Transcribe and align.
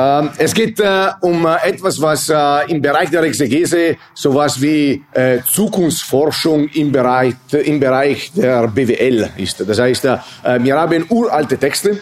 Ähm, 0.00 0.30
es 0.38 0.54
geht 0.54 0.80
äh, 0.80 1.08
um 1.20 1.44
äh, 1.44 1.68
etwas, 1.68 2.00
was 2.00 2.30
äh, 2.30 2.70
im 2.72 2.80
Bereich 2.80 3.10
der 3.10 3.22
Exegese 3.22 3.96
sowas 4.14 4.58
wie 4.62 5.04
äh, 5.12 5.40
Zukunftsforschung 5.44 6.68
im 6.68 6.90
Bereich, 6.90 7.34
im 7.52 7.78
Bereich 7.78 8.32
der 8.34 8.66
BWL 8.68 9.28
ist. 9.36 9.62
Das 9.68 9.78
heißt, 9.78 10.06
äh, 10.06 10.18
wir 10.60 10.80
haben 10.80 11.04
uralte 11.10 11.58
Texte 11.58 11.98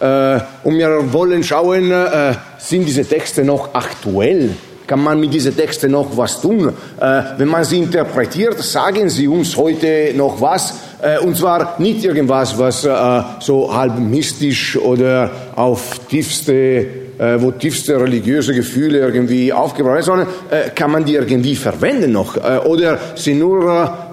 äh, 0.00 0.40
und 0.64 0.78
wir 0.78 1.12
wollen 1.12 1.44
schauen, 1.44 1.90
äh, 1.90 2.34
sind 2.56 2.86
diese 2.86 3.04
Texte 3.04 3.44
noch 3.44 3.74
aktuell? 3.74 4.54
Kann 4.86 5.02
man 5.02 5.20
mit 5.20 5.34
diesen 5.34 5.54
Texten 5.54 5.90
noch 5.90 6.16
was 6.16 6.40
tun? 6.40 6.68
Äh, 6.68 7.22
wenn 7.36 7.48
man 7.48 7.64
sie 7.64 7.80
interpretiert, 7.80 8.58
sagen 8.62 9.10
sie 9.10 9.28
uns 9.28 9.54
heute 9.58 10.14
noch 10.14 10.40
was. 10.40 10.74
Äh, 11.02 11.18
und 11.18 11.36
zwar 11.36 11.78
nicht 11.78 12.02
irgendwas, 12.02 12.56
was 12.56 12.84
äh, 12.84 13.22
so 13.40 13.74
halb 13.74 13.98
mystisch 13.98 14.78
oder 14.78 15.30
auf 15.54 15.98
tiefste 16.08 17.05
äh, 17.18 17.40
wo 17.40 17.50
tiefste 17.50 18.00
religiöse 18.00 18.54
Gefühle 18.54 18.98
irgendwie 18.98 19.52
aufgebracht 19.52 20.04
sind, 20.04 20.26
äh, 20.50 20.70
kann 20.74 20.90
man 20.90 21.04
die 21.04 21.14
irgendwie 21.14 21.56
verwenden 21.56 22.12
noch? 22.12 22.36
Äh, 22.36 22.58
oder 22.64 22.98
sind 23.14 23.38
nur 23.38 23.64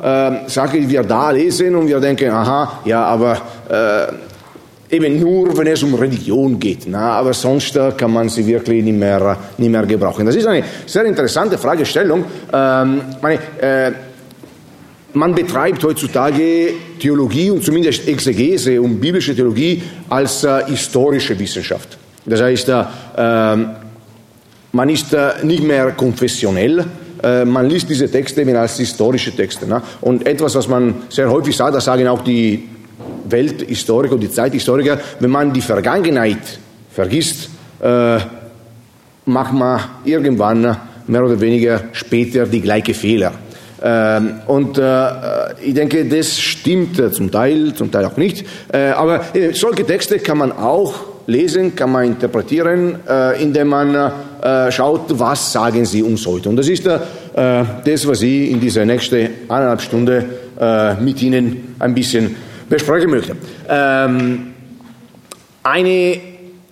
äh, 0.04 0.50
Sachen, 0.50 0.82
die 0.82 0.90
wir 0.90 1.04
da 1.04 1.32
lesen 1.32 1.76
und 1.76 1.88
wir 1.88 2.00
denken, 2.00 2.30
aha, 2.30 2.82
ja, 2.86 3.04
aber 3.04 3.42
äh, 3.70 4.96
eben 4.96 5.20
nur, 5.20 5.58
wenn 5.58 5.68
es 5.68 5.84
um 5.84 5.96
Religion 5.96 6.60
geht. 6.60 6.84
Na, 6.88 7.14
aber 7.14 7.34
sonst 7.34 7.76
äh, 7.76 7.92
kann 7.98 8.12
man 8.12 8.30
sie 8.30 8.46
wirklich 8.46 8.84
nicht 8.84 8.98
mehr, 8.98 9.38
nicht 9.58 9.70
mehr 9.70 9.86
gebrauchen. 9.86 10.26
Das 10.26 10.36
ist 10.36 10.46
eine 10.46 10.64
sehr 10.86 11.06
interessante 11.06 11.58
Fragestellung. 11.58 12.24
Ähm, 12.54 13.02
meine, 13.22 13.40
äh, 13.60 13.92
man 15.14 15.36
betreibt 15.36 15.84
heutzutage 15.84 16.74
Theologie 17.00 17.52
und 17.52 17.64
zumindest 17.64 18.08
Exegese 18.08 18.82
und 18.82 19.00
biblische 19.00 19.36
Theologie 19.36 19.82
als 20.10 20.44
äh, 20.44 20.66
historische 20.68 21.38
Wissenschaft. 21.38 21.98
Das 22.26 22.42
heißt, 22.42 22.70
äh, 22.70 22.84
ähm, 23.18 23.70
man 24.72 24.90
ist 24.90 25.16
nicht 25.44 25.64
mehr 25.64 25.92
konfessionell, 25.92 26.84
man 27.46 27.70
liest 27.70 27.88
diese 27.88 28.10
Texte 28.12 28.42
eben 28.42 28.56
als 28.56 28.76
historische 28.78 29.32
Texte. 29.32 29.68
Ne? 29.68 29.82
Und 30.02 30.26
etwas, 30.28 30.56
was 30.56 30.68
man 30.68 30.96
sehr 31.10 31.30
häufig 31.30 31.56
sagt, 31.56 31.76
das 31.76 31.86
sagen 31.86 32.08
auch 32.08 32.22
die 32.22 32.68
Welthistoriker 33.30 34.16
und 34.16 34.22
die 34.22 34.32
Zeithistoriker, 34.32 35.00
wenn 35.20 35.30
man 35.30 35.54
die 35.54 35.62
Vergangenheit 35.62 36.60
vergisst, 36.92 37.50
äh, 37.82 38.18
macht 39.26 39.54
man 39.54 39.82
irgendwann 40.06 40.78
mehr 41.08 41.24
oder 41.24 41.40
weniger 41.40 41.86
später 41.94 42.46
die 42.46 42.62
gleichen 42.62 42.94
Fehler. 42.94 43.32
Ähm, 43.82 44.36
und 44.48 44.78
äh, 44.78 45.54
ich 45.62 45.74
denke, 45.74 46.06
das 46.06 46.40
stimmt 46.40 47.02
zum 47.14 47.32
Teil, 47.32 47.74
zum 47.74 47.92
Teil 47.92 48.06
auch 48.06 48.18
nicht. 48.18 48.46
Äh, 48.72 48.92
aber 48.92 49.22
solche 49.54 49.86
Texte 49.86 50.20
kann 50.20 50.38
man 50.38 50.52
auch 50.52 50.94
lesen, 51.28 51.76
kann 51.76 51.92
man 51.92 52.06
interpretieren, 52.06 53.00
äh, 53.08 53.42
indem 53.42 53.70
man 53.70 53.96
äh, 53.96 54.72
schaut, 54.72 55.18
was 55.20 55.52
sagen 55.54 55.86
sie 55.86 56.04
uns 56.04 56.26
heute. 56.26 56.50
Und 56.50 56.58
das 56.58 56.68
ist 56.68 56.86
äh, 56.86 57.00
das, 57.34 58.08
was 58.08 58.22
ich 58.22 58.52
in 58.52 58.60
dieser 58.60 58.86
nächsten 58.86 59.28
eineinhalb 59.48 59.82
Stunde 59.82 60.26
mit 61.02 61.20
Ihnen 61.22 61.76
ein 61.80 61.96
bisschen 61.96 62.36
besprechen 62.70 63.10
möchte. 63.10 63.36
Ähm, 63.68 64.54
eine 65.64 66.22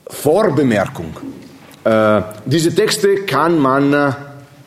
Vorbemerkung. 0.08 1.18
Diese 2.46 2.76
Texte 2.76 3.26
kann 3.26 3.58
man 3.58 4.16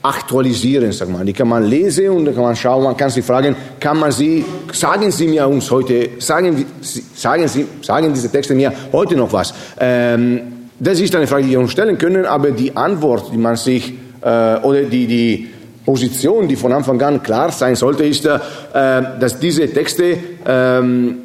aktualisieren, 0.05 0.93
sag 0.93 1.09
mal. 1.09 1.25
Die 1.25 1.33
kann 1.33 1.49
man 1.49 1.65
lesen 1.65 2.11
und 2.11 2.27
kann 2.27 2.43
man 2.43 2.55
schauen, 2.55 2.85
man 2.85 2.97
kann 2.97 3.09
sich 3.09 3.25
fragen, 3.25 3.57
kann 3.81 3.99
man 3.99 4.13
sie, 4.13 4.45
sagen 4.71 5.11
Sie 5.11 5.27
mir 5.27 5.49
uns 5.49 5.71
heute, 5.71 6.11
sagen, 6.19 6.67
sagen, 7.15 7.49
Sie, 7.49 7.67
sagen 7.81 8.13
diese 8.13 8.31
Texte 8.31 8.55
mir 8.55 8.71
heute 8.93 9.17
noch 9.17 9.33
was? 9.33 9.55
Ähm, 9.81 10.69
das 10.79 11.01
ist 11.01 11.15
eine 11.17 11.27
Frage, 11.27 11.45
die 11.45 11.51
wir 11.53 11.61
uns 11.61 11.73
stellen 11.73 11.97
können, 11.97 12.27
aber 12.27 12.51
die 12.51 12.77
Antwort, 12.77 13.33
die 13.33 13.39
man 13.39 13.57
sich, 13.57 13.95
äh, 14.21 14.57
oder 14.59 14.83
die, 14.83 15.07
die 15.07 15.49
Position, 15.87 16.49
die 16.49 16.57
von 16.57 16.73
Anfang 16.73 17.01
an 17.01 17.23
klar 17.23 17.51
sein 17.51 17.75
sollte, 17.75 18.05
ist, 18.05 18.27
äh, 18.27 18.39
dass 18.73 19.39
diese 19.39 19.73
Texte 19.73 20.19
ähm, 20.47 21.24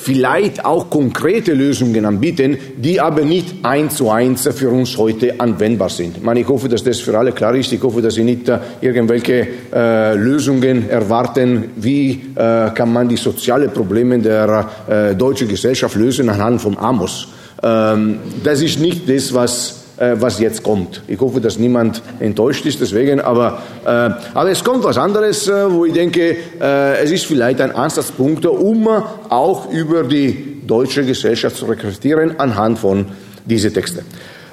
vielleicht 0.00 0.64
auch 0.64 0.88
konkrete 0.88 1.52
Lösungen 1.52 2.04
anbieten, 2.04 2.56
die 2.76 3.00
aber 3.00 3.22
nicht 3.22 3.54
eins 3.62 3.96
zu 3.96 4.10
eins 4.10 4.48
für 4.54 4.70
uns 4.70 4.96
heute 4.96 5.38
anwendbar 5.38 5.90
sind. 5.90 6.16
Ich, 6.16 6.22
meine, 6.22 6.40
ich 6.40 6.48
hoffe, 6.48 6.68
dass 6.68 6.82
das 6.82 7.00
für 7.00 7.16
alle 7.18 7.32
klar 7.32 7.54
ist. 7.54 7.72
Ich 7.72 7.82
hoffe, 7.82 8.00
dass 8.00 8.14
Sie 8.14 8.24
nicht 8.24 8.48
äh, 8.48 8.58
irgendwelche 8.80 9.46
äh, 9.72 10.14
Lösungen 10.14 10.88
erwarten, 10.88 11.70
wie 11.76 12.22
äh, 12.34 12.70
kann 12.70 12.92
man 12.92 13.08
die 13.08 13.16
sozialen 13.16 13.70
Probleme 13.70 14.18
der 14.18 14.70
äh, 14.88 15.14
deutschen 15.14 15.48
Gesellschaft 15.48 15.94
lösen 15.96 16.28
anhand 16.28 16.60
von 16.60 16.78
Amos. 16.78 17.28
Ähm, 17.62 18.18
das 18.42 18.62
ist 18.62 18.80
nicht 18.80 19.08
das, 19.08 19.34
was 19.34 19.79
was 20.00 20.40
jetzt 20.40 20.62
kommt. 20.62 21.02
Ich 21.08 21.20
hoffe, 21.20 21.40
dass 21.40 21.58
niemand 21.58 22.02
enttäuscht 22.20 22.64
ist 22.64 22.80
deswegen, 22.80 23.20
aber, 23.20 23.62
äh, 23.84 23.88
aber 23.88 24.50
es 24.50 24.64
kommt 24.64 24.82
was 24.82 24.96
anderes, 24.96 25.46
äh, 25.46 25.70
wo 25.70 25.84
ich 25.84 25.92
denke, 25.92 26.36
äh, 26.60 27.02
es 27.02 27.10
ist 27.10 27.26
vielleicht 27.26 27.60
ein 27.60 27.74
Ansatzpunkt, 27.74 28.46
um 28.46 28.88
auch 28.88 29.70
über 29.70 30.04
die 30.04 30.62
deutsche 30.66 31.04
Gesellschaft 31.04 31.56
zu 31.56 31.66
rekrutieren 31.66 32.40
anhand 32.40 32.78
von 32.78 33.06
diesen 33.44 33.74
Texten. 33.74 34.04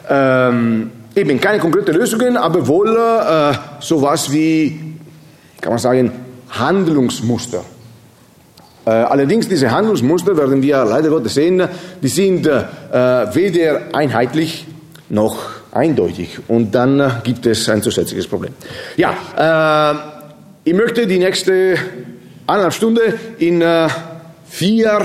Ähm, 0.10 0.92
eben 1.16 1.40
keine 1.40 1.60
konkrete 1.60 1.92
Lösungen, 1.92 2.38
aber 2.38 2.68
wohl 2.68 2.96
äh, 2.96 3.54
sowas 3.80 4.32
wie, 4.32 4.96
kann 5.62 5.72
man 5.72 5.80
sagen, 5.80 6.12
Handlungsmuster. 6.50 7.64
Äh, 8.86 8.90
allerdings 8.90 9.50
diese 9.50 9.72
Handlungsmuster 9.72 10.38
werden 10.38 10.62
wir 10.62 10.86
leider 10.86 11.10
Gottes 11.10 11.34
sehen, 11.34 11.64
die 12.02 12.08
sind 12.08 12.48
äh, 12.48 12.64
weder 13.34 13.82
einheitlich 13.94 14.67
noch 15.10 15.38
eindeutig. 15.72 16.40
Und 16.48 16.74
dann 16.74 17.00
äh, 17.00 17.10
gibt 17.24 17.46
es 17.46 17.70
ein 17.70 17.82
zusätzliches 17.82 18.28
Problem. 18.28 18.54
Ja, 18.98 19.94
äh, 19.94 20.70
ich 20.70 20.74
möchte 20.74 21.08
die 21.08 21.20
nächste 21.20 21.76
eineinhalb 22.46 22.74
Stunde 22.74 23.14
in 23.40 23.62
äh, 23.62 23.88
vier 24.48 25.02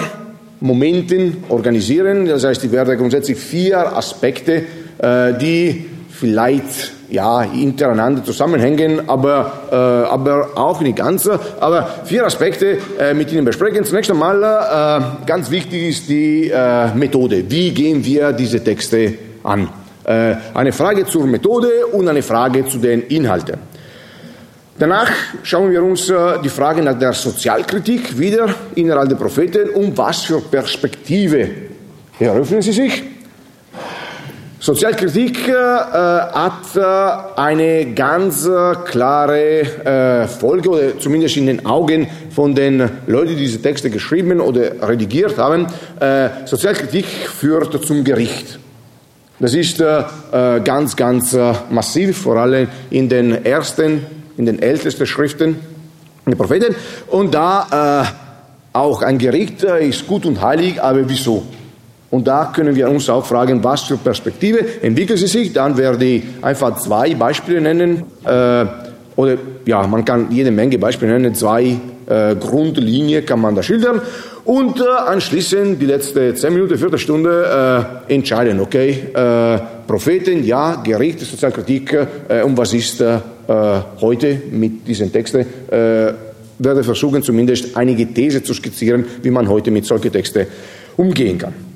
Momenten 0.61 1.45
organisieren. 1.49 2.27
Das 2.27 2.45
heißt, 2.45 2.65
ich 2.65 2.73
werde 2.73 2.97
grundsätzlich 2.97 3.39
vier 3.39 3.97
Aspekte, 3.97 4.65
äh, 4.99 5.35
die 5.35 5.87
vielleicht 6.11 6.93
ja, 7.11 7.43
hintereinander 7.43 8.25
zusammenhängen, 8.25 9.09
aber, 9.09 9.53
äh, 9.71 9.75
aber 9.75 10.51
auch 10.57 10.81
nicht 10.81 10.97
ganz. 10.97 11.29
Aber 11.61 11.89
vier 12.05 12.25
Aspekte 12.25 12.79
äh, 12.99 13.13
mit 13.13 13.31
Ihnen 13.33 13.45
besprechen. 13.45 13.85
Zunächst 13.85 14.11
einmal, 14.11 14.43
äh, 14.43 15.27
ganz 15.27 15.51
wichtig 15.51 15.89
ist 15.89 16.09
die 16.09 16.49
äh, 16.49 16.95
Methode. 16.95 17.45
Wie 17.49 17.71
gehen 17.73 18.05
wir 18.05 18.33
diese 18.33 18.65
Texte 18.65 19.15
an? 19.43 19.69
Äh, 20.05 20.35
eine 20.55 20.73
Frage 20.73 21.07
zur 21.07 21.27
Methode 21.27 21.87
und 21.93 22.09
eine 22.09 22.23
Frage 22.23 22.67
zu 22.67 22.79
den 22.79 23.03
Inhalten. 23.03 23.57
Danach 24.79 25.11
schauen 25.43 25.71
wir 25.71 25.83
uns 25.83 26.09
äh, 26.11 26.41
die 26.43 26.49
Frage 26.49 26.83
nach 26.83 26.99
der 26.99 27.13
Sozialkritik 27.13 28.19
wieder 28.19 28.53
innerhalb 28.75 29.09
der 29.09 29.17
Propheten 29.17 29.71
um 29.71 29.97
was 29.97 30.23
für 30.23 30.41
Perspektive 30.41 31.49
eröffnen 32.19 32.63
sie 32.63 32.73
sich. 32.73 33.03
Sozialkritik 34.63 35.49
äh, 35.49 35.55
hat 35.55 36.77
äh, 36.77 37.41
eine 37.41 37.95
ganz 37.95 38.47
äh, 38.47 38.75
klare 38.85 40.29
Folge, 40.29 40.71
oder 40.71 40.99
zumindest 41.01 41.37
in 41.37 41.47
den 41.47 41.67
Augen 41.67 42.07
von 42.31 42.55
den 42.55 42.89
Leuten, 43.09 43.31
die 43.31 43.37
diese 43.37 43.61
Texte 43.61 43.91
geschrieben 43.91 44.41
oder 44.41 44.89
redigiert 44.89 45.37
haben. 45.37 45.67
Sozialkritik 46.45 47.07
führt 47.07 47.85
zum 47.85 48.05
Gericht. 48.05 48.61
Das 49.43 49.55
ist 49.55 49.81
äh, 49.81 50.05
äh, 50.31 50.61
ganz, 50.61 50.95
ganz 50.95 51.35
äh, 51.35 51.53
massiv, 51.69 52.17
vor 52.17 52.37
allem 52.37 52.69
in 52.91 53.09
den 53.09 53.45
ersten, 53.45 54.07
in 54.37 54.47
den 54.47 54.63
ältesten 54.63 55.05
Schriften 55.05 55.57
der 56.25 56.37
Propheten. 56.37 56.77
Und 57.09 57.35
da 57.35 58.05
äh, 58.05 58.79
auch 58.79 59.03
ein 59.03 59.19
Gericht 59.19 59.65
äh, 59.65 59.89
ist 59.89 60.07
gut 60.07 60.27
und 60.27 60.41
heilig, 60.41 60.81
aber 60.81 61.09
wieso? 61.09 61.43
Und 62.11 62.29
da 62.29 62.53
können 62.55 62.77
wir 62.77 62.89
uns 62.89 63.11
auch 63.11 63.27
fragen, 63.27 63.65
was 63.65 63.83
für 63.83 63.97
Perspektive 63.97 64.65
entwickelt 64.81 65.19
sie 65.19 65.27
sich. 65.27 65.53
Dann 65.53 65.77
werde 65.77 66.05
ich 66.05 66.23
einfach 66.41 66.79
zwei 66.79 67.13
Beispiele 67.17 67.61
nennen. 67.61 68.05
Äh, 68.25 68.65
oder 69.17 69.39
ja, 69.67 69.85
man 69.89 70.05
kann 70.05 70.31
jede 70.31 70.53
Menge 70.53 70.79
Beispiele 70.79 71.15
nennen. 71.15 71.35
Zwei 71.35 71.81
äh, 72.07 72.35
Grundlinien 72.37 73.25
kann 73.25 73.41
man 73.41 73.55
da 73.55 73.63
schildern. 73.63 74.01
Und 74.45 74.81
äh, 74.81 74.85
anschließend 74.85 75.81
die 75.81 75.87
letzte 75.87 76.35
zehn 76.35 76.53
Minuten, 76.53 76.77
Viertelstunde 76.77 78.01
äh, 78.09 78.15
entscheiden, 78.15 78.59
okay, 78.61 79.09
äh, 79.15 79.59
Propheten, 79.87 80.45
ja, 80.45 80.83
Gericht, 80.83 81.21
Sozialkritik, 81.21 81.97
äh, 82.29 82.43
und 82.43 82.57
was 82.57 82.75
ist 82.75 83.01
äh, 83.01 83.19
heute 84.01 84.43
mit 84.51 84.87
diesen 84.87 85.13
Texten, 85.13 85.41
äh, 85.41 86.13
werde 86.59 86.85
versuchen 86.85 87.23
zumindest 87.23 87.77
einige 87.77 88.13
These 88.13 88.43
zu 88.43 88.55
skizzieren, 88.55 89.05
wie 89.23 89.31
man 89.31 89.49
heute 89.49 89.71
mit 89.71 89.85
solchen 89.85 90.13
Texten 90.13 90.47
umgehen 90.97 91.39
kann. 91.39 91.72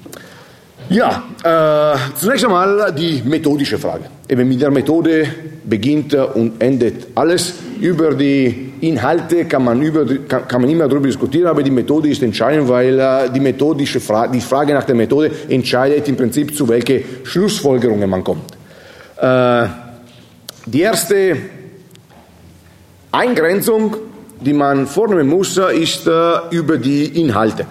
Ja, 0.89 1.25
äh, 1.43 1.99
zunächst 2.15 2.45
einmal 2.45 2.93
die 2.93 3.21
methodische 3.25 3.77
Frage. 3.77 4.05
Eben 4.29 4.49
mit 4.49 4.61
der 4.61 4.71
Methode 4.71 5.27
beginnt 5.65 6.15
und 6.15 6.63
endet 6.63 7.09
alles. 7.17 7.55
Über 7.81 8.15
die 8.15 8.73
Inhalte 8.83 9.47
kann 9.47 9.65
man, 9.65 9.83
über, 9.83 10.07
kann, 10.29 10.47
kann 10.47 10.61
man 10.61 10.71
immer 10.71 10.87
darüber 10.87 11.09
diskutieren, 11.09 11.49
aber 11.49 11.65
die 11.65 11.73
Methode 11.73 12.09
ist 12.09 12.23
entscheidend, 12.23 12.69
weil 12.69 12.99
äh, 13.01 13.31
die 13.35 13.41
methodische 13.41 13.99
Frage, 13.99 14.33
die 14.33 14.41
Frage 14.41 14.75
nach 14.75 14.85
der 14.85 14.95
Methode 14.95 15.31
entscheidet 15.49 16.09
im 16.09 16.17
Prinzip, 16.17 16.57
zu 16.57 16.69
welchen 16.69 17.03
Schlussfolgerungen 17.25 18.09
man 18.09 18.23
kommt. 18.23 18.53
Äh, 19.21 19.67
die 20.67 20.81
erste 20.81 21.37
Eingrenzung, 23.11 23.97
die 24.41 24.53
man 24.53 24.87
vornehmen 24.87 25.29
muss, 25.29 25.57
ist 25.57 26.07
äh, 26.07 26.11
über 26.51 26.79
die 26.79 27.21
Inhalte. 27.21 27.67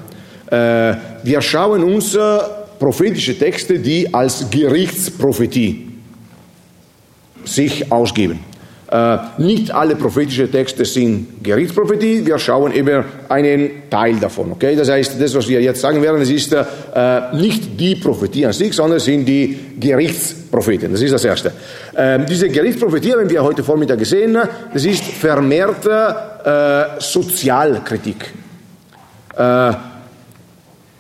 Äh, 0.48 0.96
wir 1.24 1.42
schauen 1.42 1.84
uns 1.84 2.14
äh, 2.14 2.20
prophetische 2.80 3.38
Texte, 3.38 3.80
die 3.80 4.14
als 4.14 4.50
Gerichtsprophetie 4.50 5.92
sich 7.46 7.92
ausgeben. 7.92 8.40
Äh, 8.92 9.18
nicht 9.40 9.72
alle 9.72 9.96
prophetischen 9.96 10.52
Texte 10.52 10.86
sind 10.86 11.44
Gerichtsprophetie, 11.44 12.24
wir 12.24 12.38
schauen 12.38 12.72
eben 12.72 13.04
einen 13.28 13.90
Teil 13.90 14.18
davon. 14.18 14.52
Okay? 14.52 14.76
Das 14.76 14.90
heißt, 14.90 15.20
das, 15.20 15.34
was 15.34 15.48
wir 15.48 15.60
jetzt 15.60 15.82
sagen 15.82 16.04
werden, 16.04 16.22
es 16.22 16.30
ist 16.30 16.54
äh, 16.54 16.64
nicht 17.34 17.80
die 17.80 17.96
Prophetie 17.96 18.46
an 18.46 18.54
sich, 18.54 18.74
sondern 18.74 19.00
sind 19.00 19.26
die 19.26 19.58
Gerichtspropheten. 19.80 20.92
Das 20.92 21.02
ist 21.02 21.14
das 21.14 21.26
Erste. 21.26 21.52
Äh, 21.96 22.20
diese 22.30 22.48
Gerichtsprophetie 22.48 23.14
haben 23.14 23.30
wir 23.30 23.44
heute 23.44 23.64
Vormittag 23.64 23.98
gesehen, 23.98 24.38
das 24.72 24.86
ist 24.86 25.04
vermehrte 25.04 26.16
äh, 26.98 27.02
Sozialkritik. 27.02 28.34
Äh, 29.36 29.74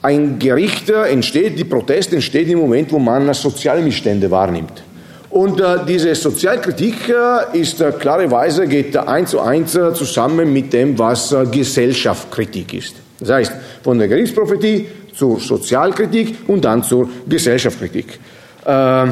ein 0.05 0.37
Gericht 0.37 0.89
entsteht, 0.89 1.57
die 1.57 1.63
Protest 1.63 2.13
entsteht 2.13 2.47
im 2.47 2.59
Moment, 2.59 2.91
wo 2.91 2.99
man 2.99 3.33
soziale 3.33 3.81
Missstände 3.81 4.29
wahrnimmt. 4.29 4.83
Und 5.31 5.59
äh, 5.59 5.79
diese 5.87 6.13
Sozialkritik 6.13 7.09
äh, 7.09 7.59
ist 7.59 7.81
äh, 7.81 7.91
klarerweise 7.91 8.67
geht 8.67 8.95
eins 8.95 9.31
zu 9.31 9.41
eins 9.41 9.75
äh, 9.75 9.93
zusammen 9.93 10.53
mit 10.53 10.71
dem, 10.71 10.97
was 10.97 11.31
äh, 11.31 11.45
Gesellschaftskritik 11.51 12.73
ist. 12.73 12.95
Das 13.19 13.31
heißt, 13.31 13.53
von 13.83 13.97
der 13.97 14.07
Gerichtsprophetie 14.07 14.87
zur 15.13 15.39
Sozialkritik 15.39 16.37
und 16.47 16.63
dann 16.63 16.83
zur 16.83 17.09
Gesellschaftskritik. 17.27 18.19
Äh, 18.63 19.07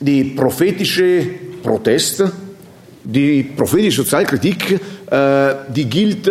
die 0.00 0.24
prophetische 0.24 1.26
Proteste, 1.62 2.32
die 3.04 3.42
prophetische 3.42 4.02
Sozialkritik, 4.02 4.80
die 5.74 5.84
gilt 5.84 6.30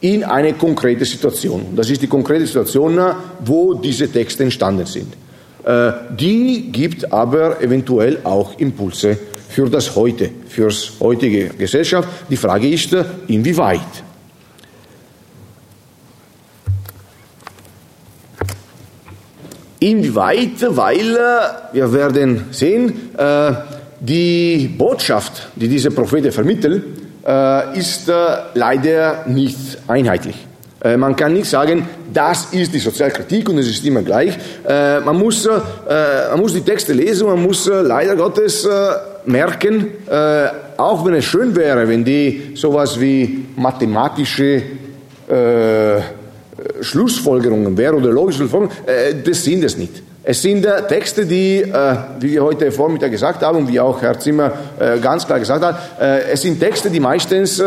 in 0.00 0.24
eine 0.24 0.54
konkrete 0.54 1.04
Situation. 1.04 1.74
Das 1.76 1.90
ist 1.90 2.00
die 2.02 2.06
konkrete 2.06 2.46
Situation, 2.46 2.98
wo 3.40 3.74
diese 3.74 4.10
Texte 4.10 4.44
entstanden 4.44 4.86
sind. 4.86 5.14
Äh, 5.64 5.92
die 6.18 6.72
gibt 6.72 7.12
aber 7.12 7.60
eventuell 7.60 8.18
auch 8.24 8.58
Impulse 8.58 9.18
für 9.48 9.68
das 9.68 9.94
Heute, 9.94 10.30
für 10.48 10.66
das 10.66 10.92
heutige 11.00 11.50
Gesellschaft. 11.50 12.08
Die 12.30 12.36
Frage 12.36 12.68
ist, 12.68 12.92
äh, 12.94 13.04
inwieweit. 13.26 13.80
Inwieweit, 19.80 20.76
weil 20.76 21.16
äh, 21.16 21.74
wir 21.74 21.92
werden 21.92 22.44
sehen, 22.50 23.10
die 24.00 24.74
Botschaft, 24.78 25.48
die 25.56 25.68
diese 25.68 25.90
Propheten 25.90 26.32
vermitteln, 26.32 27.09
ist 27.74 28.10
leider 28.54 29.24
nicht 29.26 29.56
einheitlich. 29.86 30.46
Äh, 30.82 30.96
man 30.96 31.14
kann 31.14 31.34
nicht 31.34 31.48
sagen, 31.48 31.86
das 32.12 32.52
ist 32.52 32.72
die 32.72 32.78
Sozialkritik 32.78 33.48
und 33.48 33.58
es 33.58 33.68
ist 33.68 33.84
immer 33.84 34.02
gleich. 34.02 34.36
Äh, 34.66 35.00
man, 35.00 35.18
muss, 35.18 35.44
äh, 35.44 35.50
man 36.30 36.40
muss 36.40 36.54
die 36.54 36.62
Texte 36.62 36.92
lesen, 36.92 37.26
man 37.26 37.42
muss 37.42 37.66
leider 37.66 38.16
Gottes 38.16 38.66
merken, 39.26 39.88
auch 40.76 41.04
wenn 41.04 41.14
es 41.14 41.24
schön 41.26 41.54
wäre, 41.54 41.86
wenn 41.86 42.04
die 42.04 42.52
sowas 42.54 42.98
wie 42.98 43.44
mathematische 43.56 44.62
Schlussfolgerungen 46.80 47.76
wären 47.76 47.96
oder 47.96 48.10
logische 48.10 48.38
Schlussfolgerungen, 48.38 48.76
das 49.24 49.44
sind 49.44 49.62
es 49.62 49.76
nicht. 49.76 50.02
Es 50.22 50.42
sind 50.42 50.66
äh, 50.66 50.86
Texte, 50.86 51.24
die, 51.24 51.62
äh, 51.62 51.96
wie 52.20 52.32
wir 52.32 52.44
heute 52.44 52.70
Vormittag 52.70 53.10
gesagt 53.10 53.42
haben 53.42 53.56
und 53.58 53.68
wie 53.68 53.80
auch 53.80 54.02
Herr 54.02 54.18
Zimmer 54.18 54.52
äh, 54.78 54.98
ganz 54.98 55.26
klar 55.26 55.38
gesagt 55.38 55.64
hat, 55.64 55.78
es 56.30 56.42
sind 56.42 56.60
Texte, 56.60 56.90
die 56.90 57.00
meistens 57.00 57.62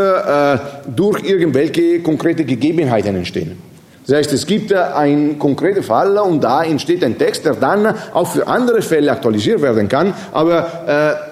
durch 0.95 1.23
irgendwelche 1.23 2.01
konkrete 2.01 2.45
Gegebenheiten 2.45 3.15
entstehen. 3.15 3.57
Das 4.05 4.17
heißt, 4.17 4.33
es 4.33 4.45
gibt 4.45 4.73
einen 4.73 5.39
konkreten 5.39 5.83
Fall 5.83 6.17
und 6.17 6.43
da 6.43 6.63
entsteht 6.63 7.03
ein 7.03 7.17
Text, 7.17 7.45
der 7.45 7.53
dann 7.53 7.95
auch 8.13 8.27
für 8.27 8.47
andere 8.47 8.81
Fälle 8.81 9.11
aktualisiert 9.11 9.61
werden 9.61 9.87
kann, 9.87 10.13
aber 10.31 11.29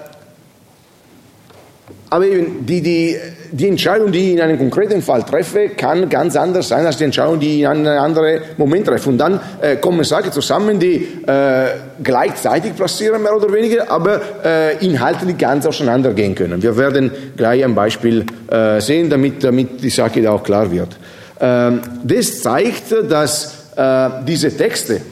aber 2.10 2.26
eben 2.26 2.66
die, 2.66 2.82
die, 2.82 3.16
die 3.52 3.68
Entscheidung, 3.68 4.10
die 4.10 4.28
ich 4.28 4.32
in 4.32 4.40
einem 4.40 4.58
konkreten 4.58 5.02
Fall 5.02 5.22
treffe, 5.22 5.68
kann 5.76 6.08
ganz 6.08 6.36
anders 6.36 6.68
sein 6.68 6.86
als 6.86 6.96
die 6.96 7.04
Entscheidung, 7.04 7.38
die 7.38 7.58
ich 7.58 7.60
in 7.60 7.66
einem 7.66 7.98
anderen 7.98 8.40
Moment 8.56 8.86
treffe. 8.86 9.10
Und 9.10 9.18
dann 9.18 9.38
äh, 9.60 9.76
kommen 9.76 10.02
Sachen 10.04 10.32
zusammen, 10.32 10.80
die 10.80 11.06
äh, 11.26 11.66
gleichzeitig 12.02 12.74
passieren, 12.74 13.22
mehr 13.22 13.36
oder 13.36 13.52
weniger, 13.52 13.90
aber 13.90 14.20
äh, 14.44 14.84
inhaltlich 14.84 15.36
ganz 15.36 15.66
auseinandergehen 15.66 16.34
können. 16.34 16.62
Wir 16.62 16.76
werden 16.76 17.10
gleich 17.36 17.62
ein 17.62 17.74
Beispiel 17.74 18.24
äh, 18.50 18.80
sehen, 18.80 19.10
damit, 19.10 19.44
damit 19.44 19.82
die 19.82 19.90
Sache 19.90 20.22
da 20.22 20.32
auch 20.32 20.42
klar 20.42 20.70
wird. 20.70 20.96
Ähm, 21.38 21.80
das 22.04 22.40
zeigt, 22.40 22.94
dass 23.10 23.72
äh, 23.76 24.08
diese 24.26 24.56
Texte, 24.56 25.02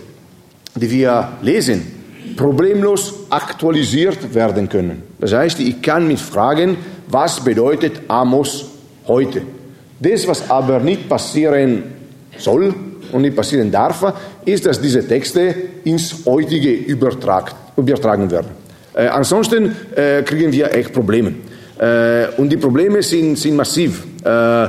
die 0.74 0.90
wir 0.90 1.28
lesen, 1.42 1.99
problemlos 2.36 3.14
aktualisiert 3.30 4.34
werden 4.34 4.68
können. 4.68 5.02
Das 5.18 5.32
heißt, 5.32 5.60
ich 5.60 5.80
kann 5.82 6.06
mich 6.06 6.20
fragen, 6.20 6.76
was 7.08 7.40
bedeutet 7.40 8.02
Amos 8.08 8.66
heute? 9.06 9.42
Das, 9.98 10.26
was 10.26 10.50
aber 10.50 10.78
nicht 10.78 11.08
passieren 11.08 11.82
soll 12.38 12.74
und 13.12 13.22
nicht 13.22 13.36
passieren 13.36 13.70
darf, 13.70 14.14
ist, 14.44 14.64
dass 14.66 14.80
diese 14.80 15.06
Texte 15.06 15.54
ins 15.84 16.24
heutige 16.24 16.72
übertragen 16.72 18.30
werden. 18.30 18.48
Äh, 18.94 19.06
ansonsten 19.08 19.76
äh, 19.94 20.22
kriegen 20.22 20.52
wir 20.52 20.74
echt 20.74 20.92
Probleme. 20.92 21.34
Äh, 21.78 22.28
und 22.36 22.50
die 22.50 22.56
Probleme 22.56 23.02
sind, 23.02 23.38
sind 23.38 23.56
massiv. 23.56 24.04
Äh, 24.24 24.68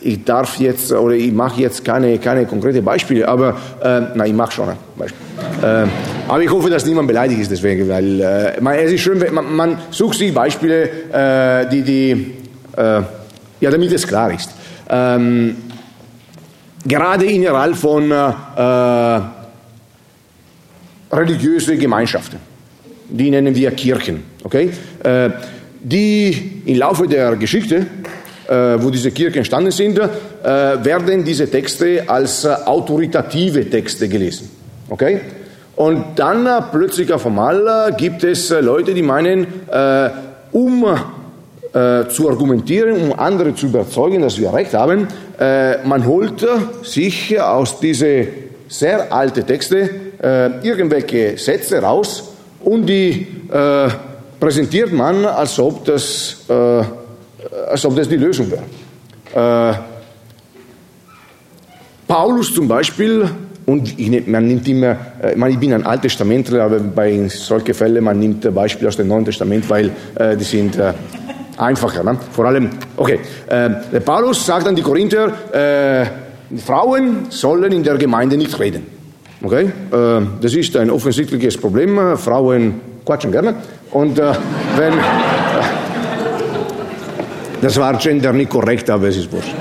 ich 0.00 0.24
darf 0.24 0.58
jetzt, 0.58 0.92
oder 0.92 1.14
ich 1.14 1.32
mache 1.32 1.60
jetzt 1.60 1.84
keine, 1.84 2.18
keine 2.18 2.46
konkreten 2.46 2.84
Beispiele, 2.84 3.28
aber, 3.28 3.56
äh, 3.82 4.00
nein, 4.14 4.30
ich 4.30 4.34
mache 4.34 4.52
schon 4.52 4.68
ein 4.70 4.76
Beispiel. 4.96 5.86
Äh, 6.26 6.30
aber 6.30 6.42
ich 6.42 6.50
hoffe, 6.50 6.70
dass 6.70 6.84
niemand 6.84 7.08
beleidigt 7.08 7.40
ist 7.40 7.50
deswegen, 7.50 7.88
weil 7.88 8.20
äh, 8.20 8.60
man, 8.60 8.74
es 8.76 8.92
ist 8.92 9.00
schön, 9.00 9.22
man, 9.32 9.54
man 9.54 9.78
sucht 9.90 10.18
sich 10.18 10.32
Beispiele, 10.32 10.88
äh, 11.12 11.68
die, 11.70 11.82
die 11.82 12.32
äh, 12.76 13.02
ja, 13.60 13.70
damit 13.70 13.92
es 13.92 14.06
klar 14.06 14.32
ist. 14.32 14.50
Ähm, 14.88 15.56
gerade 16.86 17.24
innerhalb 17.26 17.76
von 17.76 18.10
äh, 18.10 19.20
religiösen 21.12 21.78
Gemeinschaften, 21.78 22.38
die 23.08 23.30
nennen 23.30 23.54
wir 23.54 23.70
Kirchen, 23.72 24.22
okay? 24.44 24.70
Äh, 25.02 25.30
die 25.80 26.62
im 26.66 26.78
Laufe 26.78 27.06
der 27.06 27.36
Geschichte 27.36 27.86
äh, 28.48 28.80
wo 28.80 28.90
diese 28.90 29.10
Kirchen 29.10 29.38
entstanden 29.38 29.70
sind, 29.70 29.98
äh, 29.98 30.08
werden 30.42 31.24
diese 31.24 31.50
Texte 31.50 32.04
als 32.06 32.44
äh, 32.44 32.48
autoritative 32.48 33.68
Texte 33.68 34.08
gelesen. 34.08 34.50
Okay? 34.88 35.20
Und 35.76 36.04
dann 36.16 36.48
plötzlich 36.72 37.12
auf 37.12 37.26
einmal 37.26 37.94
gibt 37.96 38.24
es 38.24 38.50
Leute, 38.50 38.94
die 38.94 39.02
meinen, 39.02 39.46
um 40.52 40.84
zu 42.08 42.30
argumentieren, 42.30 43.10
um 43.10 43.18
andere 43.18 43.54
zu 43.54 43.66
überzeugen, 43.66 44.22
dass 44.22 44.38
wir 44.38 44.54
recht 44.54 44.72
haben, 44.72 45.06
man 45.84 46.06
holt 46.06 46.46
sich 46.82 47.38
aus 47.38 47.78
diese 47.78 48.26
sehr 48.68 49.12
alten 49.12 49.46
Texte 49.46 49.90
irgendwelche 50.62 51.36
Sätze 51.36 51.82
raus 51.82 52.32
und 52.64 52.86
die 52.86 53.26
präsentiert 54.40 54.94
man, 54.94 55.26
als 55.26 55.58
ob 55.58 55.84
das 55.84 56.36
als 57.66 57.84
ob 57.84 57.96
das 57.96 58.08
die 58.08 58.16
Lösung 58.16 58.50
wäre. 58.50 59.72
Äh, 59.72 59.78
Paulus 62.06 62.54
zum 62.54 62.68
Beispiel, 62.68 63.28
und 63.66 63.98
ich, 63.98 64.26
man 64.28 64.46
nimmt 64.46 64.66
immer, 64.68 64.96
äh, 65.22 65.32
ich, 65.32 65.36
meine, 65.36 65.52
ich 65.52 65.58
bin 65.58 65.72
ein 65.72 65.84
Alttestamentler, 65.84 66.62
aber 66.62 66.78
bei 66.78 67.26
solchen 67.28 67.74
Fällen, 67.74 68.02
man 68.04 68.18
nimmt 68.18 68.54
Beispiele 68.54 68.88
aus 68.88 68.96
dem 68.96 69.08
Neuen 69.08 69.24
Testament, 69.24 69.68
weil 69.68 69.90
äh, 70.14 70.36
die 70.36 70.44
sind 70.44 70.78
äh, 70.78 70.92
einfacher. 71.56 72.04
Ne? 72.04 72.16
Vor 72.30 72.44
allem, 72.44 72.70
okay, 72.96 73.18
äh, 73.48 74.00
Paulus 74.00 74.46
sagt 74.46 74.68
an 74.68 74.76
die 74.76 74.82
Korinther, 74.82 75.32
äh, 75.52 76.56
Frauen 76.58 77.26
sollen 77.28 77.72
in 77.72 77.82
der 77.82 77.96
Gemeinde 77.96 78.36
nicht 78.36 78.56
reden. 78.58 78.86
Okay? 79.42 79.64
Äh, 79.64 80.20
das 80.40 80.54
ist 80.54 80.76
ein 80.76 80.88
offensichtliches 80.88 81.56
Problem. 81.56 82.16
Frauen 82.16 82.80
quatschen 83.04 83.32
gerne. 83.32 83.54
Und 83.90 84.18
wenn 84.18 84.94
das 87.62 87.76
war 87.78 87.96
gender 87.98 88.32
nicht 88.32 88.50
korrekt, 88.50 88.90
aber 88.90 89.08
es 89.08 89.16
ist 89.16 89.32
wurscht. 89.32 89.54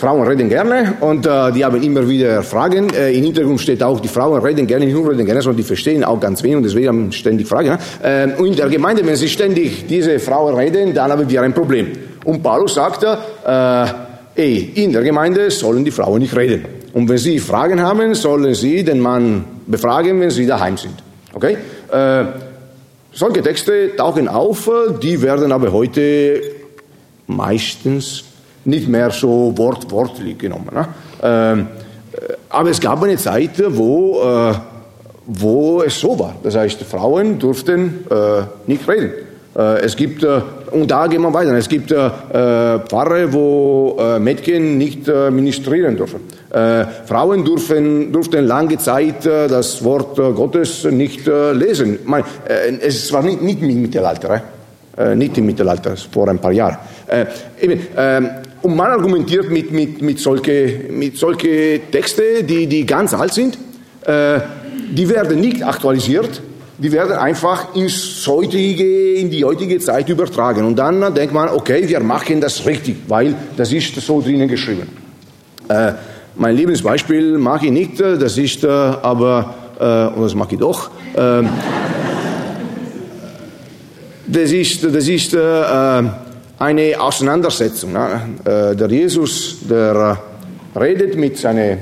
Frauen 0.00 0.26
reden 0.26 0.48
gerne 0.48 0.94
und 1.00 1.26
äh, 1.26 1.52
die 1.52 1.62
haben 1.62 1.82
immer 1.82 2.08
wieder 2.08 2.42
Fragen. 2.42 2.88
Äh, 2.88 3.12
Im 3.12 3.22
Hintergrund 3.22 3.60
steht 3.60 3.82
auch, 3.82 4.00
die 4.00 4.08
Frauen 4.08 4.40
reden 4.40 4.66
gerne, 4.66 4.86
nicht 4.86 4.94
nur 4.94 5.10
reden 5.10 5.26
gerne, 5.26 5.42
sondern 5.42 5.58
die 5.58 5.62
verstehen 5.62 6.04
auch 6.04 6.18
ganz 6.18 6.42
wenig 6.42 6.56
und 6.56 6.62
deswegen 6.62 6.88
haben 6.88 7.12
ständig 7.12 7.46
Fragen. 7.46 7.76
Äh, 8.02 8.28
und 8.38 8.46
in 8.46 8.56
der 8.56 8.70
Gemeinde, 8.70 9.04
wenn 9.04 9.16
sie 9.16 9.28
ständig 9.28 9.86
diese 9.86 10.18
Frauen 10.18 10.54
reden, 10.54 10.94
dann 10.94 11.12
haben 11.12 11.28
wir 11.28 11.42
ein 11.42 11.52
Problem. 11.52 11.88
Und 12.24 12.42
Paulus 12.42 12.76
sagte, 12.76 13.18
äh, 13.46 14.40
ey, 14.40 14.72
in 14.76 14.90
der 14.90 15.02
Gemeinde 15.02 15.50
sollen 15.50 15.84
die 15.84 15.90
Frauen 15.90 16.20
nicht 16.22 16.34
reden. 16.34 16.64
Und 16.94 17.06
wenn 17.06 17.18
sie 17.18 17.38
Fragen 17.38 17.82
haben, 17.82 18.14
sollen 18.14 18.54
sie 18.54 18.82
den 18.82 19.00
Mann 19.00 19.44
befragen, 19.66 20.18
wenn 20.18 20.30
sie 20.30 20.46
daheim 20.46 20.78
sind. 20.78 20.94
Okay? 21.34 21.58
Äh, 21.92 22.24
solche 23.12 23.42
Texte 23.42 23.94
tauchen 23.96 24.28
auf, 24.28 24.70
die 25.02 25.20
werden 25.20 25.52
aber 25.52 25.70
heute 25.70 26.40
meistens 27.26 28.29
nicht 28.64 28.88
mehr 28.88 29.10
so 29.10 29.52
wortwörtlich 29.56 30.38
genommen. 30.38 30.68
Ne? 30.72 30.88
Ähm, 31.22 31.66
äh, 32.12 32.34
aber 32.48 32.70
es 32.70 32.80
gab 32.80 33.02
eine 33.02 33.16
Zeit, 33.16 33.62
wo, 33.68 34.20
äh, 34.22 34.54
wo 35.26 35.82
es 35.82 35.98
so 35.98 36.18
war. 36.18 36.34
Das 36.42 36.56
heißt, 36.56 36.82
Frauen 36.82 37.38
durften 37.38 38.04
äh, 38.10 38.42
nicht 38.66 38.88
reden. 38.88 39.12
Äh, 39.56 39.80
es 39.80 39.96
gibt, 39.96 40.22
äh, 40.22 40.40
und 40.70 40.90
da 40.90 41.06
gehen 41.08 41.22
wir 41.22 41.34
weiter, 41.34 41.52
es 41.54 41.68
gibt 41.68 41.90
äh, 41.90 42.10
Pfarre, 42.28 43.32
wo 43.32 44.00
Mädchen 44.20 44.78
nicht 44.78 45.08
ministrieren 45.08 45.96
dürfen. 45.96 46.20
Frauen 47.06 47.44
dürfen, 47.44 48.12
durften 48.12 48.46
lange 48.46 48.78
Zeit 48.78 49.26
das 49.26 49.82
Wort 49.82 50.16
Gottes 50.16 50.84
nicht 50.84 51.26
lesen. 51.26 51.98
meine, 52.04 52.24
es 52.80 53.12
war 53.12 53.22
nicht, 53.22 53.42
nicht 53.42 53.62
im 53.62 53.82
Mittelalter, 53.82 54.42
nicht 55.16 55.36
im 55.38 55.46
Mittelalter, 55.46 55.96
vor 55.96 56.28
ein 56.28 56.38
paar 56.38 56.52
Jahren. 56.52 56.78
Eben, 57.60 57.80
ähm, 57.96 58.30
und 58.62 58.76
man 58.76 58.90
argumentiert 58.90 59.50
mit, 59.50 59.72
mit, 59.72 60.02
mit 60.02 60.18
solchen 60.18 60.98
mit 60.98 61.16
solche 61.16 61.80
Texte, 61.90 62.44
die, 62.44 62.66
die 62.66 62.84
ganz 62.84 63.14
alt 63.14 63.32
sind, 63.32 63.58
die 64.06 65.08
werden 65.08 65.40
nicht 65.40 65.64
aktualisiert, 65.64 66.42
die 66.80 66.90
werden 66.90 67.12
einfach 67.12 67.74
ins 67.74 68.26
heutige, 68.26 69.14
in 69.14 69.30
die 69.30 69.44
heutige 69.44 69.78
Zeit 69.78 70.08
übertragen. 70.08 70.64
Und 70.64 70.76
dann 70.76 71.14
denkt 71.14 71.34
man, 71.34 71.50
okay, 71.50 71.86
wir 71.86 72.00
machen 72.00 72.40
das 72.40 72.64
richtig, 72.64 72.96
weil 73.06 73.34
das 73.56 73.70
ist 73.72 73.94
so 73.96 74.22
drinnen 74.22 74.48
geschrieben. 74.48 74.88
Äh, 75.68 75.92
mein 76.36 76.56
Lieblingsbeispiel 76.56 77.36
mag 77.36 77.62
ich 77.62 77.70
nicht, 77.70 78.00
das 78.00 78.38
ist 78.38 78.64
äh, 78.64 78.68
aber, 78.68 79.54
äh, 79.78 80.20
das 80.20 80.34
mag 80.34 80.50
ich 80.52 80.58
doch, 80.58 80.90
äh, 81.14 81.42
das 84.26 84.50
ist, 84.50 84.82
das 84.82 85.06
ist 85.06 85.34
äh, 85.34 86.02
eine 86.60 87.00
Auseinandersetzung. 87.00 87.92
Ne? 87.92 88.20
Äh, 88.44 88.76
der 88.76 88.88
Jesus, 88.88 89.56
der 89.68 90.18
redet 90.78 91.16
mit 91.16 91.38
seinen 91.38 91.78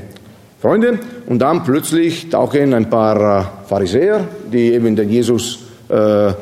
Freunde. 0.61 0.99
Und 1.26 1.40
dann 1.40 1.64
plötzlich 1.64 2.30
tauchen 2.30 2.73
ein 2.73 2.88
paar 2.88 3.40
äh, 3.40 3.44
Pharisäer, 3.68 4.25
die 4.50 4.73
eben 4.73 4.97
den 4.97 5.11
Jesus, 5.11 5.58
äh, 5.88 6.32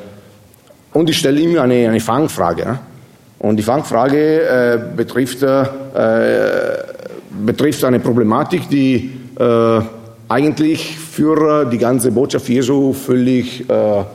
und 0.93 1.11
ich 1.11 1.19
stelle 1.19 1.41
ihm 1.41 1.59
eine, 1.59 1.89
eine 1.89 2.01
Fangfrage. 2.01 2.65
Ne? 2.65 2.79
Und 3.39 3.57
die 3.57 3.63
Fangfrage 3.63 4.43
äh, 4.43 4.79
betrifft, 4.97 5.43
äh, 5.43 5.65
betrifft 7.45 7.85
eine 7.85 8.01
Problematik, 8.01 8.69
die 8.69 9.13
äh, 9.39 9.81
eigentlich 10.29 10.97
für 10.99 11.63
äh, 11.63 11.71
die 11.71 11.79
ganze 11.79 12.13
Botschaft 12.13 12.49
Jesu 12.49 12.93
völlig 12.93 13.65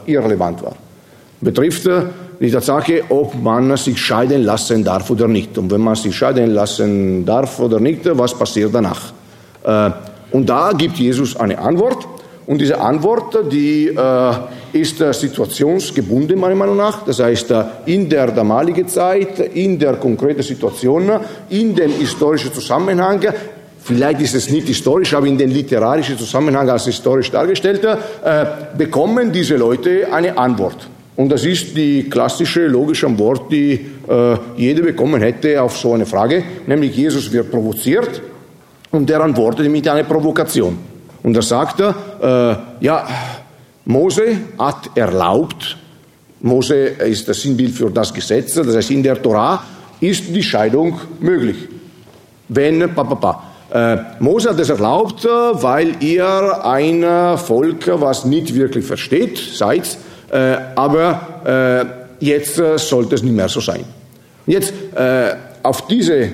irrelevant 0.05 0.63
war. 0.63 0.75
Betrifft 1.39 1.87
die 2.41 2.49
Tatsache, 2.49 3.03
ob 3.09 3.35
man 3.35 3.77
sich 3.77 3.99
scheiden 3.99 4.43
lassen 4.43 4.83
darf 4.83 5.09
oder 5.11 5.27
nicht. 5.27 5.57
Und 5.59 5.69
wenn 5.69 5.81
man 5.81 5.95
sich 5.95 6.15
scheiden 6.15 6.51
lassen 6.51 7.23
darf 7.23 7.59
oder 7.59 7.79
nicht, 7.79 7.99
was 8.17 8.33
passiert 8.33 8.73
danach? 8.73 9.13
Äh, 9.63 9.91
und 10.31 10.49
da 10.49 10.71
gibt 10.75 10.97
Jesus 10.97 11.35
eine 11.35 11.59
Antwort. 11.59 12.07
Und 12.47 12.59
diese 12.59 12.81
Antwort, 12.81 13.37
die 13.51 13.89
äh, 13.89 14.33
ist 14.73 14.99
äh, 15.01 15.13
situationsgebunden, 15.13 16.39
meiner 16.39 16.55
Meinung 16.55 16.77
nach. 16.77 17.05
Das 17.05 17.19
heißt, 17.19 17.53
in 17.85 18.09
der 18.09 18.31
damaligen 18.31 18.87
Zeit, 18.87 19.39
in 19.53 19.77
der 19.77 19.97
konkreten 19.97 20.41
Situation, 20.41 21.11
in 21.49 21.75
dem 21.75 21.91
historischen 21.91 22.51
Zusammenhang, 22.51 23.21
vielleicht 23.83 24.19
ist 24.21 24.33
es 24.33 24.49
nicht 24.49 24.65
historisch, 24.65 25.13
aber 25.13 25.27
in 25.27 25.37
den 25.37 25.51
literarischen 25.51 26.17
Zusammenhang 26.17 26.67
als 26.67 26.85
historisch 26.85 27.29
dargestellt, 27.29 27.87
bekommen 28.75 29.31
diese 29.31 29.57
Leute 29.57 30.11
eine 30.11 30.35
Antwort. 30.37 30.87
Und 31.15 31.29
das 31.29 31.45
ist 31.45 31.75
die 31.75 32.03
klassische 32.09 32.67
logische 32.67 33.05
Antwort, 33.05 33.51
die 33.51 33.73
äh, 34.07 34.37
jeder 34.55 34.83
bekommen 34.83 35.21
hätte 35.21 35.61
auf 35.61 35.77
so 35.77 35.93
eine 35.93 36.05
Frage, 36.05 36.43
nämlich 36.67 36.95
Jesus 36.95 37.31
wird 37.31 37.51
provoziert 37.51 38.21
und 38.91 39.09
der 39.09 39.21
antwortete 39.21 39.69
mit 39.69 39.87
einer 39.87 40.03
Provokation. 40.03 40.77
Und 41.23 41.35
er 41.35 41.41
sagte, 41.41 41.93
äh, 42.21 42.83
ja, 42.85 43.07
Mose 43.85 44.37
hat 44.57 44.89
erlaubt, 44.95 45.77
Mose 46.39 46.75
ist 46.75 47.27
das 47.27 47.41
Sinnbild 47.41 47.71
für 47.71 47.91
das 47.91 48.13
Gesetz, 48.13 48.53
das 48.55 48.75
heißt 48.75 48.91
in 48.91 49.03
der 49.03 49.21
Torah 49.21 49.63
ist 49.99 50.33
die 50.33 50.41
Scheidung 50.41 50.99
möglich. 51.19 51.57
Wenn, 52.47 52.93
pa, 52.95 53.03
pa, 53.03 53.15
pa. 53.15 53.43
Äh, 53.71 53.97
Mose 54.19 54.49
hat 54.49 54.59
es 54.59 54.69
erlaubt, 54.69 55.25
weil 55.25 56.03
ihr 56.03 56.65
ein 56.65 57.37
Volk, 57.37 57.89
was 58.01 58.25
nicht 58.25 58.55
wirklich 58.55 58.85
versteht, 58.85 59.37
seid, 59.37 59.97
äh, 60.31 60.57
aber 60.75 61.87
äh, 62.19 62.25
jetzt 62.25 62.57
äh, 62.57 62.77
sollte 62.77 63.15
es 63.15 63.23
nicht 63.23 63.35
mehr 63.35 63.49
so 63.49 63.59
sein. 63.59 63.83
Jetzt 64.47 64.73
äh, 64.95 65.35
auf 65.63 65.87
diese 65.87 66.29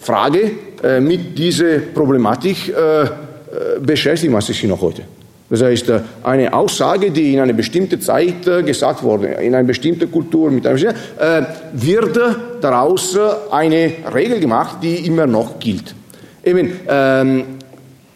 Frage 0.00 0.50
äh, 0.82 1.00
mit 1.00 1.36
dieser 1.36 1.78
Problematik 1.78 2.68
äh, 2.68 3.06
beschäftigt 3.80 4.32
man 4.32 4.40
sich 4.40 4.62
noch 4.64 4.80
heute. 4.80 5.02
Das 5.48 5.62
heißt, 5.62 5.92
eine 6.24 6.52
Aussage, 6.52 7.12
die 7.12 7.34
in 7.34 7.40
einer 7.40 7.52
bestimmten 7.52 8.00
Zeit 8.00 8.42
gesagt 8.42 9.02
wurde, 9.04 9.28
in 9.28 9.54
einer 9.54 9.66
bestimmten 9.66 10.10
Kultur, 10.10 10.50
mit 10.50 10.66
einem, 10.66 10.92
wird 11.72 12.18
daraus 12.60 13.16
eine 13.52 13.92
Regel 14.12 14.40
gemacht, 14.40 14.78
die 14.82 15.06
immer 15.06 15.28
noch 15.28 15.60
gilt. 15.60 15.94
Eben, 16.44 16.72
ähm, 16.88 17.44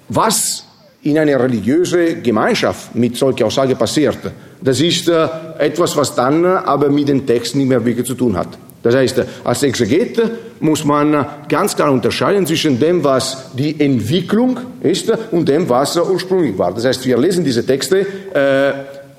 was 0.08 0.64
in 1.02 1.18
einer 1.18 1.38
religiösen 1.40 2.20
Gemeinschaft 2.22 2.94
mit 2.94 3.16
solcher 3.16 3.46
Aussage 3.46 3.76
passiert, 3.76 4.18
das 4.62 4.80
ist 4.80 5.08
äh, 5.08 5.28
etwas, 5.58 5.96
was 5.96 6.14
dann 6.14 6.44
aber 6.44 6.90
mit 6.90 7.08
dem 7.08 7.26
Text 7.26 7.56
nicht 7.56 7.68
mehr 7.68 7.84
wirklich 7.84 8.06
zu 8.06 8.14
tun 8.14 8.36
hat. 8.36 8.48
Das 8.82 8.94
heißt, 8.94 9.22
als 9.44 9.62
Exeget 9.62 10.20
muss 10.60 10.84
man 10.84 11.26
ganz 11.48 11.76
klar 11.76 11.92
unterscheiden 11.92 12.46
zwischen 12.46 12.80
dem, 12.80 13.04
was 13.04 13.52
die 13.52 13.78
Entwicklung 13.78 14.58
ist 14.80 15.12
und 15.30 15.48
dem, 15.48 15.68
was 15.68 15.96
ursprünglich 15.96 16.56
war. 16.56 16.72
Das 16.72 16.86
heißt, 16.86 17.04
wir 17.04 17.18
lesen 17.18 17.44
diese 17.44 17.64
Texte 17.64 18.06
äh, 18.32 18.72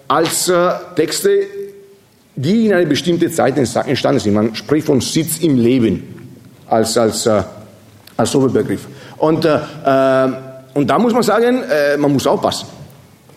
als 0.07 0.49
äh, 0.49 0.69
Texte, 0.95 1.29
die 2.35 2.65
in 2.65 2.73
einer 2.73 2.85
bestimmten 2.85 3.31
Zeit 3.31 3.57
entstanden 3.57 4.19
sind. 4.19 4.33
Man 4.33 4.55
spricht 4.55 4.87
von 4.87 4.99
Sitz 4.99 5.39
im 5.39 5.57
Leben 5.57 6.31
als, 6.67 6.97
als, 6.97 7.27
äh, 7.27 7.43
als 8.17 8.35
Oberbegriff. 8.35 8.87
Und, 9.17 9.45
äh, 9.45 9.57
äh, 9.85 10.31
und 10.73 10.89
da 10.89 10.97
muss 10.97 11.13
man 11.13 11.21
sagen, 11.21 11.61
äh, 11.63 11.97
man 11.97 12.13
muss 12.13 12.25
aufpassen. 12.25 12.67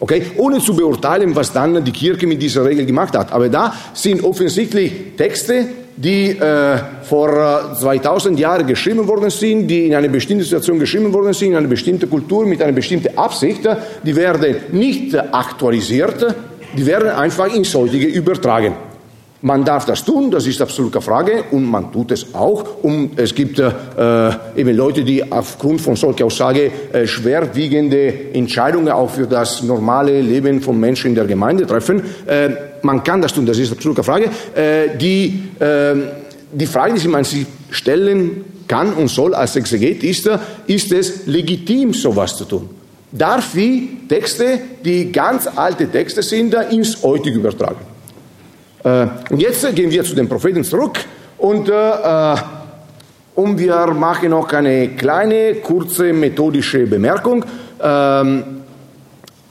Okay? 0.01 0.23
Ohne 0.37 0.61
zu 0.61 0.75
beurteilen, 0.75 1.35
was 1.35 1.53
dann 1.53 1.85
die 1.85 1.93
Kirche 1.93 2.27
mit 2.27 2.43
dieser 2.43 2.65
Regel 2.65 2.85
gemacht 2.87 3.17
hat. 3.17 3.33
Aber 3.33 3.49
da 3.49 3.75
sind 3.93 4.23
offensichtlich 4.23 4.93
Texte, 5.17 5.67
die 5.97 6.31
äh, 6.31 6.79
vor 7.03 7.77
2000 7.79 8.37
äh, 8.37 8.43
Jahren 8.43 8.67
geschrieben 8.67 9.07
worden 9.07 9.31
sind, 9.31 9.69
die 9.69 9.87
in 9.87 9.95
einer 9.95 10.09
bestimmten 10.09 10.43
Situation 10.43 10.79
geschrieben 10.79 11.13
worden 11.13 11.33
sind, 11.33 11.51
in 11.51 11.57
einer 11.57 11.69
bestimmten 11.69 12.11
Kultur, 12.11 12.45
mit 12.47 12.61
einer 12.61 12.73
bestimmten 12.73 13.17
Absicht, 13.17 13.61
die 14.03 14.17
werden 14.17 14.57
nicht 14.73 15.17
aktualisiert, 15.17 16.35
die 16.77 16.85
werden 16.85 17.11
einfach 17.11 17.55
ins 17.55 17.75
heutige 17.75 18.07
übertragen. 18.07 18.75
Man 19.47 19.63
darf 19.63 19.85
das 19.85 20.03
tun, 20.03 20.31
das 20.31 20.47
ist 20.47 20.63
absolut 20.63 20.91
keine 20.91 21.03
Frage, 21.03 21.45
und 21.51 21.65
man 21.65 21.93
tut 21.93 22.13
es 22.13 22.35
auch. 22.35 22.83
Und 22.83 23.19
es 23.19 23.35
gibt 23.35 23.59
äh, 23.59 23.73
eben 24.57 24.75
Leute, 24.75 25.05
die 25.05 25.31
aufgrund 25.31 25.83
von 25.83 25.97
solcher 25.97 26.25
Aussage 26.25 26.73
äh, 26.95 27.07
schwerwiegende 27.07 28.33
Entscheidungen 28.33 28.89
auch 28.89 29.11
für 29.11 29.27
das 29.27 29.63
normale 29.63 30.19
Leben 30.23 30.63
von 30.63 30.81
Menschen 30.81 31.09
in 31.09 31.15
der 31.15 31.27
Gemeinde 31.27 31.67
treffen. 31.67 32.03
Äh, 32.25 32.53
man 32.81 33.05
kann 33.05 33.21
das 33.21 33.35
tun, 33.35 33.45
das 33.45 33.59
ist 33.59 33.71
absolut 33.71 33.99
keine 33.99 34.05
Frage. 34.05 34.31
Äh, 34.55 34.97
die, 34.97 35.43
ähm, 35.61 36.05
die 36.51 36.67
Frage, 36.67 36.99
die 36.99 37.09
man 37.09 37.25
sich 37.25 37.45
stellen 37.69 38.47
kann 38.67 38.95
und 38.95 39.09
soll 39.09 39.35
als 39.35 39.57
Exeget 39.57 40.05
ist, 40.05 40.27
ist 40.67 40.91
es 40.91 41.27
legitim, 41.27 41.93
sowas 41.93 42.35
zu 42.35 42.47
tun? 42.47 42.71
Darf 43.13 43.55
ich 43.57 44.09
Texte, 44.09 44.59
die 44.83 45.13
ganz 45.13 45.47
alte 45.55 45.87
Texte 45.87 46.23
sind, 46.23 46.55
ins 46.71 47.03
heutige 47.03 47.37
übertragen? 47.37 47.94
Äh, 48.85 49.07
und 49.31 49.41
jetzt 49.41 49.75
gehen 49.75 49.91
wir 49.91 50.05
zu 50.05 50.15
den 50.15 50.29
Propheten 50.29 50.63
zurück 50.63 50.99
und, 51.39 51.69
äh, 51.69 52.37
und 53.35 53.59
wir 53.59 53.87
machen 53.87 54.31
noch 54.31 54.53
eine 54.53 54.91
kleine, 54.91 55.57
kurze 55.57 56.13
methodische 56.13 56.87
Bemerkung, 56.87 57.45
ähm, 57.83 58.45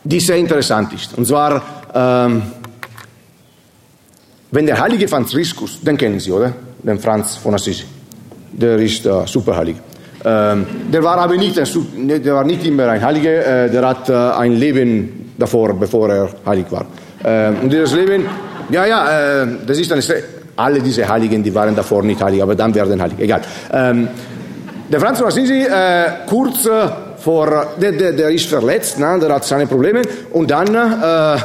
die 0.04 0.20
sehr 0.20 0.38
interessant 0.38 0.94
ist. 0.94 1.18
Und 1.18 1.26
zwar, 1.26 1.62
ähm, 1.94 2.44
wenn 4.52 4.66
der 4.68 4.80
heilige 4.80 5.08
Franziskus, 5.08 5.82
den 5.82 5.98
kennen 5.98 6.20
Sie, 6.20 6.32
oder? 6.32 6.54
Den 6.84 7.00
Franz 7.00 7.38
von 7.38 7.56
Assisi. 7.56 7.86
Der 8.52 8.78
ist 8.78 9.06
äh, 9.06 9.26
superheilig. 9.26 9.78
Ähm, 10.24 10.66
der 10.92 11.04
war 11.04 11.18
aber 11.18 11.36
nicht, 11.36 11.58
ein, 11.60 12.08
der 12.08 12.36
war 12.36 12.44
nicht 12.44 12.66
immer 12.66 12.88
ein 12.88 13.02
Heiliger, 13.04 13.66
äh, 13.66 13.70
der 13.70 13.88
hat 13.88 14.10
äh, 14.10 14.14
ein 14.14 14.54
Leben 14.54 15.34
davor, 15.38 15.74
bevor 15.74 16.10
er 16.10 16.30
heilig 16.46 16.68
war. 16.70 16.86
Ähm, 17.26 17.58
und 17.64 17.74
dieses 17.74 17.94
Leben, 17.94 18.26
ja, 18.70 18.86
ja, 18.86 19.42
äh, 19.44 19.48
das 19.66 19.80
ist 19.80 19.92
eine, 19.92 20.02
alle 20.56 20.82
diese 20.82 21.08
Heiligen, 21.08 21.44
die 21.44 21.54
waren 21.54 21.76
davor 21.76 22.04
nicht 22.04 22.22
heilig, 22.22 22.42
aber 22.42 22.56
dann 22.56 22.74
werden 22.74 23.02
heilig, 23.02 23.20
egal. 23.20 23.42
Ähm, 23.72 24.08
der 24.92 25.00
Franz 25.00 25.20
von 25.20 25.28
Assisi, 25.28 25.64
äh, 25.64 26.28
kurz 26.28 26.66
äh, 26.66 26.88
vor, 27.18 27.68
der, 27.82 27.94
der, 27.94 28.14
der, 28.14 28.30
ist 28.30 28.48
verletzt, 28.48 29.00
ne, 29.00 29.18
der 29.20 29.34
hat 29.34 29.46
seine 29.46 29.66
Probleme 29.66 30.02
und 30.32 30.52
dann, 30.52 30.68
äh, 30.68 31.38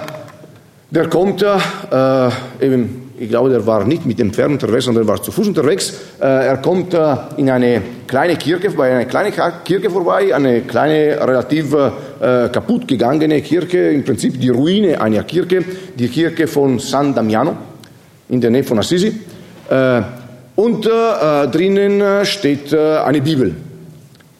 der 0.90 1.08
kommt 1.08 1.42
äh, 1.42 2.28
eben 2.60 3.07
ich 3.20 3.28
glaube, 3.28 3.50
der 3.50 3.66
war 3.66 3.84
nicht 3.84 4.06
mit 4.06 4.18
dem 4.18 4.32
Pferd 4.32 4.50
unterwegs, 4.50 4.84
sondern 4.84 5.06
war 5.08 5.20
zu 5.20 5.32
Fuß 5.32 5.48
unterwegs. 5.48 5.92
Äh, 6.20 6.46
er 6.46 6.56
kommt 6.58 6.94
äh, 6.94 7.16
in 7.36 7.50
eine 7.50 7.82
kleine 8.06 8.36
Kirche, 8.36 8.70
bei 8.70 8.92
einer 8.92 9.06
kleinen 9.06 9.32
Kirche 9.64 9.90
vorbei, 9.90 10.34
eine 10.34 10.60
kleine, 10.62 11.18
relativ 11.20 11.74
äh, 11.74 12.48
kaputt 12.48 12.86
gegangene 12.86 13.42
Kirche, 13.42 13.78
im 13.78 14.04
Prinzip 14.04 14.40
die 14.40 14.50
Ruine 14.50 15.00
einer 15.00 15.24
Kirche, 15.24 15.64
die 15.98 16.08
Kirche 16.08 16.46
von 16.46 16.78
San 16.78 17.14
Damiano 17.14 17.56
in 18.28 18.40
der 18.40 18.50
Nähe 18.50 18.64
von 18.64 18.78
Assisi. 18.78 19.12
und 20.54 20.84
drinnen 20.84 22.26
steht 22.26 22.74
eine 22.74 23.22
Bibel. 23.22 23.54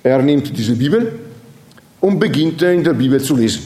Er 0.03 0.23
nimmt 0.23 0.57
diese 0.57 0.75
Bibel 0.75 1.13
und 2.01 2.19
beginnt 2.19 2.61
in 2.63 2.85
der 2.85 2.93
Bibel 2.93 3.21
zu 3.21 3.35
lesen. 3.35 3.63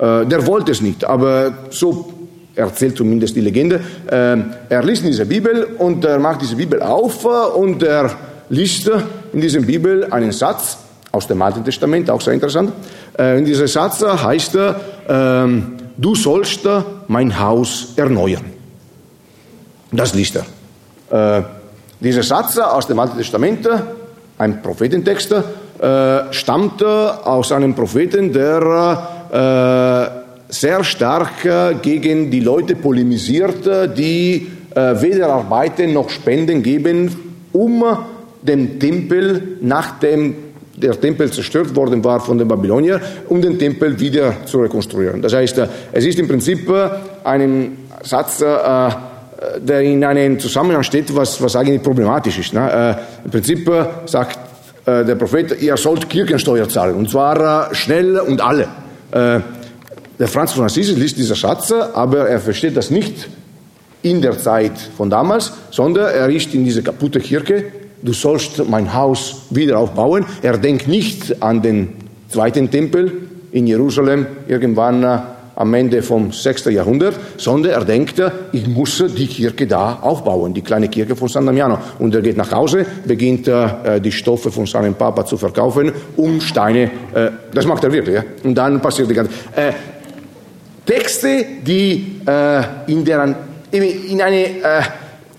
der 0.00 0.46
wollte 0.46 0.72
es 0.72 0.80
nicht, 0.80 1.04
aber 1.04 1.68
so 1.70 2.17
erzählt 2.58 2.96
zumindest 2.96 3.36
die 3.36 3.40
Legende. 3.40 3.80
Ähm, 4.10 4.52
er 4.68 4.82
liest 4.82 5.04
diese 5.04 5.24
Bibel 5.24 5.64
und 5.78 6.04
er 6.04 6.18
macht 6.18 6.42
diese 6.42 6.56
Bibel 6.56 6.82
auf 6.82 7.24
und 7.24 7.82
er 7.82 8.10
liest 8.48 8.90
in 9.32 9.40
dieser 9.40 9.60
Bibel 9.60 10.04
einen 10.10 10.32
Satz 10.32 10.78
aus 11.12 11.26
dem 11.26 11.40
Alten 11.40 11.64
Testament, 11.64 12.10
auch 12.10 12.20
sehr 12.20 12.34
interessant. 12.34 12.72
Äh, 13.18 13.38
in 13.38 13.44
diesem 13.44 13.66
Satz 13.66 14.02
heißt 14.02 14.56
er, 14.56 14.80
ähm, 15.08 15.74
du 15.96 16.14
sollst 16.14 16.68
mein 17.06 17.38
Haus 17.38 17.94
erneuern. 17.96 18.44
Das 19.92 20.14
liest 20.14 20.36
er. 20.36 21.38
Äh, 21.38 21.42
dieser 22.00 22.22
Satz 22.22 22.58
aus 22.58 22.86
dem 22.86 22.98
Alten 22.98 23.16
Testament, 23.16 23.68
ein 24.36 24.62
Prophetentext, 24.62 25.32
äh, 25.32 26.32
stammt 26.32 26.84
aus 26.84 27.52
einem 27.52 27.74
Propheten, 27.74 28.32
der 28.32 30.24
sehr 30.48 30.82
stark 30.82 31.44
äh, 31.44 31.74
gegen 31.80 32.30
die 32.30 32.40
Leute 32.40 32.74
polemisiert, 32.74 33.66
äh, 33.66 33.88
die 33.88 34.46
äh, 34.74 35.00
weder 35.00 35.28
Arbeiten 35.28 35.92
noch 35.92 36.10
Spenden 36.10 36.62
geben, 36.62 37.14
um 37.52 37.84
den 38.42 38.78
Tempel, 38.80 39.58
nachdem 39.60 40.34
der 40.76 40.98
Tempel 40.98 41.30
zerstört 41.30 41.74
worden 41.74 42.02
war 42.04 42.20
von 42.20 42.38
den 42.38 42.46
Babyloniern, 42.46 43.00
um 43.28 43.42
den 43.42 43.58
Tempel 43.58 43.98
wieder 43.98 44.44
zu 44.46 44.60
rekonstruieren. 44.60 45.20
Das 45.20 45.34
heißt, 45.34 45.60
es 45.90 46.04
ist 46.04 46.20
im 46.20 46.28
Prinzip 46.28 46.72
ein 47.24 47.78
Satz, 48.04 48.38
der 48.38 49.80
in 49.80 50.04
einem 50.04 50.38
Zusammenhang 50.38 50.84
steht, 50.84 51.14
was, 51.16 51.42
was 51.42 51.56
eigentlich 51.56 51.82
problematisch 51.82 52.38
ist. 52.38 52.54
Ne? 52.54 52.96
Im 53.24 53.30
Prinzip 53.30 53.68
sagt 54.06 54.38
der 54.86 55.16
Prophet, 55.16 55.60
ihr 55.60 55.76
sollt 55.76 56.08
Kirchensteuer 56.08 56.68
zahlen, 56.68 56.94
und 56.94 57.10
zwar 57.10 57.74
schnell 57.74 58.20
und 58.20 58.40
alle. 58.40 58.68
Der 60.18 60.26
Franz 60.26 60.52
von 60.52 60.64
Assisi 60.64 60.94
liest 60.94 61.16
dieser 61.16 61.36
Satz, 61.36 61.70
aber 61.70 62.28
er 62.28 62.40
versteht 62.40 62.76
das 62.76 62.90
nicht 62.90 63.28
in 64.02 64.20
der 64.20 64.36
Zeit 64.38 64.72
von 64.96 65.10
damals, 65.10 65.52
sondern 65.70 66.12
er 66.12 66.28
ist 66.28 66.52
in 66.54 66.64
diese 66.64 66.82
kaputte 66.82 67.20
Kirche, 67.20 67.66
du 68.02 68.12
sollst 68.12 68.68
mein 68.68 68.92
Haus 68.94 69.42
wieder 69.50 69.78
aufbauen. 69.78 70.24
Er 70.42 70.58
denkt 70.58 70.88
nicht 70.88 71.40
an 71.40 71.62
den 71.62 71.92
zweiten 72.28 72.70
Tempel 72.70 73.12
in 73.52 73.66
Jerusalem, 73.66 74.26
irgendwann 74.48 75.04
äh, 75.04 75.18
am 75.54 75.74
Ende 75.74 76.02
vom 76.02 76.30
6. 76.30 76.66
Jahrhundert, 76.66 77.14
sondern 77.36 77.72
er 77.72 77.84
denkt, 77.84 78.22
ich 78.52 78.68
muss 78.68 79.02
die 79.16 79.26
Kirche 79.26 79.66
da 79.66 79.98
aufbauen, 80.00 80.54
die 80.54 80.62
kleine 80.62 80.88
Kirche 80.88 81.16
von 81.16 81.28
San 81.28 81.46
Damiano. 81.46 81.78
Und 81.98 82.14
er 82.14 82.22
geht 82.22 82.36
nach 82.36 82.52
Hause, 82.52 82.86
beginnt 83.04 83.48
äh, 83.48 84.00
die 84.00 84.12
Stoffe 84.12 84.52
von 84.52 84.66
seinem 84.66 84.94
Papa 84.94 85.24
zu 85.24 85.36
verkaufen, 85.36 85.92
um 86.16 86.40
Steine, 86.40 86.90
äh, 87.12 87.30
das 87.52 87.66
macht 87.66 87.82
er 87.82 87.92
wirklich, 87.92 88.20
und 88.44 88.54
dann 88.54 88.80
passiert 88.80 89.10
die 89.10 89.14
ganze, 89.14 89.32
äh, 89.56 89.72
Texte, 90.88 91.44
die 91.66 92.22
äh, 92.26 92.62
in, 92.86 93.04
deren, 93.04 93.34
in 93.70 94.22
eine 94.22 94.46
äh, 94.46 94.82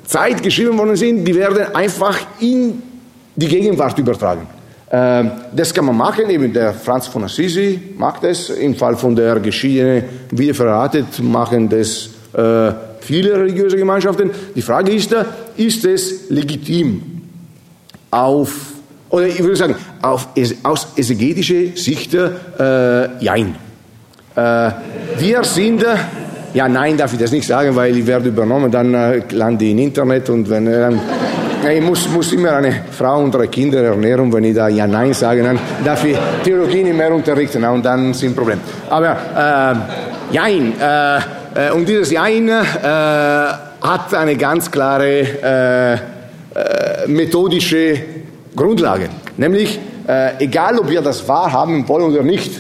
Zeit 0.06 0.44
geschrieben 0.44 0.78
worden 0.78 0.96
sind, 0.96 1.26
die 1.26 1.34
werden 1.34 1.74
einfach 1.74 2.20
in 2.40 2.80
die 3.36 3.48
Gegenwart 3.48 3.98
übertragen. 3.98 4.46
Äh, 4.92 5.24
das 5.52 5.74
kann 5.74 5.86
man 5.86 5.98
machen, 5.98 6.30
eben 6.30 6.54
der 6.54 6.74
Franz 6.74 7.08
von 7.08 7.24
Assisi 7.24 7.80
macht 7.98 8.24
das, 8.24 8.50
im 8.52 8.76
Fall 8.76 8.96
von 8.96 9.16
der 9.16 9.40
Geschichte 9.40 10.04
wieder 10.30 10.54
verratet, 10.54 11.20
machen 11.24 11.68
das 11.68 12.10
äh, 12.34 12.72
viele 13.00 13.34
religiöse 13.34 13.78
Gemeinschaften. 13.78 14.30
Die 14.56 14.62
Frage 14.62 14.92
ist, 14.92 15.16
ist 15.58 15.84
es 15.84 16.30
legitim 16.30 17.02
auf, 18.12 18.54
oder 19.10 19.26
ich 19.26 19.40
würde 19.40 19.56
sagen, 19.56 19.76
auf, 20.04 20.28
aus 20.62 20.88
exegetischer 20.96 21.76
Sicht, 21.76 22.14
äh, 22.14 23.18
jein. 23.20 23.69
Äh, 24.40 24.72
wir 25.18 25.44
sind, 25.44 25.84
äh, 25.84 25.96
ja 26.54 26.68
nein 26.68 26.98
darf 26.98 27.14
ich 27.14 27.20
das 27.20 27.32
nicht 27.32 27.48
sagen, 27.48 27.76
weil 27.76 27.98
ich 27.98 28.08
werde 28.08 28.30
übernommen, 28.30 28.72
dann 28.72 28.94
äh, 28.94 29.22
lande 29.32 29.66
ich 29.66 29.72
im 29.72 29.80
Internet 29.80 30.30
und 30.30 30.50
wenn, 30.50 30.68
äh, 30.68 30.92
ich 31.76 31.82
muss, 31.82 32.08
muss 32.10 32.32
immer 32.32 32.54
eine 32.54 32.74
Frau 32.92 33.22
und 33.22 33.36
drei 33.36 33.48
Kinder 33.48 33.84
ernähren, 33.84 34.32
wenn 34.32 34.46
ich 34.46 34.56
da 34.56 34.70
ja 34.70 34.88
nein 34.88 35.14
sage, 35.14 35.44
dann 35.44 35.60
darf 35.84 36.06
ich 36.06 36.18
Theologie 36.44 36.84
nicht 36.84 36.96
mehr 36.96 37.14
unterrichten. 37.14 37.66
Und 37.66 37.84
dann 37.84 38.14
sind 38.14 38.34
Probleme. 38.34 38.62
Aber 38.90 39.12
äh, 39.12 40.10
Jein, 40.32 40.74
äh, 40.80 41.72
und 41.72 41.90
dieses 41.90 42.12
Jein 42.12 42.48
äh, 42.50 42.52
hat 42.54 44.14
eine 44.14 44.36
ganz 44.36 44.70
klare 44.70 45.98
äh, 47.04 47.08
methodische 47.08 48.00
Grundlage, 48.56 49.10
nämlich 49.38 49.80
egal 50.40 50.80
ob 50.80 50.90
wir 50.90 51.02
das 51.02 51.28
wahrhaben 51.28 51.88
wollen 51.88 52.12
oder 52.12 52.24
nicht, 52.24 52.52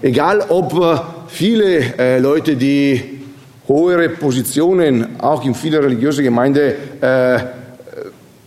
Egal 0.00 0.44
ob 0.48 1.26
viele 1.28 1.98
äh, 1.98 2.18
Leute, 2.18 2.56
die 2.56 3.18
höhere 3.66 4.08
Positionen 4.10 5.20
auch 5.20 5.44
in 5.44 5.54
vielen 5.54 5.82
religiösen 5.82 6.24
Gemeinden 6.24 6.72
äh, 7.00 7.38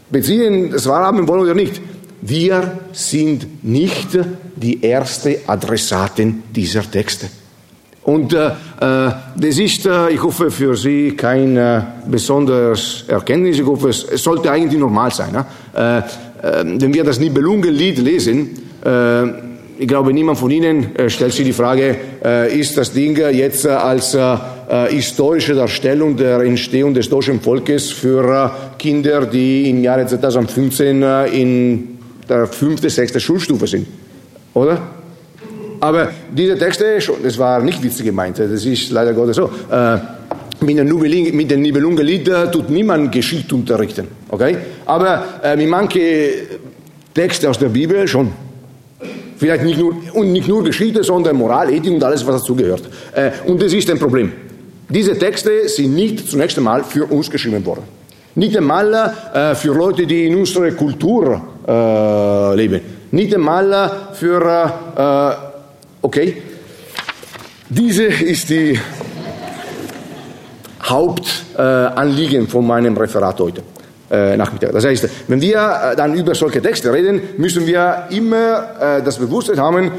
beziehen, 0.10 0.72
das 0.72 0.88
wahrhaben 0.88 1.28
wollen 1.28 1.42
oder 1.42 1.54
nicht. 1.54 1.82
Wir 2.22 2.80
sind 2.92 3.64
nicht 3.64 4.10
die 4.56 4.84
ersten 4.84 5.36
Adressaten 5.48 6.44
dieser 6.56 6.90
Texte. 6.90 7.28
Und 8.04 8.34
äh, 8.34 8.48
äh 8.48 8.52
das 9.36 9.58
ist, 9.58 9.86
äh, 9.86 10.10
ich 10.10 10.22
hoffe, 10.24 10.50
für 10.52 10.76
Sie 10.76 11.12
kein 11.12 11.58
äh, 11.58 11.82
besonderes 12.08 13.06
Erkenntnis. 13.08 13.60
Ich 13.60 13.66
hoffe, 13.66 13.90
es, 13.90 14.04
es 14.04 14.24
sollte 14.24 14.52
eigentlich 14.52 14.80
normal 14.80 15.12
sein. 15.12 15.36
Äh, 15.36 15.98
äh, 15.98 16.04
wenn 16.64 16.94
wir 16.94 17.04
das 17.04 17.20
Nibelungenlied 17.20 18.00
lesen, 18.00 18.58
ich 19.82 19.88
glaube, 19.88 20.13
niemand 20.13 20.38
von 20.38 20.52
Ihnen 20.52 20.96
äh, 20.96 21.10
stellt 21.10 21.34
sich 21.34 21.44
die 21.44 21.54
Frage, 21.54 21.96
äh, 22.24 22.56
ist 22.56 22.78
das 22.78 22.94
Ding 22.94 23.17
jetzt 23.17 23.65
äh, 23.65 23.70
als 23.70 24.15
historische 24.89 25.54
Darstellung 25.54 26.15
der 26.15 26.39
Entstehung 26.41 26.94
des 26.94 27.10
deutschen 27.10 27.41
Volkes 27.41 27.91
für 27.91 28.52
Kinder, 28.78 29.26
die 29.26 29.70
im 29.70 29.84
Jahre 29.84 30.06
2015 30.06 31.04
in 31.34 31.98
der 32.30 32.48
fünfte, 32.48 32.89
sechste 32.89 33.20
Schulstufe 33.20 33.67
sind? 33.67 33.88
Oder? 34.54 34.82
Aber 35.82 36.12
diese 36.32 36.58
Texte, 36.58 37.00
das 37.22 37.38
war 37.38 37.62
nicht 37.62 37.84
witzig 37.84 38.06
gemeint, 38.06 38.39
das 38.39 38.63
ist 38.63 38.91
leider 38.91 39.12
Gottes 39.12 39.36
so. 39.36 39.50
Mit 40.62 41.52
dem 41.52 41.62
Nibelungenlied 41.62 42.32
tut 42.54 42.70
niemand 42.70 43.12
Geschichte 43.12 43.54
unterrichten, 43.54 44.08
okay? 44.30 44.56
Aber 44.86 45.26
mit 45.58 45.67
manchen 45.67 46.02
Texten 47.13 47.48
aus 47.48 47.60
der 47.60 47.67
Bibel 47.67 48.08
schon. 48.08 48.32
Vielleicht 49.41 49.63
nicht 49.63 49.80
nur, 49.80 49.95
und 50.13 50.32
nicht 50.32 50.47
nur 50.47 50.63
Geschichte, 50.63 51.04
sondern 51.04 51.36
Moral, 51.36 51.73
Ethik 51.73 51.93
und 51.93 52.04
alles, 52.04 52.23
was 52.27 52.41
dazugehört. 52.41 52.84
Äh, 53.15 53.32
und 53.47 53.60
das 53.60 53.73
ist 53.73 53.89
ein 53.89 53.97
Problem. 53.97 54.32
Diese 54.88 55.17
Texte 55.17 55.67
sind 55.67 55.95
nicht 55.95 56.30
zunächst 56.30 56.60
einmal 56.60 56.84
für 56.84 57.06
uns 57.06 57.27
geschrieben 57.27 57.65
worden. 57.65 57.82
Nicht 58.36 58.56
einmal 58.56 58.93
äh, 59.34 59.56
für 59.56 59.73
Leute, 59.73 60.06
die 60.06 60.27
in 60.27 60.36
unserer 60.36 60.69
Kultur 60.73 61.41
äh, 61.67 62.56
leben. 62.56 62.82
Nicht 63.10 63.34
einmal 63.34 64.10
für, 64.13 65.51
okay, 66.04 66.38
diese 67.67 68.04
ist 68.04 68.47
die 68.47 68.80
Hauptanliegen 70.84 72.47
von 72.47 72.65
meinem 72.67 72.95
Referat 72.95 73.39
heute 73.39 73.63
äh, 74.12 74.36
Nachmittag. 74.36 74.74
Das 74.74 74.84
heißt, 74.84 75.08
wenn 75.30 75.39
wir 75.39 75.93
äh, 75.93 75.95
dann 75.95 76.13
über 76.13 76.36
solche 76.36 76.62
Texte 76.62 76.91
reden, 76.91 77.21
müssen 77.38 77.65
wir 77.65 78.08
immer 78.10 78.97
äh, 78.97 79.04
das 79.04 79.17
Bewusstsein 79.17 79.60
haben, 79.60 79.91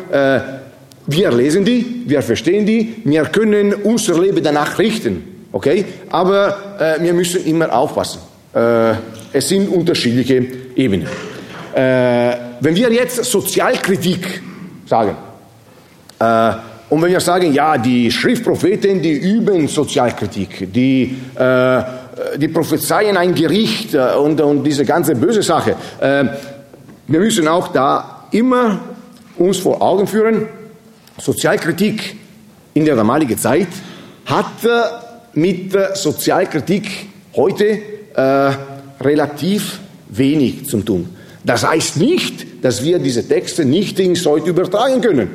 wir 1.07 1.33
lesen 1.33 1.65
die, 1.65 2.03
wir 2.07 2.23
verstehen 2.23 2.67
die, 2.67 2.97
wir 3.05 3.25
können 3.25 3.73
unser 3.73 4.21
Leben 4.21 4.43
danach 4.43 4.79
richten, 4.79 5.47
okay? 5.51 5.85
Aber 6.11 6.57
wir 7.01 7.13
müssen 7.13 7.45
immer 7.45 7.73
aufpassen. 7.73 8.21
Es 9.33 9.49
sind 9.49 9.69
unterschiedliche 9.69 10.47
Ebenen. 10.77 11.09
wenn 11.75 12.77
wir 12.77 12.93
jetzt 12.93 13.25
Sozialkritik 13.25 14.43
sagen, 14.87 15.17
und 16.93 17.01
wenn 17.01 17.11
wir 17.11 17.21
sagen, 17.21 17.53
ja, 17.55 17.79
die 17.79 18.11
Schriftpropheten, 18.11 19.01
die 19.01 19.15
üben 19.15 19.67
Sozialkritik, 19.67 20.71
die, 20.73 21.17
äh, 21.35 21.83
die 22.37 22.49
prophezeien 22.49 23.17
ein 23.17 23.35
Gericht 23.35 23.95
äh, 23.95 24.15
und, 24.17 24.41
und 24.41 24.65
diese 24.65 24.85
ganze 24.85 25.15
böse 25.15 25.43
Sache, 25.43 25.77
äh, 26.01 26.25
wir 27.07 27.21
müssen 27.21 27.49
auch 27.49 27.69
da 27.69 28.27
immer 28.31 28.81
uns 29.37 29.59
vor 29.59 29.83
Augen 29.83 30.07
führen, 30.07 30.47
Sozialkritik 31.19 32.17
in 32.75 32.85
der 32.85 32.97
damaligen 32.97 33.37
Zeit 33.37 33.69
hat 34.25 34.47
mit 35.35 35.77
Sozialkritik 35.95 36.89
heute 37.37 37.79
äh, 38.15 38.53
relativ 39.01 39.81
wenig 40.09 40.69
zu 40.69 40.81
tun. 40.81 41.09
Das 41.45 41.67
heißt 41.67 41.97
nicht, 41.97 42.65
dass 42.65 42.85
wir 42.85 42.99
diese 42.99 43.27
Texte 43.27 43.65
nicht 43.65 43.99
ins 43.99 44.25
Heute 44.25 44.51
übertragen 44.51 45.01
können, 45.01 45.31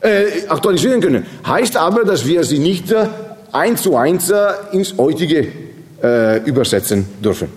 äh, 0.00 0.46
aktualisieren 0.48 1.00
können. 1.00 1.24
Heißt 1.46 1.76
aber, 1.76 2.04
dass 2.04 2.26
wir 2.26 2.42
sie 2.44 2.58
nicht 2.58 2.90
äh, 2.90 3.06
eins 3.52 3.82
zu 3.82 3.96
eins 3.96 4.30
äh, 4.30 4.36
ins 4.72 4.96
Heutige 4.98 5.69
äh, 6.02 6.38
übersetzen 6.44 7.06
dürfen. 7.22 7.48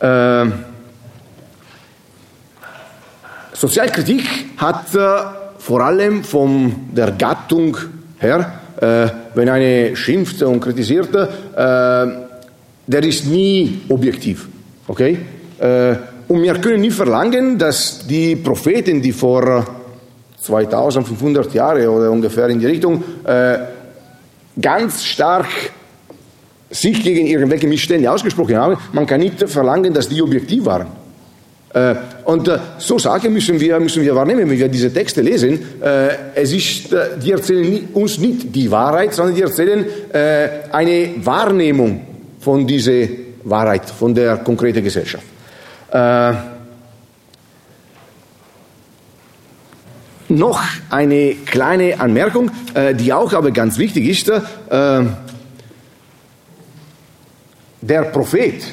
Äh, 0.00 0.46
Sozialkritik 3.52 4.24
hat 4.58 4.94
äh, 4.94 4.98
vor 5.58 5.80
allem 5.80 6.22
von 6.22 6.90
der 6.92 7.12
Gattung 7.12 7.76
her, 8.18 8.60
äh, 8.80 9.08
wenn 9.34 9.48
eine 9.48 9.96
schimpft 9.96 10.42
und 10.42 10.60
kritisiert, 10.60 11.14
äh, 11.14 11.26
der 12.86 13.02
ist 13.02 13.26
nie 13.26 13.80
objektiv. 13.88 14.48
Okay? 14.86 15.18
Äh, 15.58 15.94
und 16.28 16.42
wir 16.42 16.54
können 16.54 16.80
nie 16.80 16.90
verlangen, 16.90 17.58
dass 17.58 18.06
die 18.06 18.36
Propheten, 18.36 19.00
die 19.00 19.12
vor 19.12 19.64
2500 20.40 21.54
Jahren 21.54 21.88
oder 21.88 22.10
ungefähr 22.10 22.48
in 22.48 22.58
die 22.60 22.66
Richtung 22.66 23.02
ganz 24.60 25.04
stark 25.04 25.46
sich 26.70 27.02
gegen 27.02 27.26
irgendwelche 27.26 27.66
Missstände 27.66 28.10
ausgesprochen 28.10 28.56
haben, 28.56 28.76
man 28.92 29.06
kann 29.06 29.20
nicht 29.20 29.48
verlangen, 29.48 29.94
dass 29.94 30.08
die 30.08 30.20
objektiv 30.20 30.64
waren. 30.64 30.88
Äh, 31.76 31.94
und 32.24 32.48
äh, 32.48 32.58
so 32.78 32.98
Sachen 32.98 33.34
müssen 33.34 33.60
wir, 33.60 33.78
müssen 33.78 34.02
wir 34.02 34.14
wahrnehmen, 34.14 34.48
wenn 34.48 34.58
wir 34.58 34.68
diese 34.68 34.90
Texte 34.90 35.20
lesen. 35.20 35.58
Äh, 35.82 36.08
es 36.34 36.50
ist, 36.52 36.88
die 37.22 37.32
erzählen 37.32 37.88
uns 37.92 38.18
nicht 38.18 38.54
die 38.54 38.70
Wahrheit, 38.70 39.12
sondern 39.12 39.34
die 39.34 39.42
erzählen 39.42 39.84
eine 40.72 41.14
Wahrnehmung 41.18 42.00
von 42.40 42.66
dieser 42.66 43.06
Wahrheit, 43.44 43.90
von 43.90 44.14
der 44.14 44.38
konkreten 44.38 44.82
Gesellschaft. 44.82 45.24
Noch 50.28 50.62
eine 50.90 51.34
kleine 51.44 52.00
Anmerkung, 52.00 52.50
die 52.98 53.12
auch 53.12 53.32
aber 53.32 53.50
ganz 53.50 53.78
wichtig 53.78 54.08
ist. 54.08 54.32
Der 57.88 58.02
Prophet, 58.02 58.64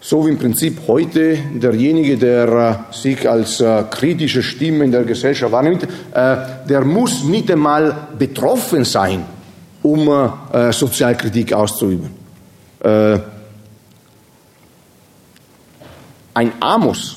so 0.00 0.26
wie 0.26 0.30
im 0.30 0.38
Prinzip 0.38 0.88
heute 0.88 1.38
derjenige, 1.54 2.18
der 2.18 2.48
äh, 2.90 2.92
sich 2.92 3.30
als 3.30 3.60
äh, 3.60 3.84
kritische 3.88 4.42
Stimme 4.42 4.84
in 4.84 4.90
der 4.90 5.04
Gesellschaft 5.04 5.52
wahrnimmt, 5.52 5.84
äh, 5.84 6.36
der 6.68 6.84
muss 6.84 7.22
nicht 7.22 7.48
einmal 7.52 8.08
betroffen 8.18 8.84
sein, 8.84 9.24
um 9.84 10.32
Sozialkritik 10.70 11.52
auszuüben. 11.52 12.08
Ein 16.32 16.52
Amos, 16.58 17.16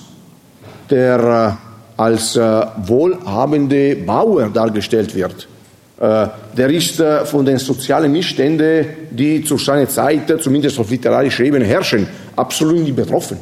der 0.89 1.57
als 1.95 2.35
wohlhabende 2.35 3.95
Bauer 3.95 4.49
dargestellt 4.49 5.15
wird, 5.15 5.47
der 5.99 6.69
ist 6.69 6.99
äh, 6.99 7.25
von 7.25 7.43
den 7.43 7.57
sozialen 7.57 8.11
Missständen, 8.11 8.85
die 9.09 9.43
zu 9.43 9.57
seiner 9.57 9.89
Zeit, 9.89 10.29
äh, 10.29 10.37
zumindest 10.37 10.79
auf 10.79 10.91
literarischer 10.91 11.43
Ebene, 11.43 11.65
herrschen, 11.65 12.07
absolut 12.35 12.79
nicht 12.79 12.95
betroffen. 12.95 13.37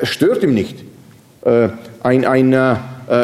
Es 0.00 0.08
stört 0.08 0.42
ihm 0.42 0.54
nicht. 0.54 0.76
Ein, 2.02 2.24
ein 2.24 2.76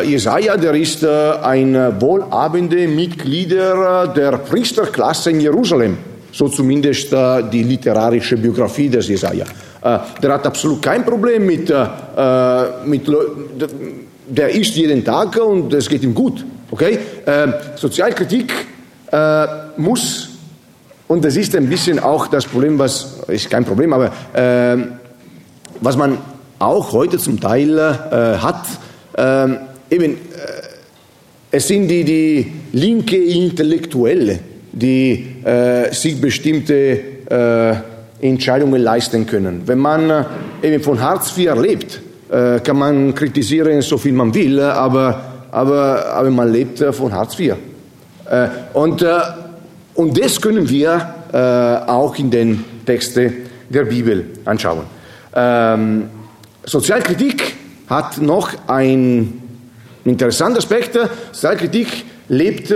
Jesaja, 0.04 0.56
der 0.56 0.74
ist 0.74 1.04
ein 1.04 1.74
wohlhabender 2.00 2.86
Mitglied 2.86 3.50
der 3.50 4.40
Priesterklasse 4.48 5.30
in 5.30 5.40
Jerusalem. 5.40 5.98
So 6.30 6.48
zumindest 6.48 7.12
die 7.52 7.64
literarische 7.64 8.36
Biografie 8.36 8.88
des 8.88 9.08
Jesaja. 9.08 9.46
Der 10.22 10.32
hat 10.32 10.46
absolut 10.46 10.80
kein 10.80 11.04
Problem 11.04 11.44
mit, 11.44 11.72
mit 12.86 13.02
der 14.28 14.48
isst 14.50 14.76
jeden 14.76 15.04
Tag 15.04 15.36
und 15.36 15.74
es 15.74 15.88
geht 15.88 16.04
ihm 16.04 16.14
gut. 16.14 16.44
Okay? 16.74 16.98
Äh, 17.24 17.52
Sozialkritik 17.76 18.52
äh, 19.12 19.46
muss, 19.76 20.30
und 21.06 21.24
das 21.24 21.36
ist 21.36 21.54
ein 21.54 21.68
bisschen 21.68 22.00
auch 22.00 22.26
das 22.26 22.46
Problem, 22.46 22.80
was, 22.80 23.20
ist 23.28 23.48
kein 23.48 23.64
Problem, 23.64 23.92
aber 23.92 24.06
äh, 24.32 24.76
was 25.80 25.96
man 25.96 26.18
auch 26.58 26.92
heute 26.92 27.18
zum 27.18 27.38
Teil 27.38 27.78
äh, 27.78 28.38
hat, 28.38 28.66
ähm, 29.16 29.58
eben, 29.88 30.14
äh, 30.14 30.16
es 31.52 31.68
sind 31.68 31.86
die, 31.86 32.02
die 32.02 32.52
linke 32.72 33.18
Intellektuelle, 33.18 34.40
die 34.72 35.26
äh, 35.44 35.94
sich 35.94 36.20
bestimmte 36.20 37.14
Entscheidungen 38.20 38.82
leisten 38.82 39.26
können. 39.26 39.62
Wenn 39.64 39.78
man 39.78 40.26
eben 40.62 40.82
von 40.82 41.00
Hartz 41.00 41.32
IV 41.38 41.54
lebt, 41.54 42.02
kann 42.28 42.76
man 42.76 43.14
kritisieren, 43.14 43.80
so 43.80 43.96
viel 43.96 44.12
man 44.12 44.34
will, 44.34 44.60
aber 44.60 45.33
aber, 45.54 46.06
aber 46.06 46.30
man 46.30 46.52
lebt 46.52 46.80
äh, 46.80 46.92
von 46.92 47.12
Hartz 47.12 47.38
IV. 47.38 47.54
Äh, 48.28 48.48
und, 48.72 49.02
äh, 49.02 49.20
und 49.94 50.20
das 50.20 50.40
können 50.40 50.68
wir 50.68 51.14
auch 51.86 52.16
in 52.16 52.30
den 52.30 52.64
Texten 52.86 53.32
der 53.68 53.84
Bibel 53.84 54.24
anschauen. 54.44 54.84
Ähm, 55.34 56.08
Sozialkritik 56.64 57.54
hat 57.88 58.18
noch 58.18 58.50
einen 58.68 59.42
interessanten 60.04 60.58
Aspekt. 60.58 60.96
Sozialkritik 61.32 62.04
lebt 62.28 62.72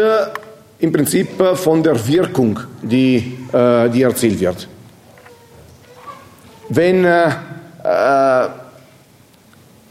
im 0.80 0.92
Prinzip 0.92 1.28
von 1.54 1.84
der 1.84 2.04
Wirkung, 2.08 2.58
die, 2.82 3.38
die 3.52 4.02
erzählt 4.02 4.40
wird. 4.40 4.66
Wenn 6.68 7.04
äh, 7.04 7.30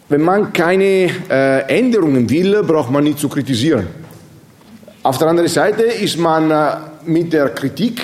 wenn 0.09 0.21
man 0.21 0.53
keine 0.53 1.09
äh, 1.29 1.61
Änderungen 1.67 2.29
will, 2.29 2.63
braucht 2.63 2.91
man 2.91 3.03
nicht 3.03 3.19
zu 3.19 3.27
kritisieren. 3.27 3.87
Auf 5.03 5.17
der 5.17 5.27
anderen 5.27 5.49
Seite 5.49 5.83
ist 5.83 6.17
man 6.17 6.49
äh, 6.49 6.67
mit 7.05 7.33
der 7.33 7.49
Kritik 7.49 8.01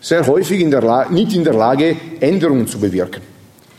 sehr 0.00 0.26
häufig 0.26 0.60
in 0.60 0.68
nicht 1.10 1.34
in 1.34 1.44
der 1.44 1.54
Lage, 1.54 1.96
Änderungen 2.20 2.66
zu 2.66 2.78
bewirken. 2.78 3.22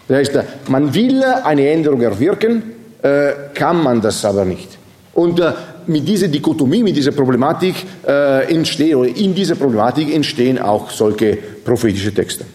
Das 0.08 0.18
heißt, 0.18 0.40
man 0.70 0.94
will 0.94 1.24
eine 1.24 1.70
Änderung 1.70 2.02
erwirken, 2.02 2.64
äh, 3.02 3.32
kann 3.54 3.82
man 3.84 4.02
das 4.02 4.26
aber 4.26 4.46
nicht. 4.46 4.78
Und 5.14 5.40
äh, 5.40 5.54
mit 5.88 6.08
dieser 6.08 6.28
Dichotomie, 6.28 6.84
mit 6.84 6.96
dieser 6.96 7.12
Problematik 7.12 7.76
äh, 8.08 8.52
entstehen, 8.54 8.96
oder 8.96 9.10
in 9.10 9.34
dieser 9.36 9.56
Problematik 9.56 10.14
entstehen 10.14 10.60
auch 10.60 10.90
solche 10.90 11.38
prophetische 11.64 12.14
Texte. 12.14 12.46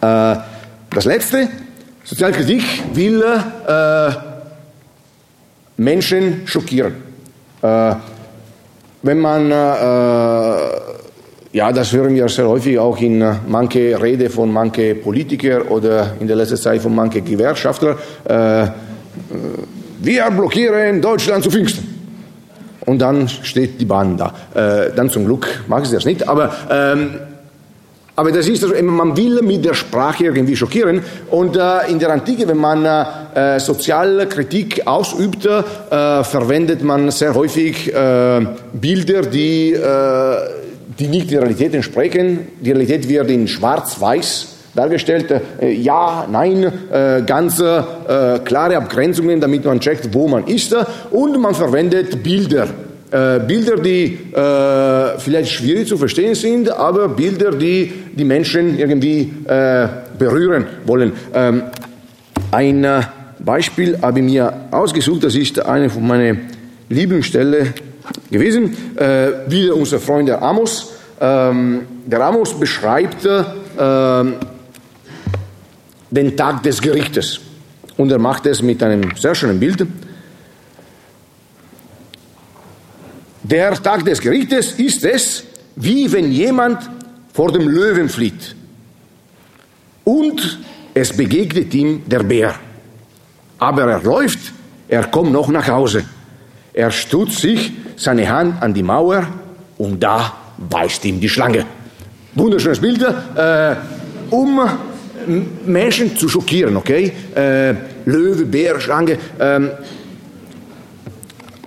Äh, 0.00 0.36
das 0.90 1.04
letzte, 1.04 1.48
Sozialkritik 2.04 2.62
will 2.94 3.22
äh, 3.22 4.27
Menschen 5.78 6.42
schockieren. 6.44 6.92
Äh, 7.62 7.94
wenn 9.02 9.20
man, 9.20 9.50
äh, 9.50 9.54
ja, 11.52 11.72
das 11.72 11.92
hören 11.92 12.14
wir 12.14 12.28
sehr 12.28 12.48
häufig 12.48 12.78
auch 12.78 13.00
in 13.00 13.22
äh, 13.22 13.34
manche 13.46 14.00
Rede 14.00 14.28
von 14.28 14.52
manche 14.52 14.94
Politiker 14.96 15.70
oder 15.70 16.14
in 16.20 16.26
der 16.26 16.36
letzten 16.36 16.56
Zeit 16.56 16.82
von 16.82 16.94
manche 16.94 17.22
Gewerkschafter, 17.22 17.96
äh, 18.28 18.64
äh, 18.64 18.68
wir 20.00 20.30
blockieren 20.30 21.00
Deutschland 21.00 21.44
zu 21.44 21.50
Pfingsten. 21.50 21.96
Und 22.86 23.00
dann 23.00 23.28
steht 23.28 23.80
die 23.80 23.84
Bahn 23.84 24.16
da. 24.16 24.34
Äh, 24.54 24.90
dann 24.94 25.10
zum 25.10 25.26
Glück 25.26 25.62
mag 25.68 25.84
ich 25.84 25.90
das 25.90 26.04
nicht, 26.04 26.28
aber 26.28 26.52
ähm, 26.70 27.10
aber 28.18 28.32
das 28.32 28.48
ist, 28.48 28.66
man 28.82 29.16
will 29.16 29.42
mit 29.42 29.64
der 29.64 29.74
Sprache 29.74 30.24
irgendwie 30.24 30.56
schockieren. 30.56 31.02
Und 31.30 31.56
äh, 31.56 31.88
in 31.88 32.00
der 32.00 32.10
Antike, 32.10 32.48
wenn 32.48 32.56
man 32.56 32.84
äh, 32.84 33.60
soziale 33.60 34.26
Kritik 34.26 34.84
ausübt, 34.84 35.46
äh, 35.46 36.24
verwendet 36.24 36.82
man 36.82 37.12
sehr 37.12 37.32
häufig 37.32 37.94
äh, 37.94 38.44
Bilder, 38.72 39.22
die, 39.22 39.72
äh, 39.72 40.36
die 40.98 41.06
nicht 41.06 41.30
der 41.30 41.42
Realität 41.42 41.72
entsprechen. 41.76 42.48
Die 42.60 42.72
Realität 42.72 43.08
wird 43.08 43.30
in 43.30 43.46
schwarz-weiß 43.46 44.48
dargestellt. 44.74 45.30
Äh, 45.60 45.74
ja, 45.74 46.26
nein, 46.28 46.72
ganz 47.24 47.62
klare 48.44 48.76
Abgrenzungen, 48.78 49.40
damit 49.40 49.64
man 49.64 49.78
checkt, 49.78 50.12
wo 50.12 50.26
man 50.26 50.44
ist. 50.48 50.74
Und 51.12 51.40
man 51.40 51.54
verwendet 51.54 52.20
Bilder 52.20 52.66
äh, 53.10 53.40
Bilder, 53.40 53.76
die 53.76 54.18
äh, 54.32 55.18
vielleicht 55.18 55.52
schwierig 55.52 55.88
zu 55.88 55.96
verstehen 55.96 56.34
sind, 56.34 56.70
aber 56.70 57.08
Bilder, 57.08 57.52
die 57.52 57.92
die 58.14 58.24
Menschen 58.24 58.78
irgendwie 58.78 59.32
äh, 59.46 59.88
berühren 60.18 60.66
wollen. 60.84 61.12
Ähm, 61.34 61.62
ein, 62.50 62.86
Beispiel 63.38 63.98
habe 64.02 64.18
ich 64.18 64.24
mir 64.24 64.52
ausgesucht, 64.70 65.24
das 65.24 65.34
ist 65.34 65.64
eine 65.64 65.88
von 65.90 66.06
meinen 66.06 66.50
Lieblingsstellen 66.88 67.72
gewesen. 68.30 68.76
Äh, 68.96 69.30
wieder 69.48 69.74
unser 69.76 69.98
Freund 70.00 70.28
der 70.28 70.42
Amos. 70.42 70.92
Ähm, 71.20 71.82
der 72.06 72.20
Amos 72.20 72.58
beschreibt 72.58 73.24
äh, 73.24 73.44
den 76.10 76.36
Tag 76.36 76.62
des 76.62 76.80
Gerichtes. 76.80 77.40
Und 77.96 78.10
er 78.12 78.18
macht 78.18 78.46
es 78.46 78.62
mit 78.62 78.82
einem 78.82 79.16
sehr 79.16 79.34
schönen 79.34 79.58
Bild. 79.58 79.86
Der 83.50 83.72
Tag 83.82 84.04
des 84.04 84.20
Gerichtes 84.20 84.72
ist 84.72 85.04
es, 85.06 85.44
wie 85.74 86.12
wenn 86.12 86.30
jemand 86.30 86.90
vor 87.32 87.50
dem 87.50 87.66
Löwen 87.66 88.10
flieht. 88.10 88.54
Und 90.04 90.58
es 90.92 91.16
begegnet 91.16 91.72
ihm 91.72 92.02
der 92.06 92.22
Bär. 92.24 92.54
Aber 93.58 93.84
er 93.84 94.02
läuft, 94.02 94.52
er 94.86 95.04
kommt 95.04 95.32
noch 95.32 95.48
nach 95.48 95.66
Hause. 95.66 96.04
Er 96.74 96.90
stützt 96.90 97.38
sich 97.38 97.72
seine 97.96 98.28
Hand 98.28 98.62
an 98.62 98.74
die 98.74 98.82
Mauer 98.82 99.26
und 99.78 100.02
da 100.02 100.34
beißt 100.58 101.06
ihm 101.06 101.18
die 101.18 101.28
Schlange. 101.28 101.64
Wunderschönes 102.34 102.80
Bild, 102.80 103.02
äh, 103.02 103.76
um 104.28 104.60
Menschen 105.64 106.18
zu 106.18 106.28
schockieren, 106.28 106.76
okay? 106.76 107.12
Äh, 107.34 107.74
Löwe, 108.04 108.44
Bär, 108.44 108.78
Schlange. 108.78 109.16
Ähm, 109.40 109.70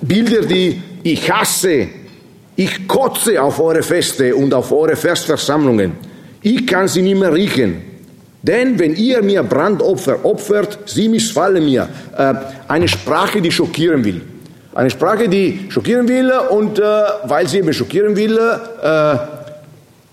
Bilder, 0.01 0.45
die 0.45 0.81
ich 1.03 1.31
hasse, 1.31 1.87
ich 2.55 2.87
kotze 2.87 3.41
auf 3.41 3.59
eure 3.59 3.83
Feste 3.83 4.35
und 4.35 4.53
auf 4.53 4.71
eure 4.71 4.95
Festversammlungen. 4.95 5.93
Ich 6.41 6.67
kann 6.67 6.87
sie 6.87 7.01
nicht 7.01 7.19
mehr 7.19 7.33
riechen. 7.33 7.81
Denn 8.41 8.79
wenn 8.79 8.95
ihr 8.95 9.21
mir 9.21 9.43
Brandopfer 9.43 10.25
opfert, 10.25 10.79
sie 10.85 11.07
missfallen 11.07 11.63
mir. 11.63 11.87
Äh, 12.17 12.33
eine 12.67 12.87
Sprache, 12.87 13.41
die 13.41 13.51
schockieren 13.51 14.03
will. 14.03 14.21
Eine 14.73 14.89
Sprache, 14.89 15.29
die 15.29 15.67
schockieren 15.69 16.07
will 16.07 16.31
und 16.49 16.79
äh, 16.79 16.83
weil 17.25 17.47
sie 17.47 17.59
eben 17.59 17.73
schockieren 17.73 18.15
will, 18.15 18.37
äh, 18.37 19.15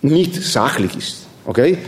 nicht 0.03 0.35
sachlich 0.35 0.96
ist. 0.96 1.27
Okay? 1.44 1.79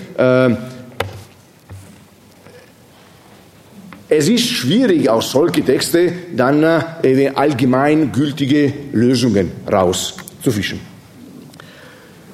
Es 4.10 4.28
ist 4.28 4.48
schwierig, 4.48 5.08
aus 5.08 5.30
solchen 5.30 5.64
Texten 5.64 6.12
dann 6.36 6.62
äh, 6.64 7.28
allgemein 7.32 8.10
gültige 8.10 8.72
Lösungen 8.92 9.52
rauszufischen. 9.70 10.80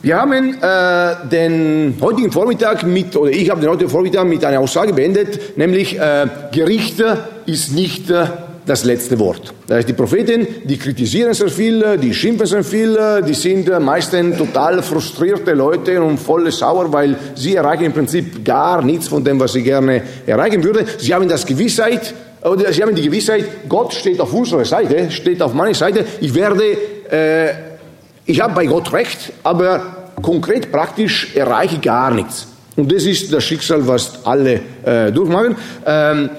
Wir 0.01 0.17
haben 0.17 0.55
äh, 0.55 1.29
den 1.31 1.95
heutigen 2.01 2.33
Vormittag 2.33 2.85
mit, 2.85 3.15
oder 3.17 3.31
ich 3.31 3.51
habe 3.51 3.61
den 3.61 3.71
heutigen 3.71 3.91
Vormittag 3.91 4.27
mit 4.27 4.45
einer 4.45 4.61
Aussage 4.61 4.93
beendet, 4.93 5.59
nämlich 5.59 5.99
äh, 5.99 6.27
Gericht 6.53 7.03
ist 7.45 7.73
nicht 7.73 8.09
äh, 8.11 8.27
das 8.67 8.85
letzte 8.85 9.19
Wort. 9.19 9.55
Das 9.67 9.79
heißt, 9.79 9.89
die 9.89 9.93
Propheten, 9.93 10.47
die 10.65 10.77
kritisieren 10.77 11.33
sehr 11.33 11.49
viel, 11.49 11.99
die 11.99 12.13
schimpfen 12.13 12.47
sehr 12.47 12.65
viel, 12.65 12.99
die 13.27 13.35
sind 13.35 13.69
meistens 13.81 14.37
total 14.37 14.83
frustrierte 14.83 15.53
Leute 15.53 16.03
und 16.03 16.19
voll 16.19 16.51
sauer, 16.51 16.93
weil 16.93 17.17
sie 17.37 17.55
erreichen 17.55 17.85
im 17.85 17.93
Prinzip 17.93 18.45
gar 18.45 18.83
nichts 18.83 19.09
von 19.09 19.23
dem, 19.23 19.39
was 19.39 19.53
sie 19.53 19.63
gerne 19.63 20.03
erreichen 20.27 20.63
würden. 20.63 20.85
Sie 20.99 21.15
haben 21.15 21.29
das 21.29 21.47
Gewissheit, 21.47 22.13
oder 22.43 22.73
sie 22.73 22.83
haben 22.83 22.95
die 22.95 23.03
Gewissheit, 23.03 23.69
Gott 23.69 23.95
steht 23.95 24.21
auf 24.21 24.33
unserer 24.33 24.65
Seite, 24.65 25.11
steht 25.11 25.41
auf 25.41 25.55
meiner 25.55 25.75
Seite. 25.75 26.05
Ich 26.21 26.35
werde, 26.35 26.65
äh, 27.11 27.55
ich 28.25 28.41
habe 28.41 28.55
bei 28.55 28.67
Gott 28.67 28.93
recht, 28.93 29.33
aber 29.45 30.11
konkret 30.21 30.73
praktisch 30.73 31.35
erreiche 31.37 31.77
ich 31.77 31.83
gar 31.83 32.11
nichts. 32.11 32.49
Und 32.77 32.93
das 32.93 33.05
ist 33.05 33.33
das 33.33 33.45
Schicksal, 33.45 33.87
was 33.87 34.25
alle 34.25 34.61
äh, 34.85 35.11
durchmachen. 35.11 35.57
Ähm, 35.87 36.31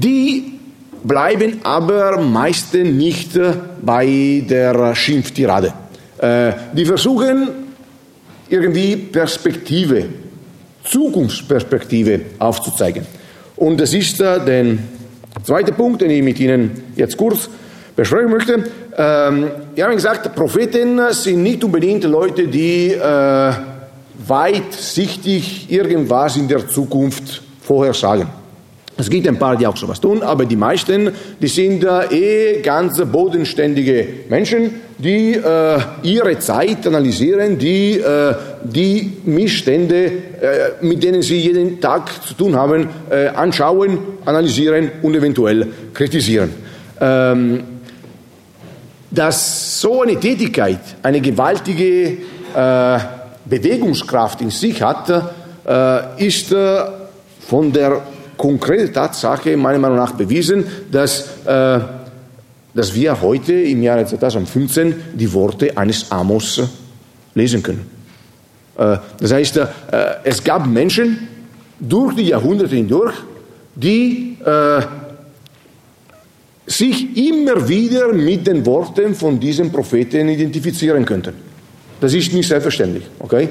die 0.00 0.58
bleiben 1.02 1.60
aber 1.62 2.20
meistens 2.20 2.90
nicht 2.90 3.38
bei 3.82 4.44
der 4.48 4.94
Schimpftirade. 4.94 5.72
Äh, 6.18 6.52
die 6.72 6.84
versuchen 6.84 7.48
irgendwie 8.48 8.96
Perspektive, 8.96 10.04
Zukunftsperspektive 10.84 12.20
aufzuzeigen. 12.38 13.06
Und 13.56 13.80
das 13.80 13.92
ist 13.92 14.20
der 14.20 14.78
zweite 15.42 15.72
Punkt, 15.72 16.00
den 16.00 16.10
ich 16.10 16.22
mit 16.22 16.40
Ihnen 16.40 16.70
jetzt 16.96 17.16
kurz 17.16 17.48
besprechen 17.94 18.30
möchte. 18.30 18.64
Ähm, 18.96 19.50
wir 19.74 19.84
haben 19.84 19.94
gesagt, 19.94 20.34
Propheten 20.34 21.00
sind 21.10 21.42
nicht 21.42 21.62
unbedingt 21.64 22.04
Leute, 22.04 22.46
die 22.46 22.92
äh, 22.92 23.52
weitsichtig 24.26 25.70
irgendwas 25.70 26.36
in 26.36 26.48
der 26.48 26.68
Zukunft 26.68 27.42
vorhersagen. 27.60 28.37
Es 29.00 29.08
gibt 29.08 29.28
ein 29.28 29.38
paar, 29.38 29.56
die 29.56 29.64
auch 29.64 29.76
sowas 29.76 30.00
tun, 30.00 30.24
aber 30.24 30.44
die 30.44 30.56
meisten, 30.56 31.12
die 31.40 31.46
sind 31.46 31.84
äh, 31.84 32.56
eh 32.56 32.62
ganz 32.62 33.00
bodenständige 33.00 34.08
Menschen, 34.28 34.74
die 34.98 35.34
äh, 35.34 35.78
ihre 36.02 36.36
Zeit 36.40 36.84
analysieren, 36.84 37.56
die 37.58 38.00
äh, 38.00 38.34
die 38.64 39.12
Missstände, 39.24 40.06
äh, 40.06 40.10
mit 40.80 41.04
denen 41.04 41.22
sie 41.22 41.38
jeden 41.38 41.80
Tag 41.80 42.10
zu 42.26 42.34
tun 42.34 42.56
haben, 42.56 42.88
äh, 43.08 43.28
anschauen, 43.28 43.98
analysieren 44.24 44.90
und 45.00 45.14
eventuell 45.14 45.68
kritisieren. 45.94 46.50
Ähm, 47.00 47.62
dass 49.12 49.80
so 49.80 50.02
eine 50.02 50.18
Tätigkeit 50.18 50.80
eine 51.04 51.20
gewaltige 51.20 52.16
äh, 52.52 52.98
Bewegungskraft 53.44 54.40
in 54.40 54.50
sich 54.50 54.82
hat, 54.82 55.34
ist 56.18 56.54
von 57.46 57.72
der 57.72 58.02
konkrete 58.38 58.90
Tatsache 58.90 59.56
meiner 59.56 59.78
Meinung 59.78 59.98
nach 59.98 60.12
bewiesen, 60.12 60.64
dass, 60.90 61.44
äh, 61.44 61.80
dass 62.72 62.94
wir 62.94 63.20
heute 63.20 63.52
im 63.52 63.82
Jahre 63.82 64.06
2015 64.06 64.94
die 65.14 65.30
Worte 65.30 65.76
eines 65.76 66.10
Amos 66.10 66.62
lesen 67.34 67.62
können. 67.62 67.84
Äh, 68.78 68.96
das 69.20 69.32
heißt, 69.32 69.56
äh, 69.58 69.66
es 70.24 70.42
gab 70.42 70.66
Menschen 70.66 71.28
durch 71.78 72.14
die 72.14 72.28
Jahrhunderte 72.28 72.76
hindurch, 72.76 73.14
die 73.74 74.38
äh, 74.44 74.82
sich 76.66 77.16
immer 77.16 77.68
wieder 77.68 78.12
mit 78.12 78.46
den 78.46 78.64
Worten 78.64 79.14
von 79.14 79.38
diesen 79.40 79.70
Propheten 79.72 80.28
identifizieren 80.28 81.04
könnten. 81.04 81.34
Das 82.00 82.14
ist 82.14 82.32
nicht 82.32 82.48
selbstverständlich. 82.48 83.04
Okay? 83.18 83.48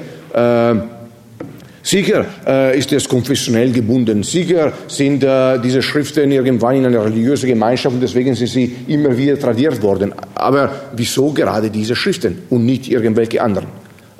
Sicher 1.88 2.26
äh, 2.46 2.78
ist 2.78 2.92
es 2.92 3.08
konfessionell 3.08 3.72
gebunden. 3.72 4.22
Sicher 4.22 4.74
sind 4.88 5.24
äh, 5.24 5.58
diese 5.58 5.80
Schriften 5.80 6.30
irgendwann 6.30 6.76
in 6.76 6.84
einer 6.84 7.02
religiösen 7.02 7.48
Gemeinschaft 7.48 7.94
und 7.94 8.02
deswegen 8.02 8.34
sind 8.34 8.48
sie 8.48 8.76
immer 8.88 9.16
wieder 9.16 9.38
tradiert 9.38 9.80
worden. 9.80 10.12
Aber 10.34 10.70
wieso 10.94 11.32
gerade 11.32 11.70
diese 11.70 11.96
Schriften 11.96 12.42
und 12.50 12.66
nicht 12.66 12.90
irgendwelche 12.90 13.40
anderen? 13.40 13.68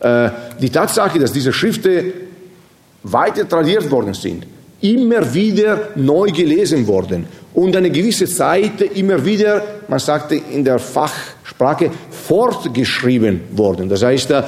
Äh, 0.01 0.31
die 0.59 0.71
Tatsache, 0.71 1.19
dass 1.19 1.31
diese 1.31 1.53
Schriften 1.53 2.11
weiter 3.03 3.47
tradiert 3.47 3.91
worden 3.91 4.15
sind, 4.15 4.47
immer 4.81 5.35
wieder 5.35 5.91
neu 5.95 6.29
gelesen 6.29 6.87
worden 6.87 7.27
und 7.53 7.77
eine 7.77 7.91
gewisse 7.91 8.25
Zeit 8.25 8.81
immer 8.81 9.23
wieder, 9.23 9.63
man 9.89 9.99
sagte 9.99 10.41
in 10.55 10.65
der 10.65 10.79
Fachsprache, 11.59 11.91
fortgeschrieben 12.11 13.41
worden. 13.53 13.89
Das 13.89 14.03
heißt, 14.03 14.31
äh, 14.31 14.43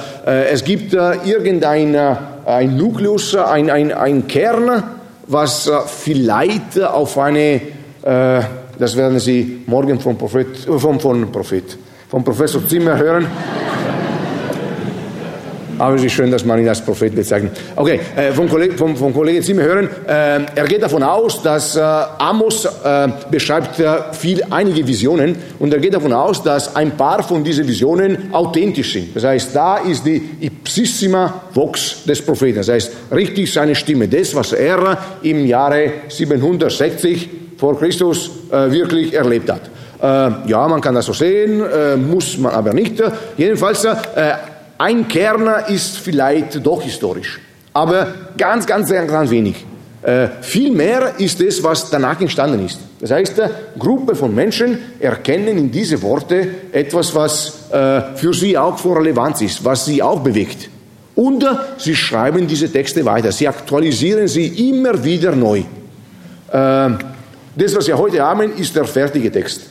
es 0.49 0.63
gibt 0.63 0.93
äh, 0.93 1.15
irgendein 1.25 1.93
äh, 1.93 2.15
ein 2.45 2.77
Nukleus, 2.77 3.35
ein, 3.35 3.69
ein, 3.69 3.91
ein 3.91 4.27
Kern, 4.27 4.83
was 5.27 5.69
vielleicht 5.85 6.81
auf 6.81 7.17
eine, 7.17 7.61
das 8.01 8.97
werden 8.97 9.19
Sie 9.19 9.61
morgen 9.67 9.99
vom 9.99 10.17
Prophet, 10.17 10.57
vom, 10.57 10.99
vom 10.99 11.31
Prophet, 11.31 11.77
vom 12.09 12.23
Professor 12.23 12.67
Zimmer 12.67 12.97
hören, 12.97 13.27
aber 15.81 15.95
es 15.95 16.03
ist 16.03 16.11
schön, 16.11 16.29
dass 16.29 16.45
man 16.45 16.59
ihn 16.59 16.69
als 16.69 16.79
Prophet 16.79 17.15
bezeichnet. 17.15 17.57
Okay, 17.75 17.99
äh, 18.15 18.31
vom, 18.33 18.47
Kollege, 18.47 18.77
vom, 18.77 18.95
vom 18.95 19.11
Kollegen 19.11 19.41
Zimmer 19.41 19.63
hören, 19.63 19.89
äh, 20.07 20.41
er 20.55 20.67
geht 20.67 20.83
davon 20.83 21.01
aus, 21.01 21.41
dass 21.41 21.75
äh, 21.75 21.79
Amos 21.81 22.65
äh, 22.65 23.07
beschreibt 23.31 23.79
äh, 23.79 24.13
viel, 24.13 24.43
einige 24.51 24.85
Visionen 24.85 25.35
und 25.57 25.73
er 25.73 25.79
geht 25.79 25.95
davon 25.95 26.13
aus, 26.13 26.43
dass 26.43 26.75
ein 26.75 26.91
paar 26.91 27.23
von 27.23 27.43
diesen 27.43 27.67
Visionen 27.67 28.31
authentisch 28.31 28.93
sind. 28.93 29.15
Das 29.15 29.23
heißt, 29.23 29.55
da 29.55 29.77
ist 29.77 30.05
die 30.05 30.21
ipsissima 30.41 31.45
vox 31.51 32.03
des 32.05 32.21
Propheten. 32.21 32.57
Das 32.57 32.69
heißt, 32.69 32.91
richtig 33.11 33.51
seine 33.51 33.73
Stimme. 33.73 34.07
Das, 34.07 34.35
was 34.35 34.53
er 34.53 34.99
im 35.23 35.47
Jahre 35.47 35.93
760 36.09 37.29
vor 37.57 37.79
Christus 37.79 38.29
äh, 38.51 38.69
wirklich 38.71 39.13
erlebt 39.13 39.49
hat. 39.49 39.61
ja, 40.01 40.67
man 40.67 40.81
kann 40.81 40.95
das 40.95 41.05
so 41.05 41.13
sehen, 41.13 41.61
muss 42.09 42.35
man 42.39 42.51
aber 42.53 42.73
nicht. 42.73 43.03
Jedenfalls, 43.37 43.85
ein 44.81 45.07
Kern 45.07 45.47
ist 45.67 45.99
vielleicht 45.99 46.65
doch 46.65 46.81
historisch, 46.81 47.39
aber 47.71 48.07
ganz, 48.35 48.65
ganz, 48.65 48.89
ganz, 48.89 49.11
ganz 49.11 49.29
wenig. 49.29 49.63
Äh, 50.01 50.29
viel 50.41 50.71
mehr 50.71 51.19
ist 51.19 51.39
es, 51.39 51.63
was 51.63 51.91
danach 51.91 52.19
entstanden 52.19 52.65
ist. 52.65 52.79
Das 52.99 53.11
heißt, 53.11 53.39
eine 53.39 53.51
Gruppe 53.77 54.15
von 54.15 54.33
Menschen 54.33 54.79
erkennen 54.99 55.59
in 55.59 55.71
diese 55.71 56.01
Worte 56.01 56.47
etwas, 56.71 57.13
was 57.13 57.69
äh, 57.71 58.15
für 58.15 58.33
sie 58.33 58.57
auch 58.57 58.79
von 58.79 58.97
Relevanz 58.97 59.41
ist, 59.41 59.63
was 59.63 59.85
sie 59.85 60.01
auch 60.01 60.21
bewegt. 60.21 60.67
Und 61.13 61.43
äh, 61.43 61.49
sie 61.77 61.95
schreiben 61.95 62.47
diese 62.47 62.71
Texte 62.71 63.05
weiter, 63.05 63.31
sie 63.31 63.47
aktualisieren 63.47 64.27
sie 64.27 64.69
immer 64.69 65.03
wieder 65.03 65.35
neu. 65.35 65.59
Äh, 65.59 65.63
das, 67.55 67.75
was 67.75 67.85
wir 67.85 67.99
heute 67.99 68.23
haben, 68.23 68.57
ist 68.57 68.75
der 68.75 68.85
fertige 68.85 69.31
Text. 69.31 69.70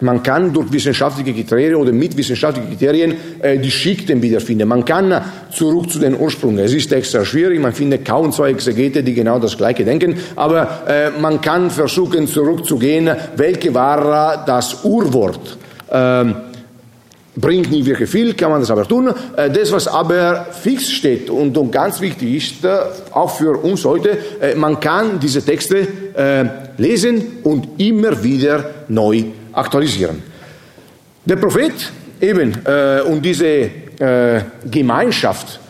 Man 0.00 0.22
kann 0.22 0.52
durch 0.52 0.72
wissenschaftliche 0.72 1.32
Kriterien 1.32 1.76
oder 1.76 1.92
mit 1.92 2.16
wissenschaftlichen 2.16 2.70
Kriterien 2.70 3.14
äh, 3.40 3.58
die 3.58 3.70
Schichten 3.70 4.20
wiederfinden. 4.20 4.68
Man 4.68 4.84
kann 4.84 5.14
zurück 5.52 5.90
zu 5.90 5.98
den 5.98 6.18
Ursprüngen. 6.18 6.58
Es 6.58 6.72
ist 6.72 6.92
extra 6.92 7.24
schwierig, 7.24 7.60
man 7.60 7.72
findet 7.72 8.04
kaum 8.04 8.32
zwei 8.32 8.50
Exegete, 8.50 9.02
die 9.02 9.14
genau 9.14 9.38
das 9.38 9.56
Gleiche 9.56 9.84
denken, 9.84 10.16
aber 10.34 10.82
äh, 10.88 11.10
man 11.20 11.40
kann 11.40 11.70
versuchen 11.70 12.26
zurückzugehen, 12.26 13.10
welche 13.36 13.72
war 13.74 14.44
das 14.44 14.84
Urwort. 14.84 15.56
Ähm, 15.90 16.34
bringt 17.36 17.70
nicht 17.70 17.86
wirklich 17.86 18.10
viel, 18.10 18.34
kann 18.34 18.50
man 18.50 18.60
das 18.60 18.70
aber 18.70 18.86
tun. 18.86 19.12
Äh, 19.36 19.50
das, 19.50 19.72
was 19.72 19.88
aber 19.88 20.46
fix 20.50 20.90
steht 20.90 21.30
und, 21.30 21.72
ganz 21.72 22.00
wichtig 22.00 22.34
ist, 22.34 22.64
äh, 22.64 22.78
auch 23.12 23.36
für 23.36 23.56
uns 23.62 23.84
heute, 23.84 24.18
äh, 24.40 24.54
man 24.54 24.80
kann 24.80 25.18
diese 25.20 25.42
Texte 25.44 25.86
lesen 26.76 27.38
und 27.42 27.80
immer 27.80 28.22
wieder 28.22 28.66
neu 28.88 29.24
aktualisieren. 29.52 30.22
Der 31.24 31.36
Prophet 31.36 31.72
eben 32.20 32.54
äh, 32.64 33.02
und 33.02 33.22
diese 33.22 33.46
äh, 33.46 34.42
Gemeinschaft, 34.70 35.60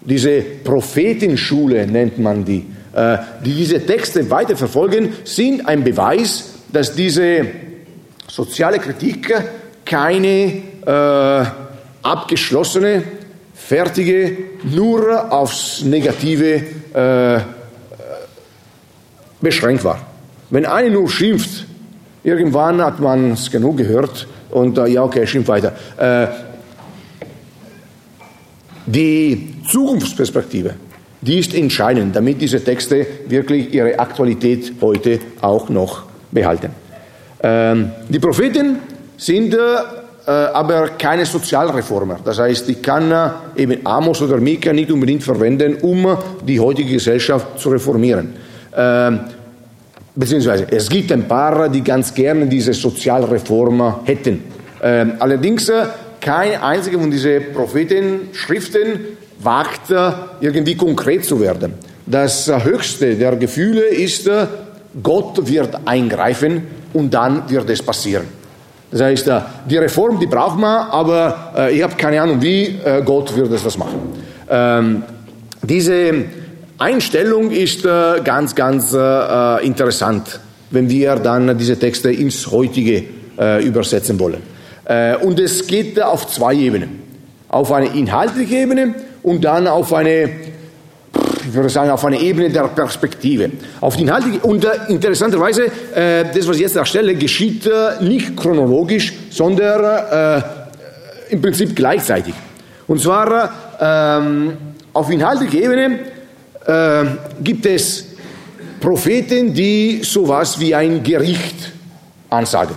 diese 0.00 0.40
Prophetenschule 0.40 1.86
nennt 1.86 2.18
man 2.18 2.44
die, 2.44 2.66
äh, 2.94 3.18
die 3.44 3.54
diese 3.54 3.84
Texte 3.84 4.28
weiterverfolgen, 4.30 5.14
sind 5.24 5.66
ein 5.66 5.82
Beweis, 5.82 6.50
dass 6.72 6.94
diese 6.94 7.46
soziale 8.28 8.78
Kritik 8.78 9.32
keine 9.84 10.62
äh, 10.86 11.44
abgeschlossene, 12.02 13.02
fertige, 13.54 14.36
nur 14.64 15.32
aufs 15.32 15.82
Negative 15.82 16.62
äh, 16.92 17.40
beschränkt 19.40 19.84
war. 19.84 20.06
Wenn 20.50 20.66
eine 20.66 20.90
nur 20.90 21.08
schimpft, 21.08 21.66
Irgendwann 22.24 22.82
hat 22.82 23.00
man 23.00 23.32
es 23.32 23.50
genug 23.50 23.76
gehört 23.76 24.26
und 24.50 24.78
äh, 24.78 24.88
ja, 24.88 25.02
okay, 25.02 25.26
schimpf 25.26 25.48
weiter. 25.48 25.72
Äh, 25.98 26.26
die 28.86 29.54
Zukunftsperspektive, 29.70 30.74
die 31.20 31.38
ist 31.38 31.54
entscheidend, 31.54 32.16
damit 32.16 32.40
diese 32.40 32.64
Texte 32.64 33.06
wirklich 33.28 33.72
ihre 33.72 33.98
Aktualität 33.98 34.72
heute 34.80 35.20
auch 35.42 35.68
noch 35.68 36.04
behalten. 36.30 36.70
Ähm, 37.42 37.92
die 38.08 38.18
Propheten 38.18 38.78
sind 39.18 39.54
äh, 39.54 40.30
aber 40.30 40.88
keine 40.96 41.26
Sozialreformer. 41.26 42.18
Das 42.24 42.38
heißt, 42.38 42.68
ich 42.70 42.80
kann 42.80 43.10
äh, 43.10 43.30
eben 43.56 43.86
Amos 43.86 44.22
oder 44.22 44.38
Mika 44.38 44.72
nicht 44.72 44.90
unbedingt 44.90 45.22
verwenden, 45.22 45.76
um 45.82 46.16
die 46.46 46.58
heutige 46.58 46.94
Gesellschaft 46.94 47.58
zu 47.58 47.68
reformieren. 47.68 48.32
Ähm, 48.74 49.20
beziehungsweise 50.14 50.66
es 50.70 50.88
gibt 50.88 51.10
ein 51.12 51.26
paar, 51.26 51.68
die 51.68 51.82
ganz 51.82 52.14
gerne 52.14 52.46
diese 52.46 52.72
Sozialreform 52.72 54.04
hätten. 54.04 54.44
Ähm, 54.82 55.12
allerdings 55.18 55.68
äh, 55.68 55.86
kein 56.20 56.60
einziger 56.60 56.98
von 56.98 57.10
diesen 57.10 57.52
Prophetenschriften 57.52 59.00
wagt 59.40 59.90
äh, 59.90 60.10
irgendwie 60.40 60.76
konkret 60.76 61.24
zu 61.24 61.40
werden. 61.40 61.74
Das 62.06 62.50
höchste 62.64 63.14
der 63.14 63.36
Gefühle 63.36 63.86
ist, 63.86 64.26
äh, 64.26 64.46
Gott 65.02 65.48
wird 65.48 65.78
eingreifen 65.86 66.66
und 66.92 67.12
dann 67.12 67.48
wird 67.48 67.68
es 67.70 67.82
passieren. 67.82 68.24
Das 68.90 69.00
heißt, 69.00 69.28
die 69.68 69.76
Reform, 69.76 70.20
die 70.20 70.26
braucht 70.26 70.56
man, 70.56 70.88
aber 70.88 71.68
ich 71.72 71.82
habe 71.82 71.96
keine 71.96 72.22
Ahnung, 72.22 72.40
wie 72.40 72.78
Gott 73.04 73.36
wird 73.36 73.50
es 73.50 73.64
das 73.64 73.76
machen. 73.76 73.98
Ähm, 74.48 75.02
diese 75.62 76.26
Einstellung 76.78 77.50
ist 77.52 77.84
äh, 77.84 78.20
ganz, 78.24 78.54
ganz 78.54 78.92
äh, 78.92 79.64
interessant, 79.64 80.40
wenn 80.70 80.88
wir 80.90 81.16
dann 81.16 81.56
diese 81.56 81.78
Texte 81.78 82.10
ins 82.10 82.50
Heutige 82.50 83.04
äh, 83.38 83.64
übersetzen 83.64 84.18
wollen. 84.18 84.42
Äh, 84.84 85.16
und 85.16 85.38
es 85.38 85.66
geht 85.66 86.02
auf 86.02 86.26
zwei 86.26 86.54
Ebenen. 86.54 87.02
Auf 87.48 87.70
eine 87.70 87.86
inhaltliche 87.96 88.56
Ebene 88.56 88.94
und 89.22 89.44
dann 89.44 89.68
auf 89.68 89.92
eine, 89.92 90.28
ich 91.46 91.54
würde 91.54 91.68
sagen, 91.68 91.90
auf 91.90 92.04
eine 92.04 92.20
Ebene 92.20 92.50
der 92.50 92.64
Perspektive. 92.64 93.52
Auf 93.80 93.96
die 93.96 94.02
inhaltliche, 94.02 94.40
und 94.40 94.64
äh, 94.64 94.70
interessanterweise, 94.88 95.66
äh, 95.94 96.24
das, 96.34 96.48
was 96.48 96.56
ich 96.56 96.62
jetzt 96.62 96.76
erstelle, 96.76 97.14
geschieht 97.14 97.70
nicht 98.00 98.36
chronologisch, 98.36 99.12
sondern 99.30 100.42
im 101.30 101.40
Prinzip 101.40 101.76
gleichzeitig. 101.76 102.34
Und 102.88 103.00
zwar 103.00 103.50
ähm, 103.80 104.56
auf 104.92 105.10
inhaltlicher 105.10 105.64
Ebene 105.64 105.98
äh, 106.66 107.04
gibt 107.42 107.66
es 107.66 108.06
Propheten, 108.80 109.54
die 109.54 110.00
sowas 110.02 110.58
wie 110.60 110.74
ein 110.74 111.02
Gericht 111.02 111.72
ansagen. 112.30 112.76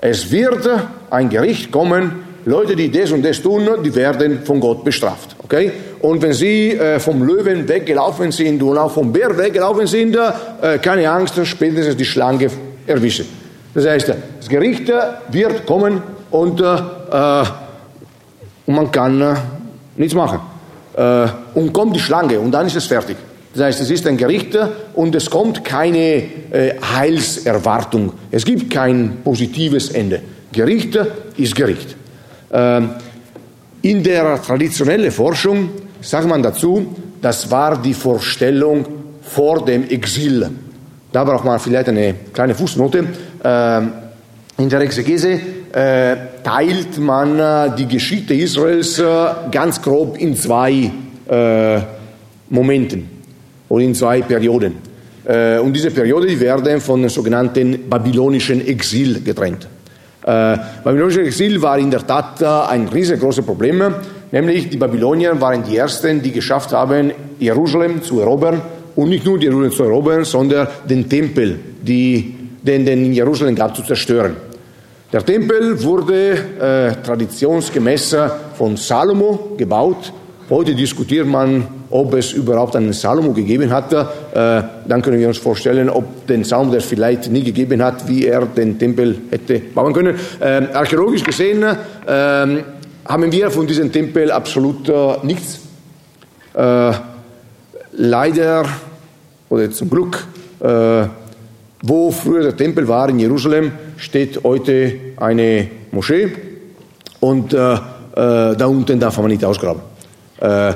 Es 0.00 0.30
wird 0.30 0.68
ein 1.10 1.28
Gericht 1.28 1.70
kommen, 1.70 2.24
Leute, 2.44 2.74
die 2.74 2.90
das 2.90 3.12
und 3.12 3.24
das 3.24 3.40
tun, 3.40 3.68
die 3.84 3.94
werden 3.94 4.40
von 4.44 4.58
Gott 4.58 4.84
bestraft. 4.84 5.36
Okay? 5.44 5.72
Und 6.00 6.20
wenn 6.22 6.32
sie 6.32 6.72
äh, 6.72 6.98
vom 6.98 7.22
Löwen 7.22 7.68
weggelaufen 7.68 8.32
sind 8.32 8.62
und 8.62 8.76
auch 8.76 8.90
vom 8.90 9.12
Bär 9.12 9.36
weggelaufen 9.38 9.86
sind, 9.86 10.16
äh, 10.16 10.78
keine 10.78 11.08
Angst, 11.08 11.34
spätestens 11.46 11.96
die 11.96 12.04
Schlange 12.04 12.48
erwischen. 12.86 13.26
Das 13.74 13.86
heißt, 13.86 14.12
das 14.38 14.48
Gericht 14.48 14.92
wird 15.30 15.64
kommen 15.66 16.02
und, 16.30 16.60
äh, 16.60 16.64
äh 16.64 17.44
und 18.66 18.74
man 18.74 18.90
kann 18.90 19.20
äh, 19.20 19.34
nichts 19.96 20.14
machen 20.14 20.40
äh, 20.96 21.26
und 21.54 21.72
kommt 21.72 21.96
die 21.96 22.00
Schlange 22.00 22.38
und 22.40 22.52
dann 22.52 22.66
ist 22.66 22.76
es 22.76 22.86
fertig. 22.86 23.16
Das 23.54 23.64
heißt, 23.64 23.80
es 23.82 23.90
ist 23.90 24.06
ein 24.06 24.16
Gericht 24.16 24.56
und 24.94 25.14
es 25.14 25.28
kommt 25.28 25.64
keine 25.64 25.98
äh, 25.98 26.74
Heilserwartung. 26.94 28.12
Es 28.30 28.44
gibt 28.44 28.70
kein 28.70 29.18
positives 29.22 29.90
Ende. 29.90 30.20
Gericht 30.52 30.98
ist 31.36 31.54
Gericht. 31.54 31.96
Ähm, 32.50 32.90
in 33.82 34.02
der 34.02 34.40
traditionellen 34.40 35.10
Forschung 35.10 35.70
sagt 36.00 36.26
man 36.26 36.42
dazu, 36.42 36.94
das 37.20 37.50
war 37.50 37.80
die 37.80 37.94
Vorstellung 37.94 38.86
vor 39.22 39.64
dem 39.64 39.88
Exil. 39.88 40.48
Da 41.12 41.24
braucht 41.24 41.44
man 41.44 41.58
vielleicht 41.58 41.88
eine 41.88 42.14
kleine 42.32 42.54
Fußnote. 42.54 43.04
Ähm, 43.44 43.92
in 44.58 44.68
der 44.68 44.80
Exegese 44.80 45.40
äh, 45.72 46.16
teilt 46.42 46.98
man 46.98 47.38
äh, 47.38 47.76
die 47.76 47.86
Geschichte 47.86 48.34
Israels 48.34 48.98
äh, 48.98 49.04
ganz 49.50 49.80
grob 49.80 50.18
in 50.18 50.36
zwei 50.36 50.90
äh, 51.32 51.80
Momenten 52.50 53.08
oder 53.68 53.84
in 53.84 53.94
zwei 53.94 54.20
Perioden. 54.20 54.74
Äh, 55.24 55.58
und 55.58 55.72
diese 55.72 55.90
Periode 55.90 56.26
die 56.26 56.38
werden 56.38 56.80
von 56.80 57.00
dem 57.00 57.08
sogenannten 57.08 57.88
babylonischen 57.88 58.66
Exil 58.66 59.22
getrennt. 59.22 59.66
Äh, 60.24 60.56
babylonisches 60.84 61.26
Exil 61.26 61.62
war 61.62 61.78
in 61.78 61.90
der 61.90 62.06
Tat 62.06 62.42
ein 62.42 62.86
riesengroßes 62.88 63.44
Problem, 63.46 63.82
nämlich 64.30 64.68
die 64.68 64.76
Babylonier 64.76 65.40
waren 65.40 65.64
die 65.64 65.78
ersten, 65.78 66.20
die 66.20 66.32
geschafft 66.32 66.72
haben, 66.72 67.12
Jerusalem 67.38 68.02
zu 68.02 68.20
erobern 68.20 68.60
und 68.94 69.08
nicht 69.08 69.24
nur 69.24 69.40
Jerusalem 69.40 69.72
zu 69.72 69.84
erobern, 69.84 70.24
sondern 70.24 70.68
den 70.88 71.08
Tempel, 71.08 71.58
die, 71.80 72.34
den, 72.62 72.84
den 72.84 73.06
in 73.06 73.12
Jerusalem 73.12 73.54
gab, 73.54 73.74
zu 73.74 73.82
zerstören. 73.82 74.36
Der 75.12 75.24
Tempel 75.24 75.82
wurde 75.82 76.32
äh, 76.32 77.02
traditionsgemäß 77.02 78.16
von 78.56 78.76
Salomo 78.76 79.54
gebaut. 79.56 80.12
Heute 80.52 80.74
diskutiert 80.74 81.26
man, 81.26 81.66
ob 81.88 82.12
es 82.12 82.34
überhaupt 82.34 82.76
einen 82.76 82.92
Salomo 82.92 83.32
gegeben 83.32 83.70
hat. 83.70 83.90
Äh, 83.90 84.04
dann 84.86 85.00
können 85.00 85.18
wir 85.18 85.28
uns 85.28 85.38
vorstellen, 85.38 85.88
ob 85.88 86.26
den 86.26 86.44
Salomo 86.44 86.74
das 86.74 86.84
vielleicht 86.84 87.30
nie 87.30 87.42
gegeben 87.42 87.82
hat, 87.82 88.06
wie 88.06 88.26
er 88.26 88.44
den 88.44 88.78
Tempel 88.78 89.16
hätte 89.30 89.60
bauen 89.74 89.94
können. 89.94 90.14
Äh, 90.40 90.68
archäologisch 90.74 91.24
gesehen 91.24 91.64
ähm, 92.06 92.64
haben 93.06 93.32
wir 93.32 93.50
von 93.50 93.66
diesem 93.66 93.90
Tempel 93.90 94.30
absolut 94.30 94.90
äh, 94.90 95.16
nichts. 95.22 95.60
Äh, 96.52 96.92
leider 97.92 98.66
oder 99.48 99.70
zum 99.70 99.88
Glück 99.88 100.26
wo 101.84 102.12
früher 102.12 102.42
der 102.42 102.56
Tempel 102.56 102.86
war 102.86 103.08
in 103.08 103.18
Jerusalem, 103.18 103.72
steht 103.96 104.44
heute 104.44 104.92
eine 105.16 105.68
Moschee 105.90 106.30
und 107.18 107.52
da 107.52 108.54
unten 108.64 109.00
darf 109.00 109.18
man 109.18 109.26
nicht 109.26 109.44
ausgraben. 109.44 109.91
Äh, 110.42 110.74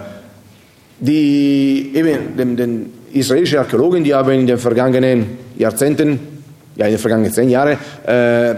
die 0.98 1.92
eben, 1.94 2.36
den, 2.36 2.56
den 2.56 2.92
israelischen 3.12 3.58
Archäologen, 3.58 4.04
die 4.04 4.14
haben 4.14 4.30
in 4.30 4.46
den 4.46 4.58
vergangenen 4.58 5.38
Jahrzehnten, 5.58 6.20
ja 6.76 6.86
in 6.86 6.92
den 6.92 6.98
vergangenen 6.98 7.32
zehn 7.32 7.50
Jahren, 7.50 7.76
äh, 8.06 8.54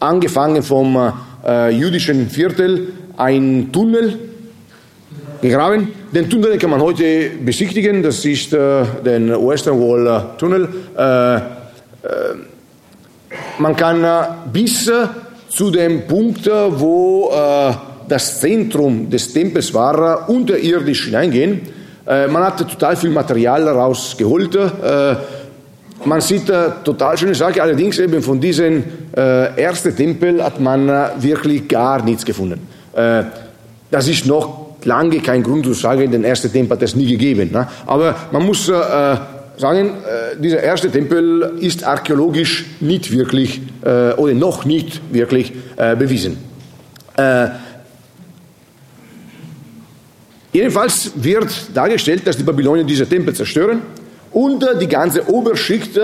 angefangen 0.00 0.62
vom 0.62 1.12
äh, 1.46 1.70
jüdischen 1.70 2.30
Viertel 2.30 2.88
ein 3.18 3.70
Tunnel 3.70 4.18
gegraben. 5.42 5.88
Den 6.14 6.30
Tunnel 6.30 6.56
kann 6.56 6.70
man 6.70 6.80
heute 6.80 7.30
besichtigen. 7.44 8.02
Das 8.02 8.24
ist 8.24 8.52
äh, 8.54 8.84
der 9.04 9.20
Western 9.46 9.78
Wall 9.78 10.06
äh, 10.06 10.38
Tunnel. 10.38 10.68
Äh, 10.96 11.40
man 13.58 13.76
kann 13.76 14.06
bis 14.52 14.90
zu 15.50 15.70
dem 15.70 16.06
Punkt, 16.06 16.46
wo 16.46 17.30
das 18.08 18.40
Zentrum 18.40 19.10
des 19.10 19.32
Tempels 19.32 19.72
war, 19.74 20.28
unterirdisch 20.28 21.04
hineingehen. 21.04 21.60
man 22.06 22.42
hat 22.42 22.58
total 22.58 22.96
viel 22.96 23.10
Material 23.10 23.68
rausgeholt. 23.68 24.58
man 26.04 26.20
sieht 26.20 26.48
äh, 26.48 26.70
total 26.84 27.16
schöne 27.16 27.34
Sache, 27.34 27.62
allerdings 27.62 27.98
eben 27.98 28.22
von 28.22 28.40
diesem 28.40 28.84
äh, 29.16 29.60
ersten 29.60 29.94
Tempel 29.94 30.42
hat 30.42 30.60
man 30.60 30.88
äh, 30.88 31.08
wirklich 31.18 31.68
gar 31.68 32.02
nichts 32.02 32.24
gefunden. 32.24 32.66
Äh, 32.94 33.24
das 33.90 34.08
ist 34.08 34.26
noch 34.26 34.76
lange 34.84 35.20
kein 35.20 35.42
Grund 35.42 35.64
zu 35.64 35.72
sagen, 35.72 36.10
den 36.10 36.24
ersten 36.24 36.52
Tempel 36.52 36.76
hat 36.76 36.82
es 36.82 36.94
nie 36.94 37.06
gegeben. 37.06 37.50
Ne? 37.52 37.66
Aber 37.86 38.14
man 38.30 38.44
muss 38.44 38.68
äh, 38.68 38.72
sagen, 39.56 39.88
äh, 39.88 40.40
dieser 40.40 40.62
erste 40.62 40.90
Tempel 40.90 41.54
ist 41.60 41.84
archäologisch 41.84 42.66
nicht 42.80 43.10
wirklich 43.10 43.60
äh, 43.84 44.12
oder 44.12 44.34
noch 44.34 44.64
nicht 44.64 45.00
wirklich 45.12 45.52
äh, 45.76 45.96
bewiesen. 45.96 46.36
Äh, 50.52 50.58
jedenfalls 50.58 51.12
wird 51.14 51.50
dargestellt, 51.74 52.26
dass 52.26 52.36
die 52.36 52.42
Babylonier 52.42 52.84
diese 52.84 53.06
Tempel 53.06 53.34
zerstören 53.34 53.82
und 54.32 54.64
die 54.80 54.88
ganze 54.88 55.28
Oberschicht 55.28 55.98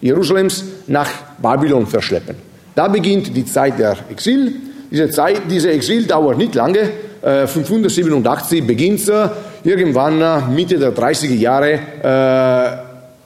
Jerusalems 0.00 0.64
nach 0.86 1.08
Babylon 1.40 1.86
verschleppen. 1.86 2.36
Da 2.74 2.88
beginnt 2.88 3.34
die 3.36 3.44
Zeit 3.44 3.78
der 3.78 3.96
Exil. 4.10 4.54
Diese, 4.90 5.08
Zeit, 5.10 5.42
diese 5.48 5.70
Exil 5.70 6.04
dauert 6.04 6.36
nicht 6.36 6.54
lange. 6.54 6.90
587 7.22 8.66
beginnt 8.66 9.00
es 9.00 9.30
irgendwann 9.62 10.54
Mitte 10.54 10.78
der 10.78 10.94
30er 10.94 11.34
Jahre, 11.34 11.72
äh, 12.02 12.83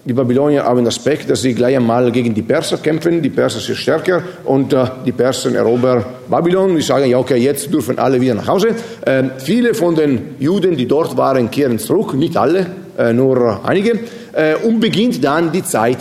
die 0.08 0.14
Babylonier 0.14 0.64
haben 0.64 0.86
das 0.86 0.98
Pech, 0.98 1.26
dass 1.26 1.42
sie 1.42 1.52
gleich 1.52 1.76
einmal 1.76 2.10
gegen 2.10 2.34
die 2.34 2.40
Perser 2.40 2.78
kämpfen. 2.78 3.20
Die 3.20 3.28
Perser 3.28 3.60
sind 3.60 3.76
stärker 3.76 4.22
und 4.44 4.72
äh, 4.72 4.86
die 5.04 5.12
Perser 5.12 5.54
erobern 5.54 6.02
Babylon. 6.30 6.74
Die 6.74 6.80
sagen, 6.80 7.10
ja, 7.10 7.18
okay, 7.18 7.36
jetzt 7.36 7.70
dürfen 7.70 7.98
alle 7.98 8.18
wieder 8.18 8.34
nach 8.34 8.48
Hause. 8.48 8.68
Äh, 9.04 9.24
viele 9.36 9.74
von 9.74 9.94
den 9.94 10.36
Juden, 10.38 10.78
die 10.78 10.88
dort 10.88 11.14
waren, 11.18 11.50
kehren 11.50 11.78
zurück. 11.78 12.14
Nicht 12.14 12.38
alle, 12.38 12.66
äh, 12.96 13.12
nur 13.12 13.60
einige. 13.66 13.98
Äh, 14.32 14.54
und 14.64 14.80
beginnt 14.80 15.22
dann 15.22 15.52
die 15.52 15.62
Zeit 15.62 15.98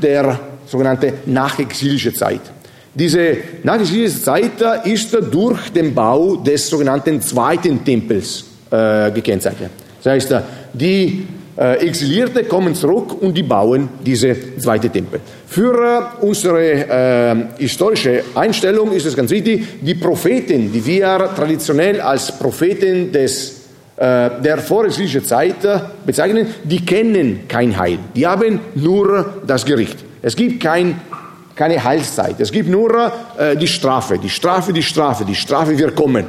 der 0.00 0.38
sogenannte 0.64 1.14
nachexilische 1.26 2.14
Zeit. 2.14 2.42
Diese 2.94 3.38
nachexilische 3.64 4.22
Zeit 4.22 4.52
ist 4.84 5.18
durch 5.32 5.70
den 5.70 5.92
Bau 5.92 6.36
des 6.36 6.68
sogenannten 6.68 7.20
zweiten 7.20 7.84
Tempels 7.84 8.44
äh, 8.70 9.10
gekennzeichnet. 9.10 9.72
Das 10.00 10.12
heißt, 10.12 10.34
die 10.74 11.06
äh, 11.06 11.43
Exilierte 11.56 12.44
kommen 12.44 12.74
zurück 12.74 13.22
und 13.22 13.34
die 13.34 13.44
bauen 13.44 13.88
diese 14.04 14.56
zweite 14.58 14.90
Tempel. 14.90 15.20
Für 15.46 16.10
äh, 16.20 16.24
unsere 16.24 16.60
äh, 16.60 17.36
historische 17.58 18.24
Einstellung 18.34 18.90
ist 18.90 19.06
es 19.06 19.14
ganz 19.14 19.30
wichtig, 19.30 19.64
die 19.80 19.94
Propheten, 19.94 20.72
die 20.72 20.84
wir 20.84 21.30
traditionell 21.36 22.00
als 22.00 22.36
Propheten 22.36 23.12
des 23.12 23.64
äh, 23.96 24.42
der 24.42 24.58
vorexilischen 24.58 25.24
Zeit 25.24 25.64
äh, 25.64 25.78
bezeichnen, 26.04 26.48
die 26.64 26.84
kennen 26.84 27.46
kein 27.46 27.78
Heil. 27.78 28.00
Die 28.16 28.26
haben 28.26 28.58
nur 28.74 29.34
das 29.46 29.64
Gericht. 29.64 29.98
Es 30.20 30.34
gibt 30.34 30.60
kein, 30.60 31.00
keine 31.54 31.82
Heilszeit. 31.84 32.40
Es 32.40 32.50
gibt 32.50 32.68
nur 32.68 33.12
äh, 33.38 33.56
die 33.56 33.68
Strafe. 33.68 34.18
Die 34.18 34.28
Strafe, 34.28 34.72
die 34.72 34.82
Strafe, 34.82 35.24
die 35.24 35.36
Strafe 35.36 35.78
wird 35.78 35.94
kommen. 35.94 36.24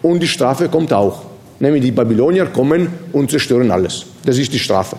Und 0.00 0.20
die 0.20 0.28
Strafe 0.28 0.70
kommt 0.70 0.94
auch 0.94 1.29
nämlich 1.60 1.82
die 1.82 1.92
Babylonier 1.92 2.46
kommen 2.46 2.88
und 3.12 3.30
zerstören 3.30 3.70
alles. 3.70 4.06
Das 4.24 4.36
ist 4.38 4.52
die 4.52 4.58
Strafe. 4.58 4.96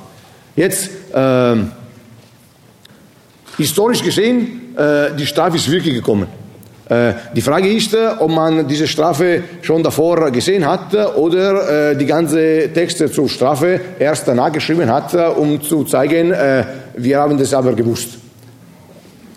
Jetzt, 0.55 0.89
äh, 1.13 1.55
historisch 3.57 4.03
gesehen, 4.03 4.75
äh, 4.77 5.15
die 5.17 5.25
Strafe 5.25 5.57
ist 5.57 5.69
wirklich 5.69 5.95
gekommen. 5.95 6.27
Äh, 6.91 7.13
die 7.33 7.41
Frage 7.41 7.69
ist, 7.71 7.93
äh, 7.93 8.09
ob 8.19 8.31
man 8.31 8.67
diese 8.67 8.87
Strafe 8.87 9.43
schon 9.61 9.81
davor 9.81 10.29
gesehen 10.29 10.65
hat 10.67 10.93
oder 11.15 11.91
äh, 11.91 11.95
die 11.97 12.05
ganze 12.05 12.69
Texte 12.73 13.09
zur 13.09 13.29
Strafe 13.29 13.79
erst 13.97 14.27
danach 14.27 14.51
geschrieben 14.51 14.89
hat, 14.91 15.13
um 15.37 15.61
zu 15.61 15.83
zeigen, 15.85 16.33
wir 16.97 17.19
haben 17.19 17.37
das 17.37 17.53
aber 17.53 17.73
gewusst 17.73 18.20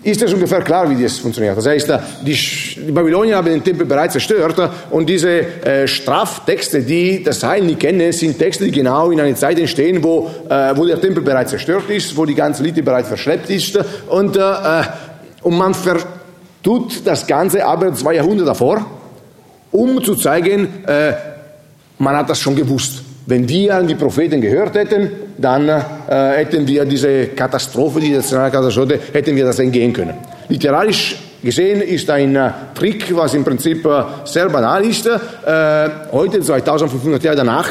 ist 0.05 0.21
es 0.21 0.31
ungefähr 0.31 0.61
klar, 0.61 0.87
wie 0.87 1.01
das 1.01 1.17
funktioniert. 1.17 1.57
Das 1.57 1.65
heißt, 1.65 1.91
die, 2.21 2.91
Babylonier 2.91 3.37
haben 3.37 3.47
den 3.47 3.63
Tempel 3.63 3.87
bereits 3.87 4.13
zerstört 4.13 4.55
und 4.91 5.09
diese 5.09 5.63
äh, 5.65 5.87
Straftexte, 5.87 6.83
die 6.83 7.23
das 7.23 7.43
Heil 7.43 7.63
nicht 7.63 7.79
kennen, 7.79 8.11
sind 8.11 8.37
Texte, 8.37 8.65
die 8.65 8.71
genau 8.71 9.09
in 9.09 9.19
einer 9.19 9.35
Zeit 9.35 9.57
entstehen, 9.57 10.03
wo, 10.03 10.29
äh, 10.47 10.77
wo 10.77 10.85
der 10.85 11.01
Tempel 11.01 11.23
bereits 11.23 11.49
zerstört 11.49 11.89
ist, 11.89 12.15
wo 12.15 12.23
die 12.23 12.35
ganze 12.35 12.61
Elite 12.61 12.83
bereits 12.83 13.07
verschleppt 13.07 13.49
ist 13.49 13.79
und, 14.07 14.37
äh, 14.37 14.41
und 15.41 15.57
man 15.57 15.73
vertut 15.73 17.01
das 17.03 17.25
Ganze 17.25 17.65
aber 17.65 17.91
zwei 17.95 18.13
Jahrhunderte 18.13 18.45
davor, 18.45 18.85
um 19.71 20.03
zu 20.03 20.15
zeigen, 20.15 20.67
man 21.97 22.15
hat 22.15 22.29
das 22.29 22.39
schon 22.39 22.55
gewusst. 22.55 23.01
Wenn 23.25 23.49
wir 23.49 23.75
an 23.75 23.87
die 23.87 23.95
Propheten 23.95 24.39
gehört 24.39 24.75
hätten, 24.75 25.11
dann 25.37 25.67
äh, 25.67 25.81
hätten 26.07 26.67
wir 26.67 26.85
diese 26.85 27.27
Katastrophe, 27.27 27.99
diese 27.99 28.17
Nationalkatastrophe, 28.17 28.99
hätten 29.11 29.35
wir 29.35 29.45
das 29.45 29.59
entgehen 29.59 29.91
können. 29.93 30.15
Literarisch 30.47 31.17
gesehen 31.43 31.81
ist 31.81 32.09
ein 32.09 32.35
äh, 32.35 32.51
Trick, 32.73 33.15
was 33.15 33.33
im 33.33 33.43
Prinzip 33.43 33.85
äh, 33.85 34.03
sehr 34.25 34.49
banal 34.49 34.85
ist. 34.85 35.05
Äh, 35.05 35.89
heute, 36.11 36.41
2500 36.41 37.23
Jahre 37.23 37.37
danach, 37.37 37.69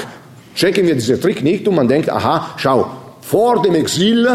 checken 0.55 0.87
wir 0.87 0.95
diesen 0.95 1.21
Trick 1.21 1.43
nicht 1.43 1.67
und 1.67 1.75
man 1.75 1.89
denkt, 1.89 2.11
aha, 2.11 2.55
schau, 2.57 2.91
vor 3.21 3.63
dem 3.63 3.75
Exil 3.75 4.29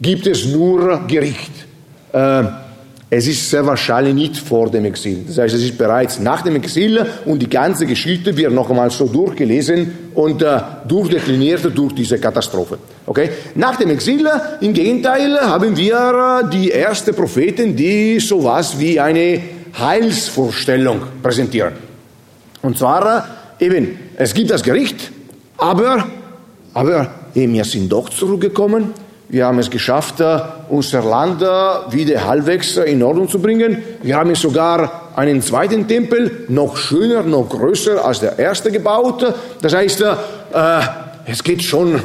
gibt 0.00 0.26
es 0.26 0.46
nur 0.46 1.00
Gericht. 1.06 1.52
Äh, 2.12 2.44
es 3.10 3.26
ist 3.26 3.48
sehr 3.48 3.64
wahrscheinlich 3.64 4.14
nicht 4.14 4.36
vor 4.36 4.70
dem 4.70 4.84
Exil. 4.84 5.24
Das 5.26 5.38
heißt, 5.38 5.54
es 5.54 5.62
ist 5.62 5.78
bereits 5.78 6.18
nach 6.18 6.42
dem 6.42 6.56
Exil 6.56 7.06
und 7.24 7.40
die 7.40 7.48
ganze 7.48 7.86
Geschichte 7.86 8.36
wird 8.36 8.52
noch 8.52 8.68
einmal 8.68 8.90
so 8.90 9.06
durchgelesen 9.06 10.10
und 10.14 10.42
äh, 10.42 10.60
durchdekliniert 10.86 11.70
durch 11.74 11.94
diese 11.94 12.18
Katastrophe. 12.18 12.78
Okay? 13.06 13.30
Nach 13.54 13.76
dem 13.76 13.88
Exil, 13.90 14.28
im 14.60 14.74
Gegenteil, 14.74 15.40
haben 15.40 15.74
wir 15.74 16.42
äh, 16.44 16.50
die 16.50 16.70
ersten 16.70 17.14
Propheten, 17.14 17.74
die 17.74 18.20
sowas 18.20 18.78
wie 18.78 19.00
eine 19.00 19.40
Heilsvorstellung 19.78 21.00
präsentieren. 21.22 21.72
Und 22.60 22.76
zwar 22.76 23.26
äh, 23.58 23.64
eben, 23.64 23.98
es 24.16 24.34
gibt 24.34 24.50
das 24.50 24.62
Gericht, 24.62 25.12
aber, 25.56 26.06
aber 26.74 27.10
eben, 27.34 27.54
wir 27.54 27.64
sind 27.64 27.90
doch 27.90 28.10
zurückgekommen 28.10 28.92
wir 29.30 29.44
haben 29.44 29.58
es 29.58 29.68
geschafft, 29.68 30.20
äh, 30.20 30.38
unser 30.70 31.02
Land 31.02 31.42
äh, 31.42 31.46
wieder 31.92 32.24
halbwegs 32.26 32.78
äh, 32.78 32.84
in 32.84 33.02
Ordnung 33.02 33.28
zu 33.28 33.38
bringen. 33.40 33.82
Wir 34.02 34.16
haben 34.16 34.34
sogar 34.34 35.10
einen 35.16 35.42
zweiten 35.42 35.86
Tempel, 35.86 36.46
noch 36.48 36.78
schöner, 36.78 37.22
noch 37.24 37.50
größer 37.50 38.02
als 38.02 38.20
der 38.20 38.38
erste 38.38 38.70
gebaut. 38.70 39.26
Das 39.60 39.74
heißt, 39.74 40.04
es 41.26 41.42
geht 41.42 41.62
schon 41.64 42.00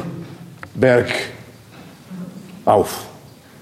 bergauf. 0.74 1.14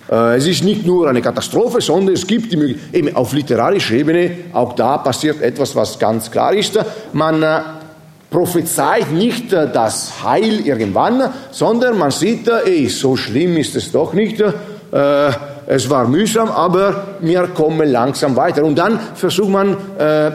Es 0.09 0.47
ist 0.47 0.65
nicht 0.65 0.87
nur 0.87 1.07
eine 1.07 1.21
Katastrophe, 1.21 1.83
sondern 1.83 2.15
es 2.15 2.27
gibt 2.27 2.55
eben 2.55 3.15
auf 3.15 3.35
literarischer 3.35 3.95
Ebene, 3.95 4.31
auch 4.55 4.73
da 4.73 4.97
passiert 4.97 5.43
etwas, 5.43 5.77
was 5.77 5.99
ganz 5.99 6.31
klar 6.31 6.55
ist. 6.55 6.79
Man 7.13 7.45
prophezeit 8.33 9.13
nicht 9.13 9.53
äh, 9.53 9.69
das 9.73 10.25
Heil 10.25 10.67
irgendwann, 10.67 11.31
sondern 11.53 11.97
man 11.99 12.11
sieht, 12.11 12.49
äh, 12.49 12.63
ey, 12.65 12.89
so 12.89 13.15
schlimm 13.15 13.57
ist 13.57 13.77
es 13.77 13.93
doch 13.93 14.13
nicht. 14.15 14.41
Äh, 14.41 14.53
es 15.67 15.89
war 15.89 16.09
mühsam, 16.09 16.51
aber 16.51 17.19
wir 17.21 17.47
kommen 17.49 17.89
langsam 17.89 18.35
weiter. 18.35 18.65
Und 18.65 18.77
dann 18.77 18.99
versucht 19.15 19.49
man 19.49 19.77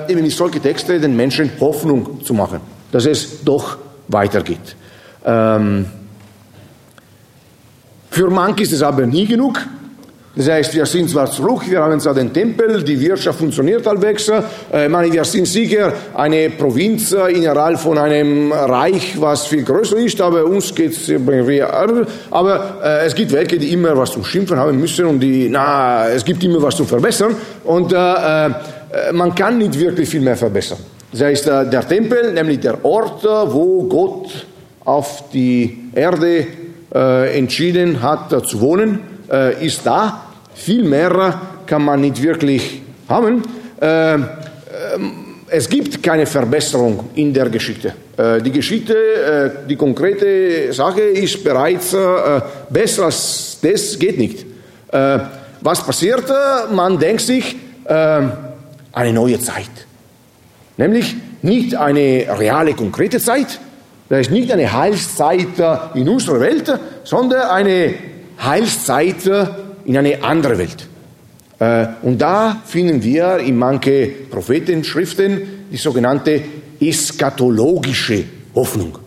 eben 0.09 0.21
mit 0.21 0.31
solchen 0.31 0.63
Texten 0.63 1.01
den 1.01 1.17
Menschen 1.17 1.51
Hoffnung 1.59 2.23
zu 2.23 2.33
machen, 2.33 2.61
dass 2.93 3.05
es 3.05 3.43
doch 3.43 3.77
weitergeht. 4.07 4.75
Ähm, 5.25 5.85
für 8.09 8.29
manche 8.29 8.63
ist 8.63 8.71
es 8.71 8.81
aber 8.81 9.05
nie 9.05 9.27
genug. 9.27 9.59
Das 10.37 10.47
heißt, 10.47 10.75
wir 10.75 10.85
sind 10.85 11.09
zwar 11.09 11.31
zurück, 11.31 11.63
wir 11.67 11.81
haben 11.81 11.99
zwar 11.99 12.13
den 12.13 12.31
Tempel, 12.31 12.83
die 12.83 12.99
Wirtschaft 12.99 13.39
funktioniert 13.39 13.87
halbwegs, 13.87 14.27
äh, 14.29 14.87
wir 14.87 15.25
sind 15.25 15.47
sicher 15.47 15.91
eine 16.13 16.51
Provinz 16.51 17.11
äh, 17.11 17.31
innerhalb 17.33 17.79
von 17.79 17.97
einem 17.97 18.51
Reich, 18.51 19.19
was 19.19 19.47
viel 19.47 19.63
größer 19.63 19.97
ist, 19.97 20.21
aber 20.21 20.45
uns 20.45 20.75
geht 20.75 20.91
es 20.91 21.11
aber 22.29 22.77
äh, 22.83 23.05
es 23.07 23.15
gibt 23.15 23.31
welche, 23.31 23.57
die 23.57 23.73
immer 23.73 23.97
was 23.97 24.11
zum 24.11 24.23
Schimpfen 24.23 24.57
haben 24.59 24.79
müssen 24.79 25.07
und 25.07 25.21
die, 25.21 25.49
na, 25.49 26.07
es 26.09 26.23
gibt 26.23 26.43
immer 26.43 26.61
was 26.61 26.75
zu 26.75 26.85
verbessern 26.85 27.35
und 27.63 27.91
äh, 27.91 27.95
äh, 27.97 28.51
man 29.13 29.33
kann 29.33 29.57
nicht 29.57 29.79
wirklich 29.79 30.07
viel 30.07 30.21
mehr 30.21 30.37
verbessern. 30.37 30.77
Das 31.11 31.21
heißt, 31.21 31.47
äh, 31.47 31.67
der 31.67 31.87
Tempel, 31.87 32.31
nämlich 32.33 32.59
der 32.59 32.85
Ort, 32.85 33.23
wo 33.23 33.83
Gott 33.85 34.45
auf 34.85 35.23
die 35.33 35.89
Erde 35.95 36.45
entschieden 36.89 38.01
hat 38.01 38.29
zu 38.47 38.61
wohnen, 38.61 38.99
ist 39.59 39.85
da. 39.85 40.26
Viel 40.57 40.83
mehr 40.83 41.39
kann 41.65 41.83
man 41.83 42.01
nicht 42.01 42.21
wirklich 42.21 42.81
haben. 43.07 43.43
Äh, 43.79 44.15
ähm, 44.15 44.21
es 45.49 45.69
gibt 45.69 46.03
keine 46.03 46.25
Verbesserung 46.25 47.11
in 47.15 47.33
der 47.33 47.49
Geschichte. 47.49 47.93
Äh, 48.17 48.41
die 48.41 48.51
Geschichte, 48.51 48.93
äh, 48.93 49.67
die 49.69 49.75
konkrete 49.75 50.73
Sache 50.73 51.01
ist 51.01 51.43
bereits 51.43 51.93
äh, 51.93 52.41
besser 52.69 53.05
als 53.05 53.59
das, 53.61 53.97
geht 53.97 54.17
nicht. 54.17 54.45
Was 55.61 55.83
passiert? 55.83 56.23
Man 56.71 56.97
denkt 56.97 57.21
sich, 57.21 57.57
eine 57.85 59.13
neue 59.13 59.37
Zeit. 59.39 59.69
Nämlich 60.77 61.13
nicht 61.41 61.75
eine 61.75 62.25
reale, 62.39 62.73
konkrete 62.73 63.19
Zeit, 63.19 63.59
das 64.07 64.21
ist 64.21 64.31
nicht 64.31 64.49
eine 64.49 64.71
Heilszeit 64.71 65.47
in 65.95 66.07
unserer 66.07 66.39
Welt, 66.39 66.73
sondern 67.03 67.49
eine 67.49 67.95
Heilszeit 68.41 69.29
in 69.87 69.97
eine 69.97 70.23
andere 70.23 70.59
Welt. 70.59 70.87
Und 72.03 72.21
da 72.21 72.61
finden 72.65 73.01
wir 73.01 73.37
in 73.37 73.57
manche 73.57 74.11
Prophetenschriften 74.29 75.41
die 75.71 75.77
sogenannte 75.77 76.41
eschatologische 76.79 78.23
Hoffnung. 78.53 78.99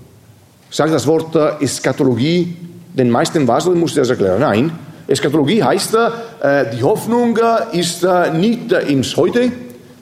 Sagt 0.68 0.92
das 0.92 1.06
Wort 1.06 1.62
Eschatologie 1.62 2.56
den 2.92 3.08
meisten 3.08 3.46
was, 3.46 3.66
muss 3.66 3.92
ich 3.92 3.98
das 3.98 4.10
erklären? 4.10 4.40
Nein, 4.40 4.72
Eschatologie 5.06 5.62
heißt, 5.62 5.96
die 6.76 6.82
Hoffnung 6.82 7.38
ist 7.72 8.04
nicht 8.34 8.72
ins 8.72 9.16
Heute, 9.16 9.52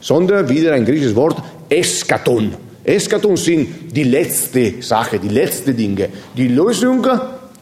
sondern 0.01 0.49
wieder 0.49 0.73
ein 0.73 0.87
griechisches 0.87 1.17
Wort, 1.17 1.43
Eskaton. 1.69 2.55
Eskaton 2.85 3.37
sind 3.37 3.95
die 3.95 4.05
letzte 4.05 4.81
Sache, 4.81 5.19
die 5.19 5.29
letzte 5.29 5.75
Dinge. 5.75 6.09
Die 6.35 6.49
Lösung, 6.49 7.07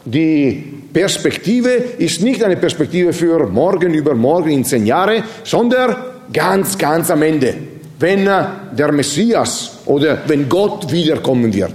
die 0.05 0.76
Perspektive 0.97 1.69
ist 1.99 2.23
nicht 2.23 2.43
eine 2.43 2.57
Perspektive 2.57 3.13
für 3.13 3.45
morgen, 3.45 3.93
übermorgen, 3.93 4.49
in 4.49 4.65
zehn 4.65 4.83
Jahre, 4.83 5.23
sondern 5.43 5.95
ganz, 6.33 6.75
ganz 6.75 7.11
am 7.11 7.21
Ende, 7.21 7.53
wenn 7.99 8.25
der 8.25 8.91
Messias 8.91 9.77
oder 9.85 10.17
wenn 10.25 10.49
Gott 10.49 10.91
wiederkommen 10.91 11.53
wird. 11.53 11.73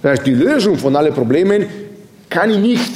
Das 0.00 0.12
heißt, 0.12 0.26
die 0.28 0.34
Lösung 0.34 0.76
von 0.76 0.94
allen 0.94 1.12
Problemen 1.12 1.66
kann 2.28 2.48
ich 2.48 2.58
nicht 2.58 2.92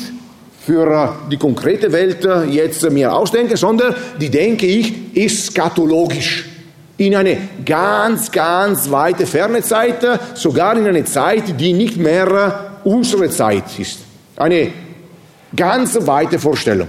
für 0.65 1.13
die 1.29 1.39
konkrete 1.39 1.91
Welt 1.91 2.25
jetzt 2.49 2.89
mir 2.93 3.13
ausdenken, 3.13 3.57
sondern 3.57 3.97
die 4.21 4.31
denke 4.31 4.67
ich 4.67 4.95
eschatologisch 5.17 6.51
in 6.99 7.17
eine 7.17 7.37
ganz, 7.67 8.31
ganz 8.31 8.93
weite, 8.93 9.27
ferne 9.27 9.61
Zeit, 9.63 10.07
sogar 10.35 10.77
in 10.77 10.87
eine 10.87 11.05
Zeit, 11.05 11.61
die 11.61 11.73
nicht 11.73 11.97
mehr 11.97 12.77
unsere 12.85 13.29
Zeit 13.29 13.77
ist. 13.77 13.99
Eine 14.37 14.84
ganz 15.55 15.99
weite 16.07 16.39
Vorstellung. 16.39 16.89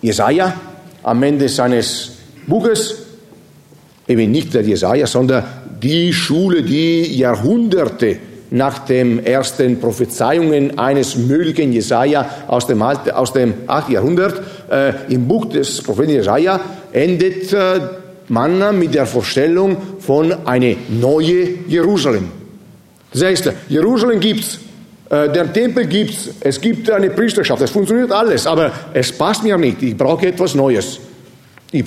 Jesaja 0.00 0.54
am 1.02 1.22
Ende 1.22 1.48
seines 1.48 2.12
Buches, 2.46 2.94
eben 4.08 4.30
nicht 4.30 4.52
der 4.54 4.62
Jesaja, 4.62 5.06
sondern 5.06 5.44
die 5.82 6.12
Schule, 6.12 6.62
die 6.62 7.16
Jahrhunderte 7.16 8.16
nach 8.50 8.80
den 8.80 9.24
ersten 9.24 9.80
Prophezeiungen 9.80 10.78
eines 10.78 11.16
möglichen 11.16 11.72
Jesaja 11.72 12.28
aus 12.48 12.66
dem, 12.66 12.82
Alt, 12.82 13.12
aus 13.12 13.32
dem 13.32 13.54
8. 13.66 13.90
Jahrhundert, 13.90 14.42
äh, 14.70 14.92
im 15.08 15.26
Buch 15.26 15.46
des 15.46 15.82
Propheten 15.82 16.10
Jesaja 16.10 16.60
endet 16.92 17.52
äh, 17.52 17.80
man 18.28 18.78
mit 18.78 18.94
der 18.94 19.06
Vorstellung 19.06 19.76
von 19.98 20.46
eine 20.46 20.76
neue 20.88 21.48
Jerusalem. 21.66 22.28
Das 23.12 23.22
heißt, 23.22 23.52
Jerusalem 23.68 24.20
gibt's, 24.20 24.56
äh, 24.56 24.71
der 25.12 25.52
Tempel 25.52 25.86
gibt's, 25.86 26.30
es 26.40 26.58
gibt 26.58 26.90
eine 26.90 27.10
Priesterschaft, 27.10 27.60
es 27.60 27.70
funktioniert 27.70 28.10
alles, 28.10 28.46
aber 28.46 28.72
es 28.94 29.12
passt 29.12 29.42
mir 29.42 29.58
nicht. 29.58 29.82
Ich 29.82 29.94
brauche 29.94 30.26
etwas 30.26 30.54
Neues. 30.54 30.98
Ich 31.70 31.84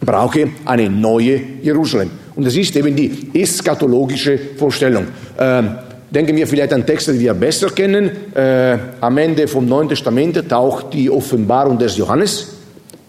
brauche 0.00 0.50
eine 0.66 0.90
neue 0.90 1.40
Jerusalem. 1.62 2.10
Und 2.34 2.46
das 2.46 2.54
ist 2.54 2.76
eben 2.76 2.94
die 2.94 3.30
eschatologische 3.32 4.38
Vorstellung. 4.58 5.06
Ähm, 5.38 5.78
denken 6.10 6.36
wir 6.36 6.46
vielleicht 6.46 6.72
an 6.74 6.84
Texte, 6.84 7.14
die 7.14 7.20
wir 7.20 7.34
besser 7.34 7.70
kennen. 7.70 8.10
Äh, 8.34 8.78
am 9.00 9.16
Ende 9.16 9.48
vom 9.48 9.66
Neuen 9.66 9.88
Testament 9.88 10.46
taucht 10.48 10.92
die 10.92 11.10
Offenbarung 11.10 11.78
des 11.78 11.96
Johannes. 11.96 12.56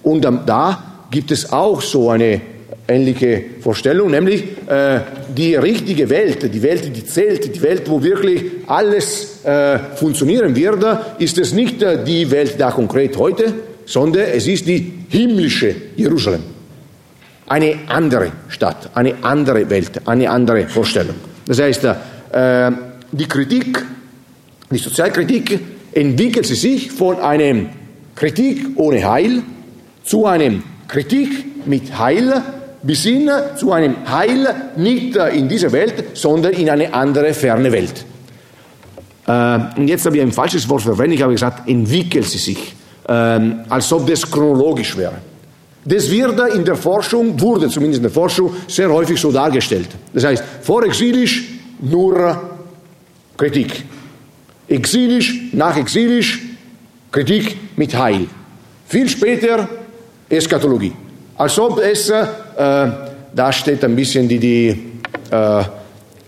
Und 0.02 0.22
da 0.22 0.84
gibt 1.12 1.32
es 1.32 1.52
auch 1.52 1.82
so 1.82 2.10
eine 2.10 2.40
ähnliche 2.88 3.44
Vorstellung, 3.62 4.12
nämlich 4.12 4.44
äh, 4.68 5.02
die 5.36 5.56
richtige 5.56 6.10
Welt, 6.10 6.54
die 6.54 6.64
Welt, 6.64 6.96
die 6.96 7.06
zählt, 7.06 7.54
die 7.54 7.62
Welt, 7.62 7.90
wo 7.90 8.02
wirklich 8.02 8.44
alles 8.68 9.44
äh, 9.44 9.80
funktionieren 9.96 10.56
wird, 10.56 10.86
ist 11.20 11.38
es 11.38 11.54
nicht 11.54 11.82
äh, 11.82 12.04
die 12.04 12.30
Welt 12.32 12.56
da 12.58 12.72
konkret 12.72 13.18
heute, 13.18 13.54
sondern 13.86 14.24
es 14.34 14.48
ist 14.48 14.68
die 14.68 14.94
himmlische 15.10 15.76
Jerusalem. 15.96 16.44
Eine 17.48 17.76
andere 17.88 18.32
Stadt, 18.50 18.90
eine 18.94 19.16
andere 19.22 19.70
Welt, 19.70 20.02
eine 20.06 20.30
andere 20.30 20.68
Vorstellung. 20.68 21.16
Das 21.46 21.60
heißt, 21.60 21.84
äh, 21.86 22.72
die 23.12 23.28
Kritik, 23.28 23.84
die 24.70 24.78
Sozialkritik 24.78 25.60
entwickelt 25.94 26.46
sie 26.46 26.56
sich 26.56 26.92
von 26.92 27.20
einem 27.20 27.70
Kritik 28.16 28.66
ohne 28.76 29.08
Heil 29.08 29.44
zu 30.04 30.26
einem 30.26 30.64
Kritik 30.88 31.66
mit 31.66 31.98
Heil 31.98 32.42
bis 32.84 33.04
hin 33.04 33.30
zu 33.56 33.72
einem 33.72 34.10
Heil 34.10 34.48
nicht 34.76 35.16
in 35.16 35.50
dieser 35.50 35.72
Welt, 35.72 36.16
sondern 36.16 36.54
in 36.54 36.70
eine 36.70 36.94
andere 36.94 37.34
ferne 37.34 37.72
Welt. 37.72 38.06
Äh, 39.28 39.60
und 39.78 39.88
jetzt 39.88 40.06
habe 40.06 40.18
ich 40.18 40.22
ein 40.22 40.32
falsches 40.32 40.68
Wort 40.70 40.82
verwendet, 40.82 41.18
ich 41.18 41.24
habe 41.24 41.34
gesagt, 41.34 41.68
entwickelt 41.68 42.26
sie 42.26 42.38
sich, 42.38 42.76
ähm, 43.08 43.62
als 43.70 43.92
ob 43.92 44.08
das 44.08 44.30
chronologisch 44.30 44.96
wäre. 44.98 45.16
Das 45.84 46.10
wird 46.12 46.40
in 46.54 46.66
der 46.66 46.76
Forschung, 46.76 47.40
wurde 47.40 47.70
zumindest 47.70 48.00
in 48.00 48.04
der 48.04 48.12
Forschung, 48.12 48.52
sehr 48.68 48.90
häufig 48.92 49.20
so 49.20 49.32
dargestellt. 49.32 49.88
Das 50.14 50.26
heißt, 50.26 50.44
vorexilisch 50.62 51.46
nur 51.80 52.42
Kritik. 53.38 53.86
Exilisch, 54.68 55.54
nachexilisch, 55.54 56.42
Kritik 57.10 57.56
mit 57.78 57.98
Heil. 57.98 58.28
Viel 58.86 59.08
später 59.08 59.70
Eschatologie. 60.28 60.92
Als 61.38 61.60
ob 61.60 61.80
es 61.80 62.10
äh, 62.10 62.26
da 63.38 63.54
steht 63.54 63.84
ein 63.84 63.96
bisschen 63.96 64.28
die, 64.28 64.40
die 64.40 64.70
äh, 65.30 65.64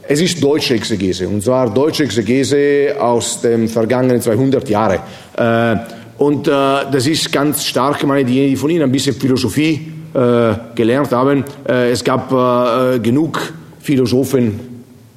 es 0.07 0.21
ist 0.21 0.43
deutsche 0.43 0.75
Exegese, 0.75 1.27
und 1.27 1.43
zwar 1.43 1.73
deutsche 1.73 2.03
Exegese 2.03 2.95
aus 2.99 3.41
den 3.41 3.67
vergangenen 3.67 4.21
200 4.21 4.69
Jahren. 4.69 4.99
Äh, 5.35 5.75
und 6.19 6.47
äh, 6.47 6.51
das 6.51 7.07
ist 7.07 7.31
ganz 7.31 7.65
stark, 7.65 8.05
meine 8.05 8.25
diejenigen, 8.25 8.53
die 8.53 8.57
von 8.57 8.69
Ihnen 8.69 8.83
ein 8.83 8.91
bisschen 8.91 9.15
Philosophie 9.15 9.91
äh, 10.13 10.53
gelernt 10.75 11.11
haben. 11.11 11.43
Äh, 11.67 11.91
es 11.91 12.03
gab 12.03 12.31
äh, 12.31 12.99
genug 12.99 13.53
Philosophen, 13.79 14.59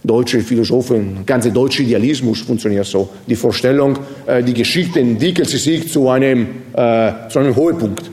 deutsche 0.04 0.40
Philosophen, 0.40 1.24
ganze 1.26 1.52
deutsche 1.52 1.82
Idealismus 1.82 2.40
funktioniert 2.40 2.86
so. 2.86 3.08
Die 3.26 3.36
Vorstellung, 3.36 3.98
die 4.44 4.54
Geschichte 4.54 4.98
entwickelt 4.98 5.48
sich 5.48 5.92
zu 5.92 6.08
einem, 6.08 6.48
zu 6.74 7.38
einem 7.38 7.54
Höhepunkt. 7.54 8.11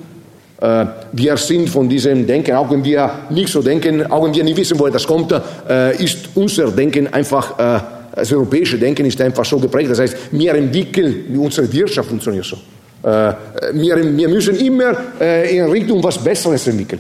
Äh, 0.62 0.86
wir 1.14 1.38
sind 1.38 1.70
von 1.70 1.88
diesem 1.88 2.28
Denken, 2.28 2.54
auch 2.54 2.70
wenn 2.70 2.84
wir 2.84 3.10
nicht 3.30 3.50
so 3.50 3.62
denken, 3.62 4.06
auch 4.12 4.26
wenn 4.26 4.34
wir 4.34 4.44
nicht 4.44 4.58
wissen, 4.58 4.78
woher 4.78 4.92
das 4.92 5.08
kommt, 5.08 5.32
äh, 5.32 6.04
ist 6.04 6.30
unser 6.36 6.70
Denken 6.72 7.08
einfach, 7.14 7.58
äh, 7.58 7.80
das 8.14 8.34
europäische 8.34 8.78
Denken 8.78 9.06
ist 9.06 9.22
einfach 9.22 9.46
so 9.46 9.58
geprägt. 9.58 9.92
Das 9.92 10.00
heißt, 10.00 10.18
wir 10.32 10.54
entwickeln, 10.56 11.38
unsere 11.38 11.72
Wirtschaft 11.72 12.10
funktioniert 12.10 12.46
so. 12.46 12.58
Wir, 13.02 13.96
müssen 14.28 14.58
immer 14.58 14.92
in 15.22 15.64
Richtung 15.72 16.04
was 16.04 16.18
Besseres 16.18 16.68
entwickeln. 16.68 17.00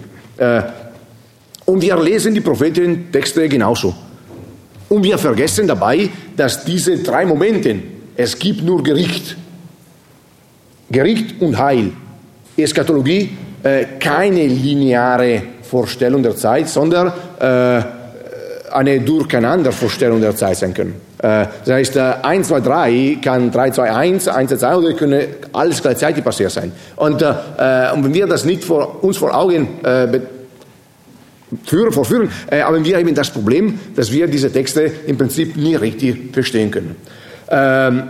Und 1.66 1.82
wir 1.82 2.01
lesen 2.01 2.34
die 2.34 2.39
Prophetentexte 2.39 3.49
genauso. 3.49 3.93
Und 4.88 5.03
wir 5.03 5.18
vergessen 5.18 5.68
dabei, 5.68 6.10
dass 6.38 6.64
diese 6.64 6.99
drei 6.99 7.26
Momente, 7.26 7.76
es 8.16 8.39
gibt 8.39 8.64
nur 8.64 8.82
Gericht, 8.82 9.36
Gericht 10.89 11.41
und 11.41 11.57
Heil, 11.57 11.91
Eschatologie 12.55 13.32
keine 13.99 14.47
lineare 14.47 15.41
Vorstellung 15.70 16.24
der 16.24 16.36
Zeit, 16.36 16.68
sondern 16.68 17.12
äh, 17.39 17.82
eine 18.72 19.01
Durcheinandervorstellung 19.01 20.22
der 20.22 20.36
Zeit 20.36 20.57
sein 20.57 20.74
können. 20.74 20.95
Äh, 21.20 21.45
das 21.66 21.70
heißt, 21.76 21.97
1, 21.97 22.47
2, 22.47 22.60
3 22.62 23.18
kann 23.22 23.51
3, 23.51 23.72
2, 23.72 23.91
1, 23.91 24.28
1, 24.28 24.49
2, 24.49 24.57
2 24.57 24.76
oder 24.76 24.93
können 24.93 25.22
alles 25.53 25.82
gleichzeitig 25.82 26.24
passiert 26.24 26.51
sein. 26.51 26.72
Und, 26.95 27.22
äh, 27.22 27.34
und 27.93 28.03
wenn 28.03 28.14
wir 28.14 28.28
das 28.28 28.45
nicht 28.45 28.64
vor, 28.64 29.03
uns 29.03 29.18
vor 29.18 29.36
Augen 29.36 29.84
äh, 29.84 30.20
führen, 31.66 31.91
vorführen, 31.91 32.32
äh, 32.49 32.62
haben 32.62 32.84
wir 32.84 32.97
eben 32.97 33.14
das 33.14 33.30
Problem, 33.30 33.80
dass 33.95 34.12
wir 34.12 34.28
diese 34.28 34.51
Texte 34.51 34.91
im 35.07 35.18
Prinzip 35.18 35.55
nie 35.55 35.76
richtig 35.76 36.34
verstehen 36.34 36.72
können. 36.72 36.95
Ähm, 37.49 38.03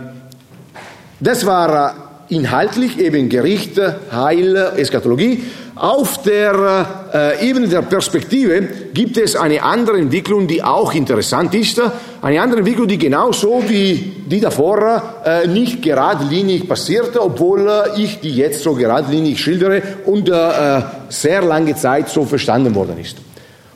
das 1.18 1.44
war 1.44 2.09
inhaltlich 2.30 2.98
eben 2.98 3.28
Gericht, 3.28 3.80
Heil, 4.10 4.56
Eschatologie. 4.76 5.44
Auf 5.74 6.22
der 6.22 6.86
äh, 7.12 7.48
Ebene 7.48 7.66
der 7.66 7.82
Perspektive 7.82 8.68
gibt 8.92 9.16
es 9.16 9.34
eine 9.34 9.62
andere 9.62 9.98
Entwicklung, 9.98 10.46
die 10.46 10.62
auch 10.62 10.92
interessant 10.92 11.54
ist. 11.54 11.80
Eine 12.20 12.42
andere 12.42 12.58
Entwicklung, 12.58 12.86
die 12.86 12.98
genauso 12.98 13.62
wie 13.66 14.12
die 14.26 14.40
davor 14.40 15.02
äh, 15.24 15.46
nicht 15.46 15.80
geradlinig 15.82 16.68
passierte, 16.68 17.22
obwohl 17.22 17.66
äh, 17.68 18.00
ich 18.00 18.20
die 18.20 18.34
jetzt 18.34 18.62
so 18.62 18.74
geradlinig 18.74 19.40
schildere 19.40 19.82
und 20.04 20.28
äh, 20.28 20.82
sehr 21.08 21.42
lange 21.42 21.74
Zeit 21.74 22.10
so 22.10 22.24
verstanden 22.24 22.74
worden 22.74 22.98
ist. 22.98 23.16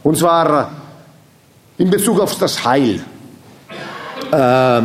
Und 0.02 0.18
zwar 0.18 0.70
in 1.78 1.90
Bezug 1.90 2.20
auf 2.20 2.38
das 2.38 2.64
Heil. 2.64 3.00
Äh, 4.30 4.82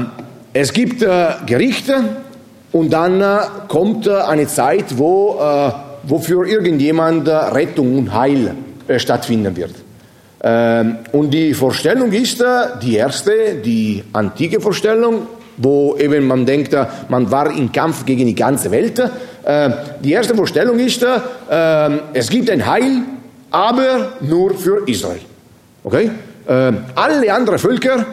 es 0.54 0.74
gibt 0.74 1.04
äh, 1.04 1.34
Gerichte, 1.46 2.04
und 2.72 2.92
dann 2.94 3.22
äh, 3.22 3.40
kommt 3.68 4.08
äh, 4.08 4.12
eine 4.12 4.48
Zeit, 4.48 4.98
wo, 4.98 5.40
äh, 5.40 6.20
für 6.22 6.48
irgendjemand 6.48 7.28
Rettung 7.28 7.98
und 7.98 8.14
Heil 8.14 8.56
stattfinden 8.98 9.56
wird. 9.56 9.76
Ähm, 10.42 10.98
und 11.12 11.32
die 11.32 11.54
Vorstellung 11.54 12.12
ist 12.12 12.44
die 12.82 12.96
erste, 12.96 13.56
die 13.64 14.04
antike 14.14 14.62
Vorstellung, 14.62 15.28
wo 15.58 15.98
eben 15.98 16.26
man 16.26 16.46
denkt, 16.46 16.76
man 17.10 17.30
war 17.30 17.52
im 17.52 17.72
Kampf 17.72 18.06
gegen 18.06 18.26
die 18.26 18.36
ganze 18.36 18.72
Welt. 18.72 19.02
Die 20.02 20.12
erste 20.12 20.34
Vorstellung 20.34 20.80
ist, 20.80 21.04
äh, 21.04 21.18
es 22.14 22.30
gibt 22.30 22.50
ein 22.50 22.66
Heil, 22.66 23.02
aber 23.52 24.14
nur 24.22 24.54
für 24.54 24.88
Israel. 24.88 25.20
Okay? 25.84 26.12
Äh, 26.48 26.72
alle 26.96 27.34
anderen 27.34 27.60
Völker, 27.60 28.06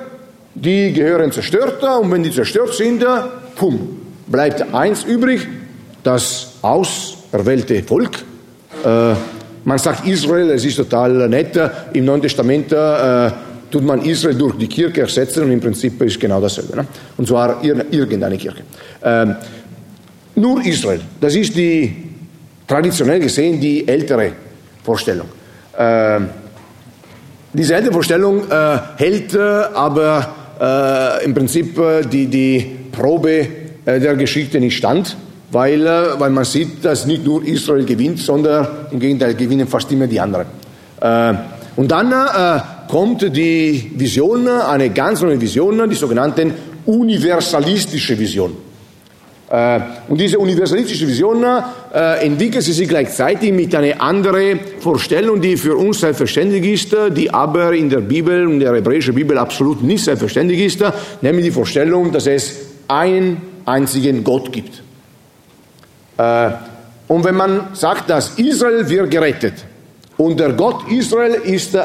die 0.55 0.93
gehören 0.93 1.31
zerstört 1.31 1.83
und 1.83 2.11
wenn 2.11 2.23
die 2.23 2.33
zerstört 2.33 2.75
sind, 2.75 3.05
pum, 3.55 4.06
bleibt 4.27 4.75
eins 4.75 5.05
übrig, 5.05 5.47
das 6.03 6.55
auserwählte 6.63 7.83
Volk. 7.83 8.25
Äh, 8.85 9.15
man 9.65 9.79
sagt 9.79 10.07
Israel, 10.07 10.51
es 10.51 10.65
ist 10.65 10.77
total 10.77 11.29
nett. 11.29 11.59
Im 11.93 12.05
Neuen 12.05 12.23
Testament 12.23 12.73
äh, 12.73 13.31
tut 13.71 13.83
man 13.83 14.03
Israel 14.03 14.37
durch 14.37 14.57
die 14.57 14.69
Kirche 14.69 15.03
ersetzen 15.03 15.45
und 15.45 15.51
im 15.51 15.61
Prinzip 15.61 16.01
ist 16.03 16.21
genau 16.21 16.41
dasselbe. 16.41 16.77
Ne? 16.77 16.87
Und 17.17 17.27
zwar 17.27 17.63
irgendeine 17.65 18.37
Kirche. 18.37 18.63
Ähm, 19.03 19.37
nur 20.37 20.65
Israel, 20.65 21.01
das 21.21 21.35
ist 21.35 21.57
die 21.57 21.95
traditionell 22.67 23.21
gesehen 23.21 23.61
die 23.61 23.87
ältere 23.89 24.33
Vorstellung. 24.85 25.29
Ähm, 25.77 26.29
diese 27.53 27.75
ältere 27.75 27.93
Vorstellung 27.93 28.51
äh, 28.51 28.79
hält 28.97 29.35
äh, 29.35 29.39
aber 29.41 30.35
äh, 30.61 31.25
im 31.25 31.35
Prinzip 31.35 31.79
äh, 31.79 32.03
die, 32.03 32.27
die 32.27 32.77
Probe 32.93 33.66
der 33.87 34.17
Geschichte 34.17 34.61
nicht 34.61 34.77
stand 34.77 35.17
weil, 35.51 35.87
äh, 35.87 36.19
weil 36.19 36.31
man 36.31 36.45
sieht, 36.45 36.85
dass 36.85 37.07
nicht 37.07 37.25
nur 37.25 37.45
Israel 37.45 37.85
gewinnt, 37.85 38.19
sondern 38.19 38.67
im 38.91 38.99
Gegenteil 38.99 39.35
gewinnen 39.35 39.67
fast 39.67 39.91
immer 39.93 40.07
die 40.07 40.21
anderen. 40.21 40.47
Äh, 41.01 41.35
und 41.77 41.91
dann 41.91 42.13
äh, 42.13 42.61
kommt 42.91 43.23
die 43.37 43.93
Vision, 43.95 44.49
eine 44.49 44.91
ganz 44.91 45.23
neue 45.23 45.41
Vision, 45.41 45.89
die 45.89 45.97
sogenannten 45.97 46.53
universalistische 46.87 48.19
Vision. 48.19 48.57
Und 50.09 50.21
diese 50.21 50.41
universalistische 50.41 51.07
Vision 51.07 51.45
entwickelt 51.93 52.65
sie 52.65 52.73
sich 52.73 52.89
gleichzeitig 52.89 53.53
mit 53.53 53.73
einer 53.77 54.01
anderen 54.03 54.59
Vorstellung, 54.81 55.41
die 55.41 55.57
für 55.57 55.77
uns 55.77 56.01
selbstverständlich 56.01 56.65
ist, 56.65 56.97
die 57.17 57.33
aber 57.33 57.73
in 57.73 57.89
der 57.89 58.01
Bibel, 58.01 58.51
in 58.51 58.59
der 58.59 58.75
hebräischen 58.75 59.15
Bibel 59.15 59.39
absolut 59.39 59.85
nicht 59.85 60.03
selbstverständlich 60.03 60.61
ist, 60.61 60.85
nämlich 61.21 61.45
die 61.45 61.53
Vorstellung, 61.53 62.11
dass 62.11 62.27
es 62.27 62.57
einen 62.89 63.41
einzigen 63.67 64.25
Gott 64.25 64.53
gibt. 64.53 64.83
Äh, 66.17 66.51
und 67.09 67.25
wenn 67.25 67.35
man 67.35 67.69
sagt, 67.75 68.09
dass 68.11 68.31
Israel 68.39 68.89
wird 68.89 69.11
gerettet 69.11 69.55
und 70.17 70.41
der 70.41 70.53
Gott 70.53 70.91
Israel 70.91 71.35
ist 71.35 71.77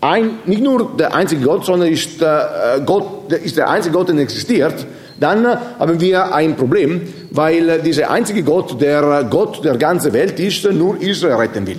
ein, 0.00 0.30
nicht 0.46 0.62
nur 0.62 0.96
der 0.98 1.14
einzige 1.14 1.44
Gott, 1.44 1.64
sondern 1.64 1.88
ist, 1.88 2.20
der, 2.20 2.76
äh, 2.76 2.80
Gott, 2.84 3.32
ist 3.32 3.56
der 3.56 3.70
einzige 3.70 3.94
Gott, 3.94 4.08
der 4.08 4.18
existiert, 4.18 4.86
dann 5.18 5.46
haben 5.78 6.00
wir 6.00 6.34
ein 6.34 6.56
Problem, 6.56 7.02
weil 7.30 7.80
dieser 7.80 8.10
einzige 8.10 8.42
Gott, 8.42 8.80
der 8.80 9.24
Gott 9.30 9.64
der 9.64 9.76
ganzen 9.76 10.12
Welt 10.12 10.38
ist, 10.40 10.64
nur 10.72 11.00
Israel 11.00 11.36
retten 11.36 11.66
will. 11.66 11.78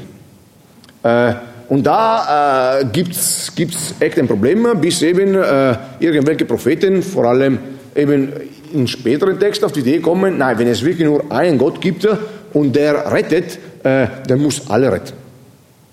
Äh, 1.03 1.33
und 1.69 1.83
da 1.83 2.79
äh, 2.79 2.85
gibt 2.85 3.13
es 3.15 3.51
echt 3.99 4.17
ein 4.19 4.27
Problem, 4.27 4.67
bis 4.79 5.01
eben 5.01 5.35
äh, 5.35 5.75
irgendwelche 5.99 6.45
Propheten, 6.45 7.01
vor 7.01 7.25
allem 7.25 7.57
eben 7.95 8.31
in 8.73 8.87
späteren 8.87 9.39
Text 9.39 9.63
auf 9.63 9.71
die 9.71 9.81
Idee 9.81 9.99
kommen, 9.99 10.37
nein, 10.37 10.57
wenn 10.59 10.67
es 10.67 10.83
wirklich 10.83 11.07
nur 11.07 11.31
einen 11.31 11.57
Gott 11.57 11.79
gibt 11.79 12.07
und 12.53 12.75
der 12.75 13.11
rettet, 13.11 13.59
äh, 13.83 14.07
der 14.27 14.37
muss 14.37 14.69
alle 14.69 14.91
retten. 14.91 15.13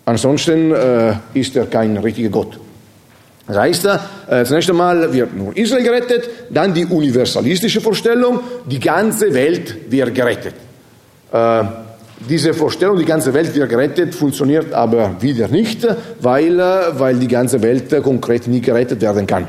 Ansonsten 0.04 0.72
äh, 0.72 1.14
ist 1.34 1.54
er 1.56 1.66
kein 1.66 1.96
richtiger 1.96 2.30
Gott. 2.30 2.58
Das 3.46 3.56
heißt, 3.56 3.88
äh, 4.28 4.44
zunächst 4.44 4.70
einmal 4.70 5.12
wird 5.12 5.36
nur 5.36 5.56
Israel 5.56 5.82
gerettet, 5.82 6.28
dann 6.50 6.72
die 6.72 6.86
universalistische 6.86 7.80
Vorstellung, 7.80 8.40
die 8.66 8.78
ganze 8.78 9.32
Welt 9.34 9.90
wird 9.90 10.14
gerettet. 10.14 10.54
Äh, 11.32 11.64
diese 12.28 12.54
Vorstellung, 12.54 12.98
die 12.98 13.04
ganze 13.04 13.32
Welt 13.32 13.54
wird 13.54 13.68
gerettet, 13.68 14.14
funktioniert 14.14 14.72
aber 14.72 15.16
wieder 15.20 15.48
nicht, 15.48 15.86
weil, 16.20 16.60
äh, 16.60 16.98
weil 16.98 17.16
die 17.16 17.28
ganze 17.28 17.62
Welt 17.62 17.90
konkret 18.02 18.46
nie 18.46 18.60
gerettet 18.60 19.00
werden 19.00 19.26
kann. 19.26 19.48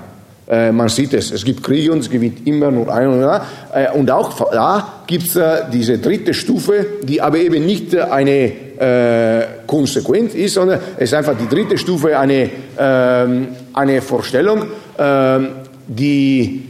Äh, 0.51 0.73
man 0.73 0.89
sieht 0.89 1.13
es, 1.13 1.31
es 1.31 1.45
gibt 1.45 1.63
Kriege 1.63 1.93
und 1.93 1.99
es 1.99 2.09
gewinnt 2.09 2.45
immer 2.45 2.69
nur 2.71 2.93
einer. 2.93 3.45
Äh, 3.73 3.89
und 3.91 4.11
auch 4.11 4.51
da 4.51 5.03
gibt 5.07 5.27
es 5.27 5.37
äh, 5.37 5.61
diese 5.71 5.97
dritte 5.99 6.33
Stufe, 6.33 6.85
die 7.03 7.21
aber 7.21 7.37
eben 7.37 7.65
nicht 7.65 7.95
eine 7.95 8.51
äh, 8.77 9.45
Konsequenz 9.65 10.35
ist, 10.35 10.55
sondern 10.55 10.81
es 10.97 11.03
ist 11.03 11.13
einfach 11.13 11.37
die 11.37 11.47
dritte 11.47 11.77
Stufe, 11.77 12.19
eine, 12.19 12.49
ähm, 12.77 13.47
eine 13.73 14.01
Vorstellung, 14.01 14.63
ähm, 14.99 15.47
die 15.87 16.67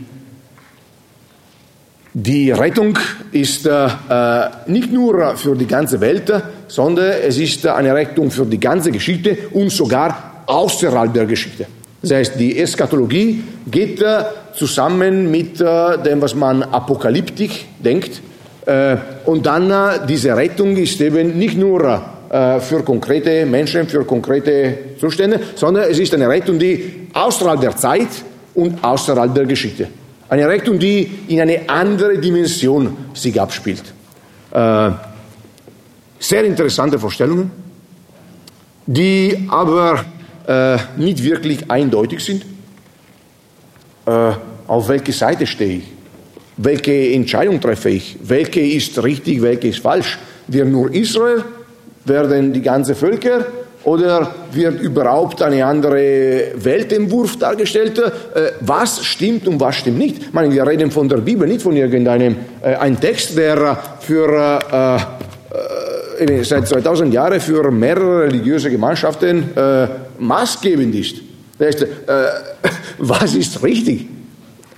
die 2.14 2.52
Rettung 2.52 3.00
ist 3.32 3.66
äh, 3.66 3.88
nicht 4.68 4.92
nur 4.92 5.38
für 5.38 5.56
die 5.56 5.66
ganze 5.66 6.02
Welt, 6.02 6.32
sondern 6.68 7.14
es 7.24 7.38
ist 7.38 7.66
eine 7.66 7.96
Rettung 7.96 8.30
für 8.30 8.46
die 8.46 8.60
ganze 8.60 8.92
Geschichte 8.92 9.38
und 9.54 9.72
sogar 9.72 10.44
außerhalb 10.46 11.14
der 11.14 11.26
Geschichte. 11.26 11.68
Das 12.02 12.12
heißt, 12.12 12.40
die 12.40 12.58
Eschatologie 12.58 13.44
geht 13.70 14.02
äh, 14.02 14.24
zusammen 14.56 15.30
mit 15.30 15.62
äh, 15.62 15.98
dem, 16.04 16.22
was 16.22 16.34
man 16.34 16.64
Apokalyptik 16.64 17.66
denkt. 17.80 18.22
Äh, 18.66 18.98
und 19.26 19.46
dann 19.46 19.70
äh, 19.70 20.06
diese 20.08 20.36
Rettung 20.36 20.76
ist 20.78 21.00
eben 21.00 21.38
nicht 21.38 21.58
nur 21.58 22.02
äh, 22.30 22.60
für 22.60 22.84
konkrete 22.84 23.46
Menschen, 23.46 23.88
für 23.88 24.04
konkrete 24.04 24.78
Zustände, 25.00 25.40
sondern 25.56 25.90
es 25.90 26.00
ist 26.00 26.14
eine 26.14 26.28
Rettung, 26.28 26.58
die 26.58 27.08
außerhalb 27.14 27.62
der 27.62 27.76
Zeit 27.76 28.10
und 28.56 28.84
außerhalb 28.84 29.34
der 29.36 29.46
Geschichte. 29.46 29.88
Eine 30.28 30.48
Rettung, 30.48 30.80
die 30.80 31.10
in 31.28 31.42
eine 31.42 31.70
andere 31.70 32.18
Dimension 32.18 32.96
sich 33.14 33.40
abspielt. 33.40 33.84
Äh, 34.52 34.92
sehr 36.20 36.44
interessante 36.46 36.98
Vorstellungen, 36.98 37.52
die 38.86 39.48
aber 39.50 40.06
äh, 40.52 40.78
nicht 40.98 41.24
wirklich 41.24 41.70
eindeutig 41.72 42.20
sind. 42.20 42.46
Äh, 44.06 44.32
auf 44.68 44.90
welche 44.90 45.14
Seite 45.14 45.48
stehe 45.48 45.78
ich? 45.78 45.84
Welche 46.58 47.14
Entscheidung 47.14 47.60
treffe 47.62 47.90
ich? 47.90 48.18
Welche 48.24 48.60
ist 48.60 49.02
richtig, 49.02 49.42
welche 49.42 49.70
ist 49.70 49.80
falsch? 49.80 50.20
Wird 50.48 50.68
nur 50.68 50.94
Israel? 50.94 51.44
Werden 52.06 52.52
die 52.52 52.62
ganzen 52.62 52.96
Völker? 52.96 53.46
Oder 53.84 54.36
wird 54.52 54.80
überhaupt 54.82 55.42
eine 55.42 55.66
andere 55.66 56.52
Weltentwurf 56.56 57.38
dargestellt? 57.40 57.98
Äh, 57.98 58.52
was 58.60 59.04
stimmt 59.06 59.48
und 59.48 59.60
was 59.60 59.78
stimmt 59.78 59.98
nicht? 59.98 60.18
Ich 60.18 60.34
meine, 60.34 60.52
wir 60.52 60.68
reden 60.68 60.92
von 60.92 61.08
der 61.08 61.18
Bibel, 61.18 61.48
nicht 61.48 61.62
von 61.62 61.76
irgendeinem 61.76 62.36
äh, 62.62 62.76
ein 62.76 63.00
Text, 63.00 63.38
der 63.38 63.78
für 64.02 64.60
äh, 64.72 65.31
seit 66.44 66.68
2000 66.68 67.14
Jahren 67.14 67.40
für 67.40 67.72
mehrere 67.72 68.24
religiöse 68.24 68.70
Gemeinschaften 68.70 69.56
äh, 69.56 69.88
maßgebend 70.20 70.94
ist. 70.96 71.22
Das 71.58 71.68
heißt, 71.68 71.82
äh, 71.82 71.88
was 73.00 73.36
ist 73.36 73.64
richtig? 73.64 74.08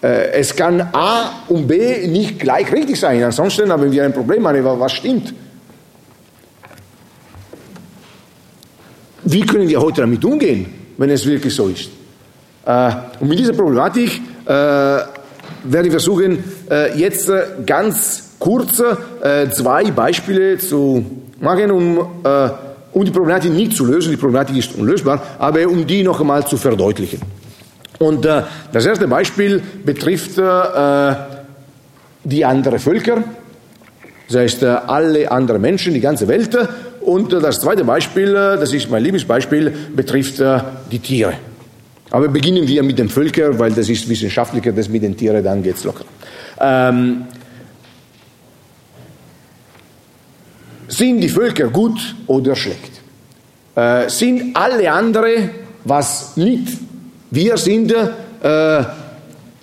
Äh, 0.02 0.32
es 0.32 0.56
kann 0.56 0.82
A 0.94 1.44
und 1.50 1.68
B 1.68 2.08
nicht 2.08 2.40
gleich 2.40 2.72
richtig 2.72 3.00
sein, 3.00 3.24
ansonsten 3.24 3.72
haben 3.72 3.92
wir 3.92 4.04
ein 4.04 4.14
Problem, 4.14 4.44
was 4.44 4.92
stimmt. 4.94 5.34
Wie 9.26 9.42
können 9.42 9.68
wir 9.68 9.82
heute 9.82 10.02
damit 10.02 10.24
umgehen, 10.26 10.66
wenn 10.98 11.10
es 11.10 11.26
wirklich 11.26 11.56
so 11.56 11.70
ist? 11.70 11.90
Äh, 12.66 12.92
und 13.20 13.30
mit 13.30 13.40
dieser 13.40 13.54
Problematik 13.54 14.22
äh, 14.46 14.50
werde 14.50 15.86
ich 15.86 15.92
versuchen, 15.92 16.44
äh, 16.70 16.98
jetzt 16.98 17.32
ganz 17.66 18.32
kurz 18.40 18.82
zwei 19.54 19.90
Beispiele 19.92 20.58
zu 20.58 21.23
machen, 21.44 21.72
um, 21.72 22.00
äh, 22.24 22.50
um 22.94 23.06
die 23.06 23.12
Problematik 23.12 23.54
nicht 23.54 23.76
zu 23.76 23.86
lösen, 23.86 24.12
die 24.12 24.18
Problematik 24.18 24.58
ist 24.58 24.76
unlösbar, 24.76 25.22
aber 25.40 25.68
um 25.68 25.86
die 25.86 26.04
noch 26.04 26.20
einmal 26.20 26.46
zu 26.46 26.58
verdeutlichen. 26.58 27.22
Und 28.00 28.26
äh, 28.26 28.44
das 28.72 28.86
erste 28.86 29.08
Beispiel 29.08 29.62
betrifft 29.86 30.38
äh, 30.38 31.16
die 32.24 32.44
anderen 32.44 32.80
Völker, 32.80 33.24
das 34.28 34.38
heißt 34.38 34.64
äh, 34.64 34.68
alle 34.88 35.30
anderen 35.32 35.62
Menschen, 35.62 35.94
die 35.94 36.00
ganze 36.00 36.28
Welt. 36.28 36.58
Und 37.02 37.34
äh, 37.34 37.40
das 37.40 37.60
zweite 37.60 37.84
Beispiel, 37.84 38.30
äh, 38.30 38.58
das 38.58 38.74
ist 38.74 38.90
mein 38.90 39.04
Lieblingsbeispiel, 39.04 39.72
betrifft 39.96 40.42
die 40.92 41.00
Tiere. 41.00 41.34
Aber 42.10 42.28
beginnen 42.28 42.68
wir 42.68 42.84
mit 42.84 43.00
den 43.00 43.10
Völkern, 43.10 43.58
weil 43.58 43.72
das 43.72 43.90
ist 43.90 44.08
wissenschaftlicher, 44.08 44.72
das 44.72 44.88
mit 44.88 45.04
den 45.04 45.18
Tieren, 45.18 45.44
dann 45.44 45.64
geht's 45.64 45.84
locker. 45.84 46.06
Ähm, 46.60 47.26
Sind 50.88 51.22
die 51.22 51.30
Völker 51.30 51.68
gut 51.68 52.16
oder 52.28 52.56
schlecht? 52.56 52.92
Äh, 53.76 54.10
sind 54.10 54.56
alle 54.56 54.92
anderen, 54.92 55.50
was 55.84 56.38
nicht 56.38 56.78
wir 57.32 57.58
sind, 57.58 57.92
äh, 57.92 58.84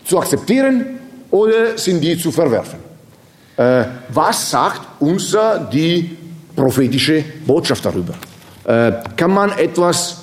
zu 0.05 0.19
akzeptieren 0.19 0.87
oder 1.31 1.79
sind 1.79 2.01
die 2.01 2.19
zu 2.19 2.33
verwerfen? 2.33 2.81
Äh, 3.57 3.85
was 4.09 4.51
sagt 4.51 4.81
uns 5.01 5.37
die 5.73 6.17
prophetische 6.57 7.25
Botschaft 7.47 7.85
darüber? 7.85 8.15
Äh, 8.65 8.93
kann 9.17 9.33
man 9.33 9.53
etwas 9.59 10.23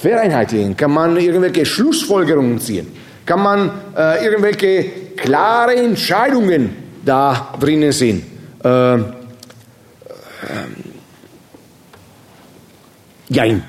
vereinheitlichen? 0.00 0.76
Kann 0.76 0.92
man 0.92 1.16
irgendwelche 1.16 1.64
Schlussfolgerungen 1.64 2.58
ziehen? 2.58 2.88
Kann 3.24 3.42
man 3.42 3.70
äh, 3.96 4.24
irgendwelche 4.24 4.84
klare 5.16 5.76
Entscheidungen 5.76 6.70
da 7.04 7.54
drinnen 7.60 7.92
sehen? 7.92 8.26
Ähm, 10.48 11.02
Jein. 13.32 13.62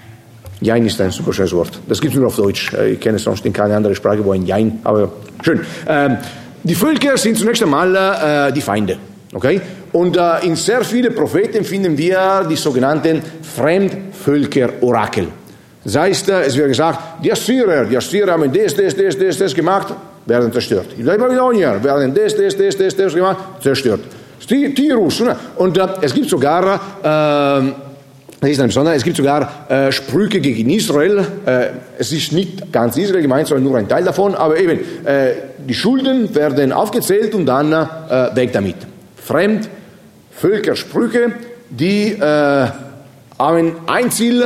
Jein 0.61 0.85
ist 0.85 0.99
ein 0.99 1.11
super 1.11 1.33
schönes 1.33 1.53
Wort. 1.53 1.79
Das 1.87 2.01
gibt 2.01 2.13
es 2.13 2.19
nur 2.19 2.27
auf 2.27 2.35
Deutsch. 2.35 2.73
Äh, 2.73 2.91
ich 2.91 2.99
kenne 2.99 3.17
sonst 3.19 3.45
in 3.45 3.53
keine 3.53 3.75
andere 3.75 3.95
Sprache, 3.95 4.23
wo 4.23 4.33
ein 4.33 4.45
Jein, 4.45 4.79
aber 4.83 5.11
schön. 5.41 5.61
Ähm, 5.87 6.17
die 6.63 6.75
Völker 6.75 7.17
sind 7.17 7.37
zunächst 7.37 7.63
einmal 7.63 7.95
äh, 7.95 8.51
die 8.53 8.61
Feinde. 8.61 8.97
Okay? 9.33 9.61
Und 9.91 10.17
äh, 10.17 10.45
in 10.45 10.55
sehr 10.55 10.83
vielen 10.83 11.13
Propheten 11.13 11.63
finden 11.63 11.97
wir 11.97 12.45
die 12.49 12.55
sogenannten 12.55 13.21
Fremdvölker-Orakel. 13.55 15.27
Das 15.83 15.95
heißt, 15.97 16.29
äh, 16.29 16.41
es 16.43 16.57
wird 16.57 16.69
gesagt, 16.69 17.23
die 17.23 17.31
Assyrer, 17.31 17.85
die 17.85 17.97
Assyrer 17.97 18.31
haben 18.33 18.51
das, 18.51 18.75
das, 18.75 18.95
das, 18.95 19.17
das, 19.17 19.37
das 19.37 19.53
gemacht, 19.53 19.93
werden 20.25 20.51
zerstört. 20.51 20.87
Die 20.97 21.03
Babylonier 21.03 21.83
werden 21.83 22.13
das, 22.13 22.35
das, 22.35 22.55
das, 22.55 22.77
das, 22.77 22.95
das 22.95 23.13
gemacht, 23.13 23.37
zerstört. 23.61 24.01
Tirus. 24.45 25.19
Ne? 25.21 25.35
Und 25.55 25.77
äh, 25.77 25.87
es 26.01 26.13
gibt 26.13 26.29
sogar, 26.29 26.75
äh, 27.01 27.71
das 28.39 28.49
ist 28.49 28.59
ein 28.59 28.87
es 28.87 29.03
gibt 29.03 29.17
sogar 29.17 29.69
äh, 29.69 29.91
Sprüche 29.91 30.41
gegen 30.41 30.69
Israel. 30.69 31.25
Äh, 31.45 31.67
es 31.97 32.11
ist 32.11 32.33
nicht 32.33 32.71
ganz 32.71 32.97
Israel 32.97 33.21
gemeint, 33.21 33.47
sondern 33.47 33.63
nur 33.63 33.77
ein 33.77 33.87
Teil 33.87 34.03
davon. 34.03 34.35
Aber 34.35 34.57
eben, 34.57 34.79
äh, 35.05 35.33
die 35.65 35.73
Schulden 35.73 36.33
werden 36.35 36.73
aufgezählt 36.73 37.33
und 37.35 37.45
dann 37.45 37.71
äh, 37.71 38.35
weg 38.35 38.51
damit. 38.51 38.75
Fremd, 39.15 39.69
Völkersprüche, 40.31 41.33
die 41.69 42.11
äh, 42.11 42.67
haben 43.39 43.75
ein 43.87 44.11
Ziel, 44.11 44.45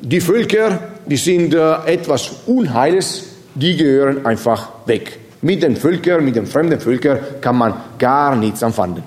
die 0.00 0.20
Völker, 0.20 0.78
die 1.06 1.16
sind 1.16 1.54
etwas 1.54 2.30
Unheiles, 2.46 3.24
die 3.54 3.76
gehören 3.76 4.24
einfach 4.26 4.68
weg. 4.86 5.18
Mit 5.40 5.62
den 5.62 5.76
Völkern, 5.76 6.24
mit 6.24 6.34
den 6.34 6.46
fremden 6.46 6.80
Völkern 6.80 7.18
kann 7.40 7.56
man 7.56 7.74
gar 7.98 8.34
nichts 8.34 8.62
anfangen. 8.62 9.02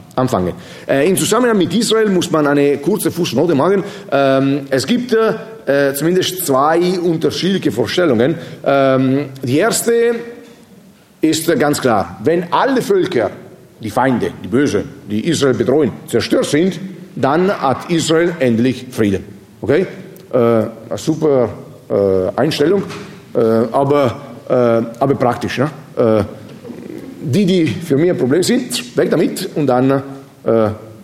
Äh, 0.88 1.10
Im 1.10 1.18
Zusammenhang 1.18 1.58
mit 1.58 1.74
Israel 1.74 2.10
muss 2.10 2.32
man 2.32 2.48
eine 2.48 2.78
kurze 2.78 3.12
Fußnote 3.12 3.54
machen. 3.54 3.84
Ähm, 4.12 4.62
es 4.70 4.88
gibt 4.88 5.14
äh, 5.14 5.94
zumindest 5.94 6.46
zwei 6.46 6.80
unterschiedliche 7.00 7.72
Vorstellungen. 7.72 8.36
Ähm, 8.66 9.26
die 9.44 9.58
erste 9.58 10.16
ist 11.20 11.60
ganz 11.60 11.82
klar. 11.82 12.20
Wenn 12.24 12.52
alle 12.52 12.82
Völker, 12.82 13.30
die 13.82 13.90
Feinde, 13.90 14.32
die 14.44 14.48
Böse, 14.48 14.84
die 15.10 15.28
Israel 15.28 15.54
bedrohen, 15.54 15.92
zerstört 16.08 16.46
sind, 16.46 16.80
dann 17.16 17.52
hat 17.52 17.90
Israel 17.90 18.34
endlich 18.40 18.86
Frieden. 18.92 19.24
Okay? 19.62 19.86
Äh, 20.32 20.38
eine 20.38 20.70
super 20.96 21.50
äh, 21.90 22.40
Einstellung, 22.40 22.84
äh, 23.34 23.40
aber, 23.40 24.22
äh, 24.48 24.54
aber 24.54 25.16
praktisch. 25.16 25.58
Ne? 25.58 25.70
Äh, 26.02 26.24
die, 27.24 27.46
die 27.46 27.68
für 27.68 27.98
mich 27.98 28.10
ein 28.10 28.18
Problem 28.18 28.42
sind, 28.42 28.98
weg 28.98 29.12
damit 29.12 29.50
und 29.54 29.68
dann 29.68 29.92
äh, 29.92 30.02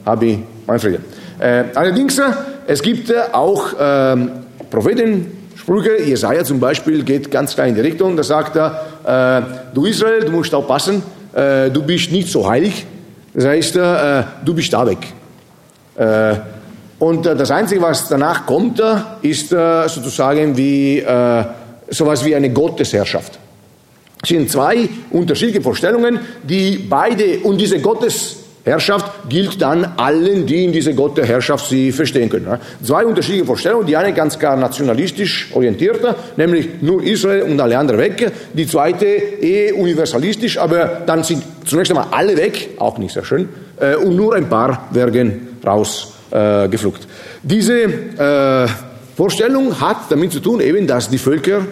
habe 0.03 0.25
ich 0.25 0.39
meinen 0.65 0.79
Frieden. 0.79 1.05
Äh, 1.39 1.65
allerdings, 1.75 2.19
es 2.65 2.81
gibt 2.81 3.13
auch 3.33 3.67
ähm, 3.79 4.31
Prophetensprüche, 4.71 6.01
Jesaja 6.01 6.43
zum 6.43 6.59
Beispiel 6.59 7.03
geht 7.03 7.29
ganz 7.29 7.53
klar 7.53 7.67
in 7.67 7.75
die 7.75 7.81
Richtung, 7.81 8.17
da 8.17 8.23
sagt 8.23 8.57
er, 8.57 9.43
äh, 9.45 9.73
du 9.75 9.85
Israel, 9.85 10.21
du 10.21 10.31
musst 10.31 10.55
aufpassen, 10.55 11.03
äh, 11.33 11.69
du 11.69 11.83
bist 11.83 12.11
nicht 12.11 12.29
so 12.29 12.49
heilig, 12.49 12.87
das 13.35 13.45
heißt, 13.45 13.75
äh, 13.75 14.23
du 14.43 14.55
bist 14.55 14.73
da 14.73 14.87
weg. 14.87 15.05
Äh, 15.97 16.35
und 16.97 17.27
das 17.27 17.51
Einzige, 17.51 17.79
was 17.79 18.09
danach 18.09 18.47
kommt, 18.47 18.81
ist 19.21 19.49
sozusagen 19.49 20.57
wie 20.57 21.03
sowas 21.89 22.25
wie 22.25 22.35
eine 22.35 22.49
Gottesherrschaft. 22.49 23.37
Sind 24.27 24.51
zwei 24.51 24.89
unterschiedliche 25.11 25.61
Vorstellungen, 25.61 26.19
die 26.43 26.77
beide, 26.89 27.39
und 27.43 27.61
diese 27.61 27.79
Gottesherrschaft 27.79 29.29
gilt 29.29 29.61
dann 29.61 29.85
allen, 29.95 30.45
die 30.45 30.65
in 30.65 30.73
diese 30.73 30.93
Gottesherrschaft 30.93 31.69
sie 31.69 31.93
verstehen 31.93 32.27
können. 32.29 32.59
Zwei 32.83 33.05
unterschiedliche 33.05 33.45
Vorstellungen, 33.45 33.87
die 33.87 33.95
eine 33.95 34.13
ganz 34.13 34.37
klar 34.37 34.57
nationalistisch 34.57 35.47
orientierte, 35.53 36.13
nämlich 36.35 36.81
nur 36.81 37.01
Israel 37.03 37.43
und 37.43 37.57
alle 37.61 37.77
anderen 37.77 38.01
weg. 38.01 38.29
Die 38.51 38.67
zweite 38.67 39.05
eh 39.05 39.71
universalistisch, 39.71 40.57
aber 40.57 41.03
dann 41.05 41.23
sind 41.23 41.41
zunächst 41.65 41.93
einmal 41.93 42.07
alle 42.11 42.35
weg, 42.35 42.71
auch 42.79 42.97
nicht 42.97 43.13
sehr 43.13 43.23
schön, 43.23 43.47
äh, 43.79 43.95
und 43.95 44.17
nur 44.17 44.35
ein 44.35 44.49
paar 44.49 44.89
werden 44.91 45.59
rausgeflucht. 45.65 47.01
Äh, 47.01 47.07
Diese 47.43 47.83
äh, 47.83 48.67
Vorstellung 49.15 49.79
hat 49.79 50.11
damit 50.11 50.33
zu 50.33 50.41
tun, 50.41 50.59
eben, 50.59 50.85
dass 50.85 51.09
die 51.09 51.17
Völker, 51.17 51.65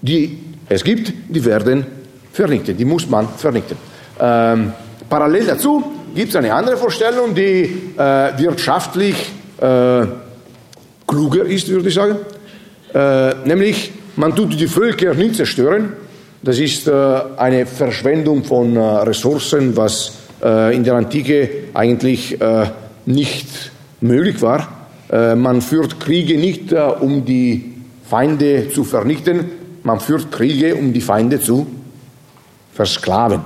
die 0.00 0.50
es 0.68 0.82
gibt, 0.82 1.12
die 1.28 1.44
werden 1.44 1.86
vernichtet, 2.32 2.78
die 2.78 2.84
muss 2.84 3.08
man 3.08 3.28
vernichten. 3.28 3.76
Ähm, 4.20 4.72
parallel 5.08 5.46
dazu 5.46 5.82
gibt 6.14 6.30
es 6.30 6.36
eine 6.36 6.52
andere 6.54 6.76
Vorstellung, 6.76 7.34
die 7.34 7.92
äh, 7.96 8.38
wirtschaftlich 8.38 9.16
äh, 9.60 10.06
kluger 11.06 11.44
ist, 11.44 11.68
würde 11.68 11.88
ich 11.88 11.94
sagen. 11.94 12.16
Äh, 12.94 13.34
nämlich, 13.46 13.92
man 14.16 14.34
tut 14.34 14.58
die 14.58 14.66
Völker 14.66 15.14
nicht 15.14 15.36
zerstören. 15.36 15.94
Das 16.42 16.58
ist 16.58 16.88
äh, 16.88 16.92
eine 17.36 17.66
Verschwendung 17.66 18.42
von 18.42 18.74
äh, 18.76 18.80
Ressourcen, 18.80 19.76
was 19.76 20.12
äh, 20.42 20.74
in 20.74 20.82
der 20.82 20.94
Antike 20.94 21.48
eigentlich 21.72 22.38
nicht 23.04 23.48
möglich 24.00 24.40
war. 24.42 24.68
man 25.36 25.60
führt 25.60 25.98
Kriege 25.98 26.38
nicht, 26.38 26.72
um 26.72 27.24
die 27.24 27.74
Feinde 28.08 28.68
zu 28.68 28.84
vernichten, 28.84 29.50
man 29.82 30.00
führt 30.00 30.30
Kriege, 30.30 30.74
um 30.76 30.92
die 30.92 31.00
Feinde 31.00 31.40
zu 31.40 31.66
versklaven. 32.72 33.40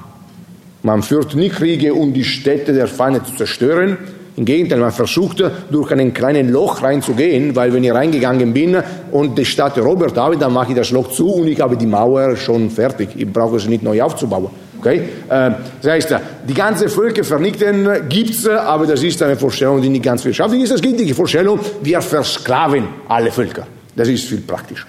Man 0.82 1.02
führt 1.02 1.34
nicht 1.34 1.56
Kriege, 1.56 1.94
um 1.94 2.12
die 2.12 2.24
Städte 2.24 2.72
der 2.72 2.86
Feinde 2.86 3.22
zu 3.24 3.34
zerstören. 3.34 3.98
Im 4.36 4.44
Gegenteil, 4.44 4.78
man 4.78 4.92
versucht 4.92 5.42
durch 5.70 5.90
einen 5.90 6.12
kleinen 6.12 6.50
Loch 6.50 6.82
reinzugehen, 6.82 7.56
weil 7.56 7.72
wenn 7.72 7.82
ich 7.82 7.92
reingegangen 7.92 8.52
bin 8.52 8.76
und 9.10 9.38
die 9.38 9.46
Stadt 9.46 9.78
erobert 9.78 10.16
habe, 10.18 10.36
dann 10.36 10.52
mache 10.52 10.72
ich 10.72 10.76
das 10.76 10.90
Loch 10.90 11.10
zu 11.10 11.26
und 11.32 11.48
ich 11.48 11.58
habe 11.58 11.76
die 11.76 11.86
Mauer 11.86 12.36
schon 12.36 12.68
fertig. 12.70 13.08
Ich 13.16 13.26
brauche 13.26 13.58
sie 13.58 13.68
nicht 13.68 13.82
neu 13.82 14.02
aufzubauen. 14.02 14.50
Okay? 14.78 15.08
Äh, 15.28 15.50
das 15.80 15.90
heißt, 15.90 16.14
die 16.46 16.54
ganze 16.54 16.90
Völker 16.90 17.24
vernichten 17.24 17.88
gibt's, 18.10 18.46
aber 18.46 18.86
das 18.86 19.02
ist 19.02 19.22
eine 19.22 19.36
Vorstellung, 19.36 19.80
die 19.80 19.88
nicht 19.88 20.04
ganz 20.04 20.22
wirtschaftlich 20.22 20.64
ist. 20.64 20.72
Es 20.72 20.82
gibt 20.82 21.00
die 21.00 21.14
Vorstellung, 21.14 21.58
wir 21.82 22.02
versklaven 22.02 22.84
alle 23.08 23.32
Völker. 23.32 23.66
Das 23.96 24.06
ist 24.06 24.24
viel 24.28 24.42
praktischer. 24.42 24.86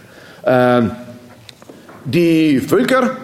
Die 2.09 2.61
Völker, 2.61 3.17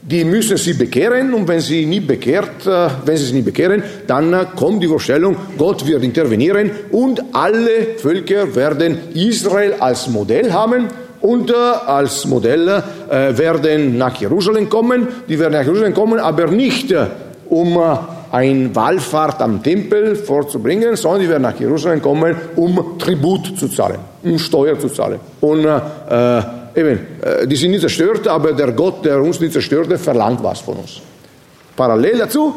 die 0.00 0.24
müssen 0.24 0.56
sie 0.56 0.72
bekehren 0.72 1.34
und 1.34 1.46
wenn 1.46 1.60
sie 1.60 1.84
nie 1.84 2.00
bekehrt, 2.00 2.66
äh, 2.66 2.88
wenn 3.04 3.18
sie 3.18 3.24
sich 3.24 3.34
nicht 3.34 3.44
bekehren, 3.44 3.82
dann 4.06 4.32
äh, 4.32 4.46
kommt 4.56 4.82
die 4.82 4.88
Vorstellung, 4.88 5.36
Gott 5.58 5.86
wird 5.86 6.02
intervenieren 6.02 6.70
und 6.92 7.22
alle 7.34 7.98
Völker 7.98 8.54
werden 8.54 8.96
Israel 9.12 9.74
als 9.78 10.08
Modell 10.08 10.50
haben 10.50 10.88
und 11.20 11.50
äh, 11.50 11.54
als 11.54 12.24
Modell 12.24 12.82
werden 13.10 13.98
nach 13.98 14.18
Jerusalem 14.18 14.70
kommen. 14.70 15.08
Die 15.28 15.38
werden 15.38 15.52
nach 15.52 15.64
Jerusalem 15.64 15.92
kommen, 15.92 16.18
aber 16.18 16.46
nicht 16.46 16.94
um 17.50 17.78
ein 18.30 18.74
Wallfahrt 18.74 19.42
am 19.42 19.62
Tempel 19.62 20.16
vorzubringen, 20.16 20.96
sondern 20.96 21.20
die 21.20 21.28
werden 21.28 21.42
nach 21.42 21.60
Jerusalem 21.60 22.00
kommen, 22.00 22.34
um 22.56 22.98
Tribut 22.98 23.58
zu 23.58 23.68
zahlen, 23.68 23.98
um 24.22 24.38
Steuer 24.38 24.78
zu 24.78 24.88
zahlen. 24.88 25.20
Und 25.42 25.66
äh, 25.66 26.61
eben, 26.74 26.98
äh, 27.22 27.46
die 27.46 27.56
sind 27.56 27.70
nicht 27.72 27.80
zerstört, 27.80 28.26
aber 28.28 28.52
der 28.52 28.72
Gott, 28.72 29.04
der 29.04 29.20
uns 29.20 29.40
nicht 29.40 29.52
zerstörte, 29.52 29.98
verlangt 29.98 30.42
was 30.42 30.60
von 30.60 30.76
uns. 30.76 31.00
Parallel 31.76 32.18
dazu, 32.18 32.54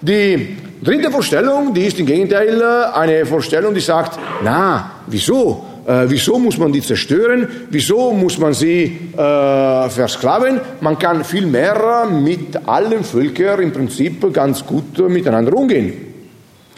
die 0.00 0.56
dritte 0.82 1.10
Vorstellung, 1.10 1.74
die 1.74 1.86
ist 1.86 1.98
im 1.98 2.06
Gegenteil 2.06 2.60
äh, 2.60 2.96
eine 2.96 3.26
Vorstellung, 3.26 3.74
die 3.74 3.80
sagt, 3.80 4.18
na, 4.42 4.92
wieso? 5.06 5.64
Äh, 5.86 6.04
wieso 6.08 6.38
muss 6.38 6.58
man 6.58 6.72
die 6.72 6.82
zerstören? 6.82 7.48
Wieso 7.70 8.12
muss 8.12 8.38
man 8.38 8.54
sie 8.54 8.98
äh, 9.12 9.88
versklaven? 9.88 10.60
Man 10.80 10.98
kann 10.98 11.24
viel 11.24 11.46
mehr 11.46 12.06
mit 12.06 12.56
allen 12.66 13.04
Völkern 13.04 13.60
im 13.60 13.72
Prinzip 13.72 14.32
ganz 14.32 14.64
gut 14.64 14.98
miteinander 15.08 15.54
umgehen. 15.54 15.92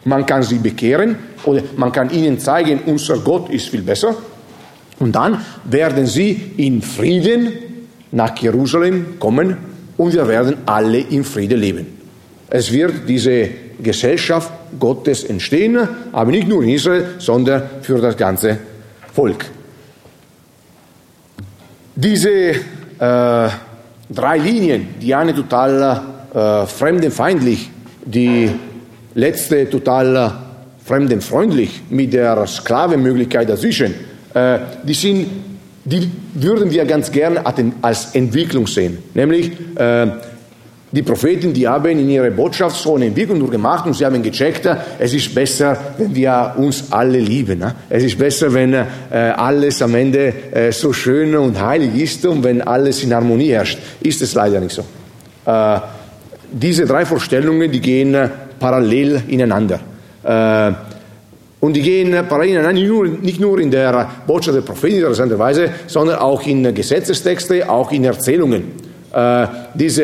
Man 0.04 0.26
kann 0.26 0.42
sie 0.42 0.58
bekehren 0.58 1.16
oder 1.44 1.62
man 1.76 1.92
kann 1.92 2.10
ihnen 2.10 2.38
zeigen, 2.38 2.80
unser 2.86 3.18
Gott 3.18 3.50
ist 3.50 3.68
viel 3.68 3.82
besser. 3.82 4.16
Und 5.02 5.16
dann 5.16 5.44
werden 5.64 6.06
sie 6.06 6.52
in 6.58 6.80
Frieden 6.80 7.52
nach 8.12 8.36
Jerusalem 8.36 9.18
kommen 9.18 9.56
und 9.96 10.12
wir 10.12 10.28
werden 10.28 10.58
alle 10.64 10.98
in 10.98 11.24
Frieden 11.24 11.58
leben. 11.58 11.86
Es 12.48 12.70
wird 12.70 13.08
diese 13.08 13.48
Gesellschaft 13.82 14.52
Gottes 14.78 15.24
entstehen, 15.24 15.76
aber 16.12 16.30
nicht 16.30 16.46
nur 16.46 16.62
in 16.62 16.68
Israel, 16.68 17.16
sondern 17.18 17.64
für 17.80 18.00
das 18.00 18.16
ganze 18.16 18.58
Volk. 19.12 19.44
Diese 21.96 22.30
äh, 22.30 22.54
drei 22.98 24.38
Linien, 24.38 24.86
die 25.00 25.12
eine 25.12 25.34
total 25.34 26.00
äh, 26.32 26.66
fremdenfeindlich, 26.66 27.68
die 28.04 28.52
letzte 29.16 29.68
total 29.68 30.32
fremdenfreundlich 30.84 31.82
mit 31.90 32.12
der 32.12 32.46
Sklavenmöglichkeit 32.46 33.48
dazwischen, 33.48 33.92
äh, 33.92 34.11
die, 34.34 34.94
sind, 34.94 35.26
die 35.84 36.10
würden 36.34 36.70
wir 36.70 36.84
ganz 36.84 37.10
gern 37.10 37.38
als 37.82 38.14
Entwicklung 38.14 38.66
sehen. 38.66 38.98
Nämlich, 39.14 39.52
äh, 39.76 40.06
Die 40.94 41.02
Propheten, 41.02 41.54
die 41.54 41.66
haben 41.66 41.98
in 41.98 42.10
ihrer 42.10 42.30
Botschaft 42.30 42.76
so 42.76 42.96
eine 42.96 43.06
Entwicklung 43.06 43.38
durchgemacht 43.38 43.86
und 43.86 43.94
sie 43.94 44.04
haben 44.04 44.22
gecheckt, 44.22 44.68
es 44.98 45.14
ist 45.14 45.34
besser, 45.34 45.74
wenn 45.96 46.14
wir 46.14 46.54
uns 46.58 46.92
alle 46.92 47.18
lieben. 47.18 47.60
Ne? 47.60 47.74
Es 47.88 48.04
ist 48.04 48.18
besser, 48.18 48.52
wenn 48.52 48.74
äh, 48.74 48.84
alles 49.10 49.80
am 49.80 49.94
Ende 49.94 50.34
äh, 50.52 50.70
so 50.70 50.92
schön 50.92 51.34
und 51.34 51.58
heilig 51.58 51.94
ist 51.96 52.26
und 52.26 52.44
wenn 52.44 52.60
alles 52.60 53.02
in 53.02 53.14
Harmonie 53.14 53.52
herrscht. 53.52 53.78
Ist 54.02 54.20
es 54.20 54.34
leider 54.34 54.60
nicht 54.60 54.74
so. 54.74 54.84
Äh, 55.50 55.80
diese 56.52 56.84
drei 56.84 57.06
Vorstellungen, 57.06 57.72
die 57.72 57.80
gehen 57.80 58.12
äh, 58.12 58.28
parallel 58.60 59.22
ineinander. 59.28 59.80
Und 61.62 61.74
die 61.74 61.82
gehen 61.82 62.26
parallel 62.28 62.72
nur, 62.72 63.06
nicht 63.06 63.38
nur 63.38 63.60
in 63.60 63.70
der 63.70 64.10
Botschaft 64.26 64.56
der 64.56 64.62
Propheten 64.62 64.96
interessanterweise, 64.96 65.70
sondern 65.86 66.16
auch 66.16 66.44
in 66.44 66.74
Gesetzestexte, 66.74 67.70
auch 67.70 67.92
in 67.92 68.02
Erzählungen. 68.02 68.72
Äh, 69.12 69.46
diese 69.72 70.02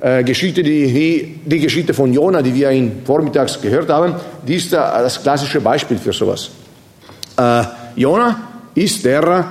äh, 0.00 0.22
Geschichte, 0.22 0.62
die, 0.62 1.40
die 1.46 1.60
Geschichte 1.60 1.94
von 1.94 2.12
Jona, 2.12 2.42
die 2.42 2.54
wir 2.54 2.68
in 2.70 3.06
vormittags 3.06 3.58
gehört 3.58 3.88
haben, 3.88 4.16
die 4.46 4.56
ist 4.56 4.70
das 4.70 5.22
klassische 5.22 5.62
Beispiel 5.62 5.96
für 5.96 6.12
sowas. 6.12 6.50
Äh, 7.38 7.62
Jona 7.96 8.48
ist 8.74 9.02
der 9.02 9.46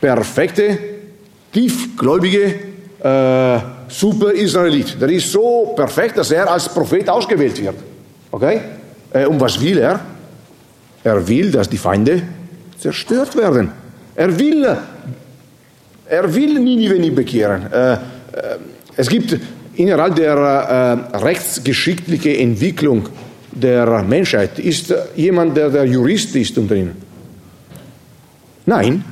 perfekte, 0.00 0.78
tiefgläubige 1.52 2.46
äh, 2.98 3.58
Super-Israelit. 3.88 4.98
Der 4.98 5.10
ist 5.10 5.30
so 5.30 5.74
perfekt, 5.76 6.16
dass 6.16 6.30
er 6.30 6.50
als 6.50 6.66
Prophet 6.70 7.10
ausgewählt 7.10 7.62
wird. 7.62 7.74
Okay? 8.30 8.60
Äh, 9.12 9.26
und 9.26 9.38
was 9.38 9.60
will 9.60 9.76
er? 9.76 10.00
Er 11.04 11.26
will, 11.26 11.50
dass 11.50 11.68
die 11.68 11.78
Feinde 11.78 12.22
zerstört 12.78 13.36
werden. 13.36 13.70
Er 14.14 14.38
will, 14.38 14.76
er 16.08 16.34
will 16.34 16.58
Ninive 16.58 16.98
nicht 16.98 17.14
bekehren. 17.14 17.72
Äh, 17.72 17.92
äh 17.92 17.98
es 18.94 19.08
gibt 19.08 19.38
innerhalb 19.74 20.16
der 20.16 20.36
äh, 20.36 21.16
rechtsgeschichtlichen 21.16 22.34
Entwicklung 22.34 23.08
der 23.52 24.02
Menschheit 24.02 24.58
ist 24.58 24.94
jemand, 25.16 25.56
der 25.56 25.70
der 25.70 25.84
Jurist 25.84 26.36
ist 26.36 26.56
unter 26.58 26.74
ihnen? 26.74 26.96
Nein, 28.66 29.02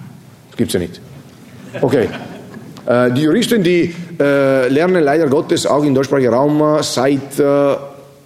das 0.48 0.56
gibt 0.56 0.68
es 0.68 0.74
ja 0.74 0.80
nicht. 0.80 1.00
Okay. 1.80 2.08
Die 3.14 3.20
Juristen, 3.20 3.62
die 3.62 3.94
lernen 4.18 5.04
leider 5.04 5.28
Gottes 5.28 5.66
auch 5.66 5.84
im 5.84 5.94
deutschsprachigen 5.94 6.32
Raum 6.32 6.82
seit 6.82 7.38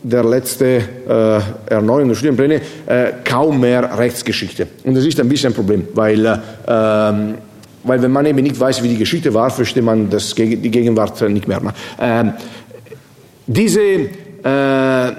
der 0.04 0.22
letzten 0.22 0.64
äh, 0.64 1.40
Erneuerung 1.66 2.08
der 2.08 2.14
Studienpläne 2.14 2.60
äh, 2.86 3.12
kaum 3.24 3.58
mehr 3.58 3.98
Rechtsgeschichte. 3.98 4.68
Und 4.84 4.94
das 4.94 5.04
ist 5.04 5.18
ein 5.18 5.28
bisschen 5.28 5.52
ein 5.52 5.54
Problem, 5.56 5.88
weil 5.94 6.24
äh, 6.26 6.38
ähm, 6.68 7.34
weil 7.84 8.00
wenn 8.00 8.12
man 8.12 8.26
eben 8.26 8.42
nicht 8.42 8.58
weiß, 8.58 8.82
wie 8.82 8.88
die 8.88 8.96
Geschichte 8.96 9.32
war, 9.32 9.50
versteht 9.50 9.84
man 9.84 10.08
das, 10.08 10.34
die 10.34 10.70
Gegenwart 10.70 11.20
nicht 11.28 11.46
mehr. 11.46 11.60
Ähm, 12.00 12.32
diese, 13.46 13.80
äh, 13.82 15.12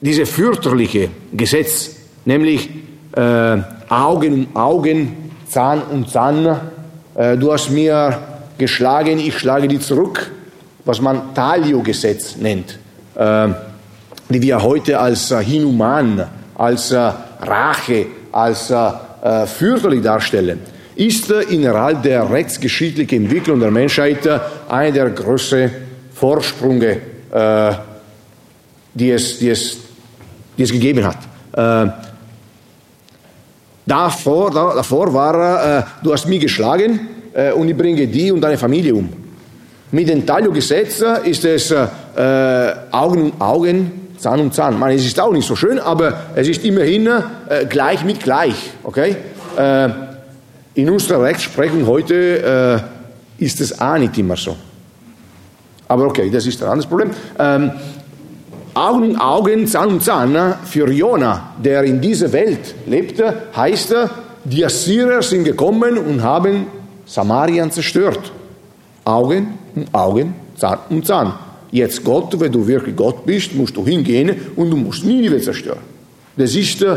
diese 0.00 0.26
fürchterliche 0.26 1.10
Gesetz, 1.32 1.94
nämlich 2.24 2.68
äh, 3.12 3.58
Augen 3.88 4.34
um 4.34 4.56
Augen, 4.56 5.30
Zahn 5.48 5.80
um 5.92 6.08
Zahn, 6.08 6.58
äh, 7.14 7.36
du 7.36 7.52
hast 7.52 7.70
mir 7.70 8.18
geschlagen, 8.58 9.20
ich 9.20 9.38
schlage 9.38 9.68
dich 9.68 9.80
zurück, 9.80 10.32
was 10.84 11.00
man 11.00 11.34
Talio-Gesetz 11.34 12.36
nennt, 12.36 12.78
äh, 13.14 13.48
die 14.28 14.42
wir 14.42 14.62
heute 14.62 14.98
als 14.98 15.30
äh, 15.30 15.40
inhuman, 15.42 16.26
als 16.56 16.90
äh, 16.92 17.12
Rache, 17.40 18.06
als 18.32 18.70
äh, 18.70 19.46
fürchterlich 19.46 20.02
darstellen 20.02 20.60
ist 20.96 21.30
innerhalb 21.30 22.02
der 22.02 22.28
rechtsgeschichtlichen 22.30 23.24
Entwicklung 23.24 23.60
der 23.60 23.70
Menschheit 23.70 24.26
einer 24.68 24.92
der 24.92 25.10
größten 25.10 25.70
Vorsprünge, 26.12 26.96
äh, 27.30 27.72
die, 28.94 29.10
es, 29.10 29.38
die, 29.38 29.50
es, 29.50 29.76
die 30.56 30.62
es 30.62 30.72
gegeben 30.72 31.04
hat. 31.04 31.18
Äh, 31.52 31.90
davor, 33.84 34.50
davor 34.50 35.12
war, 35.12 35.78
äh, 35.78 35.82
du 36.02 36.12
hast 36.14 36.26
mich 36.26 36.40
geschlagen 36.40 37.08
äh, 37.34 37.52
und 37.52 37.68
ich 37.68 37.76
bringe 37.76 38.06
die 38.06 38.32
und 38.32 38.40
deine 38.40 38.56
Familie 38.56 38.94
um. 38.94 39.08
Mit 39.92 40.08
dem 40.08 40.24
Taglio-Gesetz 40.24 41.04
ist 41.24 41.44
es 41.44 41.70
äh, 41.70 41.86
Augen 42.90 43.30
um 43.30 43.40
Augen, 43.40 44.05
Zahn 44.18 44.40
um 44.40 44.52
Zahn. 44.52 44.78
Man, 44.78 44.90
es 44.92 45.04
ist 45.04 45.18
auch 45.20 45.32
nicht 45.32 45.46
so 45.46 45.56
schön, 45.56 45.78
aber 45.78 46.14
es 46.34 46.48
ist 46.48 46.64
immerhin 46.64 47.06
äh, 47.06 47.66
gleich 47.68 48.04
mit 48.04 48.20
gleich. 48.20 48.70
Okay? 48.82 49.16
In 50.74 50.90
unserer 50.90 51.22
Rechtsprechung 51.22 51.86
heute 51.86 52.84
äh, 53.38 53.42
ist 53.42 53.58
es 53.62 53.80
auch 53.80 53.96
nicht 53.96 54.18
immer 54.18 54.36
so. 54.36 54.54
Aber 55.88 56.04
okay, 56.04 56.28
das 56.30 56.46
ist 56.46 56.62
ein 56.62 56.68
anderes 56.68 56.86
Problem. 56.86 57.10
Ähm, 57.38 57.70
Augen, 58.74 59.16
Augen, 59.16 59.66
Zahn 59.66 59.88
um 59.88 60.00
Zahn. 60.02 60.54
Für 60.64 60.90
Jona, 60.90 61.54
der 61.64 61.84
in 61.84 61.98
dieser 62.00 62.30
Welt 62.32 62.74
lebte, 62.86 63.44
heißt 63.56 63.94
die 64.44 64.64
Assyrer 64.64 65.22
sind 65.22 65.44
gekommen 65.44 65.96
und 65.96 66.22
haben 66.22 66.66
Samarien 67.06 67.70
zerstört. 67.70 68.30
Augen 69.04 69.58
um 69.74 69.86
Augen, 69.92 70.34
Zahn 70.56 70.78
um 70.90 71.02
Zahn. 71.02 71.32
Jetzt 71.76 72.02
Gott, 72.02 72.40
wenn 72.40 72.50
du 72.50 72.66
wirklich 72.66 72.96
Gott 72.96 73.26
bist, 73.26 73.54
musst 73.54 73.76
du 73.76 73.84
hingehen 73.84 74.34
und 74.56 74.70
du 74.70 74.78
musst 74.78 75.04
Ninive 75.04 75.38
zerstören. 75.42 75.80
Das 76.34 76.54
ist 76.54 76.80
äh, 76.80 76.96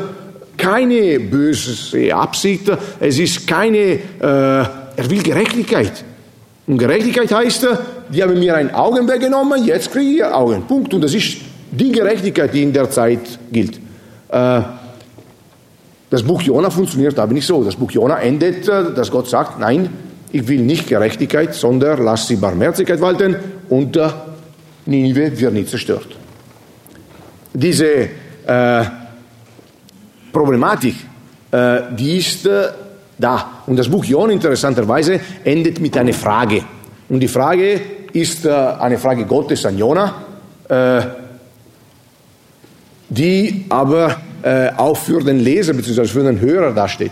keine 0.56 1.20
böse 1.20 2.16
Absicht, 2.16 2.72
es 2.98 3.20
ist 3.20 3.46
keine, 3.46 3.78
äh, 3.78 4.00
er 4.22 5.10
will 5.10 5.22
Gerechtigkeit. 5.22 6.06
Und 6.66 6.78
Gerechtigkeit 6.78 7.30
heißt, 7.30 7.68
die 8.14 8.24
haben 8.24 8.40
mir 8.40 8.56
ein 8.56 8.74
Augen 8.74 9.06
weggenommen, 9.06 9.66
jetzt 9.66 9.92
kriege 9.92 10.12
ich 10.12 10.24
Augen. 10.24 10.64
Punkt. 10.66 10.94
Und 10.94 11.02
das 11.02 11.14
ist 11.14 11.40
die 11.72 11.92
Gerechtigkeit, 11.92 12.54
die 12.54 12.64
in 12.64 12.72
der 12.72 12.90
Zeit 12.90 13.38
gilt. 13.52 13.82
Äh, 14.30 14.62
das 16.10 16.24
Buch 16.24 16.42
Jona 16.42 16.70
funktioniert 16.70 17.20
aber 17.20 17.34
nicht 17.34 17.46
so. 17.46 17.66
Das 17.66 17.76
Buch 17.76 17.92
Jona 17.92 18.20
endet, 18.22 18.66
äh, 18.70 18.94
dass 18.96 19.12
Gott 19.12 19.28
sagt, 19.28 19.60
nein, 19.60 19.90
ich 20.32 20.48
will 20.48 20.62
nicht 20.62 20.88
Gerechtigkeit, 20.88 21.54
sondern 21.54 22.02
lass 22.02 22.30
sie 22.30 22.38
Barmherzigkeit 22.38 23.02
walten 23.02 23.36
und 23.68 23.98
äh, 23.98 24.08
Ninive 24.90 25.40
wird 25.40 25.54
nicht 25.54 25.70
zerstört. 25.70 26.08
Diese 27.54 28.10
äh, 28.46 28.84
Problematik, 30.32 30.96
äh, 31.52 31.82
die 31.96 32.18
ist 32.18 32.46
äh, 32.46 32.70
da. 33.18 33.64
Und 33.68 33.78
das 33.78 33.88
Buch 33.88 34.04
Jon 34.06 34.32
interessanterweise 34.32 35.20
endet 35.44 35.80
mit 35.80 35.96
einer 35.96 36.14
Frage. 36.14 36.64
Und 37.08 37.20
die 37.20 37.28
Frage 37.28 37.80
ist 38.14 38.46
äh, 38.46 38.50
eine 38.50 38.98
Frage 38.98 39.26
Gottes 39.26 39.66
an 39.66 39.78
Jona, 39.78 40.16
äh, 40.68 41.02
die 43.10 43.66
aber 43.70 44.18
äh, 44.42 44.70
auch 44.76 44.98
für 44.98 45.22
den 45.22 45.40
Leser 45.40 45.74
bzw. 45.74 46.06
für 46.06 46.24
den 46.24 46.40
Hörer 46.40 46.74
dasteht. 46.74 47.12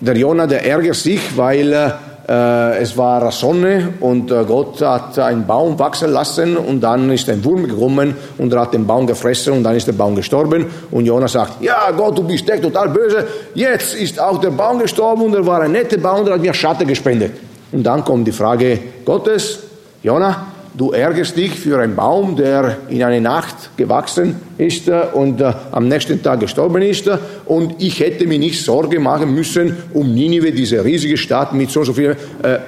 Der 0.00 0.16
Jona, 0.16 0.46
der 0.46 0.64
ärgert 0.64 0.94
sich, 0.94 1.36
weil 1.36 1.98
es 2.30 2.94
war 2.96 3.32
Sonne 3.32 3.94
und 4.00 4.30
äh, 4.30 4.44
Gott 4.44 4.82
hat 4.82 5.18
einen 5.18 5.46
Baum 5.46 5.78
wachsen 5.78 6.12
lassen 6.12 6.58
und 6.58 6.80
dann 6.80 7.10
ist 7.10 7.28
ein 7.30 7.42
Wurm 7.42 7.66
gekommen 7.66 8.14
und 8.36 8.52
er 8.52 8.60
hat 8.60 8.74
den 8.74 8.86
Baum 8.86 9.06
gefressen 9.06 9.54
und 9.54 9.64
dann 9.64 9.74
ist 9.74 9.86
der 9.86 9.94
Baum 9.94 10.14
gestorben 10.14 10.66
und 10.90 11.06
Jonas 11.06 11.32
sagt, 11.32 11.62
ja 11.62 11.90
Gott, 11.90 12.18
du 12.18 12.24
bist 12.24 12.48
echt 12.50 12.62
total 12.62 12.90
böse, 12.90 13.26
jetzt 13.54 13.94
ist 13.94 14.20
auch 14.20 14.38
der 14.38 14.50
Baum 14.50 14.78
gestorben 14.78 15.22
und 15.22 15.34
er 15.34 15.46
war 15.46 15.62
ein 15.62 15.72
netter 15.72 15.96
Baum 15.96 16.20
und 16.20 16.26
er 16.28 16.34
hat 16.34 16.42
mir 16.42 16.52
Schatten 16.52 16.86
gespendet. 16.86 17.32
Und 17.72 17.82
dann 17.82 18.04
kommt 18.04 18.26
die 18.26 18.32
Frage 18.32 18.78
Gottes, 19.06 19.60
Jona, 20.02 20.48
du 20.76 20.92
ärgerst 20.92 21.36
dich 21.36 21.52
für 21.52 21.80
einen 21.80 21.96
Baum, 21.96 22.36
der 22.36 22.78
in 22.88 23.02
einer 23.02 23.20
Nacht 23.20 23.76
gewachsen 23.76 24.36
ist 24.58 24.88
äh, 24.88 25.02
und 25.12 25.40
äh, 25.40 25.52
am 25.72 25.88
nächsten 25.88 26.22
Tag 26.22 26.40
gestorben 26.40 26.82
ist. 26.82 27.10
Und 27.46 27.74
ich 27.78 28.00
hätte 28.00 28.26
mir 28.26 28.38
nicht 28.38 28.62
Sorge 28.62 29.00
machen 29.00 29.34
müssen 29.34 29.76
um 29.92 30.14
Ninive, 30.14 30.52
diese 30.52 30.84
riesige 30.84 31.16
Stadt 31.16 31.52
mit 31.52 31.70
so, 31.70 31.84
so 31.84 31.92
viel. 31.92 32.16
Äh, 32.42 32.58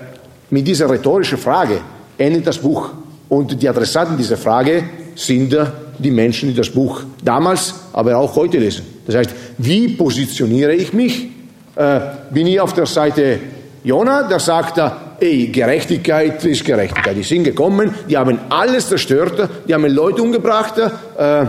mit 0.50 0.66
dieser 0.66 0.90
rhetorischen 0.90 1.38
Frage 1.38 1.80
endet 2.18 2.46
das 2.46 2.58
Buch. 2.58 2.90
Und 3.28 3.62
die 3.62 3.68
Adressaten 3.68 4.16
dieser 4.16 4.36
Frage 4.36 4.82
sind 5.14 5.54
äh, 5.54 5.66
die 5.98 6.10
Menschen, 6.10 6.48
die 6.48 6.54
das 6.54 6.70
Buch 6.70 7.02
damals, 7.24 7.74
aber 7.92 8.16
auch 8.16 8.34
heute 8.34 8.58
lesen. 8.58 8.84
Das 9.06 9.14
heißt, 9.14 9.30
wie 9.58 9.88
positioniere 9.88 10.74
ich 10.74 10.92
mich? 10.92 11.28
Äh, 11.76 12.00
bin 12.30 12.46
ich 12.46 12.60
auf 12.60 12.72
der 12.72 12.86
Seite 12.86 13.38
Jona, 13.82 14.24
der 14.24 14.40
sagt, 14.40 14.80
ey, 15.20 15.46
Gerechtigkeit 15.46 16.44
ist 16.44 16.64
Gerechtigkeit. 16.64 17.16
Die 17.16 17.22
sind 17.22 17.44
gekommen, 17.44 17.94
die 18.08 18.16
haben 18.16 18.38
alles 18.50 18.88
zerstört, 18.88 19.48
die 19.66 19.72
haben 19.72 19.86
Leute 19.86 20.22
umgebracht. 20.22 20.74
Äh, 20.78 21.46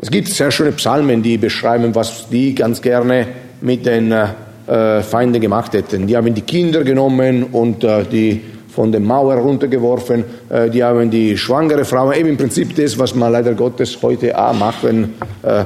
es 0.00 0.10
gibt 0.10 0.28
sehr 0.28 0.50
schöne 0.50 0.72
Psalmen, 0.72 1.22
die 1.22 1.36
beschreiben, 1.36 1.94
was 1.94 2.28
die 2.28 2.54
ganz 2.54 2.80
gerne 2.80 3.26
mit 3.60 3.86
den 3.86 4.12
äh, 4.12 5.02
Feinden 5.02 5.40
gemacht 5.40 5.74
hätten. 5.74 6.06
Die 6.06 6.16
haben 6.16 6.34
die 6.34 6.40
Kinder 6.40 6.82
genommen 6.84 7.44
und 7.44 7.84
äh, 7.84 8.04
die 8.04 8.40
von 8.74 8.90
der 8.90 9.00
Mauer 9.00 9.34
runtergeworfen, 9.34 10.24
äh, 10.48 10.70
die 10.70 10.82
haben 10.82 11.10
die 11.10 11.36
schwangere 11.36 11.84
Frau, 11.84 12.12
eben 12.12 12.30
im 12.30 12.36
Prinzip 12.38 12.74
das, 12.74 12.98
was 12.98 13.14
man 13.14 13.30
leider 13.30 13.52
Gottes 13.54 13.98
heute 14.00 14.36
auch 14.38 14.54
machen, 14.54 15.14
äh, 15.42 15.64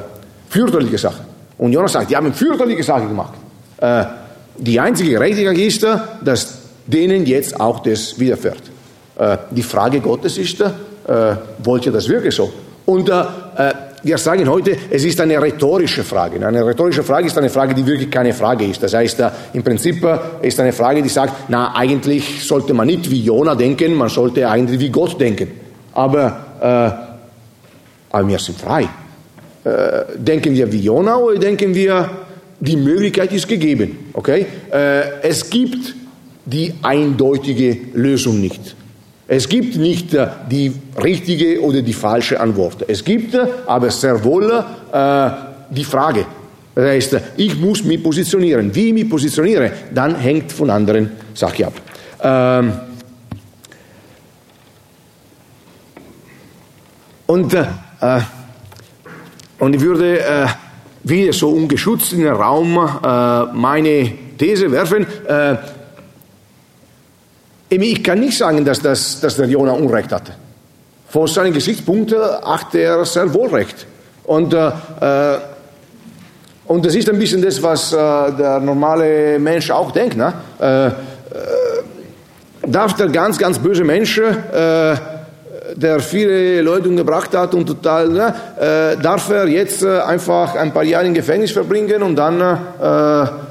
fürchterliche 0.49 0.99
Sachen. 0.99 1.25
Und 1.59 1.73
Jonas 1.73 1.93
sagt, 1.93 2.11
die 2.11 2.17
haben 2.17 2.33
fürchterliche 2.33 2.83
Sachen 2.83 3.09
gemacht. 3.09 3.35
Die 4.59 4.81
einzige 4.81 5.11
Gerechtigkeit 5.11 5.59
ist, 5.59 5.87
dass 6.23 6.59
denen 6.87 7.27
jetzt 7.27 7.61
auch 7.61 7.81
das 7.81 8.19
widerfährt. 8.19 8.63
Äh, 9.19 9.37
die 9.51 9.63
Frage 9.63 10.01
Gottes 10.01 10.39
ist, 10.39 10.61
äh, 10.61 10.67
wollt 11.59 11.87
ihr 11.87 11.93
das 11.93 12.09
wirklich 12.09 12.35
so? 12.35 12.53
Und 12.87 13.09
äh, 13.09 13.25
wir 14.03 14.19
sagen 14.19 14.49
heute, 14.49 14.77
es 14.91 15.05
ist 15.05 15.21
eine 15.21 15.41
rhetorische 15.43 16.05
Frage. 16.05 16.47
Eine 16.47 16.65
rhetorische 16.65 17.03
Frage 17.03 17.27
ist 17.27 17.37
eine 17.37 17.51
Frage, 17.51 17.75
die 17.75 17.85
wirklich 17.85 18.11
keine 18.11 18.33
Frage 18.33 18.65
ist. 18.65 18.83
Das 18.83 18.95
heißt, 18.95 19.21
im 19.53 19.65
Prinzip 19.65 20.07
ist 20.43 20.61
eine 20.61 20.73
Frage, 20.73 21.03
die 21.03 21.09
sagt, 21.09 21.49
na, 21.49 21.75
eigentlich 21.75 22.47
sollte 22.47 22.73
man 22.73 22.87
nicht 22.87 23.11
wie 23.11 23.21
Jona 23.21 23.57
denken, 23.57 23.95
man 23.95 24.09
sollte 24.09 24.49
eigentlich 24.49 24.79
wie 24.79 24.91
Gott 24.91 25.21
denken. 25.21 25.51
Aber, 25.93 26.45
äh, 26.61 28.15
aber 28.15 28.29
wir 28.29 28.39
sind 28.39 28.61
frei. 28.61 28.89
Äh, 29.65 30.05
denken 30.17 30.55
wir 30.55 30.71
wie 30.71 30.81
Jona 30.81 31.17
oder 31.17 31.39
denken 31.41 31.75
wir, 31.75 32.09
die 32.61 32.77
Möglichkeit 32.77 33.33
ist 33.33 33.49
gegeben. 33.49 34.11
Okay? 34.13 34.47
Äh, 34.71 35.21
es 35.23 35.49
gibt 35.49 35.95
die 36.45 36.75
eindeutige 36.83 37.77
Lösung 37.95 38.41
nicht. 38.41 38.77
Es 39.29 39.49
gibt 39.49 39.77
nicht 39.77 40.15
äh, 40.15 40.29
die 40.51 40.73
richtige 41.03 41.61
oder 41.61 41.83
die 41.83 41.93
falsche 41.93 42.41
Antwort. 42.41 42.85
Es 42.89 43.05
gibt 43.05 43.35
äh, 43.35 43.47
aber 43.67 43.91
sehr 43.91 44.23
wohl 44.25 44.65
die 45.69 45.85
Frage. 45.85 46.25
Das 46.77 46.85
heißt, 46.85 47.17
ich 47.39 47.59
muss 47.59 47.83
mich 47.85 48.03
positionieren. 48.03 48.75
Wie 48.75 48.89
ich 48.89 48.93
mich 48.93 49.09
positioniere, 49.09 49.73
dann 49.93 50.15
hängt 50.15 50.53
von 50.53 50.71
anderen 50.71 51.11
Sachen 51.33 51.65
ab. 51.65 51.73
Ähm 52.23 52.73
und, 57.27 57.55
äh, 57.55 57.67
und 59.59 59.75
ich 59.75 59.81
würde 59.81 60.21
äh, 60.21 60.47
wieder 61.09 61.33
so 61.33 61.51
ungeschützt 61.51 62.13
in 62.13 62.21
den 62.21 62.33
Raum 62.33 62.77
äh, 62.77 63.45
meine 63.55 64.13
These 64.39 64.71
werfen. 64.71 65.07
Ich 67.69 68.05
kann 68.05 68.21
nicht 68.21 68.37
sagen, 68.37 68.65
dass, 68.65 68.81
das, 68.81 69.21
dass 69.21 69.37
der 69.37 69.47
Jonah 69.47 69.73
Unrecht 69.73 70.13
hatte. 70.13 70.33
Von 71.09 71.27
seinen 71.27 71.53
Gesichtspunkten 71.53 72.21
hat 72.21 72.75
er 72.75 73.05
sehr 73.05 73.33
wohl 73.33 73.49
recht. 73.49 73.87
Und, 74.25 74.53
äh, 74.53 74.69
äh, 75.01 75.39
und 76.67 76.85
das 76.85 76.95
ist 76.95 77.09
ein 77.09 77.19
bisschen 77.19 77.43
das, 77.43 77.63
was 77.63 77.93
äh, 77.93 77.97
der 77.97 78.61
normale 78.61 79.39
Mensch 79.39 79.71
auch 79.71 79.93
denkt. 79.93 80.17
Ne? 80.17 80.33
Äh, 80.61 80.87
äh 80.87 80.93
darf 82.69 82.95
der 82.95 83.09
ganz, 83.09 83.39
ganz 83.39 83.59
böse 83.59 83.85
Mensch, 83.85 84.19
äh, 84.19 84.97
der 85.77 86.01
viele 86.01 86.63
Leute 86.63 86.89
umgebracht 86.89 87.35
hat 87.37 87.55
und 87.55 87.67
total, 87.67 88.09
ne, 88.09 88.35
darf 89.03 89.31
er 89.31 89.47
jetzt 89.47 89.85
einfach 89.85 90.55
ein 90.55 90.73
paar 90.73 90.85
Jahre 90.85 91.07
im 91.07 91.15
Gefängnis 91.15 91.53
verbringen 91.53 92.03
und 92.03 92.17
dann, 92.17 92.41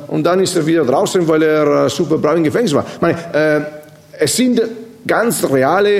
und 0.08 0.24
dann 0.24 0.40
ist 0.40 0.56
er 0.56 0.66
wieder 0.66 0.84
draußen, 0.84 1.28
weil 1.28 1.44
er 1.44 1.88
super 1.90 2.18
brav 2.18 2.36
im 2.36 2.44
Gefängnis 2.44 2.74
war. 2.74 2.84
Ich 2.96 3.02
meine, 3.02 3.18
es 4.20 4.36
sind 4.36 4.62
ganz 5.06 5.44
reale, 5.50 5.98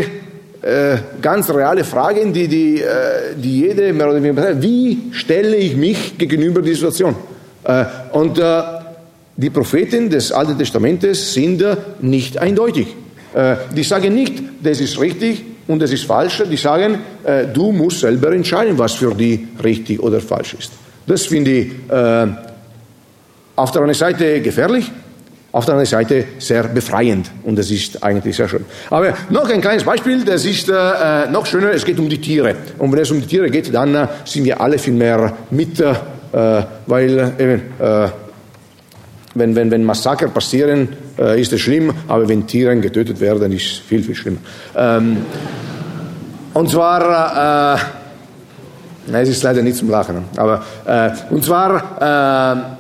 äh, 0.62 0.98
ganz 1.22 1.50
reale 1.50 1.84
Fragen, 1.84 2.34
die, 2.34 2.48
die, 2.48 2.82
äh, 2.82 3.36
die 3.36 3.62
jede 3.62 3.94
mehr 3.94 4.10
oder 4.10 4.22
weniger 4.22 4.62
wie 4.62 5.12
stelle 5.12 5.56
ich 5.56 5.76
mich 5.76 6.18
gegenüber 6.18 6.62
dieser 6.62 6.92
Situation? 6.92 7.16
Äh, 7.64 7.86
und 8.14 8.40
äh, 8.40 8.62
die 9.38 9.50
Propheten 9.50 10.10
des 10.10 10.32
Alten 10.32 10.58
Testamentes 10.58 11.34
sind 11.34 11.62
äh, 11.62 11.76
nicht 12.02 12.38
eindeutig. 12.38 12.88
Äh, 13.34 13.56
die 13.76 13.84
sagen 13.84 14.14
nicht, 14.14 14.42
das 14.64 14.80
ist 14.80 15.00
richtig 15.00 15.44
und 15.68 15.82
das 15.82 15.92
ist 15.92 16.06
falsch. 16.06 16.44
Die 16.50 16.58
sagen, 16.58 17.00
du 17.54 17.72
musst 17.72 18.02
selber 18.02 18.32
entscheiden, 18.32 18.78
was 18.78 18.94
für 18.94 19.14
die 19.16 19.48
richtig 19.64 20.00
oder 20.02 20.22
falsch 20.22 20.56
ist. 20.60 20.72
Das 21.08 21.26
finde 21.26 21.52
ich 21.52 21.72
auf 23.56 23.72
der 23.72 23.82
einen 23.82 23.94
Seite 23.94 24.42
gefährlich, 24.42 24.92
auf 25.52 25.66
der 25.66 25.76
anderen 25.76 25.90
Seite 25.90 26.26
sehr 26.38 26.64
befreiend 26.64 27.32
und 27.44 27.58
das 27.58 27.72
ist 27.72 28.04
eigentlich 28.04 28.36
sehr 28.36 28.50
schön. 28.50 28.66
Aber 28.90 29.14
noch 29.30 29.50
ein 29.50 29.62
kleines 29.62 29.86
Beispiel, 29.86 30.26
das 30.26 30.44
ist 30.44 30.68
äh, 30.68 31.30
noch 31.32 31.46
schöner, 31.46 31.72
es 31.72 31.86
geht 31.86 31.98
um 31.98 32.10
die 32.10 32.20
Tiere. 32.20 32.56
Und 32.78 32.92
wenn 32.92 33.00
es 33.00 33.12
um 33.12 33.22
die 33.22 33.28
Tiere 33.28 33.50
geht, 33.50 33.74
dann 33.74 33.96
äh, 33.96 34.08
sind 34.26 34.44
wir 34.44 34.60
alle 34.60 34.78
viel 34.78 34.94
mehr 34.94 35.34
mit, 35.52 35.80
äh, 35.80 35.94
weil 36.86 37.20
äh, 37.38 38.10
wenn, 39.34 39.56
wenn, 39.56 39.72
wenn 39.72 39.84
Massaker 39.86 40.28
passieren, 40.28 40.90
äh, 41.18 41.40
ist 41.40 41.54
es 41.54 41.62
schlimm, 41.62 41.94
aber 42.08 42.28
wenn 42.28 42.46
Tiere 42.48 42.76
getötet 42.78 43.20
werden, 43.20 43.52
ist 43.52 43.66
es 43.66 43.78
viel, 43.78 44.04
viel 44.04 44.16
schlimmer. 44.16 44.40
Ähm, 44.76 45.18
und 46.54 46.70
zwar, 46.70 47.78
äh, 49.12 49.22
es 49.22 49.30
ist 49.30 49.44
leider 49.44 49.62
nicht 49.62 49.78
zum 49.78 49.90
Lachen, 49.90 50.24
aber, 50.36 50.64
und 51.30 51.44
zwar, 51.44 52.80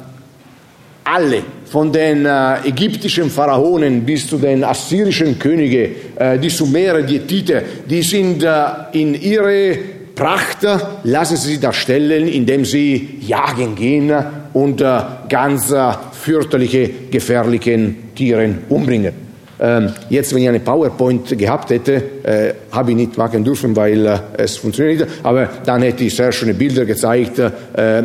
alle, 1.05 1.43
von 1.65 1.91
den 1.91 2.25
äh, 2.25 2.67
ägyptischen 2.67 3.29
Pharaonen 3.29 4.03
bis 4.05 4.27
zu 4.27 4.37
den 4.37 4.63
assyrischen 4.63 5.37
Königen, 5.37 5.91
äh, 6.15 6.39
die 6.39 6.49
Sumerer, 6.49 7.03
die 7.03 7.19
Tite, 7.19 7.63
die 7.87 8.01
sind 8.01 8.43
äh, 8.43 8.49
in 8.93 9.13
ihre 9.13 9.77
Pracht, 10.15 10.65
lassen 11.03 11.37
sie 11.37 11.59
darstellen, 11.59 12.27
indem 12.27 12.65
sie 12.65 13.19
jagen 13.21 13.75
gehen 13.75 14.11
und 14.55 14.79
äh, 14.79 14.99
ganz 15.27 15.69
äh, 15.71 15.91
fürchterliche, 16.13 16.89
gefährliche 17.11 17.93
Tiere 18.15 18.55
umbringen. 18.69 19.11
Ähm, 19.59 19.91
jetzt, 20.09 20.33
wenn 20.33 20.43
ich 20.43 20.49
eine 20.49 20.61
PowerPoint 20.61 21.37
gehabt 21.37 21.69
hätte, 21.71 22.03
äh, 22.23 22.53
habe 22.71 22.91
ich 22.91 22.97
nicht 22.97 23.17
machen 23.17 23.43
dürfen, 23.43 23.75
weil 23.75 24.05
äh, 24.05 24.19
es 24.37 24.55
funktioniert 24.55 25.01
nicht. 25.01 25.11
Aber 25.23 25.49
dann 25.65 25.81
hätte 25.81 26.05
ich 26.05 26.15
sehr 26.15 26.31
schöne 26.31 26.53
Bilder 26.53 26.85
gezeigt. 26.85 27.37
Äh, 27.39 28.03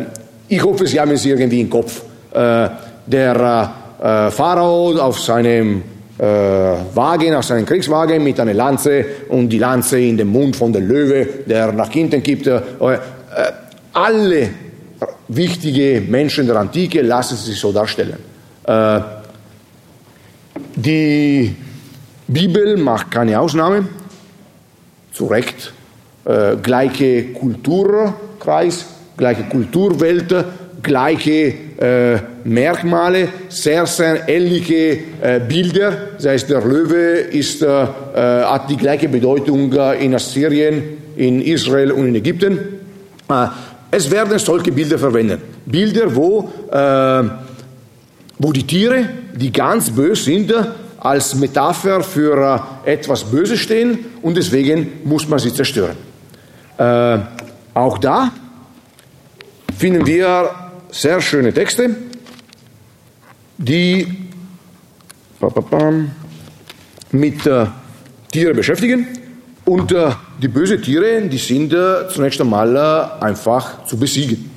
ich 0.49 0.61
hoffe, 0.61 0.85
Sie 0.87 0.99
haben 0.99 1.11
es 1.11 1.25
irgendwie 1.25 1.61
im 1.61 1.69
Kopf. 1.69 2.01
Äh, 2.33 2.69
der 3.07 3.73
äh, 4.01 4.31
Pharao 4.31 4.91
auf 4.97 5.21
seinem 5.21 5.83
äh, 6.17 6.23
Wagen, 6.23 7.33
auf 7.33 7.45
seinem 7.45 7.65
Kriegswagen 7.65 8.21
mit 8.21 8.39
einer 8.41 8.53
Lanze 8.53 9.05
und 9.29 9.47
die 9.47 9.57
Lanze 9.57 10.01
in 10.01 10.17
den 10.17 10.27
Mund 10.27 10.57
von 10.57 10.73
der 10.73 10.81
Löwe, 10.81 11.27
der 11.45 11.71
nach 11.71 11.91
hinten 11.91 12.21
gibt. 12.21 12.47
Äh, 12.47 12.57
äh 12.57 12.97
alle 13.93 14.49
wichtige 15.35 16.01
Menschen 16.01 16.45
der 16.47 16.57
Antike 16.57 17.01
lassen 17.01 17.37
sich 17.37 17.59
so 17.59 17.71
darstellen. 17.71 18.17
Äh, 18.63 18.99
die 20.75 21.55
Bibel 22.27 22.77
macht 22.77 23.11
keine 23.11 23.39
Ausnahme, 23.39 23.87
zu 25.11 25.25
Recht. 25.25 25.73
Äh, 26.23 26.57
gleiche 26.61 27.33
Kulturkreis, 27.33 28.85
gleiche 29.17 29.43
Kulturwelt, 29.43 30.33
gleiche 30.83 31.53
äh, 31.79 32.19
Merkmale, 32.43 33.27
sehr, 33.49 33.85
sehr 33.85 34.29
ähnliche 34.29 34.99
äh, 35.21 35.39
Bilder. 35.39 36.09
Das 36.17 36.27
heißt, 36.27 36.49
der 36.49 36.61
Löwe 36.61 37.21
ist, 37.31 37.65
hat 37.65 38.69
die 38.69 38.77
gleiche 38.77 39.09
Bedeutung 39.09 39.73
in 39.99 40.13
Assyrien, 40.15 40.83
in 41.15 41.41
Israel 41.41 41.91
und 41.91 42.07
in 42.07 42.15
Ägypten. 42.15 42.59
Äh, 43.91 43.97
es 43.97 44.09
werden 44.09 44.37
solche 44.39 44.71
Bilder 44.71 44.97
verwendet. 44.97 45.41
Bilder, 45.65 46.15
wo, 46.15 46.49
wo 48.39 48.51
die 48.51 48.65
Tiere, 48.65 49.09
die 49.35 49.51
ganz 49.51 49.89
böse 49.89 50.23
sind, 50.23 50.53
als 50.97 51.35
Metapher 51.35 52.01
für 52.01 52.65
etwas 52.85 53.23
Böses 53.23 53.59
stehen 53.59 53.99
und 54.21 54.37
deswegen 54.37 55.01
muss 55.03 55.27
man 55.27 55.39
sie 55.39 55.53
zerstören. 55.53 55.97
auch 57.73 57.97
da 57.97 58.31
finden 59.77 60.05
wir 60.05 60.49
sehr 60.91 61.21
schöne 61.21 61.53
Texte, 61.53 61.95
die 63.57 64.21
mit 67.11 67.45
äh, 67.45 67.65
Tieren 68.31 68.55
beschäftigen. 68.55 69.07
Und 69.71 69.93
äh, 69.93 70.09
die 70.41 70.49
bösen 70.49 70.81
Tiere, 70.81 71.21
die 71.21 71.37
sind 71.37 71.71
äh, 71.71 72.09
zunächst 72.09 72.41
einmal 72.41 72.75
äh, 72.75 73.23
einfach 73.23 73.85
zu 73.85 73.95
besiegen. 73.95 74.51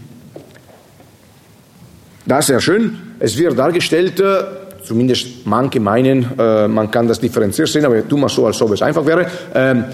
Das 2.27 2.41
ist 2.41 2.47
sehr 2.49 2.61
schön. 2.61 2.99
Es 3.21 3.39
wird 3.39 3.57
dargestellt, 3.57 4.19
äh, 4.19 4.43
zumindest 4.83 5.47
manche 5.47 5.79
meinen, 5.79 6.37
äh, 6.37 6.67
man 6.67 6.91
kann 6.91 7.07
das 7.07 7.21
differenziert 7.21 7.69
sehen, 7.69 7.85
aber 7.85 8.09
tu 8.09 8.17
mal 8.17 8.29
so, 8.29 8.45
als 8.45 8.61
ob 8.61 8.73
es 8.73 8.83
einfach 8.83 9.07
wäre. 9.07 9.25
Ähm, 9.55 9.85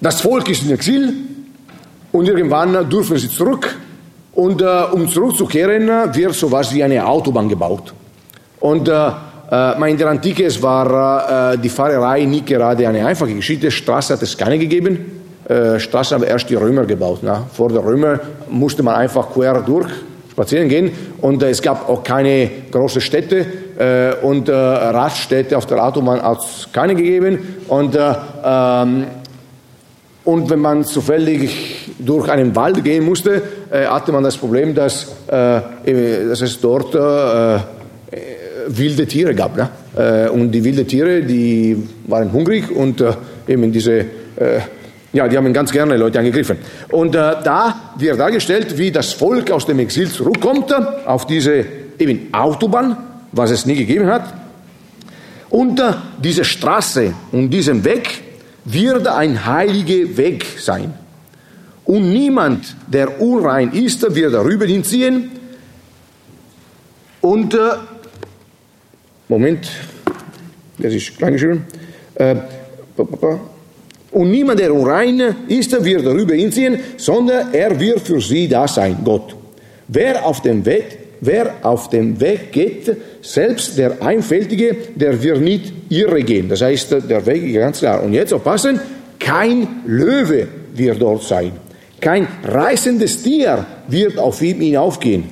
das 0.00 0.20
Volk 0.20 0.48
ist 0.48 0.64
in 0.64 0.72
Exil 0.72 1.14
und 2.10 2.26
irgendwann 2.26 2.90
dürfen 2.90 3.18
sie 3.18 3.28
zurück 3.28 3.72
und 4.32 4.62
äh, 4.62 4.66
um 4.90 5.08
zurückzukehren, 5.08 5.86
wird 6.12 6.34
sowas 6.34 6.74
wie 6.74 6.82
eine 6.82 7.06
Autobahn 7.06 7.48
gebaut. 7.48 7.94
Und 8.58 8.90
äh, 9.50 9.82
äh, 9.82 9.90
in 9.90 9.96
der 9.96 10.08
Antike 10.08 10.44
es 10.44 10.62
war 10.62 11.52
äh, 11.52 11.58
die 11.58 11.68
Fahrerei 11.68 12.24
nicht 12.24 12.46
gerade 12.46 12.86
eine 12.86 13.06
einfache 13.06 13.34
Geschichte. 13.34 13.70
Straße 13.70 14.12
hat 14.14 14.22
es 14.22 14.36
keine 14.36 14.58
gegeben. 14.58 15.22
Äh, 15.48 15.78
Straße 15.78 16.14
haben 16.14 16.24
erst 16.24 16.50
die 16.50 16.54
Römer 16.54 16.84
gebaut. 16.84 17.20
Na? 17.22 17.46
Vor 17.52 17.70
der 17.70 17.82
Römer 17.82 18.20
musste 18.50 18.82
man 18.82 18.96
einfach 18.96 19.30
quer 19.32 19.62
durch 19.62 19.88
spazieren 20.30 20.68
gehen 20.68 20.92
und 21.20 21.42
es 21.42 21.60
gab 21.60 21.88
auch 21.88 22.04
keine 22.04 22.48
großen 22.70 23.00
Städte 23.00 23.44
und 24.22 24.48
Raststätte 24.48 25.58
auf 25.58 25.66
der 25.66 25.84
Autobahn 25.84 26.22
hat 26.22 26.38
es 26.38 26.68
keine 26.72 26.94
gegeben 26.94 27.56
und 27.66 27.96
äh, 27.96 28.14
ähm, 28.44 29.04
und 30.24 30.48
wenn 30.48 30.60
man 30.60 30.84
zufällig 30.84 31.90
durch 31.98 32.28
einen 32.28 32.54
Wald 32.54 32.84
gehen 32.84 33.04
musste, 33.04 33.42
hatte 33.72 34.12
man 34.12 34.22
das 34.22 34.36
Problem, 34.36 34.74
dass, 34.74 35.06
äh, 35.26 36.28
dass 36.28 36.40
es 36.42 36.60
dort 36.60 36.94
äh, 36.94 37.58
wilde 38.68 39.06
Tiere 39.06 39.34
gab. 39.34 39.56
Ne? 39.56 39.68
Äh, 39.96 40.28
und 40.30 40.52
die 40.52 40.62
wilden 40.62 40.86
Tiere, 40.86 41.22
die 41.22 41.76
waren 42.06 42.32
hungrig 42.32 42.70
und 42.70 43.00
äh, 43.00 43.12
eben 43.46 43.72
diese, 43.72 43.92
äh, 43.92 44.04
ja, 45.12 45.26
die 45.28 45.36
haben 45.36 45.52
ganz 45.52 45.72
gerne 45.72 45.96
Leute 45.96 46.18
angegriffen. 46.18 46.58
Und 46.90 47.14
äh, 47.14 47.34
da 47.42 47.92
wird 47.98 48.18
dargestellt, 48.20 48.76
wie 48.78 48.90
das 48.90 49.12
Volk 49.12 49.50
aus 49.50 49.66
dem 49.66 49.78
Exil 49.78 50.08
zurückkommt 50.10 50.72
auf 51.06 51.26
diese 51.26 51.64
eben 51.98 52.28
Autobahn, 52.32 52.96
was 53.32 53.50
es 53.50 53.66
nie 53.66 53.74
gegeben 53.74 54.06
hat. 54.06 54.34
Und 55.50 55.80
äh, 55.80 55.92
diese 56.22 56.44
Straße 56.44 57.14
und 57.32 57.50
diesen 57.50 57.84
Weg 57.84 58.22
wird 58.64 59.06
ein 59.06 59.46
heiliger 59.46 60.16
Weg 60.16 60.44
sein. 60.58 60.92
Und 61.84 62.12
niemand, 62.12 62.76
der 62.86 63.20
unrein 63.20 63.72
ist, 63.72 64.14
wird 64.14 64.34
darüber 64.34 64.66
hinziehen. 64.66 65.30
Und, 67.22 67.54
äh, 67.54 67.58
Moment, 69.28 69.68
das 70.78 70.94
ist 70.94 71.16
klein 71.18 71.34
geschrieben. 71.34 71.64
Äh, 72.14 72.36
und 74.10 74.30
niemand, 74.30 74.58
der 74.58 74.74
unrein 74.74 75.20
ist, 75.48 75.84
wird 75.84 76.04
darüber 76.04 76.34
hinziehen, 76.34 76.78
sondern 76.96 77.52
er 77.52 77.78
wird 77.78 78.00
für 78.00 78.20
sie 78.20 78.48
da 78.48 78.66
sein, 78.66 78.96
Gott. 79.04 79.36
Wer 79.86 80.24
auf 80.24 80.40
dem 80.42 80.64
Weg, 80.64 80.98
wer 81.20 81.56
auf 81.62 81.90
dem 81.90 82.18
Weg 82.20 82.52
geht, 82.52 82.96
selbst 83.20 83.76
der 83.76 84.02
Einfältige, 84.02 84.76
der 84.94 85.22
wird 85.22 85.40
nicht 85.40 85.72
irre 85.90 86.22
gehen. 86.22 86.48
Das 86.48 86.62
heißt, 86.62 86.92
der 87.08 87.26
Weg 87.26 87.44
ist 87.44 87.54
ganz 87.54 87.78
klar. 87.78 88.02
Und 88.02 88.14
jetzt 88.14 88.32
aufpassen, 88.32 88.80
kein 89.18 89.82
Löwe 89.86 90.48
wird 90.74 91.00
dort 91.02 91.22
sein. 91.22 91.52
Kein 92.00 92.26
reißendes 92.44 93.22
Tier 93.22 93.66
wird 93.88 94.18
auf 94.18 94.40
ihm 94.40 94.60
hinaufgehen. 94.60 95.24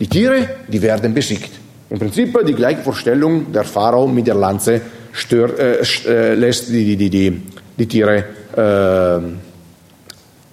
Die 0.00 0.08
Tiere, 0.08 0.48
die 0.68 0.82
werden 0.82 1.14
besiegt. 1.14 1.63
Im 1.94 2.00
Prinzip 2.00 2.36
die 2.44 2.54
gleiche 2.54 2.82
Vorstellung, 2.82 3.52
der 3.52 3.62
Pharao 3.62 4.08
mit 4.08 4.26
der 4.26 4.34
Lanze 4.34 4.80
stör, 5.12 5.56
äh, 5.56 5.78
äh, 6.08 6.34
lässt 6.34 6.68
die, 6.68 6.96
die, 6.96 7.08
die, 7.08 7.40
die, 7.78 7.86
Tiere, 7.86 8.24
äh, 8.56 9.20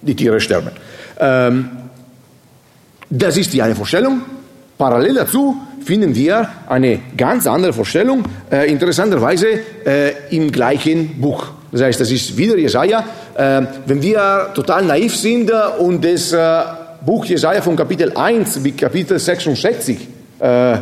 die 0.02 0.14
Tiere 0.14 0.38
sterben. 0.38 0.70
Ähm, 1.18 1.68
das 3.10 3.36
ist 3.36 3.52
die 3.52 3.60
eine 3.60 3.74
Vorstellung. 3.74 4.22
Parallel 4.78 5.14
dazu 5.14 5.56
finden 5.84 6.14
wir 6.14 6.48
eine 6.68 7.00
ganz 7.16 7.48
andere 7.48 7.72
Vorstellung, 7.72 8.22
äh, 8.48 8.70
interessanterweise 8.70 9.48
äh, 9.84 10.12
im 10.30 10.52
gleichen 10.52 11.20
Buch. 11.20 11.48
Das 11.72 11.82
heißt, 11.82 12.00
das 12.00 12.12
ist 12.12 12.36
wieder 12.36 12.56
Jesaja. 12.56 13.04
Äh, 13.34 13.62
wenn 13.86 14.00
wir 14.00 14.52
total 14.54 14.84
naiv 14.84 15.16
sind 15.16 15.50
und 15.80 16.04
das 16.04 16.32
äh, 16.32 16.62
Buch 17.04 17.24
Jesaja 17.24 17.60
von 17.62 17.74
Kapitel 17.74 18.12
1 18.16 18.62
bis 18.62 18.76
Kapitel 18.76 19.18
66 19.18 19.98
äh, 20.38 20.76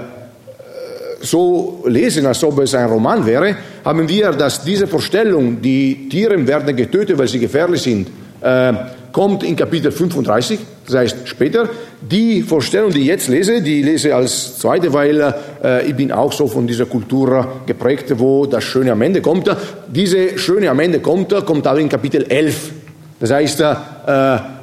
so 1.21 1.83
lesen, 1.87 2.27
als 2.27 2.43
ob 2.45 2.59
es 2.61 2.75
ein 2.75 2.87
Roman 2.87 3.25
wäre, 3.27 3.57
haben 3.85 4.09
wir, 4.09 4.31
dass 4.33 4.65
diese 4.65 4.87
Vorstellung, 4.87 5.61
die 5.61 6.09
Tiere 6.09 6.47
werden 6.47 6.75
getötet, 6.75 7.19
weil 7.19 7.29
sie 7.29 7.39
gefährlich 7.39 7.83
sind, 7.83 8.09
äh, 8.41 8.73
kommt 9.13 9.43
in 9.43 9.57
Kapitel 9.57 9.93
35, 9.93 10.59
das 10.87 10.95
heißt 10.95 11.17
später. 11.25 11.69
Die 12.01 12.43
Vorstellung, 12.43 12.91
die 12.91 13.01
ich 13.01 13.07
jetzt 13.07 13.29
lese, 13.29 13.61
die 13.61 13.83
lese 13.83 14.15
als 14.15 14.59
zweite, 14.59 14.93
weil 14.93 15.35
äh, 15.63 15.87
ich 15.87 15.95
bin 15.95 16.11
auch 16.13 16.33
so 16.33 16.47
von 16.47 16.67
dieser 16.67 16.87
Kultur 16.87 17.63
geprägt, 17.67 18.13
wo 18.19 18.47
das 18.47 18.65
Schöne 18.65 18.93
am 18.93 19.03
Ende 19.03 19.21
kommt. 19.21 19.55
Diese 19.89 20.39
Schöne 20.39 20.71
am 20.71 20.81
Ende 20.81 21.01
kommt, 21.01 21.35
kommt 21.45 21.67
aber 21.67 21.81
in 21.81 21.89
Kapitel 21.89 22.25
11. 22.29 22.71
Das 23.19 23.31
heißt, 23.31 23.61
äh, 23.61 23.75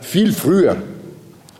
viel 0.01 0.33
früher. 0.33 0.77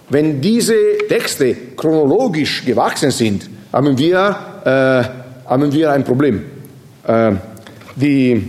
Wenn 0.09 0.41
diese 0.41 0.73
Texte 1.07 1.55
chronologisch 1.75 2.65
gewachsen 2.65 3.11
sind, 3.11 3.49
haben 3.71 3.97
wir, 3.97 4.35
haben 4.69 5.71
wir 5.71 5.91
ein 5.91 6.03
Problem. 6.03 6.43
Äh, 7.07 7.31
die, 7.95 8.43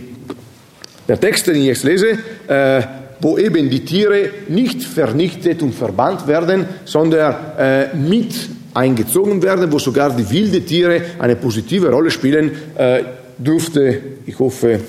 der 1.07 1.21
Text, 1.21 1.47
den 1.47 1.57
ich 1.57 1.67
jetzt 1.67 1.85
lese, 1.85 2.19
äh, 2.49 2.83
wo 3.21 3.39
eben 3.39 3.71
die 3.71 3.85
Tiere 3.85 4.31
nicht 4.49 4.83
vernichtet 4.83 5.63
und 5.63 5.75
verbannt 5.75 6.27
werden, 6.27 6.67
sondern 6.85 7.35
äh, 7.59 7.95
mit 7.97 8.35
eingezogen 8.75 9.43
werden, 9.43 9.73
wo 9.73 9.79
sogar 9.79 10.15
die 10.15 10.29
wilden 10.31 10.65
Tiere 10.67 11.03
eine 11.19 11.37
positive 11.37 11.91
Rolle 11.91 12.11
spielen, 12.11 12.53
äh, 12.77 13.03
dürfte, 13.39 14.01
ich 14.27 14.39
hoffe, 14.39 14.81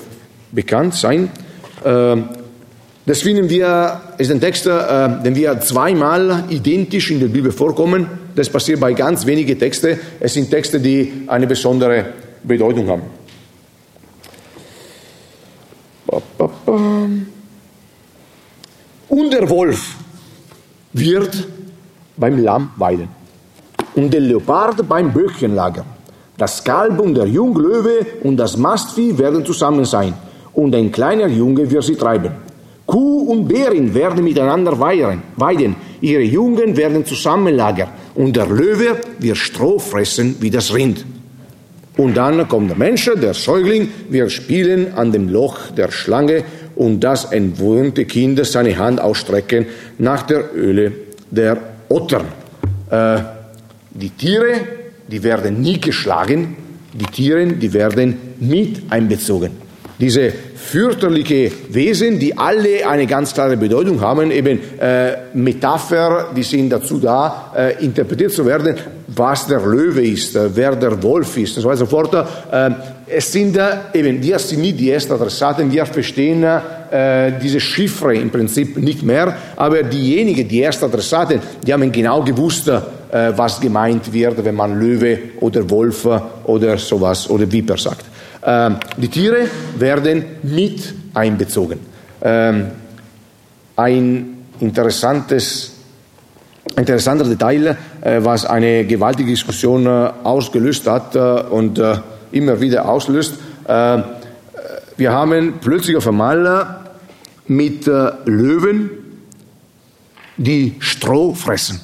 bekannt 0.52 0.94
sein. 0.94 1.30
Äh, 1.84 2.16
das 3.06 3.22
finden 3.22 3.48
wir, 3.48 4.00
ist 4.18 4.30
ein 4.30 4.40
Text, 4.40 4.66
äh, 4.66 5.08
den 5.24 5.34
wir 5.34 5.58
zweimal 5.60 6.44
identisch 6.50 7.10
in 7.10 7.20
der 7.20 7.28
Bibel 7.28 7.50
vorkommen. 7.50 8.06
Das 8.34 8.48
passiert 8.48 8.80
bei 8.80 8.92
ganz 8.92 9.26
wenigen 9.26 9.58
Texten. 9.58 9.98
Es 10.18 10.34
sind 10.34 10.50
Texte, 10.50 10.80
die 10.80 11.24
eine 11.26 11.46
besondere 11.46 12.06
Bedeutung 12.42 12.88
haben. 12.88 13.02
Und 19.08 19.32
der 19.32 19.48
Wolf 19.48 19.96
wird 20.92 21.46
beim 22.16 22.42
Lamm 22.42 22.70
weiden 22.76 23.08
und 23.94 24.12
der 24.12 24.20
Leopard 24.20 24.88
beim 24.88 25.12
Böckchen 25.12 25.54
lagern. 25.54 25.86
Das 26.36 26.62
Kalb 26.64 26.98
und 27.00 27.14
der 27.14 27.26
Junglöwe 27.26 28.06
und 28.22 28.36
das 28.36 28.56
Mastvieh 28.56 29.16
werden 29.18 29.44
zusammen 29.44 29.84
sein 29.84 30.14
und 30.52 30.74
ein 30.74 30.90
kleiner 30.90 31.26
Junge 31.26 31.70
wird 31.70 31.84
sie 31.84 31.96
treiben. 31.96 32.32
Kuh 32.86 33.30
und 33.30 33.46
Bärin 33.46 33.94
werden 33.94 34.24
miteinander 34.24 34.78
weiden, 34.78 35.76
ihre 36.00 36.22
Jungen 36.22 36.76
werden 36.76 37.04
zusammen 37.04 37.54
lagern 37.54 37.88
und 38.14 38.36
der 38.36 38.46
Löwe 38.46 39.00
wird 39.18 39.36
Stroh 39.36 39.78
fressen 39.78 40.36
wie 40.40 40.50
das 40.50 40.74
Rind. 40.74 41.04
Und 41.96 42.16
dann 42.16 42.48
kommt 42.48 42.70
der 42.70 42.78
Mensch, 42.78 43.10
der 43.20 43.34
Säugling, 43.34 43.88
wird 44.08 44.32
spielen 44.32 44.94
an 44.94 45.12
dem 45.12 45.28
Loch 45.28 45.70
der 45.76 45.90
Schlange 45.90 46.44
und 46.76 47.00
das 47.00 47.26
entwöhnte 47.26 48.06
Kind 48.06 48.44
seine 48.46 48.78
Hand 48.78 49.00
ausstrecken 49.00 49.66
nach 49.98 50.22
der 50.22 50.54
Öle 50.54 50.92
der 51.30 51.58
Ottern. 51.88 52.26
Äh, 52.90 53.18
die 53.90 54.10
Tiere, 54.10 54.60
die 55.08 55.22
werden 55.22 55.60
nie 55.60 55.80
geschlagen, 55.80 56.56
die 56.94 57.04
Tiere, 57.04 57.46
die 57.46 57.72
werden 57.72 58.16
mit 58.40 58.90
einbezogen. 58.90 59.50
Diese 59.98 60.32
fürchterliche 60.60 61.50
Wesen, 61.70 62.18
die 62.18 62.36
alle 62.36 62.86
eine 62.86 63.06
ganz 63.06 63.32
klare 63.34 63.56
Bedeutung 63.56 64.00
haben, 64.00 64.30
eben 64.30 64.60
äh, 64.78 65.12
Metapher, 65.34 66.28
die 66.36 66.42
sind 66.42 66.70
dazu 66.70 66.98
da, 66.98 67.52
äh, 67.56 67.84
interpretiert 67.84 68.32
zu 68.32 68.44
werden, 68.44 68.76
was 69.08 69.46
der 69.46 69.60
Löwe 69.60 70.06
ist, 70.06 70.36
äh, 70.36 70.54
wer 70.54 70.76
der 70.76 71.02
Wolf 71.02 71.36
ist 71.38 71.56
und 71.56 71.62
so 71.62 71.68
weiter 71.68 71.80
und 71.80 71.88
so 71.88 71.96
fort. 71.96 72.26
Äh, 72.52 72.70
es 73.12 73.32
sind 73.32 73.58
eben, 73.92 74.20
die 74.20 74.30
ersten 74.30 75.12
Adressaten, 75.12 75.72
wir 75.72 75.84
verstehen 75.86 76.44
äh, 76.44 77.32
diese 77.42 77.58
Chiffre 77.58 78.14
im 78.14 78.30
Prinzip 78.30 78.76
nicht 78.76 79.02
mehr, 79.02 79.34
aber 79.56 79.82
diejenigen, 79.82 80.46
die 80.46 80.62
ersten 80.62 80.84
Adressaten, 80.84 81.40
die 81.66 81.72
haben 81.72 81.90
genau 81.90 82.22
gewusst, 82.22 82.68
äh, 82.68 82.80
was 83.34 83.60
gemeint 83.60 84.12
wird, 84.12 84.44
wenn 84.44 84.54
man 84.54 84.78
Löwe 84.78 85.18
oder 85.40 85.68
Wolf 85.68 86.06
oder 86.44 86.78
sowas 86.78 87.28
oder 87.28 87.50
Viper 87.50 87.76
sagt. 87.76 88.04
Ähm, 88.42 88.76
die 88.96 89.08
Tiere 89.08 89.48
werden 89.78 90.24
mit 90.42 90.94
einbezogen. 91.14 91.80
Ähm, 92.22 92.66
ein 93.76 94.38
interessantes 94.60 95.72
interessanter 96.76 97.24
Detail, 97.24 97.76
äh, 98.00 98.20
was 98.22 98.44
eine 98.44 98.84
gewaltige 98.84 99.30
Diskussion 99.30 99.86
äh, 99.86 100.10
ausgelöst 100.22 100.86
hat 100.86 101.14
äh, 101.14 101.18
und 101.18 101.80
immer 102.32 102.60
wieder 102.60 102.88
auslöst. 102.88 103.34
Wir 104.96 105.12
haben 105.12 105.54
plötzlich 105.60 105.96
auf 105.96 106.06
einmal 106.06 106.80
mit 107.46 107.86
Löwen, 107.86 108.90
die 110.36 110.76
Stroh 110.78 111.34
fressen. 111.34 111.80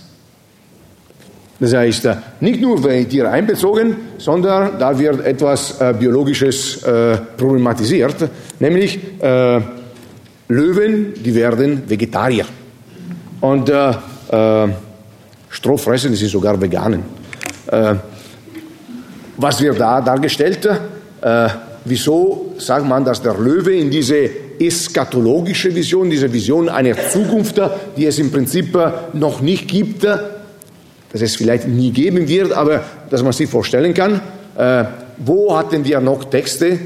Das 1.59 1.73
heißt, 1.73 2.09
nicht 2.41 2.61
nur 2.61 2.83
werden 2.85 3.05
die 3.05 3.09
Tiere 3.09 3.31
einbezogen, 3.31 3.97
sondern 4.19 4.79
da 4.79 4.99
wird 4.99 5.25
etwas 5.25 5.81
äh, 5.81 5.95
Biologisches 5.99 6.83
äh, 6.83 7.17
problematisiert, 7.37 8.29
nämlich 8.61 8.99
äh, 9.21 9.61
Löwen, 10.49 11.15
die 11.25 11.35
werden 11.35 11.83
Vegetarier. 11.89 12.45
Und 13.41 13.71
äh, 13.71 13.91
äh, 14.31 14.69
Stroh 15.49 15.77
fressen, 15.79 16.11
die 16.11 16.17
sind 16.17 16.31
sogar 16.31 16.61
Veganen. 16.61 17.03
Äh, 17.69 17.95
was 19.37 19.61
wird 19.61 19.81
da 19.81 20.01
dargestellt? 20.01 20.69
wieso 21.85 22.55
sagt 22.59 22.87
man, 22.87 23.05
dass 23.05 23.21
der 23.21 23.35
Löwe 23.35 23.73
in 23.73 23.91
diese 23.91 24.31
eschatologische 24.61 25.75
Vision, 25.75 26.09
diese 26.09 26.33
Vision 26.33 26.69
einer 26.69 26.95
Zukunft, 27.11 27.61
die 27.97 28.07
es 28.07 28.19
im 28.19 28.31
Prinzip 28.31 28.79
noch 29.13 29.41
nicht 29.41 29.67
gibt, 29.67 30.07
dass 31.13 31.23
es 31.23 31.37
vielleicht 31.37 31.67
nie 31.67 31.91
geben 31.91 32.29
wird, 32.29 32.53
aber 32.53 32.83
dass 33.11 33.23
man 33.23 33.33
sich 33.33 33.49
vorstellen 33.49 33.95
kann, 33.95 34.21
äh, 34.57 34.85
wo 35.19 35.57
hatten 35.57 35.85
wir 35.85 36.01
noch 36.01 36.25
Texte, 36.25 36.79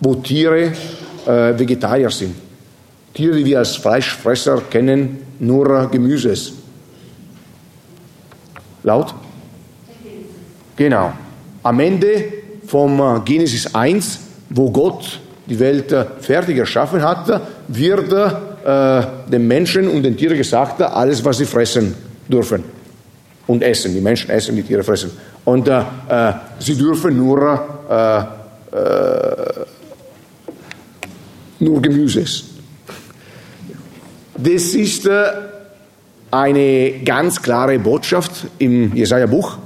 wo 0.00 0.14
Tiere 0.16 0.72
äh, 1.26 1.58
Vegetarier 1.58 2.10
sind? 2.10 2.34
Tiere, 3.14 3.36
die 3.36 3.44
wir 3.44 3.58
als 3.58 3.76
Fleischfresser 3.76 4.62
kennen, 4.70 5.18
nur 5.38 5.88
Gemüses. 5.90 6.52
Laut? 8.82 9.14
Genau. 10.76 11.12
am 11.62 11.80
Ende 11.80 12.24
vom 12.66 12.98
äh, 13.00 13.20
Genesis 13.24 13.74
1, 13.74 14.18
wo 14.48 14.70
Gott 14.70 15.20
die 15.46 15.58
Welt 15.58 15.92
äh, 15.92 16.06
fertig 16.20 16.56
erschaffen 16.56 17.02
hat, 17.02 17.42
wird 17.68 18.12
äh, 18.12 19.02
den 19.30 19.46
Menschen 19.46 19.88
und 19.88 20.02
den 20.02 20.16
Tieren 20.16 20.38
gesagt, 20.38 20.80
alles, 20.80 21.22
was 21.24 21.38
sie 21.38 21.44
fressen 21.44 22.09
dürfen 22.30 22.64
und 23.46 23.62
essen. 23.62 23.94
Die 23.94 24.00
Menschen 24.00 24.30
essen, 24.30 24.56
die 24.56 24.62
Tiere 24.62 24.82
fressen. 24.82 25.10
Und 25.44 25.68
äh, 25.68 25.80
äh 26.08 26.32
sie 26.58 26.76
dürfen 26.76 27.16
nur, 27.16 27.64
äh, 27.90 28.22
nur 31.58 31.82
Gemüse 31.82 32.20
essen. 32.20 32.46
Das 34.36 34.74
ist 34.74 35.08
eine 36.30 36.92
ganz 37.04 37.42
klare 37.42 37.78
Botschaft 37.78 38.46
im 38.58 38.94
Jesaja-Buch. 38.96 39.58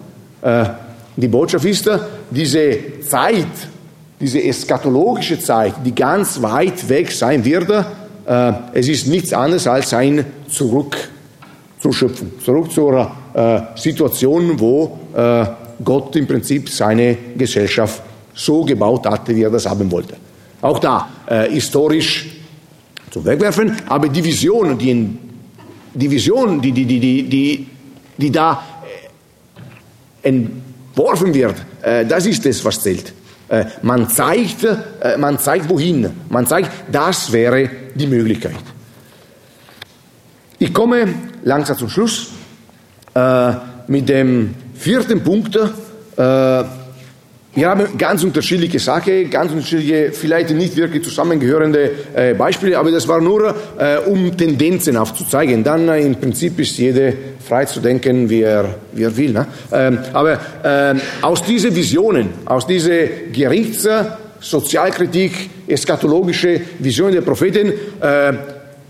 Die 1.17 1.29
Botschaft 1.29 1.65
ist, 1.65 1.89
diese 2.31 3.01
Zeit, 3.07 3.47
diese 4.19 4.43
eschatologische 4.43 5.39
Zeit, 5.39 5.75
die 5.85 5.95
ganz 5.95 6.43
weit 6.43 6.89
weg 6.89 7.13
sein 7.13 7.45
wird, 7.45 7.71
äh, 8.27 8.53
es 8.73 8.89
ist 8.89 9.07
nichts 9.07 9.33
anderes 9.33 9.67
als 9.67 9.93
ein 9.93 10.25
Zurück 10.49 10.97
zur 11.85 11.93
Schöpfung, 11.93 12.33
zurück 12.43 12.73
zur 12.73 13.11
äh, 13.35 13.61
Situation, 13.77 14.59
wo 14.59 14.99
äh, 15.15 15.45
Gott 15.85 16.17
im 16.17 16.27
Prinzip 16.27 16.71
seine 16.71 17.15
Gesellschaft 17.37 18.03
so 18.35 18.65
gebaut 18.65 19.05
hatte, 19.05 19.37
wie 19.37 19.43
er 19.43 19.51
das 19.51 19.69
haben 19.69 19.91
wollte. 19.93 20.17
Auch 20.63 20.79
da 20.79 21.09
historisch 21.51 22.27
zu 23.11 23.23
wegwerfen, 23.23 23.77
aber 23.87 24.09
die 24.09 24.25
Vision, 24.25 24.79
die, 24.79 25.11
die 25.93 26.11
Vision, 26.11 26.61
die, 26.61 26.73
die, 26.73 26.87
die, 26.87 27.01
die, 27.01 27.23
die, 27.29 27.67
die 28.17 28.31
da 28.33 28.63
entworfen 30.23 31.35
wird, 31.35 31.57
das 32.09 32.25
ist 32.25 32.47
es, 32.47 32.65
was 32.65 32.81
zählt. 32.81 33.13
Äh, 33.49 33.67
man 33.83 34.09
zeigt, 34.09 34.65
äh, 34.65 35.19
man 35.19 35.39
zeigt 35.39 35.69
wohin. 35.69 36.09
Man 36.31 36.47
zeigt, 36.47 36.71
das 36.91 37.31
wäre 37.31 37.69
die 37.95 38.07
Möglichkeit. 38.07 38.55
Ich 40.65 40.73
komme 40.73 41.07
langsam 41.43 41.77
zum 41.77 41.91
Schluss 41.91 42.31
äh, 43.15 43.53
mit 43.87 44.09
dem 44.09 44.55
vierten 44.75 45.23
Punkt. 45.23 45.59
Wir 46.17 47.69
haben 47.69 47.99
ganz 47.99 48.25
unterschiedliche 48.25 48.79
Sachen, 48.79 49.29
ganz 49.29 49.53
unterschiedliche, 49.53 50.13
vielleicht 50.13 50.49
nicht 50.53 50.75
wirklich 50.75 51.05
zusammengehörende 51.05 51.91
äh, 52.15 52.33
Beispiele, 52.33 52.79
aber 52.79 52.91
das 52.91 53.07
war 53.07 53.21
nur, 53.21 53.55
äh, 53.77 53.99
um 54.07 54.35
Tendenzen 54.39 54.97
aufzuzeigen. 54.97 55.63
Dann 55.63 55.87
äh, 55.87 56.01
im 56.01 56.15
Prinzip 56.15 56.59
ist 56.59 56.79
jeder 56.79 57.13
frei 57.47 57.67
zu 57.67 57.81
denken, 57.81 58.31
wie 58.31 58.41
er, 58.41 58.77
wie 58.95 59.03
er 59.03 59.15
will. 59.15 59.33
Ne? 59.33 59.47
Ähm, 59.71 59.99
aber 60.15 60.41
ähm, 60.65 60.99
aus 61.21 61.43
diesen 61.43 61.77
Visionen, 61.77 62.31
aus 62.47 62.67
dieser 62.67 63.05
Gerichts-, 63.31 63.87
Sozialkritik, 64.41 65.51
eschatologische 65.69 66.59
Vision 66.79 67.13
der 67.13 67.21
Propheten, 67.21 67.71
äh, 68.01 68.33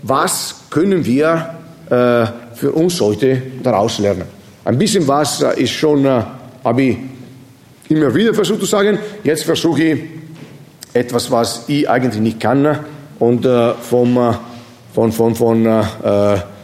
was 0.03 0.55
können 0.69 1.05
wir 1.05 1.49
äh, 1.49 1.64
für 1.87 2.71
uns 2.73 2.99
heute 2.99 3.41
daraus 3.61 3.99
lernen? 3.99 4.25
Ein 4.65 4.79
bisschen 4.79 5.07
was 5.07 5.41
ist 5.41 5.69
schon, 5.69 6.05
äh, 6.05 6.23
habe 6.63 6.81
ich 6.81 6.97
immer 7.89 8.13
wieder 8.15 8.33
versucht 8.33 8.61
zu 8.61 8.65
sagen, 8.65 8.97
jetzt 9.23 9.43
versuche 9.43 9.83
ich 9.83 10.03
etwas, 10.91 11.29
was 11.29 11.65
ich 11.67 11.87
eigentlich 11.87 12.19
nicht 12.19 12.39
kann 12.39 12.79
und 13.19 13.45
äh, 13.45 13.73
vom, 13.73 14.17
äh, 14.17 14.33
von, 14.91 15.11
von, 15.11 15.35
von, 15.35 15.65
äh, 15.67 15.83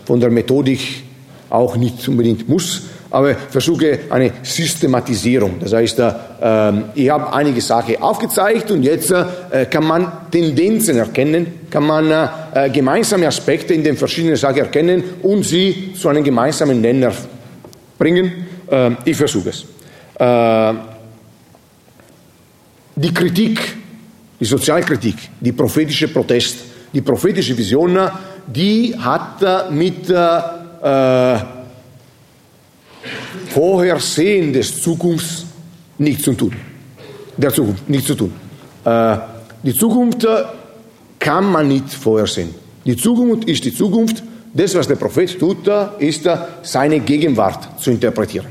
von 0.03 0.19
der 0.19 0.31
Methodik 0.31 1.03
auch 1.51 1.75
nicht 1.75 2.07
unbedingt 2.07 2.49
muss, 2.49 2.83
aber 3.11 3.35
versuche 3.35 3.99
eine 4.09 4.31
Systematisierung. 4.41 5.59
Das 5.59 5.73
heißt, 5.73 5.99
äh, 5.99 6.13
ähm, 6.41 6.85
ich 6.95 7.09
habe 7.09 7.31
einige 7.33 7.59
Sachen 7.59 8.01
aufgezeigt 8.01 8.71
und 8.71 8.83
jetzt 8.83 9.11
äh, 9.11 9.65
kann 9.69 9.85
man 9.85 10.11
Tendenzen 10.31 10.97
erkennen, 10.97 11.67
kann 11.69 11.85
man 11.85 12.09
äh, 12.09 12.69
gemeinsame 12.69 13.27
Aspekte 13.27 13.73
in 13.73 13.83
den 13.83 13.97
verschiedenen 13.97 14.37
Sachen 14.37 14.59
erkennen 14.59 15.03
und 15.21 15.43
sie 15.43 15.93
zu 15.93 16.07
einem 16.07 16.23
gemeinsamen 16.23 16.79
Nenner 16.79 17.11
bringen. 17.99 18.31
Ähm, 18.69 18.97
ich 19.03 19.17
versuche 19.17 19.49
es 19.49 19.65
die 22.95 23.13
Kritik, 23.13 23.59
die 24.39 24.45
Sozialkritik, 24.45 25.15
die 25.39 25.51
prophetische 25.51 26.07
Protest, 26.09 26.57
die 26.93 27.01
prophetische 27.01 27.57
Vision, 27.57 27.97
die 28.45 28.95
hat 28.95 29.71
mit 29.71 30.07
äh, 30.09 31.37
Vorhersehen 33.49 34.53
des 34.53 34.81
Zukunfts 34.81 35.45
nichts 35.97 36.23
zu 36.23 36.33
tun. 36.33 36.53
Der 37.37 37.53
Zukunft 37.53 37.89
nichts 37.89 38.07
zu 38.07 38.15
tun. 38.15 38.33
Äh, 38.85 39.17
die 39.63 39.73
Zukunft 39.73 40.27
kann 41.19 41.45
man 41.45 41.67
nicht 41.67 41.93
vorhersehen. 41.93 42.53
Die 42.85 42.95
Zukunft 42.95 43.47
ist 43.47 43.63
die 43.63 43.73
Zukunft. 43.73 44.23
Das, 44.53 44.75
was 44.75 44.87
der 44.87 44.95
Prophet 44.95 45.39
tut, 45.39 45.67
ist 45.99 46.27
seine 46.63 46.99
Gegenwart 46.99 47.79
zu 47.79 47.91
interpretieren. 47.91 48.47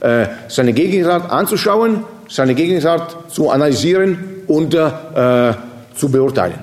Äh, 0.00 0.26
seine 0.48 0.72
Gegenwart 0.72 1.30
anzuschauen 1.30 2.04
seine 2.28 2.54
Gegenwart 2.54 3.32
zu 3.32 3.50
analysieren 3.50 4.42
und 4.46 4.74
äh, 4.74 5.54
zu 5.94 6.10
beurteilen. 6.10 6.58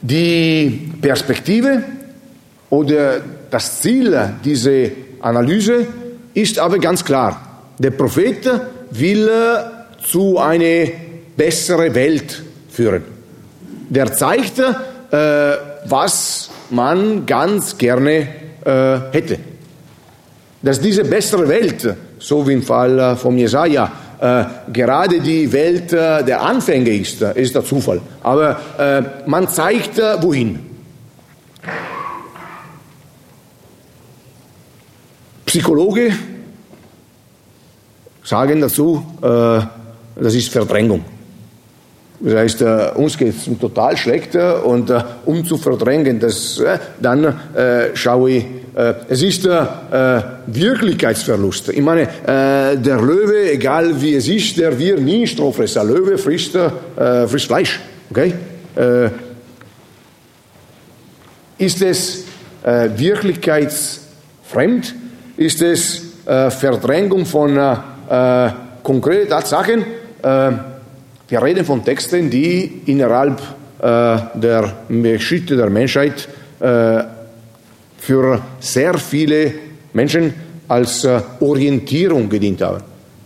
Die 0.00 0.90
Perspektive 1.00 1.84
oder 2.70 3.20
das 3.52 3.82
Ziel 3.82 4.18
dieser 4.42 4.88
Analyse 5.20 5.86
ist 6.32 6.58
aber 6.58 6.78
ganz 6.78 7.04
klar. 7.04 7.60
Der 7.78 7.90
Prophet 7.90 8.50
will 8.90 9.30
zu 10.02 10.38
einer 10.38 10.86
besseren 11.36 11.94
Welt 11.94 12.42
führen. 12.70 13.02
Der 13.90 14.10
zeigt, 14.12 14.58
äh, 14.58 14.64
was 15.84 16.50
man 16.70 17.26
ganz 17.26 17.76
gerne 17.76 18.28
äh, 18.64 18.98
hätte. 19.12 19.38
Dass 20.62 20.80
diese 20.80 21.04
bessere 21.04 21.46
Welt 21.46 21.94
so 22.18 22.48
wie 22.48 22.54
im 22.54 22.62
Fall 22.62 22.98
äh, 22.98 23.16
von 23.16 23.36
Jesaja, 23.36 23.92
äh, 24.18 24.44
gerade 24.72 25.20
die 25.20 25.52
Welt 25.52 25.92
äh, 25.92 26.24
der 26.24 26.40
Anfänge 26.40 26.90
ist, 26.90 27.20
äh, 27.20 27.38
ist 27.38 27.54
der 27.54 27.64
Zufall. 27.64 28.00
Aber 28.22 28.56
man 29.26 29.48
zeigt, 29.48 29.98
wohin. 30.20 30.71
Psychologe 35.52 36.14
sagen 38.24 38.62
dazu, 38.62 39.04
das 39.20 40.34
ist 40.34 40.48
Verdrängung. 40.50 41.04
Das 42.20 42.34
heißt, 42.36 42.62
äh, 42.62 42.92
uns 42.94 43.18
geht 43.18 43.34
es 43.36 43.50
total 43.60 43.98
schlecht 43.98 44.34
äh, 44.34 44.52
und 44.64 44.88
äh, 44.88 45.02
um 45.26 45.44
zu 45.44 45.58
verdrängen, 45.58 46.20
das, 46.20 46.62
dann 47.00 47.36
schaue 47.94 48.30
ich 48.30 48.46
äh, 48.74 48.94
es 49.08 49.22
ist 49.22 49.44
äh, 49.44 49.66
Wirklichkeitsverlust. 50.46 51.68
Ich 51.68 51.82
meine, 51.82 52.02
äh, 52.02 52.78
der 52.78 53.02
Löwe, 53.02 53.52
egal 53.52 54.00
wie 54.00 54.14
es 54.14 54.28
ist, 54.28 54.56
der 54.56 54.78
wird 54.78 55.00
nie 55.00 55.26
Strohfresser. 55.26 55.84
Löwe 55.84 56.16
frisst, 56.16 56.54
äh, 56.54 56.70
frisst 57.28 57.48
Fleisch. 57.48 57.78
Okay? 58.08 58.32
Äh, 58.74 59.10
ist 61.58 61.82
es 61.82 62.24
äh, 62.62 62.88
wirklichkeitsfremd? 62.96 64.94
Ist 65.42 65.60
es 65.60 66.02
Verdrängung 66.24 67.26
von 67.26 67.58
konkreten 68.84 69.28
Tatsachen? 69.28 69.84
wir 70.22 71.42
reden 71.42 71.64
von 71.64 71.84
Texten, 71.84 72.30
die 72.30 72.82
innerhalb 72.86 73.42
der 73.80 74.72
Geschichte 74.88 75.56
der 75.56 75.68
Menschheit 75.68 76.28
für 77.98 78.40
sehr 78.60 78.94
viele 78.98 79.52
Menschen 79.92 80.32
als 80.68 81.04
äh, 81.04 81.20
Orientierung 81.40 82.28
gedient 82.28 82.62
haben. 82.62 82.82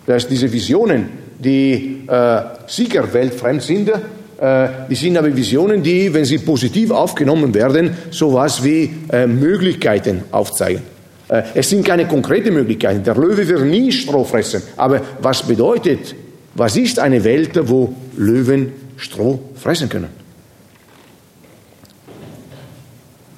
Dass 0.07 0.27
diese 0.27 0.51
Visionen, 0.53 1.09
die 1.39 2.03
äh, 2.07 2.41
sicher 2.67 3.13
weltfremd 3.13 3.63
sind, 3.63 3.89
äh, 3.89 4.69
die 4.91 4.95
sind 4.95 5.17
aber 5.17 5.35
Visionen, 5.35 5.83
die, 5.83 6.13
wenn 6.13 6.25
sie 6.25 6.39
positiv 6.39 6.91
aufgenommen 6.91 7.55
werden, 7.55 7.97
sowas 8.11 8.65
wie 8.65 8.91
äh, 9.11 9.27
Möglichkeiten 9.27 10.25
aufzeigen. 10.31 10.96
Äh, 11.29 11.43
es 11.55 11.71
sind 11.71 11.85
keine 11.85 12.07
konkreten 12.07 12.55
Möglichkeiten. 12.55 13.03
Der 13.03 13.15
Löwe 13.15 13.47
wird 13.47 13.65
nie 13.65 13.91
Stroh 13.91 14.25
fressen. 14.25 14.63
Aber 14.77 15.01
was 15.21 15.43
bedeutet, 15.43 16.15
was 16.55 16.77
ist 16.77 16.99
eine 16.99 17.23
Welt, 17.25 17.59
wo 17.69 17.95
Löwen 18.17 18.73
Stroh 18.97 19.41
fressen 19.57 19.89
können? 19.89 20.09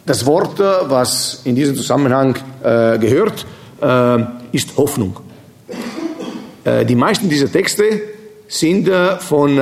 Das 0.05 0.24
Wort, 0.27 0.60
äh, 0.60 0.65
was 0.89 1.43
in 1.44 1.55
diesem 1.55 1.77
Zusammenhang 1.77 2.36
äh, 2.62 2.98
gehört, 2.98 3.47
äh, 3.81 4.19
ist 4.52 4.77
Hoffnung. 4.77 5.20
Äh, 6.65 6.85
die 6.85 6.94
meisten 6.94 7.28
dieser 7.28 7.51
Texte 7.51 7.85
sind 8.48 8.89
äh, 8.89 9.16
von 9.19 9.60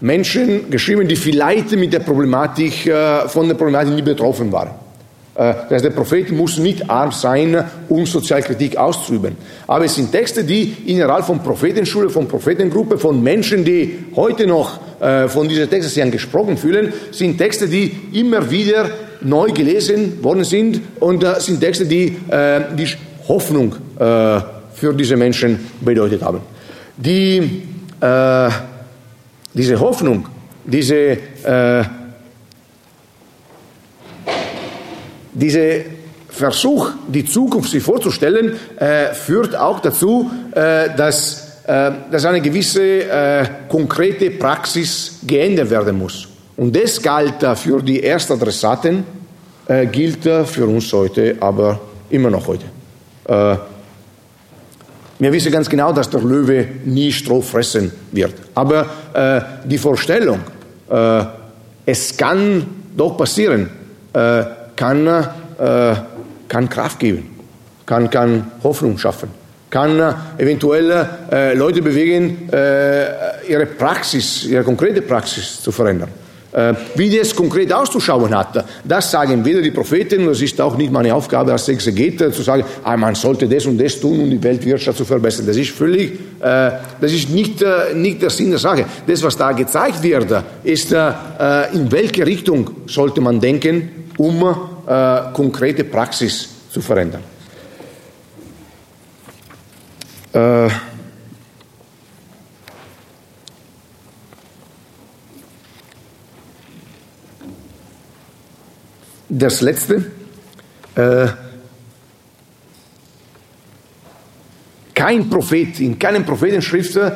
Menschen 0.00 0.70
geschrieben, 0.70 1.08
die 1.08 1.16
vielleicht 1.16 1.72
mit 1.72 1.92
der 1.92 1.98
Problematik, 1.98 2.88
von 3.26 3.48
der 3.48 3.56
Problematik 3.56 3.94
nie 3.94 4.02
betroffen 4.02 4.52
waren. 4.52 4.70
Äh, 5.38 5.54
das 5.54 5.70
heißt, 5.70 5.84
der 5.84 5.90
Prophet 5.90 6.32
muss 6.32 6.58
nicht 6.58 6.90
arm 6.90 7.12
sein, 7.12 7.64
um 7.88 8.04
Sozialkritik 8.04 8.76
auszuüben. 8.76 9.36
Aber 9.68 9.84
es 9.84 9.94
sind 9.94 10.10
Texte, 10.10 10.42
die 10.42 10.74
innerhalb 10.86 11.24
von 11.24 11.40
Prophetenschule, 11.42 12.10
von 12.10 12.26
Prophetengruppe, 12.26 12.98
von 12.98 13.22
Menschen, 13.22 13.64
die 13.64 14.06
heute 14.16 14.46
noch 14.48 14.80
äh, 15.00 15.28
von 15.28 15.48
diesen 15.48 15.70
Texten 15.70 15.90
sich 15.90 16.02
angesprochen 16.02 16.56
fühlen, 16.56 16.92
sind 17.12 17.38
Texte, 17.38 17.68
die 17.68 17.92
immer 18.14 18.50
wieder 18.50 18.90
neu 19.20 19.52
gelesen 19.52 20.22
worden 20.24 20.42
sind 20.42 20.80
und 20.98 21.22
äh, 21.22 21.38
sind 21.38 21.60
Texte, 21.60 21.86
die 21.86 22.16
die 22.76 22.88
Hoffnung 23.28 23.74
für 23.96 24.94
diese 24.94 25.16
Menschen 25.16 25.58
bedeutet 25.80 26.22
haben. 26.22 26.40
Die, 26.96 27.62
diese 29.54 29.80
Hoffnung, 29.80 30.26
diese 30.64 31.18
Dieser 35.38 35.84
Versuch, 36.28 36.90
die 37.06 37.24
Zukunft 37.24 37.70
sich 37.70 37.82
vorzustellen, 37.82 38.56
äh, 38.76 39.14
führt 39.14 39.54
auch 39.54 39.78
dazu, 39.78 40.28
äh, 40.50 40.90
dass, 40.96 41.62
äh, 41.64 41.92
dass 42.10 42.24
eine 42.24 42.40
gewisse 42.40 43.04
äh, 43.04 43.46
konkrete 43.68 44.30
Praxis 44.32 45.20
geändert 45.24 45.70
werden 45.70 45.96
muss. 45.96 46.26
Und 46.56 46.74
das 46.74 47.00
galt 47.00 47.36
für 47.56 47.80
die 47.82 48.00
Erstadressaten, 48.00 49.04
äh, 49.68 49.86
gilt 49.86 50.24
für 50.24 50.66
uns 50.66 50.92
heute, 50.92 51.36
aber 51.38 51.80
immer 52.10 52.30
noch 52.30 52.48
heute. 52.48 52.64
Äh, 53.28 53.56
wir 55.20 55.32
wissen 55.32 55.52
ganz 55.52 55.68
genau, 55.68 55.92
dass 55.92 56.10
der 56.10 56.20
Löwe 56.20 56.66
nie 56.84 57.12
Stroh 57.12 57.42
fressen 57.42 57.90
wird. 58.12 58.34
Aber 58.54 58.86
die 59.64 59.76
Vorstellung, 59.76 60.38
es 61.84 62.16
kann 62.16 62.64
doch 62.96 63.16
passieren, 63.16 63.68
kann, 64.78 65.06
äh, 65.06 65.94
kann 66.48 66.68
Kraft 66.68 67.00
geben, 67.00 67.28
kann, 67.84 68.08
kann 68.08 68.52
Hoffnung 68.62 68.96
schaffen, 68.96 69.28
kann 69.68 69.98
äh, 69.98 70.12
eventuell 70.38 71.06
äh, 71.30 71.54
Leute 71.54 71.82
bewegen, 71.82 72.48
äh, 72.50 73.50
ihre 73.50 73.66
Praxis, 73.66 74.44
ihre 74.44 74.62
konkrete 74.62 75.02
Praxis 75.02 75.60
zu 75.60 75.72
verändern. 75.72 76.10
Äh, 76.50 76.74
wie 76.94 77.14
das 77.14 77.34
konkret 77.34 77.72
auszuschauen 77.72 78.34
hat, 78.34 78.64
das 78.84 79.10
sagen 79.10 79.44
weder 79.44 79.60
die 79.60 79.72
Propheten, 79.72 80.26
das 80.26 80.40
ist 80.40 80.58
auch 80.60 80.76
nicht 80.76 80.92
meine 80.92 81.12
Aufgabe 81.12 81.52
als 81.52 81.68
Exegeter, 81.68 82.32
zu 82.32 82.42
sagen, 82.42 82.64
ah, 82.84 82.96
man 82.96 83.16
sollte 83.16 83.46
das 83.48 83.66
und 83.66 83.78
das 83.78 84.00
tun, 84.00 84.20
um 84.20 84.30
die 84.30 84.42
Weltwirtschaft 84.42 84.96
zu 84.96 85.04
verbessern. 85.04 85.46
Das 85.46 85.56
ist 85.56 85.70
völlig, 85.70 86.12
äh, 86.40 86.70
das 87.00 87.12
ist 87.12 87.30
nicht, 87.30 87.60
äh, 87.62 87.94
nicht 87.94 88.22
der 88.22 88.30
Sinn 88.30 88.50
der 88.50 88.60
Sache. 88.60 88.86
Das, 89.06 89.22
was 89.24 89.36
da 89.36 89.52
gezeigt 89.52 90.02
wird, 90.02 90.32
ist, 90.62 90.92
äh, 90.92 91.10
in 91.74 91.90
welche 91.90 92.24
Richtung 92.24 92.70
sollte 92.86 93.20
man 93.20 93.40
denken, 93.40 93.97
um 94.18 94.42
äh, 94.86 95.32
konkrete 95.32 95.84
Praxis 95.84 96.48
zu 96.70 96.80
verändern. 96.80 97.22
Äh, 100.32 100.68
das 109.28 109.60
letzte. 109.60 110.10
Äh, 110.94 111.28
kein 114.94 115.30
Prophet, 115.30 115.78
in 115.78 115.96
keinem 115.96 116.24
Prophetenschrift 116.24 116.96
äh, 116.96 117.10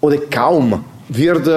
oder 0.00 0.16
kaum 0.30 0.84
wird, 1.08 1.48
äh, 1.48 1.50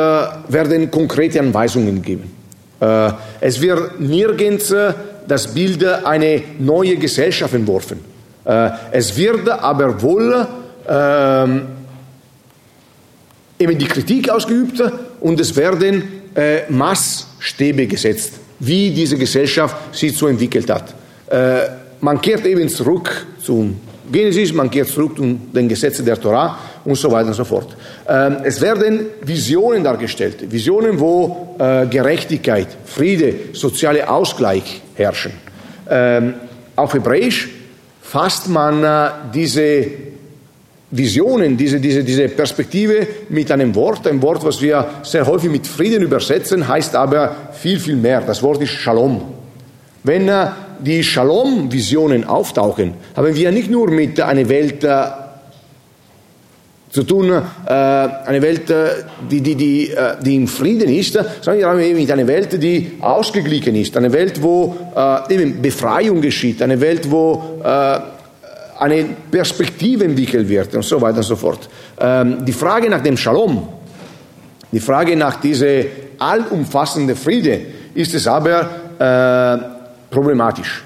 werden 0.52 0.90
konkrete 0.90 1.40
Anweisungen 1.40 2.02
gegeben. 2.02 2.39
Äh, 2.80 3.11
es 3.41 3.60
wird 3.61 3.99
nirgends 3.99 4.72
äh, 4.72 4.93
das 5.27 5.53
Bild 5.53 5.84
einer 5.84 6.41
neuen 6.60 6.99
Gesellschaft 6.99 7.53
entworfen. 7.53 7.99
Äh, 8.45 8.69
es 8.91 9.15
wird 9.18 9.49
aber 9.49 10.01
wohl 10.01 10.47
ähm, 10.88 11.61
eben 13.60 13.77
die 13.77 13.88
Kritik 13.88 14.30
ausgeübt 14.30 14.81
und 15.19 15.39
es 15.39 15.56
werden 15.56 16.03
Maßstäbe 16.69 17.88
gesetzt, 17.88 18.34
wie 18.60 18.91
diese 18.91 19.18
Gesellschaft 19.18 19.93
sich 19.93 20.15
so 20.15 20.27
entwickelt 20.27 20.69
hat. 20.69 20.93
Man 21.99 22.22
kehrt 22.22 22.45
eben 22.45 22.69
zurück 22.69 23.26
zum 23.43 23.76
Genesis, 24.10 24.53
man 24.53 24.69
kehrt 24.69 24.88
zurück 24.88 25.18
zu 25.18 25.38
den 25.51 25.68
Gesetzen 25.68 26.06
der 26.06 26.22
Torah 26.22 26.57
und 26.90 26.95
so 26.95 27.11
weiter 27.11 27.28
und 27.28 27.34
so 27.34 27.45
fort. 27.45 27.76
Ähm, 28.07 28.38
es 28.44 28.60
werden 28.61 29.06
Visionen 29.22 29.84
dargestellt, 29.84 30.52
Visionen, 30.52 30.99
wo 30.99 31.56
äh, 31.60 31.86
Gerechtigkeit, 31.86 32.68
Friede, 32.86 33.34
soziale 33.53 34.10
Ausgleich 34.10 34.82
herrschen. 34.95 35.32
Ähm, 35.90 36.34
auf 36.76 36.94
Hebräisch 36.94 37.49
fasst 38.02 38.49
man 38.49 38.84
äh, 38.84 39.10
diese 39.34 39.86
Visionen, 40.91 41.56
diese, 41.56 41.80
diese, 41.80 42.03
diese 42.03 42.28
Perspektive 42.30 43.07
mit 43.30 43.52
einem 43.52 43.76
Wort, 43.76 44.07
ein 44.07 44.22
Wort, 44.22 44.44
was 44.44 44.60
wir 44.61 44.86
sehr 45.03 45.28
häufig 45.28 45.52
mit 45.52 45.68
Frieden 45.68 46.02
übersetzen, 46.02 46.68
heißt 46.68 46.95
aber 46.95 47.36
viel, 47.53 47.80
viel 47.80 47.95
mehr. 47.95 48.22
Das 48.22 48.41
Wort 48.41 48.61
ist 48.61 48.72
Shalom. 48.72 49.22
Wenn 50.03 50.28
äh, 50.28 50.48
die 50.80 51.03
Shalom-Visionen 51.03 52.24
auftauchen, 52.24 52.94
haben 53.16 53.36
wir 53.36 53.52
nicht 53.52 53.70
nur 53.70 53.91
mit 53.91 54.20
einer 54.20 54.48
Welt 54.49 54.84
zu 56.90 57.03
tun, 57.03 57.30
äh, 57.30 57.72
eine 57.72 58.41
Welt, 58.41 58.70
äh, 58.70 58.88
die, 59.30 59.41
die, 59.41 59.56
die, 59.56 59.91
äh, 59.91 60.16
die 60.22 60.36
im 60.36 60.48
Frieden 60.48 60.90
ist, 60.90 61.14
sondern 61.14 61.57
wir 61.57 61.68
haben 61.68 61.80
eben 61.80 62.11
eine 62.11 62.26
Welt, 62.26 62.61
die 62.61 62.98
ausgeglichen 62.99 63.76
ist, 63.76 63.95
eine 63.95 64.11
Welt, 64.11 64.41
wo 64.41 64.76
äh, 64.95 65.34
eben 65.34 65.61
Befreiung 65.61 66.20
geschieht, 66.20 66.61
eine 66.61 66.82
Welt, 66.82 67.10
wo 67.10 67.60
äh, 67.64 67.99
eine 68.80 69.06
Perspektive 69.30 70.06
entwickelt 70.06 70.49
wird 70.49 70.74
und 70.74 70.84
so 70.84 70.99
weiter 70.99 71.18
und 71.18 71.24
so 71.24 71.36
fort. 71.36 71.70
Ähm, 71.99 72.44
die 72.45 72.53
Frage 72.53 72.90
nach 72.90 73.02
dem 73.02 73.18
Shalom, 73.18 73.68
die 74.72 74.80
Frage 74.80 75.16
nach 75.16 75.40
diesem 75.41 75.86
allumfassenden 76.18 77.16
Friede 77.16 77.61
ist 77.94 78.14
es 78.16 78.26
aber 78.26 78.70
äh, 78.98 80.14
problematisch. 80.14 80.84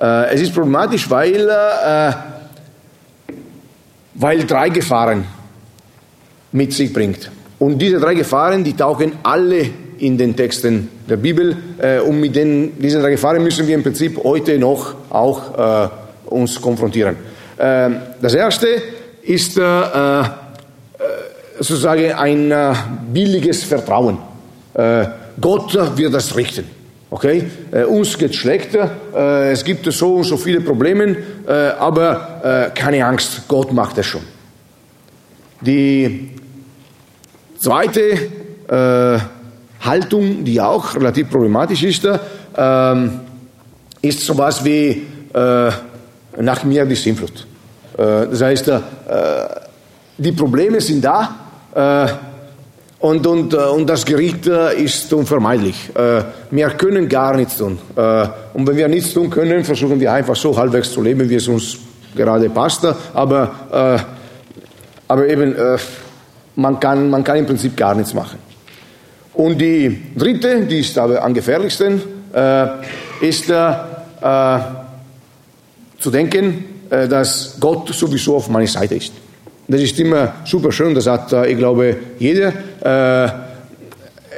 Äh, 0.00 0.34
es 0.34 0.42
ist 0.42 0.54
problematisch, 0.54 1.08
weil 1.08 1.48
äh, 1.48 2.12
weil 4.14 4.44
drei 4.44 4.68
Gefahren 4.68 5.24
mit 6.52 6.72
sich 6.72 6.92
bringt. 6.92 7.30
Und 7.58 7.78
diese 7.78 8.00
drei 8.00 8.14
Gefahren, 8.14 8.64
die 8.64 8.74
tauchen 8.74 9.12
alle 9.22 9.70
in 9.98 10.18
den 10.18 10.34
Texten 10.34 10.88
der 11.08 11.16
Bibel. 11.16 11.56
Äh, 11.78 12.00
und 12.00 12.20
mit 12.20 12.34
den, 12.34 12.78
diesen 12.78 13.00
drei 13.00 13.12
Gefahren 13.12 13.42
müssen 13.42 13.66
wir 13.66 13.74
im 13.74 13.82
Prinzip 13.82 14.22
heute 14.22 14.58
noch 14.58 14.94
auch 15.10 15.86
äh, 15.86 15.88
uns 16.26 16.60
konfrontieren. 16.60 17.16
Äh, 17.56 17.90
das 18.20 18.34
erste 18.34 18.66
ist 19.22 19.56
äh, 19.56 19.62
äh, 19.62 20.24
sozusagen 21.58 22.12
ein 22.12 22.50
äh, 22.50 22.74
billiges 23.12 23.64
Vertrauen. 23.64 24.18
Gott 25.38 25.98
wird 25.98 26.14
das 26.14 26.34
richten. 26.34 26.64
Okay? 27.12 27.44
Äh, 27.70 27.84
uns 27.84 28.16
geht 28.16 28.34
schlecht, 28.34 28.74
äh, 28.74 29.52
es 29.52 29.62
gibt 29.62 29.84
so 29.92 30.14
und 30.14 30.24
so 30.24 30.38
viele 30.38 30.62
Probleme, 30.62 31.14
äh, 31.46 31.52
aber 31.78 32.70
äh, 32.72 32.78
keine 32.78 33.04
Angst, 33.04 33.42
Gott 33.48 33.70
macht 33.70 33.98
es 33.98 34.06
schon. 34.06 34.22
Die 35.60 36.30
zweite 37.58 38.00
äh, 38.66 39.18
Haltung, 39.84 40.42
die 40.42 40.58
auch 40.58 40.94
relativ 40.94 41.28
problematisch 41.28 41.82
ist, 41.82 42.08
ähm, 42.56 43.20
ist 44.00 44.20
sowas 44.20 44.64
wie 44.64 45.02
äh, 45.34 45.70
nach 46.40 46.64
mir 46.64 46.86
die 46.86 46.94
Sinnflut. 46.94 47.46
das 47.94 48.40
heißt, 48.40 48.72
die 50.16 50.32
Probleme 50.32 50.80
sind 50.80 51.04
da, 51.04 52.31
und, 53.02 53.26
und, 53.26 53.52
äh, 53.52 53.56
und 53.56 53.90
das 53.90 54.04
Gericht 54.04 54.46
äh, 54.46 54.80
ist 54.80 55.12
unvermeidlich. 55.12 55.90
Äh, 55.92 56.22
wir 56.52 56.70
können 56.70 57.08
gar 57.08 57.36
nichts 57.36 57.56
tun. 57.56 57.76
Und 57.96 58.66
wenn 58.66 58.76
wir 58.76 58.86
nichts 58.86 59.12
tun 59.12 59.28
können, 59.28 59.64
versuchen 59.64 59.98
wir 59.98 60.12
einfach 60.12 60.36
so 60.36 60.56
halbwegs 60.56 60.92
zu 60.92 61.02
leben, 61.02 61.28
wie 61.28 61.34
es 61.34 61.48
uns 61.48 61.78
gerade 62.14 62.48
passt. 62.48 62.86
Aber, 63.12 64.04
aber 65.08 65.28
eben, 65.28 65.56
man 66.54 66.78
kann, 66.78 67.10
man 67.10 67.24
kann 67.24 67.38
im 67.38 67.46
Prinzip 67.46 67.76
gar 67.76 67.92
nichts 67.94 68.14
machen. 68.14 68.38
Und 69.34 69.58
die 69.58 70.12
dritte, 70.14 70.66
die 70.66 70.80
ist 70.80 70.96
aber 70.98 71.24
am 71.24 71.32
gefährlichsten, 71.32 72.02
ist 73.20 73.46
zu 73.46 73.54
denken, 76.10 76.64
dass 76.88 77.56
Gott 77.58 77.88
sowieso 77.94 78.36
auf 78.36 78.48
meiner 78.48 78.68
Seite 78.68 78.96
ist. 78.96 79.12
Das 79.68 79.80
ist 79.80 79.98
immer 79.98 80.34
super 80.44 80.72
schön, 80.72 80.94
das 80.94 81.06
hat, 81.06 81.32
äh, 81.32 81.46
ich 81.46 81.58
glaube, 81.58 81.96
jeder. 82.18 82.52
Äh, 82.82 83.30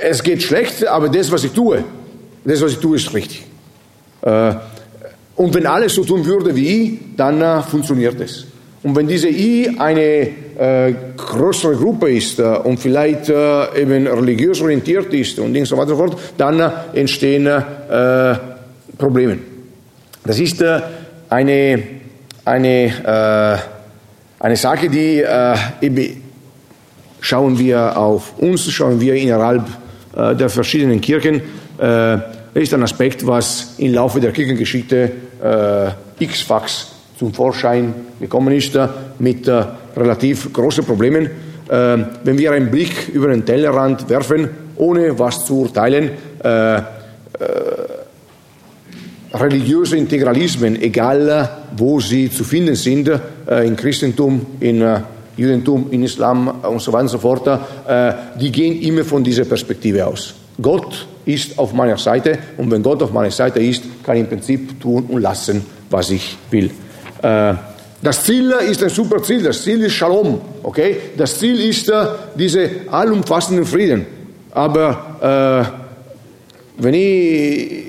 es 0.08 0.22
geht 0.22 0.42
schlecht, 0.42 0.86
aber 0.86 1.08
das, 1.08 1.30
was 1.30 1.44
ich 1.44 1.52
tue, 1.52 1.84
das, 2.44 2.60
was 2.60 2.72
ich 2.72 2.78
tue, 2.78 2.96
ist 2.96 3.12
richtig. 3.14 3.44
Äh, 4.22 4.54
und 5.36 5.54
wenn 5.54 5.66
alles 5.66 5.94
so 5.94 6.04
tun 6.04 6.24
würde 6.24 6.54
wie 6.54 6.82
ich, 6.82 6.98
dann 7.16 7.62
funktioniert 7.64 8.20
es. 8.20 8.46
Und 8.82 8.94
wenn 8.94 9.08
diese 9.08 9.28
I 9.28 9.76
eine 9.78 10.28
größere 11.16 11.74
Gruppe 11.74 12.12
ist 12.12 12.38
und 12.38 12.78
vielleicht 12.78 13.28
eben 13.30 14.06
religiös 14.06 14.60
orientiert 14.60 15.12
ist 15.12 15.38
und 15.40 15.54
so 15.64 15.76
weiter 15.76 15.92
und 15.92 15.98
so 15.98 16.06
fort, 16.06 16.18
dann 16.36 16.70
entstehen 16.92 17.48
Problemen. 18.98 19.54
Das 20.26 20.38
ist 20.38 20.62
äh, 20.62 20.80
eine, 21.28 21.82
eine, 22.46 22.86
äh, 22.86 23.73
eine 24.44 24.56
Sache, 24.56 24.90
die 24.90 25.22
äh, 25.22 25.56
schauen 27.18 27.58
wir 27.58 27.96
auf 27.96 28.38
uns, 28.38 28.70
schauen 28.70 29.00
wir 29.00 29.14
innerhalb 29.14 29.66
äh, 30.14 30.36
der 30.36 30.50
verschiedenen 30.50 31.00
Kirchen. 31.00 31.40
Äh, 31.80 32.18
ist 32.52 32.74
ein 32.74 32.82
Aspekt, 32.82 33.26
was 33.26 33.76
im 33.78 33.94
Laufe 33.94 34.20
der 34.20 34.32
Kirchengeschichte 34.32 35.12
äh, 35.42 36.22
x-fax 36.22 36.88
zum 37.18 37.32
Vorschein 37.32 37.94
gekommen 38.20 38.54
ist, 38.54 38.76
äh, 38.76 38.86
mit 39.18 39.48
äh, 39.48 39.64
relativ 39.96 40.52
großen 40.52 40.84
Problemen. 40.84 41.30
Wenn 41.66 42.36
wir 42.36 42.52
einen 42.52 42.70
Blick 42.70 43.08
über 43.08 43.28
den 43.28 43.46
Tellerrand 43.46 44.10
werfen, 44.10 44.50
ohne 44.76 45.18
was 45.18 45.46
zu 45.46 45.60
urteilen, 45.60 46.10
religiöse 49.32 49.96
Integralismen, 49.96 50.80
egal 50.82 51.48
wo 51.74 52.00
sie 52.00 52.30
zu 52.30 52.44
finden 52.44 52.74
sind, 52.74 53.10
äh, 53.48 53.66
im 53.66 53.76
Christentum, 53.76 54.46
in 54.60 54.82
äh, 54.82 55.00
Judentum, 55.36 55.88
in 55.90 56.02
Islam 56.02 56.48
und 56.62 56.80
so 56.80 56.92
weiter 56.92 57.02
und 57.02 57.08
so 57.08 57.18
fort, 57.18 57.46
äh, 57.46 58.12
die 58.40 58.50
gehen 58.52 58.80
immer 58.82 59.04
von 59.04 59.24
dieser 59.24 59.44
Perspektive 59.44 60.06
aus. 60.06 60.34
Gott 60.60 61.06
ist 61.24 61.58
auf 61.58 61.72
meiner 61.72 61.98
Seite 61.98 62.38
und 62.56 62.70
wenn 62.70 62.82
Gott 62.82 63.02
auf 63.02 63.12
meiner 63.12 63.30
Seite 63.30 63.60
ist, 63.60 63.82
kann 64.04 64.16
ich 64.16 64.22
im 64.22 64.28
Prinzip 64.28 64.80
tun 64.80 65.06
und 65.08 65.20
lassen, 65.20 65.64
was 65.90 66.10
ich 66.10 66.36
will. 66.50 66.70
Das 67.20 68.22
Ziel 68.22 68.54
ist 68.70 68.82
ein 68.82 68.90
super 68.90 69.22
Ziel, 69.22 69.42
das 69.42 69.62
Ziel 69.62 69.82
ist 69.82 69.94
Shalom, 69.94 70.40
okay? 70.62 70.96
Das 71.16 71.38
Ziel 71.38 71.58
ist 71.58 71.90
diese 72.36 72.70
allumfassenden 72.90 73.64
Frieden. 73.64 74.06
Aber 74.52 75.72
äh, 76.78 76.82
wenn 76.82 76.94
ich 76.94 77.83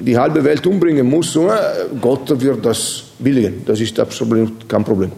die 0.00 0.16
halbe 0.16 0.42
Welt 0.44 0.66
umbringen 0.66 1.08
muss, 1.08 1.38
Gott 2.00 2.40
wird 2.40 2.64
das 2.64 3.04
billigen. 3.18 3.64
Das 3.64 3.80
ist 3.80 3.98
absolut 3.98 4.68
kein 4.68 4.84
Problem. 4.84 5.12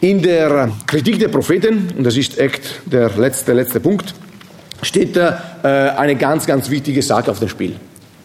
In 0.00 0.22
der 0.22 0.70
Kritik 0.86 1.18
der 1.18 1.28
Propheten, 1.28 1.92
und 1.96 2.04
das 2.04 2.16
ist 2.16 2.38
echt 2.38 2.82
der 2.86 3.10
letzte, 3.16 3.52
letzte 3.52 3.80
Punkt, 3.80 4.14
steht 4.82 5.16
äh, 5.16 5.32
eine 5.64 6.14
ganz, 6.14 6.46
ganz 6.46 6.70
wichtige 6.70 7.02
Sache 7.02 7.32
auf 7.32 7.40
dem 7.40 7.48
Spiel. 7.48 7.72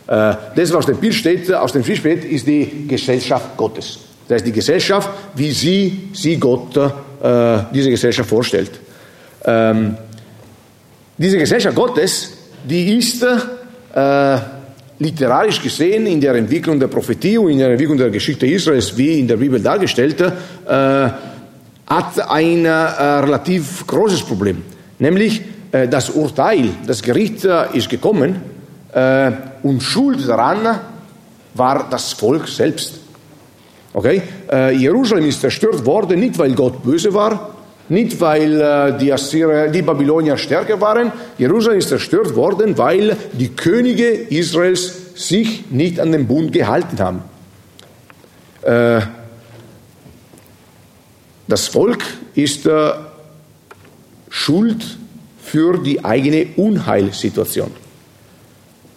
Äh, 0.05 0.35
das, 0.55 0.71
was 0.71 0.75
auf 0.75 0.85
dem 0.85 0.97
Spiel 0.97 1.13
steht, 1.13 1.51
aus 1.51 1.71
dem 1.71 1.83
Spiel 1.83 1.95
steht, 1.95 2.25
ist 2.25 2.45
die 2.45 2.87
Gesellschaft 2.87 3.57
Gottes. 3.57 3.99
Das 4.27 4.35
heißt, 4.35 4.47
die 4.47 4.51
Gesellschaft, 4.51 5.09
wie 5.35 5.51
sie, 5.51 6.09
sie 6.13 6.37
Gott, 6.37 6.77
äh, 6.77 7.59
diese 7.73 7.89
Gesellschaft 7.89 8.29
vorstellt. 8.29 8.71
Ähm, 9.43 9.97
diese 11.17 11.37
Gesellschaft 11.37 11.75
Gottes, 11.75 12.33
die 12.63 12.97
ist 12.97 13.23
äh, 13.23 14.37
literarisch 14.99 15.61
gesehen 15.61 16.07
in 16.07 16.19
der 16.19 16.35
Entwicklung 16.35 16.79
der 16.79 16.87
Prophetie 16.87 17.37
und 17.37 17.51
in 17.51 17.59
der 17.59 17.71
Entwicklung 17.71 17.97
der 17.97 18.09
Geschichte 18.09 18.47
Israels, 18.47 18.97
wie 18.97 19.19
in 19.19 19.27
der 19.27 19.37
Bibel 19.37 19.59
dargestellt, 19.59 20.21
äh, 20.21 20.31
hat 21.85 22.29
ein 22.29 22.65
äh, 22.65 22.69
relativ 22.69 23.85
großes 23.85 24.23
Problem. 24.23 24.63
Nämlich 24.99 25.41
äh, 25.73 25.87
das 25.87 26.11
Urteil, 26.11 26.69
das 26.85 27.01
Gericht 27.01 27.43
äh, 27.45 27.65
ist 27.73 27.89
gekommen 27.89 28.41
äh, 28.93 29.31
und 29.63 29.81
Schuld 29.81 30.27
daran 30.27 30.79
war 31.55 31.87
das 31.89 32.13
Volk 32.13 32.47
selbst. 32.47 32.99
Okay? 33.93 34.23
Jerusalem 34.75 35.27
ist 35.27 35.41
zerstört 35.41 35.85
worden, 35.85 36.19
nicht 36.19 36.39
weil 36.39 36.53
Gott 36.55 36.81
böse 36.83 37.13
war, 37.13 37.53
nicht, 37.89 38.19
weil 38.21 38.61
äh, 38.61 38.97
die, 38.97 39.11
Assyrer, 39.11 39.67
die 39.67 39.81
Babylonier 39.81 40.37
stärker 40.37 40.79
waren. 40.79 41.11
Jerusalem 41.37 41.79
ist 41.79 41.89
zerstört 41.89 42.35
worden, 42.35 42.77
weil 42.77 43.17
die 43.33 43.49
Könige 43.49 44.09
Israels 44.09 44.93
sich 45.15 45.69
nicht 45.69 45.99
an 45.99 46.11
den 46.11 46.27
Bund 46.27 46.53
gehalten 46.53 46.99
haben. 46.99 47.21
Äh, 48.61 49.01
das 51.47 51.67
Volk 51.67 52.03
ist 52.35 52.65
äh, 52.65 52.93
schuld 54.29 54.97
für 55.41 55.77
die 55.77 56.03
eigene 56.03 56.47
Unheilsituation. 56.55 57.71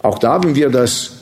Auch 0.01 0.17
da, 0.17 0.41
wenn 0.41 0.55
wir 0.55 0.69
das 0.69 1.17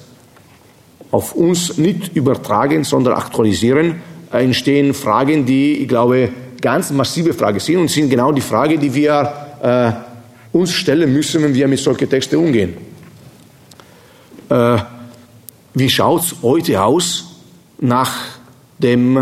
auf 1.12 1.34
uns 1.34 1.78
nicht 1.78 2.16
übertragen, 2.16 2.84
sondern 2.84 3.16
aktualisieren, 3.16 4.02
entstehen 4.32 4.94
Fragen, 4.94 5.46
die, 5.46 5.78
ich 5.78 5.88
glaube, 5.88 6.30
ganz 6.66 6.90
massive 6.90 7.32
Frage 7.32 7.60
sind 7.60 7.78
und 7.78 7.92
sind 7.92 8.10
genau 8.10 8.32
die 8.32 8.42
Frage, 8.42 8.80
die 8.80 8.92
wir 8.92 9.32
äh, 9.62 9.92
uns 10.52 10.74
stellen 10.74 11.14
müssen, 11.14 11.44
wenn 11.44 11.54
wir 11.54 11.68
mit 11.68 11.78
solchen 11.78 12.10
Texten 12.10 12.38
umgehen. 12.38 12.76
Äh, 14.50 14.78
wie 15.76 15.90
schaut 15.92 16.24
es 16.24 16.36
heute 16.42 16.82
aus 16.82 17.26
nach 17.80 18.12
dem 18.80 19.16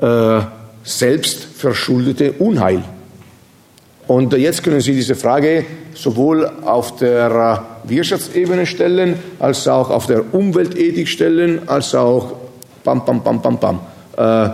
äh, 0.00 0.40
selbstverschuldeten 0.84 2.30
Unheil? 2.38 2.84
Und 4.06 4.32
jetzt 4.34 4.62
können 4.62 4.80
Sie 4.80 4.92
diese 4.92 5.16
Frage 5.16 5.64
sowohl 5.94 6.48
auf 6.62 6.94
der 6.98 7.64
äh, 7.84 7.90
Wirtschaftsebene 7.90 8.66
stellen, 8.66 9.18
als 9.40 9.66
auch 9.66 9.90
auf 9.90 10.06
der 10.06 10.32
Umweltethik 10.32 11.08
stellen, 11.08 11.68
als 11.68 11.92
auch 11.92 12.34
pam, 12.84 13.04
pam, 13.04 13.24
pam, 13.24 13.42
pam, 13.42 13.58
pam. 13.58 13.80
Äh, 14.16 14.50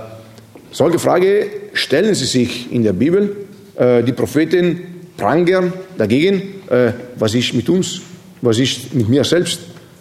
solche 0.73 0.99
Frage 0.99 1.60
stellen 1.73 2.15
sie 2.15 2.27
sich 2.27 2.73
in 2.73 2.83
der 2.83 2.93
Bibel. 2.93 3.37
Äh, 3.77 4.03
die 4.03 4.13
Propheten 4.13 4.81
prangern 5.17 5.73
dagegen, 5.97 6.43
äh, 6.69 6.93
was 7.17 7.35
ist 7.35 7.55
mit 7.55 7.69
uns, 7.69 8.01
was 8.41 8.59
ist 8.59 8.95
mit 8.95 9.09
mir 9.09 9.25
selbst. 9.25 9.61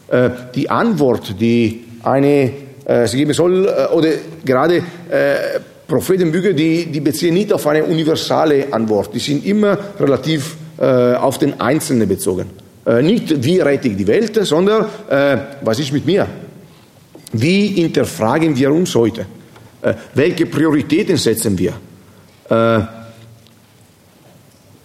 Äh, 0.10 0.30
die 0.56 0.70
Antwort, 0.70 1.36
die 1.40 1.86
eine, 2.04 2.52
äh, 2.86 3.08
sie 3.08 3.18
geben 3.18 3.34
soll, 3.34 3.68
äh, 3.68 3.94
oder 3.94 4.10
gerade 4.46 4.78
äh, 4.78 5.60
Prophetenbücher, 5.88 6.54
die, 6.54 6.86
die 6.86 7.00
beziehen 7.00 7.34
nicht 7.34 7.52
auf 7.52 7.66
eine 7.68 7.84
universale 7.84 8.72
Antwort. 8.72 9.14
Die 9.14 9.20
sind 9.20 9.46
immer 9.46 9.78
relativ 10.00 10.56
auf 10.82 11.38
den 11.38 11.60
Einzelnen 11.60 12.08
bezogen. 12.08 12.46
nicht, 13.02 13.44
wie 13.44 13.60
rette 13.60 13.90
ich 13.90 13.98
die 13.98 14.08
Welt, 14.08 14.34
sondern 14.46 14.86
was 15.62 15.78
ist 15.78 15.91
mit 15.91 16.06
mir? 16.06 16.26
Wie 17.34 17.68
hinterfragen 17.68 18.56
wir 18.56 18.72
uns 18.72 18.96
heute? 18.96 19.26
Äh, 19.81 19.93
welche 20.14 20.45
Prioritäten 20.45 21.18
setzen 21.18 21.57
wir? 21.57 21.73
Äh, 22.49 22.81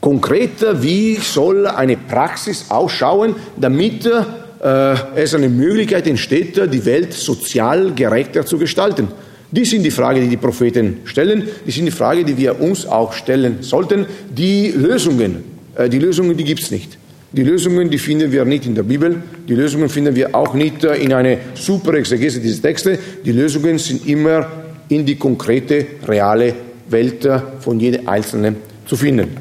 konkreter, 0.00 0.80
wie 0.82 1.16
soll 1.16 1.66
eine 1.66 1.96
Praxis 1.96 2.66
ausschauen, 2.68 3.34
damit 3.56 4.06
äh, 4.06 4.94
es 5.16 5.34
eine 5.34 5.48
Möglichkeit 5.48 6.06
entsteht, 6.06 6.72
die 6.72 6.84
Welt 6.84 7.12
sozial 7.12 7.92
gerechter 7.92 8.46
zu 8.46 8.58
gestalten? 8.58 9.08
Die 9.50 9.64
sind 9.64 9.82
die 9.82 9.90
Fragen, 9.90 10.20
die 10.20 10.28
die 10.28 10.36
Propheten 10.36 10.98
stellen. 11.04 11.48
Die 11.66 11.70
sind 11.70 11.86
die 11.86 11.92
Fragen, 11.92 12.26
die 12.26 12.36
wir 12.36 12.60
uns 12.60 12.86
auch 12.86 13.12
stellen 13.12 13.58
sollten. 13.60 14.06
Die 14.28 14.72
Lösungen, 14.72 15.44
die 15.92 15.98
Lösungen, 16.00 16.36
die 16.36 16.42
gibt 16.42 16.62
es 16.62 16.72
nicht. 16.72 16.98
Die 17.30 17.44
Lösungen, 17.44 17.88
die 17.88 17.98
finden 17.98 18.32
wir 18.32 18.44
nicht 18.44 18.66
in 18.66 18.74
der 18.74 18.82
Bibel. 18.82 19.22
Die 19.46 19.54
Lösungen 19.54 19.88
finden 19.88 20.16
wir 20.16 20.34
auch 20.34 20.54
nicht 20.54 20.82
in 20.82 21.12
einer 21.12 21.36
super 21.54 21.94
Exegese 21.94 22.40
dieser 22.40 22.62
Texte. 22.62 22.98
Die 23.24 23.30
Lösungen 23.30 23.78
sind 23.78 24.08
immer 24.08 24.63
in 24.88 25.04
die 25.06 25.16
konkrete, 25.16 25.86
reale 26.06 26.54
Welt 26.88 27.28
von 27.60 27.80
jedem 27.80 28.08
Einzelnen 28.08 28.56
zu 28.86 28.96
finden. 28.96 29.36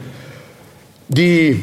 Die 1.10 1.61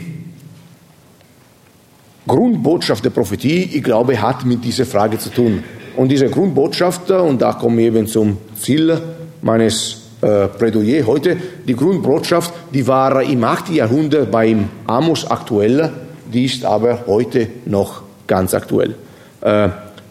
Grundbotschaft 2.26 3.04
der 3.04 3.10
Prophetie, 3.10 3.70
ich 3.72 3.82
glaube, 3.82 4.20
hat 4.20 4.44
mit 4.44 4.64
dieser 4.64 4.86
Frage 4.86 5.18
zu 5.18 5.30
tun. 5.30 5.64
Und 5.96 6.10
diese 6.10 6.28
Grundbotschaft, 6.28 7.10
und 7.10 7.42
da 7.42 7.54
komme 7.54 7.80
ich 7.80 7.86
eben 7.88 8.06
zum 8.06 8.36
Ziel 8.60 9.00
meines 9.42 10.02
äh, 10.22 10.46
Plädoyer 10.46 11.06
heute, 11.06 11.36
die 11.66 11.74
Grundbotschaft, 11.74 12.52
die 12.72 12.86
war 12.86 13.22
im 13.22 13.42
8. 13.42 13.70
Jahrhundert 13.70 14.30
beim 14.30 14.68
Amos 14.86 15.28
aktuell, 15.28 15.90
die 16.32 16.44
ist 16.44 16.64
aber 16.64 17.06
heute 17.06 17.48
noch 17.64 18.02
ganz 18.26 18.54
aktuell. 18.54 18.94
Äh, 19.40 19.70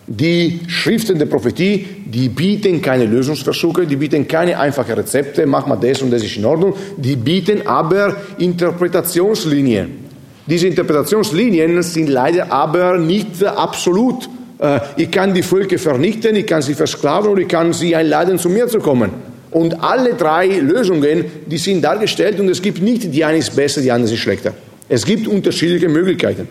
die 0.09 0.61
Schriften 0.67 1.19
der 1.19 1.27
Prophetie, 1.27 1.85
die 2.05 2.29
bieten 2.29 2.81
keine 2.81 3.05
Lösungsversuche, 3.05 3.85
die 3.85 3.95
bieten 3.95 4.27
keine 4.27 4.57
einfachen 4.57 4.93
Rezepte, 4.95 5.45
mach 5.45 5.67
mal 5.67 5.75
das 5.75 6.01
und 6.01 6.09
das 6.09 6.23
ist 6.23 6.35
in 6.35 6.45
Ordnung, 6.45 6.73
die 6.97 7.15
bieten 7.15 7.67
aber 7.67 8.15
Interpretationslinien. 8.39 10.09
Diese 10.47 10.65
Interpretationslinien 10.65 11.83
sind 11.83 12.09
leider 12.09 12.51
aber 12.51 12.97
nicht 12.97 13.43
absolut. 13.43 14.27
Äh, 14.57 14.79
ich 14.97 15.11
kann 15.11 15.31
die 15.31 15.43
Völker 15.43 15.77
vernichten, 15.77 16.35
ich 16.35 16.47
kann 16.47 16.63
sie 16.63 16.73
versklaven 16.73 17.29
oder 17.29 17.41
ich 17.41 17.47
kann 17.47 17.71
sie 17.71 17.95
einladen, 17.95 18.39
zu 18.39 18.49
mir 18.49 18.67
zu 18.67 18.79
kommen. 18.79 19.11
Und 19.51 19.83
alle 19.83 20.15
drei 20.15 20.47
Lösungen, 20.47 21.25
die 21.45 21.57
sind 21.59 21.83
dargestellt 21.83 22.39
und 22.39 22.49
es 22.49 22.63
gibt 22.63 22.81
nicht 22.81 23.13
die 23.13 23.23
eine 23.23 23.37
ist 23.37 23.55
besser, 23.55 23.81
die 23.81 23.91
andere 23.91 24.11
ist 24.11 24.19
schlechter. 24.19 24.55
Es 24.87 25.05
gibt 25.05 25.27
unterschiedliche 25.27 25.87
Möglichkeiten. 25.87 26.47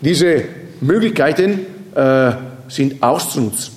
Diese 0.00 0.44
Möglichkeiten 0.80 1.66
äh, 1.96 2.32
sind 2.70 3.02
auszunutzen. 3.02 3.74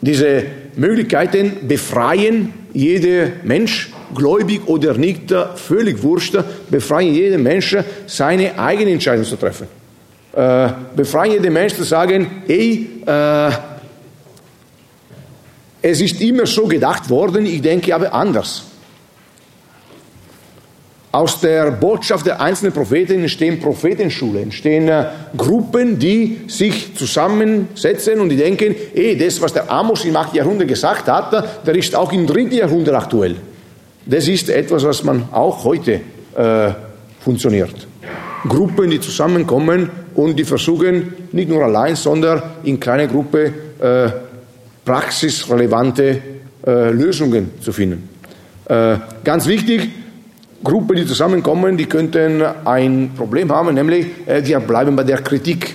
Diese 0.00 0.44
Möglichkeiten 0.76 1.66
befreien 1.66 2.52
jeden 2.72 3.32
Mensch 3.42 3.90
gläubig 4.14 4.66
oder 4.66 4.94
nicht, 4.94 5.34
völlig 5.56 6.02
wurscht, 6.02 6.38
befreien 6.70 7.14
jeden 7.14 7.42
Menschen, 7.42 7.84
seine 8.06 8.56
eigene 8.58 8.92
Entscheidung 8.92 9.24
zu 9.24 9.36
treffen. 9.36 9.66
Äh, 10.32 10.68
befreien 10.94 11.32
jeden 11.32 11.52
Menschen 11.52 11.78
zu 11.78 11.84
sagen, 11.84 12.42
hey, 12.46 12.88
äh, 13.04 13.50
es 15.82 16.00
ist 16.00 16.20
immer 16.20 16.46
so 16.46 16.66
gedacht 16.66 17.08
worden, 17.10 17.46
ich 17.46 17.62
denke 17.62 17.94
aber 17.94 18.12
anders. 18.12 18.67
Aus 21.10 21.40
der 21.40 21.70
Botschaft 21.70 22.26
der 22.26 22.38
einzelnen 22.40 22.72
Propheten 22.72 23.22
entstehen 23.22 23.58
Prophetenschulen, 23.60 24.42
entstehen 24.44 24.88
äh, 24.88 25.06
Gruppen, 25.36 25.98
die 25.98 26.40
sich 26.48 26.94
zusammensetzen 26.94 28.20
und 28.20 28.28
die 28.28 28.36
denken, 28.36 28.74
eh, 28.94 29.14
das, 29.14 29.40
was 29.40 29.54
der 29.54 29.70
Amos 29.70 30.04
im 30.04 30.14
8. 30.14 30.34
Jahrhundert 30.34 30.68
gesagt 30.68 31.08
hat, 31.08 31.66
der 31.66 31.74
ist 31.74 31.94
auch 31.94 32.12
im 32.12 32.26
3. 32.26 32.40
Jahrhundert 32.56 32.94
aktuell. 32.94 33.36
Das 34.04 34.28
ist 34.28 34.50
etwas, 34.50 34.84
was 34.84 35.02
man 35.02 35.28
auch 35.32 35.64
heute 35.64 36.00
äh, 36.36 36.72
funktioniert. 37.20 37.86
Gruppen, 38.46 38.90
die 38.90 39.00
zusammenkommen 39.00 39.90
und 40.14 40.38
die 40.38 40.44
versuchen, 40.44 41.14
nicht 41.32 41.48
nur 41.48 41.64
allein, 41.64 41.96
sondern 41.96 42.42
in 42.64 42.78
kleiner 42.78 43.06
Gruppe 43.06 43.52
äh, 43.80 44.10
praxisrelevante 44.84 46.20
äh, 46.66 46.90
Lösungen 46.90 47.52
zu 47.60 47.72
finden. 47.72 48.08
Äh, 48.66 48.96
ganz 49.24 49.46
wichtig, 49.46 49.88
Gruppen, 50.62 50.96
die 50.96 51.06
zusammenkommen, 51.06 51.76
die 51.76 51.86
könnten 51.86 52.42
ein 52.42 53.12
Problem 53.16 53.52
haben, 53.52 53.74
nämlich 53.74 54.06
äh, 54.26 54.44
wir 54.44 54.60
bleiben 54.60 54.96
bei 54.96 55.04
der 55.04 55.18
Kritik. 55.22 55.74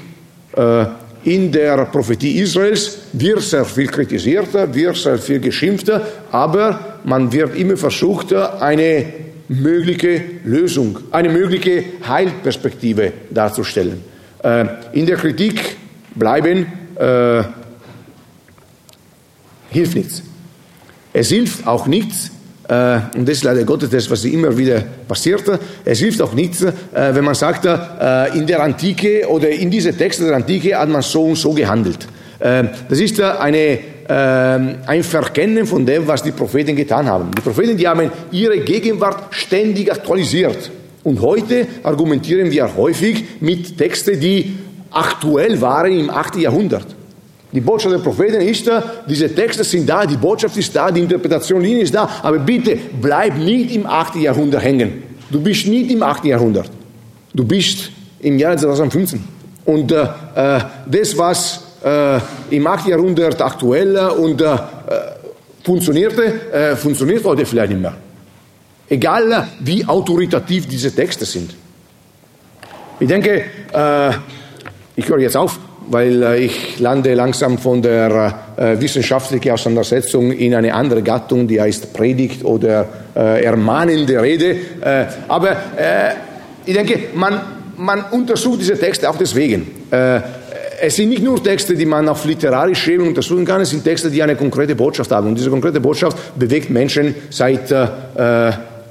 Äh, 0.55 0.85
in 1.26 1.53
der 1.53 1.85
Prophetie 1.85 2.39
Israels 2.41 2.97
wird 3.14 3.41
sehr 3.41 3.64
viel 3.64 3.88
kritisiert, 3.88 4.53
wird 4.73 4.97
sehr 4.97 5.18
viel 5.18 5.39
geschimpft, 5.39 5.89
aber 6.31 6.99
man 7.05 7.31
wird 7.31 7.55
immer 7.55 7.77
versucht, 7.77 8.34
eine 8.34 9.05
mögliche 9.47 10.22
Lösung, 10.43 10.99
eine 11.11 11.30
mögliche 11.30 11.85
Heilperspektive 12.05 13.14
darzustellen. 13.30 14.03
Äh, 14.43 14.65
in 14.91 15.05
der 15.05 15.15
Kritik 15.15 15.77
bleiben 16.14 16.65
äh, 16.95 17.43
hilft 19.69 19.95
nichts. 19.95 20.23
Es 21.14 21.30
hilft 21.30 21.65
auch 21.65 21.88
nichts, 21.88 22.31
und 22.65 23.27
das 23.27 23.38
ist 23.38 23.44
leider 23.44 23.64
Gottes 23.65 23.90
das, 23.90 24.10
was 24.10 24.23
immer 24.23 24.57
wieder 24.57 24.81
passiert. 25.07 25.44
Es 25.84 25.99
hilft 25.99 26.22
auch 26.22 26.34
nichts, 26.34 26.61
äh, 26.61 26.72
wenn 26.94 27.26
man 27.26 27.35
sagt, 27.35 27.65
äh, 27.65 28.38
in 28.38 28.48
der 28.48 28.64
Antike 28.64 29.27
oder 29.27 29.49
in 29.49 29.69
diese 29.69 29.95
Texte 29.95 30.26
der 30.26 30.35
Antike 30.38 30.77
hat 30.77 30.88
man 30.88 31.02
so 31.02 31.26
und 31.26 31.35
so 31.35 31.52
gehandelt. 31.52 32.07
Äh, 32.40 32.64
das 32.88 32.99
ist 32.99 33.19
eine, 33.19 33.80
ähm, 34.07 34.76
ein 34.85 35.03
Verkennen 35.03 35.65
von 35.65 35.85
dem, 35.85 36.07
was 36.07 36.23
die 36.23 36.31
Propheten 36.31 36.76
getan 36.76 37.06
haben. 37.06 37.31
Die 37.35 37.41
Propheten, 37.41 37.76
die 37.76 37.88
haben 37.88 38.10
ihre 38.31 38.60
Gegenwart 38.60 39.34
ständig 39.35 39.91
aktualisiert. 39.91 40.72
Und 41.03 41.19
heute 41.22 41.68
argumentieren 41.84 42.49
wir 42.49 42.76
häufig 42.77 43.26
mit 43.41 43.77
Texten, 43.77 44.19
die 44.22 44.57
aktuell 44.90 45.60
waren 45.60 45.99
im 45.99 46.10
8. 46.10 46.38
Jahrhundert. 46.38 46.85
Die 47.53 47.61
Botschaft 47.61 47.93
der 47.93 47.99
Propheten 47.99 48.41
ist 48.41 48.65
da, 48.65 48.84
diese 49.07 49.34
Texte 49.34 49.63
sind 49.63 49.88
da, 49.88 50.05
die 50.05 50.17
Botschaft 50.17 50.57
ist 50.57 50.75
da, 50.75 50.89
die 50.89 51.01
Interpretation 51.01 51.63
ist 51.63 51.93
da, 51.93 52.09
aber 52.23 52.39
bitte 52.39 52.77
bleib 52.99 53.38
nicht 53.38 53.75
im 53.75 53.85
8. 53.85 54.15
Jahrhundert 54.15 54.63
hängen. 54.63 55.03
Du 55.30 55.39
bist 55.39 55.67
nicht 55.67 55.91
im 55.91 56.01
8. 56.01 56.25
Jahrhundert. 56.25 56.69
Du 57.34 57.45
bist 57.45 57.91
im 58.21 58.39
Jahr 58.39 58.57
2015. 58.57 59.23
Und 59.65 59.91
äh, 59.91 60.03
äh, 60.35 60.59
das, 60.88 61.15
was 61.17 61.63
äh, 61.84 62.19
im 62.49 62.65
8. 62.65 62.88
Jahrhundert 62.88 63.39
aktuell 63.39 63.97
und 63.97 64.41
äh, 64.41 64.57
funktionierte, 65.63 66.51
äh, 66.51 66.75
funktioniert 66.75 67.23
heute 67.23 67.45
vielleicht 67.45 67.71
nicht 67.71 67.81
mehr. 67.81 67.93
Egal 68.89 69.47
wie 69.59 69.85
autoritativ 69.85 70.67
diese 70.67 70.93
Texte 70.93 71.25
sind. 71.25 71.55
Ich 72.99 73.07
denke, 73.07 73.45
äh, 73.73 74.11
ich 74.95 75.07
höre 75.07 75.19
jetzt 75.19 75.38
auf 75.38 75.59
weil 75.89 76.23
äh, 76.23 76.39
ich 76.39 76.80
lande 76.80 77.14
langsam 77.14 77.57
von 77.57 77.81
der 77.81 78.35
äh, 78.55 78.80
wissenschaftlichen 78.80 79.51
Auseinandersetzung 79.51 80.31
in 80.31 80.55
eine 80.55 80.73
andere 80.73 81.01
Gattung, 81.01 81.47
die 81.47 81.60
heißt 81.60 81.93
Predigt 81.93 82.43
oder 82.43 82.88
äh, 83.15 83.43
ermahnende 83.43 84.22
Rede. 84.22 84.55
Äh, 84.81 85.05
aber 85.27 85.51
äh, 85.51 86.14
ich 86.65 86.73
denke, 86.73 86.99
man, 87.14 87.39
man 87.77 88.05
untersucht 88.11 88.61
diese 88.61 88.77
Texte 88.77 89.10
auch 89.10 89.18
deswegen. 89.18 89.68
Äh, 89.91 90.22
es 90.81 90.95
sind 90.95 91.10
nicht 91.10 91.23
nur 91.23 91.41
Texte, 91.41 91.76
die 91.76 91.85
man 91.85 92.10
auf 92.10 92.26
literarisch 92.26 92.88
Ebene 92.89 93.07
untersuchen 93.07 93.45
kann, 93.45 93.61
es 93.61 93.69
sind 93.69 93.84
Texte, 93.84 94.10
die 94.10 94.22
eine 94.22 94.35
konkrete 94.35 94.76
Botschaft 94.76 95.11
haben. 95.11 95.30
Und 95.30 95.38
diese 95.38 95.49
konkrete 95.49 95.80
Botschaft 95.80 96.38
bewegt 96.38 96.69
Menschen 96.69 97.15
seit 97.30 97.73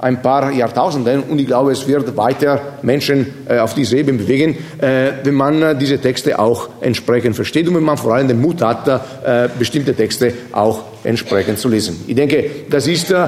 ein 0.03 0.21
paar 0.21 0.51
Jahrtausenden 0.51 1.23
und 1.23 1.39
ich 1.39 1.47
glaube, 1.47 1.71
es 1.71 1.87
wird 1.87 2.15
weiter 2.17 2.59
Menschen 2.81 3.25
äh, 3.47 3.59
auf 3.59 3.73
diese 3.73 3.97
Ebene 3.97 4.17
bewegen, 4.17 4.57
äh, 4.79 5.11
wenn 5.23 5.33
man 5.33 5.61
äh, 5.61 5.75
diese 5.77 5.97
Texte 5.99 6.37
auch 6.37 6.69
entsprechend 6.81 7.35
versteht 7.35 7.69
und 7.69 7.75
wenn 7.75 7.83
man 7.83 7.97
vor 7.97 8.13
allem 8.13 8.27
den 8.27 8.41
Mut 8.41 8.61
hat, 8.61 8.87
äh, 8.87 9.47
bestimmte 9.57 9.95
Texte 9.95 10.33
auch 10.51 10.83
entsprechend 11.05 11.57
zu 11.57 11.69
lesen. 11.69 12.03
Ich 12.05 12.15
denke, 12.15 12.43
das 12.69 12.85
ist 12.87 13.11
äh, 13.11 13.27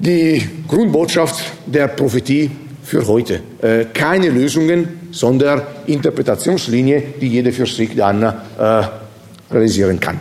die 0.00 0.42
Grundbotschaft 0.66 1.44
der 1.66 1.86
Prophetie 1.88 2.50
für 2.82 3.06
heute. 3.06 3.40
Äh, 3.62 3.86
keine 3.94 4.30
Lösungen, 4.30 5.08
sondern 5.12 5.62
Interpretationslinie, 5.86 7.02
die 7.20 7.28
jeder 7.28 7.52
für 7.52 7.66
sich 7.66 7.94
dann 7.96 8.34
realisieren 9.50 9.98
kann. 9.98 10.20